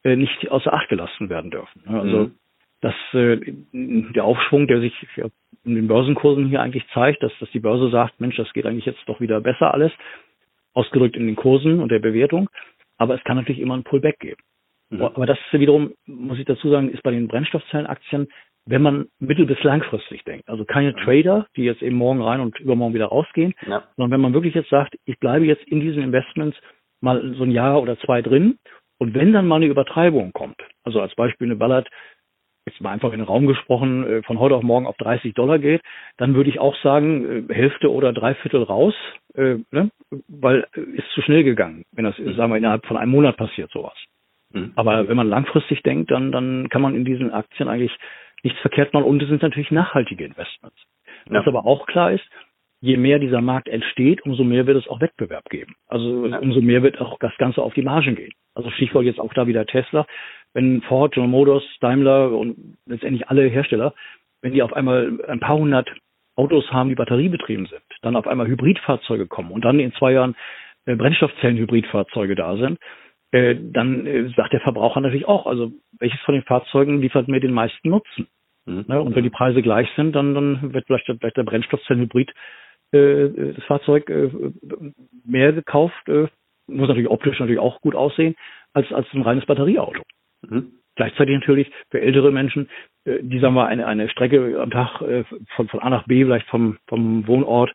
äh, 0.04 0.16
nicht 0.16 0.50
außer 0.50 0.74
Acht 0.74 0.90
gelassen 0.90 1.30
werden 1.30 1.52
dürfen. 1.52 1.84
Also 1.88 2.18
mhm. 2.18 2.36
Dass 2.82 2.96
äh, 3.14 3.38
der 3.74 4.24
Aufschwung, 4.24 4.68
der 4.68 4.80
sich 4.80 4.94
in 5.66 5.76
den 5.76 5.88
Börsenkursen 5.88 6.48
hier 6.48 6.62
eigentlich 6.62 6.86
zeigt, 6.94 7.22
dass, 7.22 7.32
dass 7.40 7.52
die 7.52 7.60
Börse 7.60 7.90
sagt, 7.90 8.20
Mensch, 8.20 8.38
das 8.38 8.52
geht 8.54 8.66
eigentlich 8.66 8.86
jetzt 8.86 9.04
doch 9.06 9.20
wieder 9.20 9.42
besser 9.42 9.74
alles, 9.74 9.92
ausgedrückt 10.74 11.18
in 11.18 11.26
den 11.26 11.36
Kursen 11.36 11.80
und 11.80 11.92
der 11.92 12.00
Bewertung. 12.00 12.50
Aber 12.98 13.16
es 13.16 13.24
kann 13.24 13.38
natürlich 13.38 13.62
immer 13.62 13.76
ein 13.76 13.84
Pullback 13.84 14.20
geben. 14.20 14.42
Mhm. 14.90 15.02
Aber 15.02 15.26
das 15.26 15.38
wiederum, 15.52 15.94
muss 16.06 16.40
ich 16.40 16.46
dazu 16.46 16.70
sagen, 16.70 16.90
ist 16.90 17.04
bei 17.04 17.12
den 17.12 17.28
Brennstoffzellenaktien, 17.28 18.28
wenn 18.66 18.82
man 18.82 19.08
mittel- 19.20 19.46
bis 19.46 19.62
langfristig 19.64 20.24
denkt. 20.24 20.48
Also 20.48 20.64
keine 20.66 20.92
mhm. 20.92 20.98
Trader, 20.98 21.48
die 21.56 21.64
jetzt 21.64 21.82
eben 21.82 21.96
morgen 21.96 22.22
rein 22.22 22.40
und 22.40 22.60
übermorgen 22.60 22.94
wieder 22.94 23.08
rausgehen, 23.08 23.54
ja. 23.68 23.84
sondern 23.98 24.12
wenn 24.12 24.22
man 24.22 24.34
wirklich 24.34 24.54
jetzt 24.54 24.70
sagt, 24.70 24.96
ich 25.06 25.20
bleibe 25.20 25.46
jetzt 25.46 25.64
in 25.68 25.80
diesen 25.80 26.04
Investments 26.04 26.58
mal 27.02 27.34
so 27.36 27.44
ein 27.44 27.52
Jahr 27.52 27.82
oder 27.82 27.98
zwei 28.00 28.22
drin 28.22 28.58
und 28.98 29.14
wenn 29.14 29.34
dann 29.34 29.48
mal 29.48 29.58
eine 29.58 29.68
Übertreibung 29.68 30.34
kommt, 30.34 30.62
also 30.84 31.02
als 31.02 31.16
Beispiel 31.16 31.48
eine 31.48 31.56
Ballard, 31.56 31.88
jetzt 32.70 32.82
mal 32.82 32.92
einfach 32.92 33.12
in 33.12 33.20
den 33.20 33.28
Raum 33.28 33.48
gesprochen, 33.48 34.06
äh, 34.06 34.24
von 34.24 34.40
heute 34.40 34.56
auf 34.56 34.64
morgen 34.64 34.88
auf 34.88 34.98
30 34.98 35.34
Dollar 35.34 35.60
geht, 35.60 35.82
dann 36.18 36.36
würde 36.36 36.50
ich 36.50 36.60
auch 36.60 36.76
sagen, 36.78 37.48
äh, 37.50 37.54
Hälfte 37.54 37.92
oder 37.92 38.14
Dreiviertel 38.14 38.64
raus, 38.64 38.94
äh, 39.36 39.58
ne? 39.72 39.92
weil 40.28 40.68
ist 40.74 41.10
zu 41.14 41.22
schnell 41.22 41.44
gegangen, 41.44 41.86
wenn 41.92 42.06
das, 42.06 42.18
mhm. 42.18 42.34
sagen 42.36 42.52
wir, 42.52 42.58
innerhalb 42.58 42.86
von 42.86 42.98
einem 42.98 43.12
Monat 43.12 43.38
passiert 43.38 43.72
sowas. 43.72 43.98
Mhm. 44.54 44.74
Aber 44.76 45.08
wenn 45.08 45.18
man 45.18 45.30
langfristig 45.30 45.84
denkt, 45.84 46.12
dann, 46.12 46.32
dann 46.32 46.70
kann 46.70 46.82
man 46.82 46.96
in 46.96 47.06
diesen 47.06 47.32
Aktien 47.32 47.70
eigentlich 47.70 47.96
nichts 48.44 48.60
verkehrt 48.60 48.94
machen 48.94 49.06
und 49.06 49.22
es 49.22 49.30
sind 49.30 49.42
natürlich 49.42 49.72
nachhaltige 49.72 50.26
Investments. 50.26 50.78
Ja. 51.30 51.40
Was 51.40 51.48
aber 51.48 51.66
auch 51.66 51.86
klar 51.88 52.12
ist, 52.12 52.24
je 52.82 52.98
mehr 52.98 53.20
dieser 53.20 53.42
Markt 53.42 53.68
entsteht, 53.68 54.22
umso 54.26 54.44
mehr 54.44 54.66
wird 54.66 54.78
es 54.78 54.88
auch 54.88 55.02
Wettbewerb 55.02 55.50
geben. 55.50 55.76
Also 55.88 56.08
umso 56.42 56.62
mehr 56.62 56.82
wird 56.84 57.00
auch 57.02 57.18
das 57.20 57.36
Ganze 57.38 57.62
auf 57.62 57.74
die 57.74 57.82
Margen 57.82 58.16
gehen. 58.16 58.32
Also 58.56 58.70
Stichwort 58.72 59.06
jetzt 59.06 59.20
auch 59.20 59.34
da 59.34 59.48
wieder 59.48 59.66
Tesla. 59.66 60.06
Wenn 60.54 60.82
Ford, 60.84 61.14
General 61.14 61.30
Motors, 61.30 61.64
Daimler 61.82 62.32
und 62.32 62.78
letztendlich 62.86 63.28
alle 63.28 63.48
Hersteller, 63.48 63.94
wenn 64.42 64.54
die 64.54 64.64
auf 64.64 64.74
einmal 64.74 65.20
ein 65.28 65.40
paar 65.40 65.58
hundert 65.58 65.90
Autos 66.36 66.72
haben, 66.72 66.90
die 66.90 66.96
batteriebetrieben 66.96 67.66
sind, 67.66 67.82
dann 68.02 68.16
auf 68.16 68.26
einmal 68.26 68.48
Hybridfahrzeuge 68.48 69.28
kommen 69.28 69.52
und 69.52 69.66
dann 69.66 69.80
in 69.80 69.92
zwei 69.94 70.14
Jahren 70.14 70.36
äh, 70.86 70.96
Brennstoffzellen-Hybridfahrzeuge 70.96 72.36
da 72.36 72.56
sind, 72.56 72.80
äh, 73.32 73.56
dann 73.60 74.08
äh, 74.08 74.30
sagt 74.36 74.54
der 74.54 74.62
Verbraucher 74.62 75.02
natürlich 75.02 75.28
auch, 75.28 75.46
also 75.46 75.74
welches 76.00 76.20
von 76.22 76.34
den 76.34 76.44
Fahrzeugen 76.44 77.02
liefert 77.02 77.28
mir 77.28 77.42
den 77.42 77.52
meisten 77.52 77.90
Nutzen? 77.90 78.28
Mhm. 78.66 78.86
Ne? 78.88 79.02
Und 79.02 79.16
wenn 79.16 79.24
die 79.24 79.30
Preise 79.30 79.62
gleich 79.62 79.90
sind, 79.96 80.16
dann, 80.16 80.34
dann 80.34 80.74
wird 80.74 80.88
vielleicht, 80.88 81.06
vielleicht 81.06 81.38
der 81.38 81.44
Brennstoffzellenhybrid 81.44 82.32
das 82.92 83.64
Fahrzeug 83.66 84.10
äh, 84.10 84.30
mehr 85.26 85.54
gekauft, 85.54 86.08
äh, 86.08 86.28
muss 86.68 86.88
natürlich 86.88 87.10
optisch 87.10 87.40
natürlich 87.40 87.60
auch 87.60 87.82
gut 87.82 87.96
aussehen, 87.96 88.36
als, 88.74 88.92
als 88.92 89.08
ein 89.14 89.22
reines 89.22 89.46
Batterieauto. 89.46 90.04
Mhm. 90.42 90.74
Gleichzeitig 90.96 91.36
natürlich 91.36 91.72
für 91.90 92.02
ältere 92.02 92.32
Menschen, 92.32 92.70
äh, 93.06 93.20
die 93.22 93.40
sagen 93.40 93.56
wir 93.56 93.68
eine, 93.68 93.88
eine 93.88 94.10
Strecke 94.10 94.60
am 94.62 94.72
Tag 94.72 95.02
äh, 95.02 95.24
von, 95.56 95.68
von 95.68 95.80
A 95.80 95.90
nach 95.90 96.06
B, 96.06 96.26
vielleicht 96.26 96.48
vom, 96.48 96.78
vom 96.88 97.28
Wohnort 97.28 97.74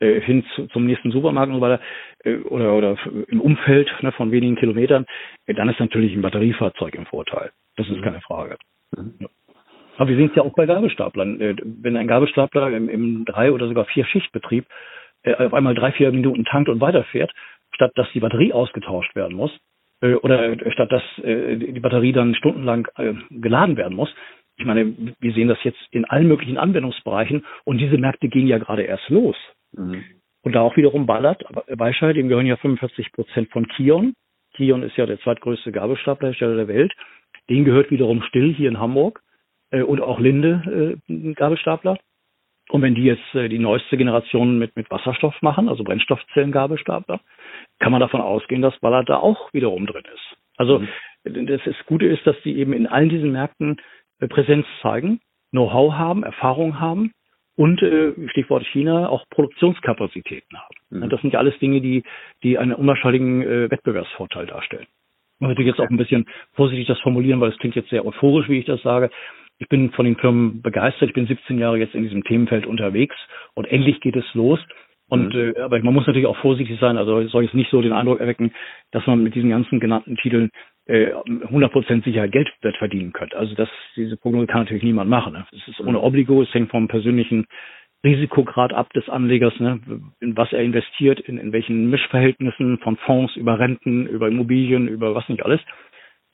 äh, 0.00 0.20
hin 0.20 0.44
zu, 0.54 0.66
zum 0.68 0.86
nächsten 0.86 1.10
Supermarkt 1.10 1.50
und 1.50 1.56
so 1.56 1.60
weiter 1.60 1.82
äh, 2.24 2.36
oder, 2.38 2.74
oder 2.74 2.98
im 3.28 3.40
Umfeld 3.40 3.90
ne, 4.02 4.12
von 4.12 4.30
wenigen 4.32 4.56
Kilometern, 4.56 5.06
äh, 5.46 5.54
dann 5.54 5.68
ist 5.68 5.80
natürlich 5.80 6.14
ein 6.14 6.22
Batteriefahrzeug 6.22 6.94
im 6.94 7.06
Vorteil. 7.06 7.52
Das 7.76 7.88
ist 7.88 7.98
mhm. 7.98 8.02
keine 8.02 8.20
Frage. 8.20 8.56
Mhm. 8.96 9.14
Ja. 9.20 9.28
Aber 9.96 10.08
wir 10.08 10.16
sehen 10.16 10.30
es 10.30 10.36
ja 10.36 10.42
auch 10.42 10.54
bei 10.54 10.66
Gabelstaplern. 10.66 11.40
Äh, 11.40 11.56
wenn 11.64 11.96
ein 11.96 12.08
Gabelstapler 12.08 12.70
im, 12.70 12.88
im 12.88 13.24
drei 13.24 13.52
oder 13.52 13.68
sogar 13.68 13.86
vier 13.86 14.04
Schichtbetrieb 14.04 14.66
äh, 15.22 15.34
auf 15.34 15.54
einmal 15.54 15.74
drei, 15.74 15.92
vier 15.92 16.10
Minuten 16.12 16.44
tankt 16.44 16.68
und 16.68 16.80
weiterfährt, 16.80 17.32
statt 17.74 17.92
dass 17.94 18.10
die 18.12 18.20
Batterie 18.20 18.52
ausgetauscht 18.52 19.14
werden 19.14 19.36
muss, 19.36 19.56
äh, 20.00 20.14
oder 20.14 20.56
statt 20.72 20.92
dass 20.92 21.02
die 21.16 21.80
Batterie 21.80 22.12
dann 22.12 22.34
stundenlang 22.34 22.88
geladen 23.30 23.76
werden 23.76 23.96
muss. 23.96 24.14
Ich 24.58 24.64
meine, 24.64 24.94
wir 25.20 25.32
sehen 25.32 25.48
das 25.48 25.62
jetzt 25.64 25.80
in 25.90 26.06
allen 26.06 26.28
möglichen 26.28 26.56
Anwendungsbereichen 26.56 27.44
und 27.64 27.78
diese 27.78 27.98
Märkte 27.98 28.28
gehen 28.28 28.46
ja 28.46 28.58
gerade 28.58 28.82
erst 28.82 29.08
los. 29.10 29.36
Mhm. 29.72 30.02
Und 30.42 30.54
da 30.54 30.60
auch 30.60 30.76
wiederum 30.76 31.06
Ballard, 31.06 31.44
Weischer, 31.68 32.14
dem 32.14 32.28
gehören 32.28 32.46
ja 32.46 32.56
45 32.56 33.12
Prozent 33.12 33.50
von 33.50 33.66
Kion. 33.68 34.14
Kion 34.54 34.82
ist 34.82 34.96
ja 34.96 35.04
der 35.04 35.20
zweitgrößte 35.20 35.72
Gabelstaplerhersteller 35.72 36.56
der 36.56 36.68
Welt. 36.68 36.94
Den 37.50 37.64
gehört 37.64 37.90
wiederum 37.90 38.22
Still 38.22 38.54
hier 38.54 38.70
in 38.70 38.78
Hamburg 38.78 39.20
äh, 39.70 39.82
und 39.82 40.00
auch 40.00 40.18
Linde 40.18 40.98
äh, 41.08 41.32
Gabelstapler. 41.34 41.98
Und 42.68 42.82
wenn 42.82 42.94
die 42.94 43.04
jetzt 43.04 43.34
äh, 43.34 43.48
die 43.48 43.58
neueste 43.58 43.96
Generation 43.96 44.58
mit, 44.58 44.74
mit 44.76 44.90
Wasserstoff 44.90 45.40
machen, 45.40 45.68
also 45.68 45.84
Brennstoffzellen-Gabelstapler, 45.84 47.20
kann 47.78 47.92
man 47.92 48.00
davon 48.00 48.20
ausgehen, 48.20 48.62
dass 48.62 48.78
Ballard 48.80 49.08
da 49.08 49.16
auch 49.18 49.52
wiederum 49.52 49.86
drin 49.86 50.04
ist. 50.12 50.36
Also 50.56 50.80
mhm. 50.80 51.46
das, 51.46 51.60
das 51.64 51.76
Gute 51.86 52.06
ist, 52.06 52.26
dass 52.26 52.36
die 52.42 52.56
eben 52.58 52.72
in 52.72 52.86
allen 52.86 53.08
diesen 53.08 53.30
Märkten 53.30 53.76
äh, 54.20 54.26
Präsenz 54.26 54.66
zeigen, 54.82 55.20
Know-how 55.52 55.92
haben, 55.94 56.24
Erfahrung 56.24 56.80
haben 56.80 57.12
und 57.56 57.82
äh, 57.82 58.12
Stichwort 58.30 58.64
China 58.66 59.08
auch 59.08 59.24
Produktionskapazitäten 59.30 60.58
haben. 60.58 60.74
Mhm. 60.90 61.08
Das 61.08 61.20
sind 61.20 61.32
ja 61.32 61.38
alles 61.38 61.58
Dinge, 61.58 61.80
die, 61.80 62.02
die 62.42 62.58
einen 62.58 62.72
unwahrscheinlichen 62.72 63.42
äh, 63.42 63.70
Wettbewerbsvorteil 63.70 64.46
darstellen. 64.46 64.86
Ich 65.38 65.46
möchte 65.46 65.62
jetzt 65.62 65.80
auch 65.80 65.90
ein 65.90 65.98
bisschen 65.98 66.26
vorsichtig 66.54 66.86
das 66.86 66.98
formulieren, 67.00 67.40
weil 67.40 67.50
es 67.50 67.58
klingt 67.58 67.76
jetzt 67.76 67.90
sehr 67.90 68.06
euphorisch, 68.06 68.48
wie 68.48 68.58
ich 68.58 68.64
das 68.64 68.80
sage. 68.82 69.10
Ich 69.58 69.68
bin 69.68 69.90
von 69.92 70.04
den 70.04 70.16
Firmen 70.16 70.62
begeistert. 70.62 71.08
Ich 71.08 71.14
bin 71.14 71.26
17 71.26 71.58
Jahre 71.58 71.78
jetzt 71.78 71.94
in 71.94 72.02
diesem 72.02 72.24
Themenfeld 72.24 72.66
unterwegs 72.66 73.16
und 73.54 73.66
endlich 73.66 74.00
geht 74.00 74.16
es 74.16 74.24
los. 74.34 74.60
Und 75.08 75.34
mhm. 75.34 75.54
äh, 75.56 75.60
aber 75.60 75.80
man 75.82 75.94
muss 75.94 76.06
natürlich 76.06 76.26
auch 76.26 76.36
vorsichtig 76.38 76.78
sein. 76.80 76.96
Also 76.96 77.26
soll 77.28 77.44
jetzt 77.44 77.54
nicht 77.54 77.70
so 77.70 77.80
den 77.80 77.92
Eindruck 77.92 78.20
erwecken, 78.20 78.52
dass 78.90 79.06
man 79.06 79.22
mit 79.22 79.34
diesen 79.34 79.50
ganzen 79.50 79.80
genannten 79.80 80.16
Titeln 80.16 80.50
äh, 80.86 81.12
100% 81.12 82.04
sicher 82.04 82.28
Geld 82.28 82.52
verdienen 82.78 83.12
könnte. 83.12 83.36
Also 83.36 83.54
das, 83.54 83.68
diese 83.94 84.16
Prognose 84.16 84.46
kann 84.46 84.62
natürlich 84.62 84.82
niemand 84.82 85.10
machen. 85.10 85.32
Ne? 85.32 85.46
Es 85.52 85.68
ist 85.68 85.80
ohne 85.80 86.00
Obligo, 86.00 86.42
es 86.42 86.52
hängt 86.52 86.70
vom 86.70 86.88
persönlichen 86.88 87.46
Risikograd 88.04 88.72
ab 88.72 88.92
des 88.92 89.08
Anlegers, 89.08 89.58
ne? 89.58 89.80
in 90.20 90.36
was 90.36 90.52
er 90.52 90.62
investiert, 90.62 91.18
in, 91.20 91.38
in 91.38 91.52
welchen 91.52 91.90
Mischverhältnissen 91.90 92.78
von 92.78 92.96
Fonds 92.98 93.34
über 93.36 93.58
Renten, 93.58 94.06
über 94.06 94.28
Immobilien, 94.28 94.86
über 94.86 95.14
was 95.14 95.28
nicht 95.28 95.44
alles. 95.44 95.60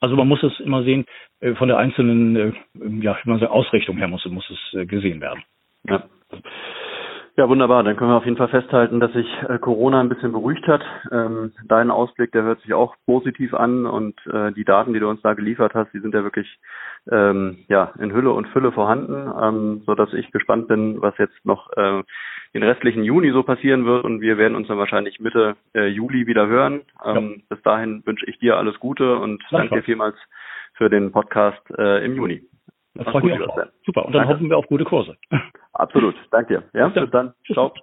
Also 0.03 0.17
man 0.17 0.27
muss 0.27 0.43
es 0.43 0.59
immer 0.59 0.83
sehen, 0.83 1.05
äh, 1.39 1.55
von 1.55 1.69
der 1.69 1.77
einzelnen 1.77 2.35
äh, 2.35 2.51
ja, 2.99 3.17
man 3.23 3.39
sagt, 3.39 3.53
Ausrichtung 3.53 3.95
her 3.95 4.09
muss, 4.09 4.25
muss 4.25 4.49
es 4.49 4.77
äh, 4.77 4.85
gesehen 4.85 5.21
werden. 5.21 5.43
Ja. 5.87 6.03
Ja, 7.35 7.49
wunderbar. 7.49 7.81
Dann 7.81 7.95
können 7.95 8.11
wir 8.11 8.17
auf 8.17 8.25
jeden 8.25 8.37
Fall 8.37 8.49
festhalten, 8.49 8.99
dass 8.99 9.11
sich 9.11 9.27
äh, 9.49 9.57
Corona 9.57 9.99
ein 9.99 10.09
bisschen 10.09 10.31
beruhigt 10.31 10.67
hat. 10.67 10.83
Ähm, 11.11 11.51
dein 11.65 11.89
Ausblick, 11.89 12.31
der 12.31 12.43
hört 12.43 12.61
sich 12.61 12.75
auch 12.75 12.95
positiv 13.07 13.55
an 13.55 13.87
und 13.87 14.15
äh, 14.27 14.51
die 14.51 14.63
Daten, 14.63 14.93
die 14.93 14.99
du 14.99 15.09
uns 15.09 15.19
da 15.23 15.33
geliefert 15.33 15.73
hast, 15.73 15.91
die 15.93 15.99
sind 15.99 16.13
ja 16.13 16.23
wirklich 16.23 16.59
ähm, 17.09 17.65
ja 17.69 17.91
in 17.97 18.13
Hülle 18.13 18.31
und 18.31 18.49
Fülle 18.49 18.71
vorhanden, 18.71 19.31
ähm, 19.41 19.81
so 19.87 19.95
dass 19.95 20.13
ich 20.13 20.31
gespannt 20.31 20.67
bin, 20.67 21.01
was 21.01 21.17
jetzt 21.17 21.43
noch 21.43 21.71
den 22.53 22.63
restlichen 22.63 23.03
Juni 23.03 23.31
so 23.31 23.41
passieren 23.41 23.85
wird 23.85 24.03
und 24.05 24.21
wir 24.21 24.37
werden 24.37 24.55
uns 24.55 24.67
dann 24.67 24.77
wahrscheinlich 24.77 25.19
Mitte 25.19 25.55
äh, 25.73 25.87
Juli 25.87 26.27
wieder 26.27 26.47
hören. 26.47 26.81
Ja. 27.03 27.19
Bis 27.49 27.61
dahin 27.63 28.05
wünsche 28.05 28.27
ich 28.27 28.37
dir 28.37 28.57
alles 28.57 28.79
Gute 28.79 29.17
und 29.17 29.43
danke 29.49 29.75
dir 29.75 29.83
vielmals 29.83 30.15
für 30.75 30.89
den 30.89 31.11
Podcast 31.11 31.67
im 31.71 32.15
Juni. 32.15 32.43
Das 32.95 33.07
freut 33.07 33.23
mich 33.23 33.41
auch. 33.41 33.57
Super. 33.85 34.05
Und 34.05 34.13
dann 34.13 34.21
Danke. 34.21 34.35
hoffen 34.35 34.49
wir 34.49 34.57
auf 34.57 34.67
gute 34.67 34.85
Kurse. 34.85 35.17
Absolut. 35.73 36.15
Danke 36.31 36.61
dir. 36.73 36.79
Ja, 36.79 36.89
bis 36.89 37.09
dann. 37.11 37.33
Ciao. 37.51 37.73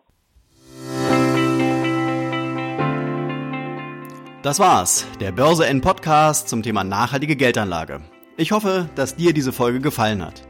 Das 4.43 4.59
war's, 4.59 5.07
der 5.21 5.33
Börse 5.33 5.67
N 5.67 5.81
Podcast 5.81 6.49
zum 6.49 6.63
Thema 6.63 6.85
nachhaltige 6.85 7.37
Geldanlage. 7.37 8.01
Ich 8.37 8.53
hoffe, 8.53 8.89
dass 8.95 9.17
dir 9.17 9.35
diese 9.35 9.53
Folge 9.53 9.81
gefallen 9.81 10.25
hat. 10.25 10.49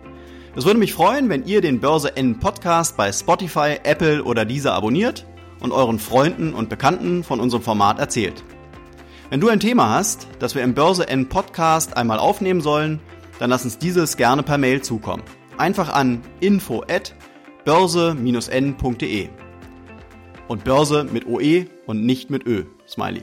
Es 0.54 0.66
würde 0.66 0.78
mich 0.78 0.92
freuen, 0.92 1.28
wenn 1.28 1.44
ihr 1.44 1.60
den 1.60 1.80
Börse 1.80 2.16
N 2.16 2.38
Podcast 2.38 2.96
bei 2.96 3.10
Spotify, 3.10 3.78
Apple 3.82 4.22
oder 4.22 4.44
dieser 4.44 4.74
abonniert 4.74 5.26
und 5.60 5.72
euren 5.72 5.98
Freunden 5.98 6.54
und 6.54 6.68
Bekannten 6.68 7.24
von 7.24 7.40
unserem 7.40 7.62
Format 7.62 7.98
erzählt. 7.98 8.44
Wenn 9.30 9.40
du 9.40 9.48
ein 9.48 9.60
Thema 9.60 9.90
hast, 9.90 10.28
das 10.38 10.54
wir 10.54 10.62
im 10.62 10.74
Börse 10.74 11.08
N 11.08 11.28
Podcast 11.28 11.96
einmal 11.96 12.18
aufnehmen 12.18 12.60
sollen, 12.60 13.00
dann 13.40 13.50
lass 13.50 13.64
uns 13.64 13.78
dieses 13.78 14.16
gerne 14.16 14.42
per 14.44 14.58
Mail 14.58 14.82
zukommen. 14.82 15.24
Einfach 15.56 15.92
an 15.92 16.22
info 16.40 16.84
at 16.88 17.14
börse-n.de. 17.64 19.28
Und 20.46 20.64
Börse 20.64 21.04
mit 21.10 21.26
OE 21.26 21.66
und 21.86 22.04
nicht 22.04 22.28
mit 22.28 22.46
Ö. 22.46 22.64
Smiley. 22.86 23.22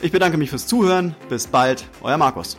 Ich 0.00 0.12
bedanke 0.12 0.36
mich 0.36 0.50
fürs 0.50 0.66
Zuhören. 0.66 1.16
Bis 1.28 1.46
bald, 1.48 1.88
euer 2.02 2.18
Markus. 2.18 2.56